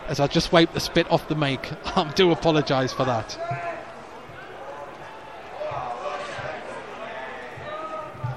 As 0.07 0.19
I 0.19 0.27
just 0.27 0.51
wiped 0.51 0.73
the 0.73 0.79
spit 0.79 1.09
off 1.11 1.27
the 1.27 1.35
mic, 1.35 1.71
I 1.97 2.11
do 2.11 2.31
apologise 2.31 2.93
for 2.93 3.05
that. 3.05 3.37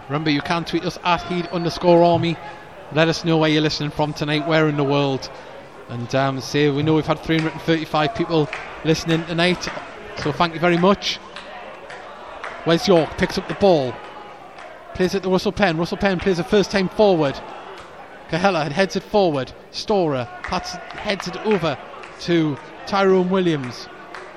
Remember, 0.09 0.31
you 0.31 0.41
can 0.41 0.65
tweet 0.65 0.85
us 0.85 0.99
at 1.05 1.23
heed 1.25 1.47
underscore 1.49 2.03
army. 2.03 2.37
Let 2.93 3.09
us 3.09 3.27
know 3.27 3.37
where 3.37 3.51
you're 3.51 3.61
listening 3.61 3.91
from 3.91 4.15
tonight, 4.15 4.47
where 4.49 4.67
in 4.69 4.79
the 4.79 4.85
world. 4.85 5.29
And 5.91 6.13
um, 6.15 6.41
say, 6.41 6.71
we 6.71 6.83
know 6.83 6.95
we've 6.95 7.07
had 7.07 7.19
335 7.21 8.15
people 8.15 8.49
listening 8.85 9.25
tonight, 9.27 9.69
so 10.17 10.33
thank 10.33 10.55
you 10.55 10.61
very 10.61 10.79
much. 10.79 11.19
Wes 12.67 12.89
York 12.89 13.11
picks 13.19 13.37
up 13.37 13.47
the 13.49 13.55
ball, 13.55 13.95
plays 14.95 15.15
it 15.15 15.23
to 15.23 15.29
Russell 15.29 15.53
Penn. 15.53 15.77
Russell 15.77 15.99
Penn 15.99 16.19
plays 16.19 16.39
it 16.39 16.47
first 16.47 16.71
time 16.71 16.89
forward. 16.89 17.39
Kahela 18.31 18.71
heads 18.71 18.97
it 18.97 19.03
forward. 19.03 19.53
Storer 19.71 20.29
pats, 20.43 20.73
heads 20.73 21.29
it 21.29 21.37
over 21.47 21.79
to 22.21 22.59
Tyrone 22.87 23.31
Williams. 23.31 23.89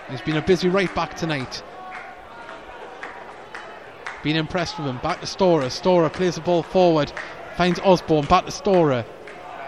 He's 0.10 0.22
been 0.22 0.38
a 0.38 0.42
busy 0.42 0.70
right 0.70 0.94
back 0.96 1.16
tonight. 1.16 1.64
Been 4.24 4.36
impressed 4.36 4.78
with 4.78 4.88
him. 4.88 5.00
Back 5.00 5.20
to 5.22 5.28
Storer. 5.28 5.70
Storer 5.70 6.10
plays 6.10 6.36
the 6.36 6.42
ball 6.42 6.64
forward. 6.64 7.12
Finds 7.58 7.80
Osborne. 7.80 8.26
Back 8.26 8.46
to 8.46 8.52
Storer. 8.52 9.06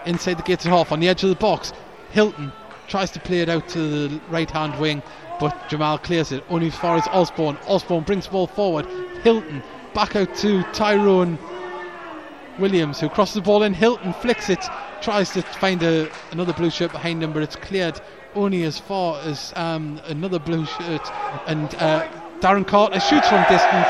Inside 0.06 0.38
the 0.38 0.42
gated 0.42 0.70
half 0.70 0.92
on 0.92 1.00
the 1.00 1.08
edge 1.08 1.22
of 1.22 1.28
the 1.28 1.34
box. 1.34 1.72
Hylton 2.10 2.52
tries 2.86 3.10
to 3.12 3.20
play 3.20 3.40
it 3.40 3.48
out 3.48 3.68
to 3.70 4.08
the 4.08 4.20
right 4.28 4.50
hand 4.50 4.78
wing, 4.78 5.02
but 5.40 5.68
Jamal 5.68 5.98
clears 5.98 6.30
it 6.30 6.44
only 6.48 6.68
as 6.68 6.76
far 6.76 6.96
as 6.96 7.06
Osborne. 7.08 7.58
Osborne 7.66 8.04
brings 8.04 8.26
the 8.26 8.32
ball 8.32 8.46
forward. 8.46 8.86
Hylton 9.22 9.62
back 9.94 10.14
out 10.14 10.34
to 10.36 10.62
Tyrone 10.72 11.38
Williams, 12.58 13.00
who 13.00 13.08
crosses 13.08 13.34
the 13.34 13.40
ball 13.40 13.62
in. 13.62 13.74
Hylton 13.74 14.12
flicks 14.14 14.50
it, 14.50 14.64
tries 15.00 15.30
to 15.30 15.42
find 15.42 15.82
a, 15.82 16.10
another 16.30 16.52
blue 16.52 16.70
shirt 16.70 16.92
behind 16.92 17.22
him, 17.22 17.32
but 17.32 17.42
it's 17.42 17.56
cleared 17.56 18.00
only 18.34 18.64
as 18.64 18.78
far 18.78 19.20
as 19.22 19.52
um, 19.56 20.00
another 20.06 20.38
blue 20.38 20.66
shirt. 20.66 21.10
And 21.46 21.74
uh, 21.76 22.08
Darren 22.40 22.66
Carter 22.66 23.00
shoots 23.00 23.28
from 23.28 23.42
distance. 23.42 23.88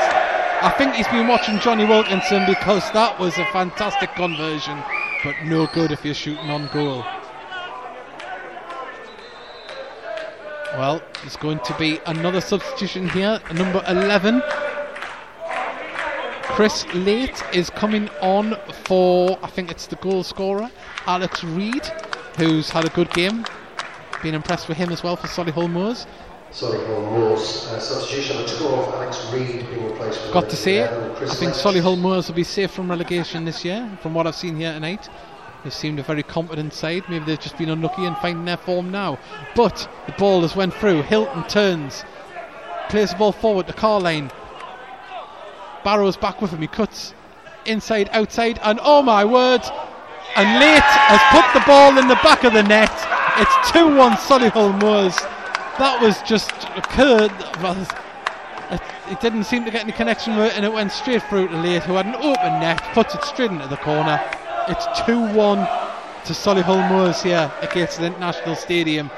I 0.61 0.73
think 0.77 0.93
he's 0.93 1.07
been 1.07 1.27
watching 1.27 1.59
Jonny 1.59 1.85
Wilkinson 1.85 2.45
because 2.47 2.89
that 2.91 3.19
was 3.19 3.37
a 3.37 3.45
fantastic 3.47 4.13
conversion, 4.15 4.81
but 5.23 5.35
no 5.43 5.67
good 5.67 5.91
if 5.91 6.03
you're 6.05 6.13
shooting 6.13 6.49
on 6.49 6.69
goal. 6.73 7.03
Well, 10.77 11.01
there's 11.21 11.37
going 11.37 11.59
to 11.59 11.73
be 11.77 11.99
another 12.05 12.41
substitution 12.41 13.07
here, 13.09 13.39
number 13.53 13.83
11. 13.87 14.41
Chris 16.55 16.85
Late 16.93 17.43
is 17.53 17.69
coming 17.69 18.07
on 18.21 18.55
for, 18.85 19.37
I 19.43 19.47
think 19.47 19.69
it's 19.69 19.87
the 19.87 19.97
goal 19.97 20.23
scorer, 20.23 20.71
Alex 21.05 21.43
Reid, 21.43 21.85
who's 22.37 22.69
had 22.69 22.85
a 22.85 22.89
good 22.91 23.11
game. 23.11 23.43
Been 24.23 24.35
impressed 24.35 24.69
with 24.69 24.77
him 24.77 24.89
as 24.93 25.03
well 25.03 25.17
for 25.17 25.27
Solihull 25.27 25.69
Moors. 25.69 26.07
Solihull 26.53 27.11
Moors 27.11 27.67
uh, 27.67 27.79
substitution 27.81 28.37
number 28.37 28.49
two 28.53 28.67
of 28.67 28.93
Alex 28.93 29.29
Reid 29.33 29.69
being 29.69 29.85
replaced 29.85 30.21
with 30.23 30.31
Got 30.31 30.49
to 30.49 30.55
say, 30.55 30.77
it, 30.77 30.91
I 30.91 31.35
think 31.35 31.51
Solihull 31.51 31.99
Moors 31.99 32.29
will 32.29 32.35
be 32.35 32.45
safe 32.45 32.71
from 32.71 32.89
relegation 32.89 33.43
this 33.43 33.65
year, 33.65 33.91
from 34.01 34.13
what 34.13 34.25
I've 34.25 34.33
seen 34.33 34.55
here 34.55 34.71
tonight. 34.71 35.09
They've 35.65 35.73
seemed 35.73 35.99
a 35.99 36.03
very 36.03 36.23
competent 36.23 36.73
side. 36.73 37.03
Maybe 37.09 37.25
they've 37.25 37.37
just 37.37 37.57
been 37.57 37.69
unlucky 37.69 38.05
and 38.05 38.15
finding 38.19 38.45
their 38.45 38.55
form 38.55 38.91
now. 38.91 39.19
But 39.57 39.89
the 40.05 40.13
ball 40.13 40.39
has 40.43 40.55
went 40.55 40.73
through. 40.73 41.01
Hylton 41.01 41.45
turns, 41.49 42.05
plays 42.87 43.11
the 43.11 43.17
ball 43.17 43.33
forward 43.33 43.67
to 43.67 43.73
Carline. 43.73 44.31
Barrow's 45.85 46.17
back 46.17 46.41
with 46.41 46.49
him. 46.49 46.61
He 46.61 46.67
cuts 46.67 47.13
inside, 47.67 48.09
outside, 48.11 48.59
and 48.63 48.79
oh 48.81 49.03
my 49.03 49.23
word! 49.23 49.61
And 50.35 50.59
Late 50.59 50.81
has 50.81 51.21
put 51.29 51.45
the 51.53 51.63
ball 51.67 51.97
in 51.99 52.07
the 52.07 52.15
back 52.15 52.43
of 52.43 52.53
the 52.53 52.63
net. 52.63 52.91
It's 53.37 53.71
2 53.71 53.95
1 53.95 54.13
Solihull 54.13 54.81
Moors. 54.81 55.15
That 55.77 56.01
was 56.01 56.19
just 56.23 56.51
occurred. 56.75 57.31
It, 59.11 59.21
didn't 59.21 59.43
seem 59.43 59.63
to 59.65 59.69
get 59.69 59.83
any 59.83 59.91
connection 59.91 60.35
with 60.35 60.47
it, 60.47 60.55
and 60.55 60.65
it 60.65 60.73
went 60.73 60.91
straight 60.91 61.21
through 61.29 61.49
to 61.49 61.57
Late, 61.57 61.83
who 61.83 61.93
had 61.93 62.07
an 62.07 62.15
open 62.15 62.59
net, 62.59 62.81
puts 62.93 63.13
it 63.13 63.23
straight 63.23 63.51
into 63.51 63.67
the 63.67 63.77
corner. 63.77 64.19
It's 64.67 64.87
2 65.05 65.33
1 65.35 65.57
to 66.25 66.33
Solihull 66.33 66.89
Moors 66.89 67.21
here 67.21 67.51
at 67.61 67.71
Gateshead 67.71 68.05
International 68.05 68.55
Stadium. 68.55 69.11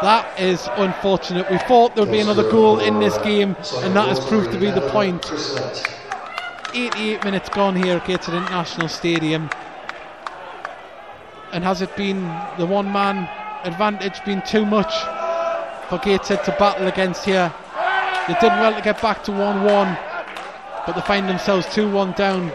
That 0.00 0.40
is 0.40 0.66
unfortunate. 0.76 1.50
We 1.50 1.58
thought 1.58 1.94
there 1.94 2.06
would 2.06 2.12
be 2.12 2.20
another 2.20 2.50
goal 2.50 2.80
in 2.80 2.98
this 2.98 3.18
game, 3.18 3.54
and 3.82 3.94
that 3.94 4.08
has 4.08 4.20
proved 4.20 4.52
to 4.52 4.58
be 4.58 4.70
the 4.70 4.88
point. 4.88 5.30
Chris 6.74 6.84
Lett. 6.84 6.96
88 6.96 7.24
minutes 7.24 7.48
gone 7.48 7.76
here 7.76 7.96
at 7.96 8.06
Gateshead 8.06 8.34
International 8.34 8.88
Stadium. 8.88 9.48
And 11.52 11.62
has 11.62 11.82
it 11.82 11.94
been 11.96 12.22
the 12.58 12.66
one 12.66 12.92
man 12.92 13.28
advantage 13.64 14.22
been 14.24 14.42
too 14.42 14.66
much 14.66 14.92
for 15.88 15.98
Gateshead 15.98 16.44
to 16.44 16.56
battle 16.58 16.88
against 16.88 17.24
here? 17.24 17.52
They 18.26 18.34
did 18.34 18.52
well 18.52 18.74
to 18.74 18.82
get 18.82 19.00
back 19.00 19.22
to 19.24 19.32
1 19.32 19.64
1, 19.64 19.98
but 20.86 20.94
they 20.94 21.00
find 21.02 21.28
themselves 21.28 21.66
2 21.74 21.90
1 21.90 22.12
down 22.12 22.52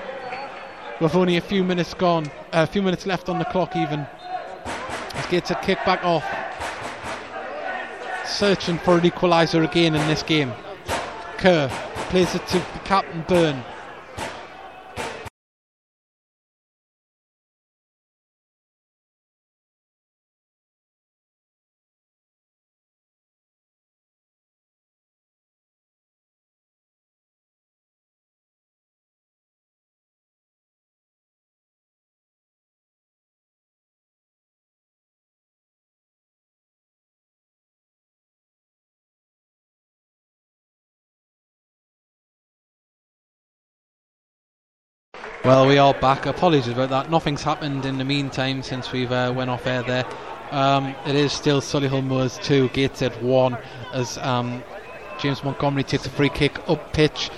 with 0.99 1.15
only 1.15 1.37
a 1.37 1.41
few 1.41 1.63
minutes 1.63 1.93
gone, 1.93 2.25
uh, 2.51 2.63
a 2.63 2.67
few 2.67 2.81
minutes 2.81 3.05
left 3.05 3.29
on 3.29 3.39
the 3.39 3.45
clock, 3.45 3.75
even. 3.75 4.05
As 5.13 5.25
Gateshead 5.27 5.61
kick 5.61 5.77
back 5.85 6.03
off, 6.03 6.25
searching 8.25 8.77
for 8.79 8.97
an 8.97 9.01
equaliser 9.01 9.63
again 9.63 9.95
in 9.95 10.07
this 10.07 10.23
game. 10.23 10.51
Kerr 11.37 11.69
plays 12.09 12.35
it 12.35 12.45
to 12.47 12.59
Captain 12.83 13.23
Byrne. 13.27 13.63
Well, 45.45 45.65
we 45.65 45.77
are 45.77 45.93
back. 45.93 46.25
Apologies 46.25 46.67
about 46.67 46.89
that. 46.89 47.09
Nothing's 47.09 47.43
happened 47.43 47.85
in 47.85 47.97
the 47.97 48.03
meantime 48.03 48.61
since 48.61 48.91
we've 48.91 49.11
uh, 49.11 49.31
went 49.33 49.49
off 49.49 49.65
air 49.65 49.83
there. 49.83 50.05
Um, 50.51 50.93
it 51.07 51.15
is 51.15 51.31
still 51.31 51.61
Solihull 51.61 52.03
Moors 52.03 52.37
2, 52.39 52.67
Gateshead 52.69 53.21
1, 53.23 53.57
as 53.93 54.17
um, 54.17 54.61
James 55.17 55.41
Montgomery 55.41 55.85
takes 55.85 56.05
a 56.05 56.09
free 56.09 56.27
kick 56.27 56.59
up 56.67 56.91
pitch 56.91 57.29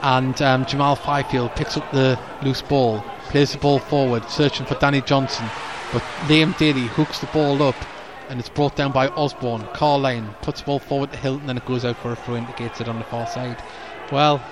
and 0.00 0.40
um, 0.40 0.64
Jamal 0.64 0.96
Fyfield 0.96 1.54
picks 1.54 1.76
up 1.76 1.90
the 1.92 2.18
loose 2.42 2.62
ball, 2.62 3.04
plays 3.24 3.52
the 3.52 3.58
ball 3.58 3.78
forward, 3.78 4.28
searching 4.30 4.64
for 4.64 4.76
Danny 4.76 5.02
Johnson. 5.02 5.46
But 5.92 6.00
Liam 6.28 6.56
Daly 6.56 6.86
hooks 6.86 7.18
the 7.18 7.26
ball 7.26 7.62
up 7.62 7.76
and 8.30 8.40
it's 8.40 8.48
brought 8.48 8.74
down 8.74 8.92
by 8.92 9.08
Osborne. 9.08 9.68
Carline 9.74 10.34
puts 10.40 10.60
the 10.60 10.66
ball 10.66 10.78
forward 10.78 11.12
to 11.12 11.18
Hylton 11.18 11.50
and 11.50 11.58
it 11.58 11.66
goes 11.66 11.84
out 11.84 11.98
for 11.98 12.12
a 12.12 12.16
throw 12.16 12.36
into 12.36 12.54
Gateshead 12.54 12.88
on 12.88 12.98
the 12.98 13.04
far 13.04 13.26
side. 13.26 13.62
Well, 14.10 14.42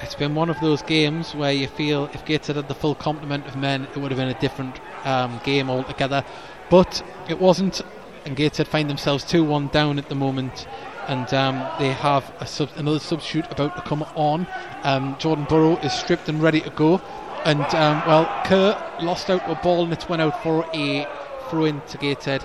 it's 0.00 0.14
been 0.14 0.34
one 0.34 0.48
of 0.48 0.60
those 0.60 0.82
games 0.82 1.34
where 1.34 1.52
you 1.52 1.66
feel 1.66 2.08
if 2.12 2.24
Gateshead 2.24 2.56
had 2.56 2.68
the 2.68 2.74
full 2.74 2.94
complement 2.94 3.46
of 3.46 3.56
men, 3.56 3.84
it 3.84 3.96
would 3.96 4.10
have 4.10 4.18
been 4.18 4.28
a 4.28 4.40
different 4.40 4.78
um, 5.04 5.40
game 5.44 5.68
altogether. 5.68 6.24
But 6.70 7.02
it 7.28 7.38
wasn't, 7.40 7.82
and 8.24 8.36
Gateshead 8.36 8.68
find 8.68 8.88
themselves 8.88 9.24
2 9.24 9.42
1 9.44 9.68
down 9.68 9.98
at 9.98 10.08
the 10.08 10.14
moment. 10.14 10.66
And 11.08 11.32
um, 11.32 11.66
they 11.78 11.92
have 11.92 12.30
sub- 12.46 12.70
another 12.76 12.98
substitute 12.98 13.50
about 13.50 13.74
to 13.76 13.82
come 13.82 14.02
on. 14.14 14.46
Um, 14.82 15.16
Jordan 15.18 15.46
Burrow 15.48 15.76
is 15.78 15.92
stripped 15.92 16.28
and 16.28 16.42
ready 16.42 16.60
to 16.60 16.70
go. 16.70 17.00
And, 17.44 17.62
um, 17.74 18.02
well, 18.06 18.42
Kerr 18.44 18.76
lost 19.00 19.30
out 19.30 19.42
a 19.50 19.54
ball 19.54 19.84
and 19.84 19.92
it 19.92 20.08
went 20.08 20.20
out 20.20 20.42
for 20.42 20.68
a 20.74 21.06
throw 21.48 21.64
in 21.64 21.80
to 21.88 21.98
Gateshead. 21.98 22.44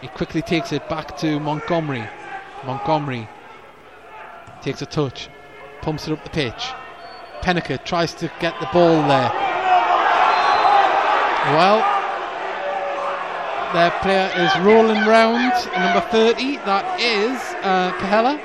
He 0.00 0.08
quickly 0.08 0.40
takes 0.40 0.72
it 0.72 0.88
back 0.88 1.16
to 1.18 1.38
Montgomery. 1.38 2.08
Montgomery 2.64 3.28
takes 4.62 4.80
a 4.80 4.86
touch, 4.86 5.28
pumps 5.82 6.08
it 6.08 6.12
up 6.12 6.24
the 6.24 6.30
pitch. 6.30 6.72
Peniket 7.42 7.84
tries 7.84 8.14
to 8.14 8.30
get 8.40 8.58
the 8.60 8.68
ball 8.72 9.02
there. 9.08 9.30
Well, 11.56 11.78
their 13.72 13.90
player 14.02 14.30
is 14.36 14.64
rolling 14.64 15.06
round, 15.06 15.52
number 15.76 16.00
30, 16.10 16.56
that 16.58 17.00
is 17.00 17.38
uh, 17.62 17.92
Kahela. 17.98 18.38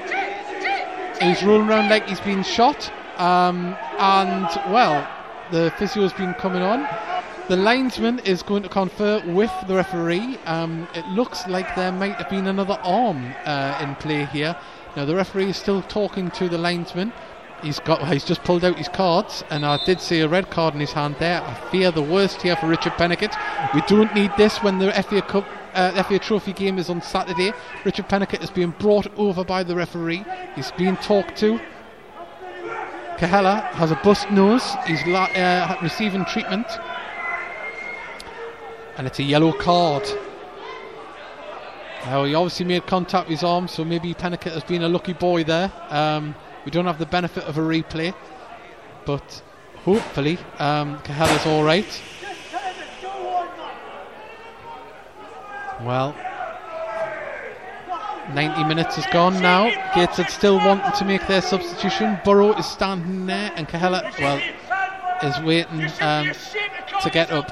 He's 1.22 1.44
rolling 1.44 1.68
around 1.68 1.90
like 1.90 2.08
he's 2.08 2.20
been 2.20 2.44
shot, 2.44 2.92
um, 3.20 3.76
and 3.98 4.48
well, 4.72 5.08
the 5.52 5.74
physio's 5.78 6.14
been 6.14 6.34
coming 6.36 6.62
on. 6.62 6.88
The 7.48 7.56
linesman 7.56 8.20
is 8.20 8.42
going 8.42 8.64
to 8.64 8.70
confer 8.70 9.22
with 9.26 9.52
the 9.68 9.76
referee. 9.76 10.38
Um, 10.46 10.88
it 10.96 11.06
looks 11.08 11.48
like 11.48 11.76
there 11.76 11.92
might 11.92 12.16
have 12.16 12.30
been 12.30 12.48
another 12.48 12.78
arm 12.82 13.34
uh, 13.46 13.80
in 13.82 13.96
play 13.96 14.26
here. 14.26 14.56
Now 14.96 15.06
the 15.06 15.16
referee 15.16 15.50
is 15.50 15.58
still 15.58 15.82
talking 15.84 16.32
to 16.32 16.50
the 16.50 16.58
linesman. 16.58 17.14
He's 17.66 17.80
got. 17.80 18.08
He's 18.08 18.24
just 18.24 18.44
pulled 18.44 18.64
out 18.64 18.78
his 18.78 18.90
cards, 18.90 19.44
and 19.50 19.66
I 19.66 19.84
did 19.86 20.00
see 20.00 20.20
a 20.20 20.28
red 20.28 20.52
card 20.52 20.76
in 20.76 20.80
his 20.80 20.92
hand 20.92 21.16
there. 21.18 21.42
I 21.42 21.56
fear 21.72 21.90
the 21.90 22.04
worst 22.04 22.44
here 22.44 22.56
for 22.56 22.68
Richard 22.68 22.94
Peniket. 22.94 23.36
We 23.74 23.82
don't 23.88 24.14
need 24.14 24.32
this 24.38 24.62
when 24.62 24.78
the 24.78 24.92
FA 25.02 25.24
Cup, 25.24 25.48
uh, 25.74 26.04
FA 26.04 26.20
Trophy 26.20 26.54
game 26.54 26.78
is 26.78 26.92
on 26.92 27.02
Saturday. 27.02 27.54
Richard 27.84 28.08
Peniket 28.08 28.44
is 28.44 28.52
being 28.52 28.70
brought 28.78 29.08
over 29.18 29.44
by 29.44 29.64
the 29.64 29.76
referee. 29.76 30.24
He's 30.56 30.72
being 30.74 30.96
talked 30.98 31.38
to. 31.38 31.60
Kahela 33.18 33.64
has 33.72 33.90
a 33.90 34.00
bust 34.04 34.30
nose. 34.30 34.76
He's 34.86 35.04
la- 35.08 35.24
uh, 35.24 35.76
receiving 35.82 36.24
treatment, 36.26 36.68
and 38.98 39.08
it's 39.08 39.18
a 39.18 39.24
yellow 39.24 39.52
card. 39.52 40.04
Now 42.06 42.26
he 42.26 42.36
obviously 42.36 42.68
made 42.68 42.86
contact 42.86 43.28
with 43.28 43.40
his 43.40 43.44
arm, 43.44 43.68
so 43.68 43.84
maybe 43.84 44.14
Peniket 44.14 44.52
has 44.52 44.64
been 44.64 44.84
a 44.84 44.90
lucky 44.90 45.14
boy 45.14 45.44
there. 45.44 45.72
Um, 45.90 46.36
we 46.66 46.72
don't 46.72 46.86
have 46.86 47.00
the 47.00 47.06
benefit 47.06 47.44
of 47.44 47.58
a 47.58 47.62
replay, 47.62 48.14
but 49.06 49.42
hopefully 49.84 50.38
um, 50.58 50.98
Kahela's 51.00 51.46
all 51.46 51.64
right. 51.64 52.02
Well, 55.82 56.16
90 58.34 58.64
minutes 58.64 58.98
is 58.98 59.06
gone 59.08 59.40
now. 59.42 59.70
Gateshead 59.94 60.32
still 60.32 60.58
wanting 60.58 60.92
to 60.94 61.06
make 61.06 61.28
their 61.28 61.42
substitution. 61.42 62.18
Burrow 62.26 62.54
is 62.54 62.66
standing 62.66 63.28
there, 63.28 63.52
and 63.56 63.68
Kahela, 63.68 64.12
well, 64.20 64.42
is 65.24 65.40
waiting 65.46 65.86
um, 66.02 66.32
to 67.04 67.10
get 67.12 67.32
up. 67.32 67.52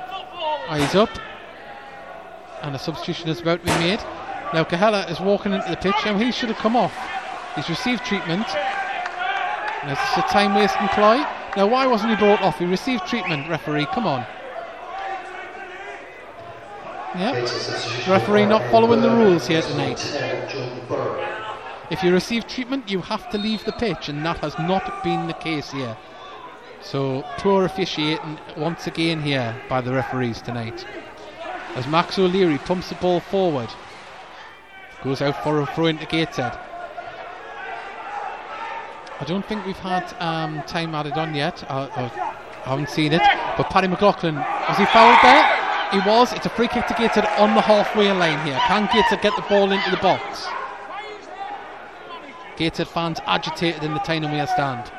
He's 0.72 0.96
up, 0.96 1.10
and 2.64 2.76
a 2.76 2.80
substitution 2.80 3.30
is 3.30 3.42
about 3.42 3.60
to 3.60 3.66
be 3.66 3.80
made. 3.80 4.00
Now 4.54 4.64
Kahela 4.64 5.10
is 5.12 5.20
walking 5.20 5.54
into 5.54 5.70
the 5.70 5.78
pitch, 5.78 5.96
and 6.06 6.20
he 6.20 6.32
should 6.32 6.50
have 6.50 6.58
come 6.58 6.76
off. 6.76 6.94
He's 7.56 7.70
received 7.70 8.04
treatment. 8.06 8.48
Is 9.86 9.98
a 10.18 10.22
time 10.30 10.56
wasting 10.56 10.88
ploy? 10.90 11.18
Now, 11.58 11.68
why 11.68 11.86
wasn't 11.86 12.12
he 12.12 12.16
brought 12.16 12.42
off? 12.42 12.58
He 12.58 12.66
received 12.66 13.06
treatment, 13.06 13.50
referee. 13.50 13.86
Come 13.88 14.08
on. 14.08 14.26
Yeah. 17.16 17.42
Referee 18.08 18.46
not 18.46 18.70
following 18.72 19.02
the 19.02 19.10
rules 19.10 19.46
here 19.46 19.62
tonight. 19.62 20.00
If 21.92 22.02
you 22.02 22.14
receive 22.14 22.48
treatment, 22.48 22.90
you 22.90 23.02
have 23.02 23.30
to 23.32 23.38
leave 23.38 23.66
the 23.66 23.74
pitch, 23.74 24.08
and 24.08 24.26
that 24.26 24.38
has 24.38 24.58
not 24.58 25.04
been 25.04 25.28
the 25.28 25.34
case 25.34 25.70
here. 25.72 25.98
So, 26.82 27.24
poor 27.38 27.66
officiating 27.66 28.40
once 28.58 28.88
again 28.88 29.22
here 29.22 29.56
by 29.68 29.82
the 29.82 29.92
referees 29.92 30.42
tonight. 30.42 30.86
As 31.76 31.88
Max 31.88 32.18
O'Leary 32.18 32.58
pumps 32.58 32.90
the 32.90 32.96
ball 32.96 33.20
forward, 33.20 33.70
goes 35.04 35.22
out 35.22 35.44
for 35.44 35.60
a 35.60 35.66
throw 35.66 35.88
into 35.88 36.06
Gateshead. 36.06 36.58
I 39.20 39.26
don't 39.26 39.46
think 39.46 39.66
we've 39.66 39.78
had 39.78 40.14
um, 40.20 40.64
time 40.64 40.96
added 40.96 41.14
on 41.14 41.36
yet. 41.36 41.64
I, 41.70 41.84
I, 41.96 42.70
haven't 42.70 42.90
seen 42.90 43.14
it. 43.14 43.22
But 43.58 43.70
Paddy 43.70 43.88
McLaughlin, 43.88 44.36
was 44.36 44.78
he 44.78 44.86
fouled 44.86 45.20
there? 45.22 45.64
He 45.92 46.00
was. 46.10 46.34
It's 46.34 46.46
a 46.46 46.50
free 46.50 46.68
kick 46.68 46.88
to 46.88 46.94
Gateshead 46.96 47.26
on 47.38 47.54
the 47.56 47.62
halfway 47.62 48.12
line 48.12 48.46
here. 48.46 48.60
Can 48.68 48.90
Gateshead 48.92 49.22
get 49.22 49.36
the 49.36 49.44
ball 49.44 49.72
into 49.72 49.92
the 49.92 49.98
box? 49.98 50.48
Gateshead 52.58 52.88
fans 52.88 53.20
agitated 53.26 53.84
in 53.84 53.94
the 53.94 54.00
Tynemere 54.00 54.48
stand. 54.48 54.92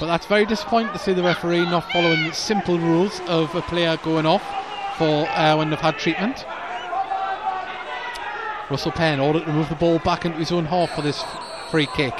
But 0.00 0.06
that's 0.06 0.26
very 0.26 0.44
disappointing 0.44 0.92
to 0.92 0.98
see 0.98 1.12
the 1.12 1.22
referee 1.22 1.64
not 1.64 1.90
following 1.92 2.24
the 2.24 2.32
simple 2.32 2.78
rules 2.78 3.20
of 3.28 3.54
a 3.54 3.62
player 3.62 3.96
going 4.02 4.26
off 4.26 4.42
for 4.98 5.28
uh, 5.28 5.56
when 5.56 5.70
they've 5.70 5.78
had 5.78 5.98
treatment. 5.98 6.44
Russell 8.72 8.92
Penn 8.92 9.20
ordered 9.20 9.44
to 9.44 9.52
move 9.52 9.68
the 9.68 9.74
ball 9.74 9.98
back 9.98 10.24
into 10.24 10.38
his 10.38 10.50
own 10.50 10.64
half 10.64 10.94
for 10.94 11.02
this 11.02 11.22
free 11.70 11.86
kick. 11.94 12.14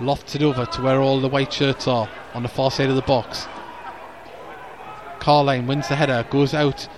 Lofted 0.00 0.40
over 0.42 0.64
to 0.64 0.80
where 0.80 1.02
all 1.02 1.20
the 1.20 1.28
white 1.28 1.52
shirts 1.52 1.86
are 1.86 2.08
on 2.32 2.42
the 2.42 2.48
far 2.48 2.70
side 2.70 2.88
of 2.88 2.96
the 2.96 3.02
box. 3.02 3.46
Carline 5.20 5.66
wins 5.66 5.86
the 5.86 5.96
header, 5.96 6.26
goes 6.30 6.54
out 6.54 6.88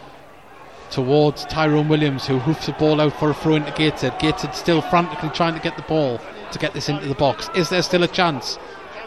towards 0.92 1.44
Tyrone 1.46 1.88
Williams, 1.88 2.28
who 2.28 2.38
hoofs 2.38 2.66
the 2.66 2.72
ball 2.72 3.00
out 3.00 3.18
for 3.18 3.30
a 3.30 3.34
throw 3.34 3.56
into 3.56 3.72
Gateshead. 3.72 4.20
Gateshead 4.20 4.54
still 4.54 4.80
frantically 4.80 5.30
trying 5.30 5.54
to 5.54 5.60
get 5.60 5.76
the 5.76 5.82
ball 5.82 6.20
to 6.52 6.58
get 6.60 6.72
this 6.72 6.88
into 6.88 7.08
the 7.08 7.16
box. 7.16 7.50
Is 7.56 7.68
there 7.68 7.82
still 7.82 8.04
a 8.04 8.08
chance 8.08 8.60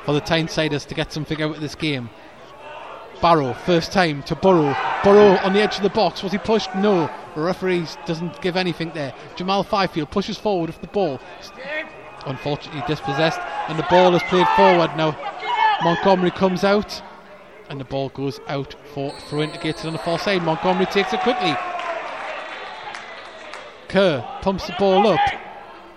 for 0.03 0.11
the 0.11 0.19
Tynesiders 0.19 0.85
to 0.87 0.95
get 0.95 1.13
something 1.13 1.41
out 1.41 1.55
of 1.55 1.61
this 1.61 1.75
game? 1.75 2.09
Barrow, 3.21 3.53
first 3.53 3.93
time 3.93 4.21
to 4.23 4.35
Burrow. 4.35 4.75
Burrow 5.01 5.37
on 5.37 5.53
the 5.53 5.61
edge 5.61 5.77
of 5.77 5.83
the 5.83 5.89
box. 5.89 6.23
Was 6.23 6.33
he 6.33 6.37
pushed? 6.37 6.75
No. 6.75 7.09
The 7.35 7.41
referee 7.41 7.87
doesn't 8.05 8.41
give 8.41 8.55
anything 8.55 8.91
there. 8.93 9.13
Jamal 9.35 9.63
Fyfield 9.63 10.11
pushes 10.11 10.37
forward 10.37 10.67
with 10.67 10.81
the 10.81 10.87
ball. 10.87 11.19
Unfortunately 12.25 12.83
dispossessed, 12.87 13.39
and 13.67 13.77
the 13.77 13.85
ball 13.89 14.15
is 14.15 14.23
played 14.23 14.47
forward. 14.49 14.95
Now 14.95 15.17
Montgomery 15.83 16.31
comes 16.31 16.63
out, 16.63 17.01
and 17.69 17.79
the 17.79 17.85
ball 17.85 18.09
goes 18.09 18.39
out 18.47 18.75
for 18.93 19.11
into 19.43 19.59
Gateshead 19.59 19.87
on 19.87 19.93
the 19.93 19.99
far 19.99 20.19
side. 20.19 20.43
Montgomery 20.43 20.85
takes 20.85 21.11
it 21.11 21.21
quickly. 21.21 21.55
Kerr 23.89 24.23
pumps 24.41 24.67
the 24.67 24.75
ball 24.79 25.07
up. 25.07 25.19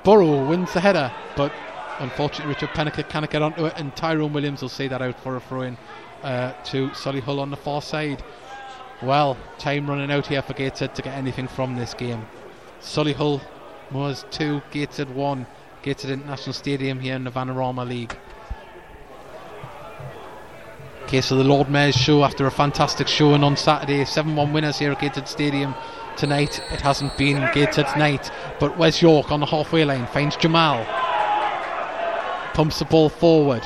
Burrow 0.04 0.46
wins 0.46 0.72
the 0.72 0.80
header, 0.80 1.12
but 1.36 1.52
unfortunately 1.98 2.54
Richard 2.54 2.70
Peniket 2.70 3.08
cannot 3.08 3.30
get 3.30 3.42
onto 3.42 3.66
it, 3.66 3.74
and 3.76 3.94
Tyrone 3.94 4.32
Williams 4.32 4.62
will 4.62 4.68
see 4.68 4.88
that 4.88 5.02
out 5.02 5.18
for 5.20 5.36
a 5.36 5.40
throw 5.40 5.62
in 5.62 5.76
uh, 6.22 6.52
to 6.64 6.88
Solihull 6.90 7.38
on 7.38 7.50
the 7.50 7.56
far 7.56 7.82
side. 7.82 8.22
Well, 9.02 9.36
time 9.58 9.88
running 9.88 10.10
out 10.10 10.26
here 10.26 10.40
for 10.40 10.54
Gateshead 10.54 10.94
to 10.94 11.02
get 11.02 11.14
anything 11.14 11.48
from 11.48 11.76
this 11.76 11.92
game. 11.92 12.26
Solihull 12.80 13.42
was 13.92 14.24
2, 14.30 14.62
Gateshead 14.70 15.14
1. 15.14 15.46
Gateshead 15.82 16.10
International 16.10 16.54
Stadium 16.54 17.00
here 17.00 17.14
in 17.14 17.24
the 17.24 17.30
Vanarama 17.30 17.86
League. 17.86 18.16
Case 21.06 21.30
of 21.30 21.38
the 21.38 21.44
Lord 21.44 21.68
Mayor's 21.68 21.94
show 21.94 22.24
after 22.24 22.46
a 22.46 22.50
fantastic 22.50 23.06
showing 23.06 23.44
on 23.44 23.56
Saturday. 23.56 24.04
7 24.04 24.34
1 24.34 24.52
winners 24.54 24.78
here 24.78 24.92
at 24.92 25.00
Gateshead 25.00 25.28
Stadium 25.28 25.74
tonight. 26.16 26.58
It 26.72 26.80
hasn't 26.80 27.16
been 27.18 27.36
Gateshead's 27.52 27.94
night, 27.96 28.30
but 28.58 28.78
Wes 28.78 29.02
York 29.02 29.30
on 29.30 29.40
the 29.40 29.46
halfway 29.46 29.84
line 29.84 30.06
finds 30.06 30.36
Jamal. 30.36 30.84
Pumps 32.54 32.78
the 32.78 32.86
ball 32.86 33.10
forward. 33.10 33.62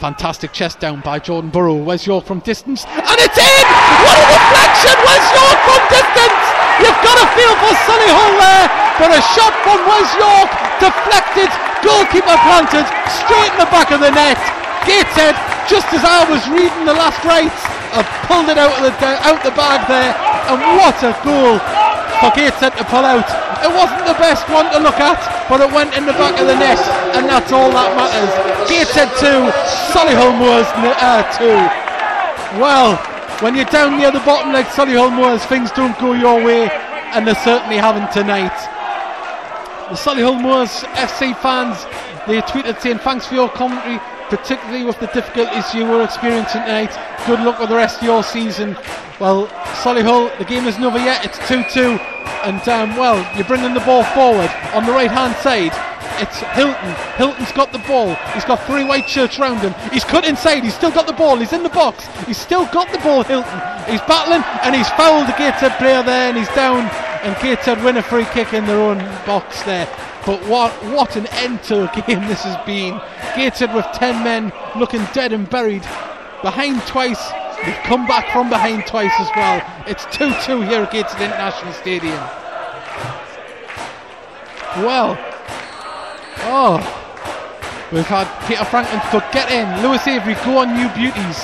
Fantastic 0.00 0.56
chest 0.56 0.80
down 0.80 1.04
by 1.04 1.20
Jordan 1.20 1.52
Burrow. 1.52 1.76
Wes 1.76 2.08
York 2.08 2.24
from 2.24 2.40
distance, 2.40 2.88
and 2.88 3.18
it's 3.20 3.36
in! 3.36 3.64
What 4.00 4.16
a 4.16 4.24
deflection! 4.32 4.96
Wes 4.96 5.24
York 5.28 5.58
from 5.60 5.82
distance! 5.92 6.40
You've 6.80 7.02
got 7.04 7.16
a 7.20 7.26
feel 7.36 7.54
for 7.60 7.74
Solihull 7.84 8.34
there. 8.40 8.66
but 8.96 9.12
a 9.12 9.20
shot 9.36 9.52
from 9.60 9.76
Wes 9.84 10.08
York 10.16 10.48
deflected, 10.80 11.52
goalkeeper 11.84 12.32
planted 12.48 12.88
straight 13.12 13.52
in 13.52 13.60
the 13.60 13.68
back 13.68 13.92
of 13.92 14.00
the 14.00 14.08
net. 14.08 14.40
Gateshead, 14.88 15.36
just 15.68 15.92
as 15.92 16.00
I 16.00 16.24
was 16.32 16.40
reading 16.48 16.88
the 16.88 16.96
last 16.96 17.20
rights, 17.20 17.60
have 17.92 18.08
pulled 18.24 18.48
it 18.48 18.56
out 18.56 18.72
of 18.72 18.80
the 18.80 18.92
out 19.20 19.44
the 19.44 19.52
bag 19.52 19.84
there, 19.84 20.16
and 20.48 20.64
what 20.80 20.96
a 21.04 21.12
goal 21.20 21.60
for 22.24 22.32
Gateshead 22.32 22.72
to 22.80 22.84
pull 22.88 23.04
out. 23.04 23.49
It 23.60 23.68
wasn't 23.76 24.08
the 24.08 24.16
best 24.16 24.48
one 24.48 24.72
to 24.72 24.80
look 24.80 24.96
at, 24.96 25.20
but 25.48 25.60
it 25.60 25.68
went 25.68 25.92
in 25.92 26.06
the 26.06 26.16
back 26.16 26.40
of 26.40 26.46
the 26.48 26.56
net, 26.56 26.80
and 27.12 27.28
that's 27.28 27.52
all 27.52 27.68
that 27.68 27.92
matters. 27.92 28.32
Gateshead 28.64 29.12
2, 29.20 29.52
Solihull 29.92 30.32
Moors 30.40 30.64
uh, 30.96 31.20
2. 31.36 32.60
Well, 32.60 32.96
when 33.44 33.54
you're 33.54 33.68
down 33.68 33.98
near 33.98 34.10
the 34.10 34.24
bottom 34.24 34.52
like 34.52 34.66
Solihull 34.68 35.12
Moors, 35.12 35.44
things 35.44 35.70
don't 35.72 35.98
go 35.98 36.14
your 36.14 36.42
way, 36.42 36.70
and 37.12 37.26
they 37.26 37.34
certainly 37.34 37.76
haven't 37.76 38.10
tonight. 38.12 38.56
The 39.90 39.96
Solihull 39.96 40.40
Moors 40.40 40.80
FC 40.96 41.36
fans, 41.40 41.84
they 42.26 42.40
tweeted 42.40 42.80
saying 42.80 43.00
thanks 43.00 43.26
for 43.26 43.34
your 43.34 43.50
commentary, 43.50 44.00
particularly 44.30 44.84
with 44.84 44.98
the 45.00 45.08
difficulties 45.08 45.74
you 45.74 45.84
were 45.84 46.02
experiencing 46.02 46.62
tonight. 46.62 46.96
Good 47.26 47.40
luck 47.40 47.60
with 47.60 47.68
the 47.68 47.76
rest 47.76 47.98
of 47.98 48.04
your 48.04 48.22
season. 48.22 48.74
Well, 49.20 49.48
Solihull, 49.84 50.36
the 50.38 50.46
game 50.46 50.66
isn't 50.66 50.82
over 50.82 50.98
yet. 50.98 51.26
It's 51.26 51.36
2-2, 51.40 52.00
and 52.44 52.68
um, 52.68 52.96
well, 52.96 53.20
you're 53.36 53.44
bringing 53.44 53.74
the 53.74 53.80
ball 53.80 54.02
forward 54.02 54.50
on 54.72 54.86
the 54.86 54.92
right-hand 54.92 55.36
side. 55.36 55.72
It's 56.22 56.40
Hylton. 56.56 56.92
Hylton's 57.20 57.52
got 57.52 57.70
the 57.70 57.80
ball. 57.80 58.14
He's 58.32 58.44
got 58.44 58.64
three 58.66 58.84
white 58.84 59.08
shirts 59.08 59.38
round 59.38 59.60
him. 59.60 59.74
He's 59.92 60.04
cut 60.04 60.26
inside. 60.26 60.64
He's 60.64 60.74
still 60.74 60.90
got 60.90 61.06
the 61.06 61.12
ball. 61.12 61.36
He's 61.36 61.52
in 61.52 61.62
the 61.62 61.68
box. 61.68 62.06
He's 62.26 62.38
still 62.38 62.64
got 62.66 62.90
the 62.92 62.98
ball, 62.98 63.22
Hilton. 63.22 63.60
He's 63.90 64.00
battling 64.02 64.42
and 64.62 64.74
he's 64.74 64.88
fouled 64.90 65.28
the 65.28 65.32
Gateshead 65.32 65.72
player 65.78 66.02
there 66.02 66.28
and 66.28 66.36
he's 66.36 66.48
down. 66.54 66.90
And 67.22 67.34
Gateshead 67.42 67.82
win 67.82 67.96
a 67.96 68.02
free 68.02 68.26
kick 68.32 68.52
in 68.52 68.66
their 68.66 68.80
own 68.80 68.98
box 69.24 69.62
there. 69.62 69.86
But 70.26 70.46
what 70.46 70.72
what 70.92 71.16
an 71.16 71.26
end 71.28 71.62
to 71.64 71.90
a 71.90 72.02
game 72.06 72.26
this 72.28 72.42
has 72.42 72.56
been. 72.66 73.00
Gateshead 73.34 73.74
with 73.74 73.86
10 73.94 74.22
men 74.22 74.52
looking 74.76 75.06
dead 75.14 75.32
and 75.32 75.48
buried. 75.48 75.82
Behind 76.42 76.82
twice. 76.86 77.30
They've 77.64 77.82
come 77.84 78.06
back 78.06 78.32
from 78.32 78.48
behind 78.48 78.86
twice 78.86 79.12
as 79.18 79.28
well. 79.36 79.62
It's 79.86 80.04
2-2 80.06 80.68
here 80.68 80.82
at 80.82 80.92
Gateshead 80.92 81.20
International 81.20 81.72
Stadium. 81.74 82.20
Well, 84.86 85.18
Oh, 86.42 86.80
we've 87.92 88.06
had 88.08 88.24
Peter 88.48 88.64
Franklin 88.64 89.00
to 89.12 89.20
get 89.30 89.52
in. 89.52 89.68
Lewis 89.84 90.06
Avery, 90.08 90.34
go 90.40 90.58
on, 90.58 90.72
new 90.72 90.88
beauties. 90.96 91.38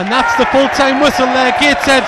And 0.00 0.08
that's 0.08 0.32
the 0.40 0.48
full 0.48 0.68
time 0.72 1.00
whistle 1.04 1.26
there. 1.26 1.52
Gateshead 1.60 2.04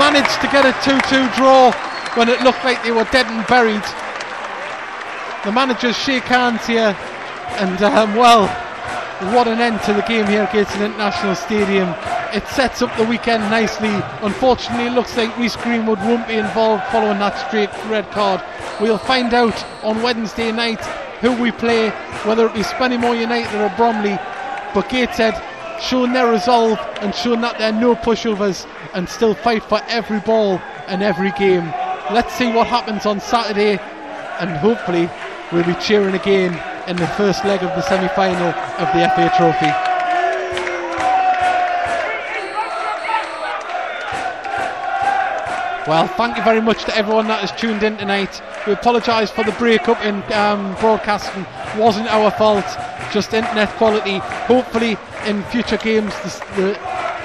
managed 0.00 0.40
to 0.40 0.48
get 0.48 0.64
a 0.64 0.72
2 0.80 0.98
2 1.04 1.28
draw 1.36 1.70
when 2.16 2.28
it 2.28 2.40
looked 2.42 2.64
like 2.64 2.82
they 2.82 2.92
were 2.92 3.04
dead 3.12 3.26
and 3.28 3.46
buried. 3.46 3.84
The 5.44 5.52
managers 5.52 5.96
shake 5.98 6.24
hands 6.24 6.64
here, 6.66 6.96
and 7.60 7.76
um, 7.82 8.14
well, 8.16 8.48
what 9.30 9.46
an 9.46 9.60
end 9.60 9.80
to 9.82 9.92
the 9.92 10.02
game 10.02 10.26
here 10.26 10.42
at 10.42 10.52
Gateshead 10.52 10.82
International 10.82 11.34
Stadium. 11.34 11.94
It 12.34 12.46
sets 12.48 12.82
up 12.82 12.96
the 12.96 13.04
weekend 13.04 13.42
nicely. 13.50 13.92
Unfortunately, 14.20 14.86
it 14.86 14.92
looks 14.92 15.16
like 15.16 15.36
Reese 15.38 15.54
Greenwood 15.56 15.98
won't 16.00 16.26
be 16.26 16.34
involved 16.34 16.82
following 16.90 17.18
that 17.20 17.38
straight 17.46 17.70
red 17.88 18.10
card. 18.10 18.42
We'll 18.80 18.98
find 18.98 19.32
out 19.32 19.64
on 19.84 20.02
Wednesday 20.02 20.50
night 20.50 20.80
who 21.20 21.32
we 21.40 21.52
play, 21.52 21.90
whether 22.24 22.46
it 22.46 22.54
be 22.54 22.62
Spennymoor 22.62 23.20
United 23.20 23.60
or 23.60 23.72
Bromley. 23.76 24.18
But 24.74 24.88
Gateshead 24.88 25.40
showing 25.80 26.12
their 26.12 26.30
resolve 26.30 26.78
and 27.00 27.14
showing 27.14 27.42
that 27.42 27.58
they're 27.58 27.72
no 27.72 27.94
pushovers 27.94 28.66
and 28.94 29.08
still 29.08 29.34
fight 29.34 29.62
for 29.62 29.80
every 29.88 30.20
ball 30.20 30.58
and 30.88 31.02
every 31.02 31.30
game. 31.32 31.66
Let's 32.10 32.34
see 32.34 32.52
what 32.52 32.66
happens 32.66 33.06
on 33.06 33.20
Saturday, 33.20 33.78
and 34.40 34.50
hopefully 34.50 35.08
we'll 35.52 35.64
be 35.64 35.74
cheering 35.80 36.14
again 36.14 36.60
in 36.86 36.96
the 36.96 37.06
first 37.08 37.44
leg 37.44 37.62
of 37.62 37.70
the 37.70 37.82
semi-final 37.82 38.48
of 38.48 38.88
the 38.92 39.08
FA 39.14 39.32
Trophy. 39.36 39.72
Well, 45.88 46.06
thank 46.06 46.36
you 46.36 46.44
very 46.44 46.60
much 46.60 46.84
to 46.84 46.96
everyone 46.96 47.26
that 47.26 47.40
has 47.40 47.50
tuned 47.60 47.82
in 47.82 47.96
tonight. 47.96 48.40
We 48.66 48.72
apologise 48.72 49.30
for 49.32 49.42
the 49.42 49.50
breakup 49.52 50.00
in 50.04 50.22
um, 50.32 50.76
broadcasting. 50.76 51.44
Wasn't 51.76 52.06
our 52.06 52.30
fault, 52.30 52.64
just 53.12 53.34
internet 53.34 53.68
quality. 53.70 54.18
Hopefully, 54.46 54.96
in 55.26 55.42
future 55.50 55.78
games, 55.78 56.14
the, 56.22 56.30
the, 56.54 56.66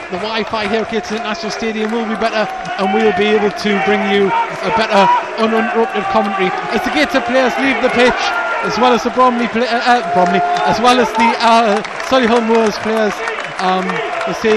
the 0.09 0.17
Wi-Fi 0.25 0.67
here 0.69 0.81
at 0.81 0.89
Gateshead 0.89 1.21
International 1.21 1.51
Stadium 1.51 1.91
will 1.91 2.09
be 2.09 2.15
better, 2.15 2.49
and 2.81 2.93
we'll 2.93 3.15
be 3.15 3.29
able 3.29 3.51
to 3.51 3.69
bring 3.85 4.01
you 4.09 4.25
a 4.25 4.71
better, 4.73 5.05
uninterrupted 5.38 6.03
commentary 6.09 6.49
as 6.73 6.81
the 6.81 6.89
Gateshead 6.97 7.25
players 7.25 7.53
leave 7.61 7.77
the 7.85 7.93
pitch, 7.93 8.47
as 8.63 8.77
well 8.77 8.93
as 8.93 9.03
the 9.03 9.11
Bromley, 9.11 9.47
play, 9.47 9.67
uh, 9.67 9.81
uh, 9.84 10.13
Bromley, 10.13 10.39
as 10.65 10.79
well 10.79 10.99
as 10.99 11.09
the 11.13 11.29
uh, 11.43 11.81
Solihull 12.09 12.47
Moors 12.47 12.77
players. 12.79 13.13
Um, 13.59 13.85
they 14.25 14.34
say 14.41 14.55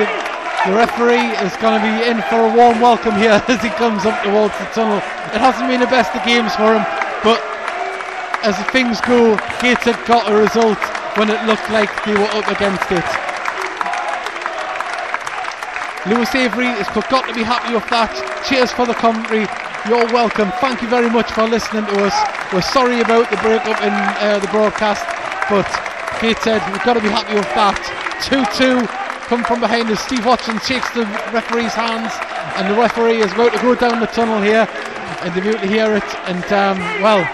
the 0.66 0.76
referee 0.76 1.32
is 1.44 1.56
going 1.56 1.80
to 1.80 1.84
be 1.84 2.08
in 2.08 2.22
for 2.28 2.46
a 2.46 2.50
warm 2.54 2.80
welcome 2.80 3.16
here 3.16 3.42
as 3.48 3.60
he 3.62 3.70
comes 3.80 4.04
up 4.06 4.22
towards 4.22 4.56
the 4.58 4.66
tunnel. 4.72 4.98
It 5.32 5.40
hasn't 5.40 5.68
been 5.68 5.80
the 5.80 5.92
best 5.92 6.14
of 6.14 6.24
games 6.24 6.54
for 6.56 6.74
him, 6.74 6.84
but 7.24 7.40
as 8.44 8.56
things 8.72 9.00
go, 9.02 9.36
Gateshead 9.60 9.98
got 10.06 10.30
a 10.30 10.34
result 10.34 10.80
when 11.16 11.28
it 11.28 11.42
looked 11.44 11.68
like 11.70 11.90
they 12.04 12.14
were 12.14 12.30
up 12.32 12.48
against 12.48 12.90
it. 12.92 13.08
Lewis 16.08 16.34
Avery 16.34 16.72
has 16.80 16.88
got 16.88 17.28
to 17.28 17.34
be 17.34 17.42
happy 17.42 17.74
with 17.74 17.86
that. 17.90 18.08
Cheers 18.48 18.72
for 18.72 18.86
the 18.86 18.94
commentary. 18.94 19.44
You're 19.88 20.12
welcome. 20.12 20.52
Thank 20.60 20.82
you 20.82 20.88
very 20.88 21.08
much 21.08 21.32
for 21.32 21.48
listening 21.48 21.86
to 21.86 22.04
us. 22.04 22.52
We're 22.52 22.60
sorry 22.60 23.00
about 23.00 23.30
the 23.30 23.36
breakup 23.38 23.80
in 23.80 23.88
uh, 23.88 24.38
the 24.38 24.46
broadcast, 24.48 25.00
but 25.48 25.64
Gateshead, 26.20 26.60
we've 26.70 26.84
got 26.84 26.94
to 26.94 27.00
be 27.00 27.08
happy 27.08 27.32
with 27.32 27.48
that. 27.56 27.80
2 28.28 28.44
2 28.60 28.86
come 29.24 29.42
from 29.42 29.58
behind 29.58 29.88
as 29.88 29.98
Steve 30.00 30.26
Watson 30.26 30.60
shakes 30.60 30.90
the 30.92 31.08
referee's 31.32 31.72
hands, 31.72 32.12
and 32.60 32.68
the 32.68 32.78
referee 32.78 33.24
is 33.24 33.32
about 33.32 33.54
to 33.54 33.58
go 33.62 33.74
down 33.74 34.00
the 34.00 34.06
tunnel 34.12 34.42
here, 34.42 34.68
and 35.24 35.32
they're 35.32 35.48
able 35.48 35.60
to 35.60 35.66
hear 35.66 35.96
it. 35.96 36.08
And 36.28 36.44
um, 36.52 36.76
well, 37.00 37.24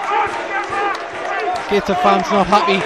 Gateshead 1.67 1.99
fans 1.99 2.31
not 2.31 2.47
happy, 2.47 2.79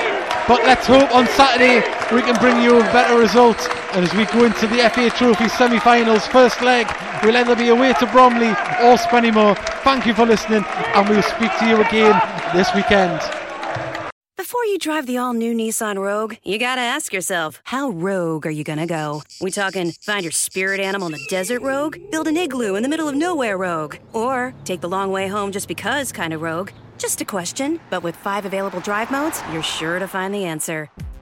but 0.49 0.65
let's 0.65 0.87
hope 0.87 1.15
on 1.15 1.27
Saturday 1.37 1.85
we 2.17 2.23
can 2.23 2.35
bring 2.41 2.63
you 2.63 2.81
a 2.81 2.85
better 2.97 3.21
result. 3.21 3.61
And 3.93 4.05
as 4.05 4.15
we 4.15 4.25
go 4.27 4.45
into 4.45 4.69
the 4.69 4.89
FA 4.91 5.11
Trophy 5.11 5.49
semi-finals, 5.49 6.27
first 6.29 6.63
leg, 6.63 6.87
we'll 7.25 7.37
either 7.37 7.57
be 7.57 7.71
away 7.71 7.93
to 7.95 8.07
Bromley 8.07 8.51
or 8.51 8.97
Spennymoor. 8.97 9.57
Thank 9.83 10.07
you 10.07 10.15
for 10.15 10.25
listening, 10.25 10.65
and 10.65 11.09
we'll 11.09 11.23
speak 11.23 11.51
to 11.59 11.67
you 11.67 11.81
again 11.81 12.21
this 12.55 12.73
weekend. 12.73 13.21
Before 14.37 14.65
you 14.65 14.79
drive 14.79 15.07
the 15.07 15.19
all 15.19 15.33
new 15.33 15.55
Nissan 15.55 15.99
Rogue, 15.99 16.37
you 16.45 16.57
gotta 16.59 16.81
ask 16.81 17.13
yourself, 17.13 17.61
how 17.65 17.91
rogue 17.91 18.47
are 18.47 18.51
you 18.51 18.63
gonna 18.63 18.87
go? 18.87 19.23
We 19.41 19.51
talking 19.51 19.91
find 20.03 20.23
your 20.23 20.33
spirit 20.33 20.79
animal 20.79 21.07
in 21.07 21.13
the 21.13 21.27
desert 21.29 21.61
rogue? 21.61 21.99
Build 22.13 22.29
an 22.29 22.37
igloo 22.37 22.77
in 22.77 22.85
the 22.85 22.89
middle 22.89 23.09
of 23.09 23.17
nowhere 23.17 23.59
rogue? 23.59 23.97
Or 24.13 24.55
take 24.65 24.81
the 24.81 24.89
long 24.89 25.11
way 25.11 25.27
home 25.27 25.51
just 25.51 25.67
because 25.67 26.13
kind 26.13 26.33
of 26.33 26.43
rogue? 26.43 26.71
Just 26.97 27.21
a 27.21 27.25
question, 27.25 27.81
but 27.91 28.03
with 28.03 28.15
five 28.15 28.45
available 28.45 28.81
drive 28.81 29.11
modes, 29.11 29.43
you're 29.53 29.63
sure 29.63 29.99
to 29.99 30.07
find 30.07 30.33
the 30.33 30.45
answer. 30.45 30.91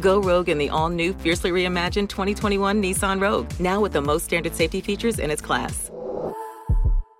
Go 0.00 0.20
rogue 0.20 0.48
in 0.48 0.58
the 0.58 0.70
all 0.70 0.88
new, 0.88 1.12
fiercely 1.12 1.50
reimagined 1.50 2.08
2021 2.08 2.82
Nissan 2.82 3.20
Rogue, 3.20 3.50
now 3.60 3.80
with 3.80 3.92
the 3.92 4.00
most 4.00 4.24
standard 4.24 4.54
safety 4.54 4.80
features 4.80 5.18
in 5.18 5.30
its 5.30 5.42
class. 5.42 5.90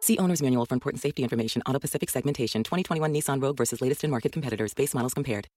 See 0.00 0.16
Owner's 0.18 0.42
Manual 0.42 0.64
for 0.64 0.74
important 0.74 1.02
safety 1.02 1.22
information. 1.22 1.62
Auto 1.66 1.78
Pacific 1.78 2.08
segmentation 2.08 2.64
2021 2.64 3.12
Nissan 3.12 3.42
Rogue 3.42 3.58
versus 3.58 3.82
latest 3.82 4.02
in 4.02 4.10
market 4.10 4.32
competitors. 4.32 4.72
Base 4.72 4.94
models 4.94 5.14
compared. 5.14 5.50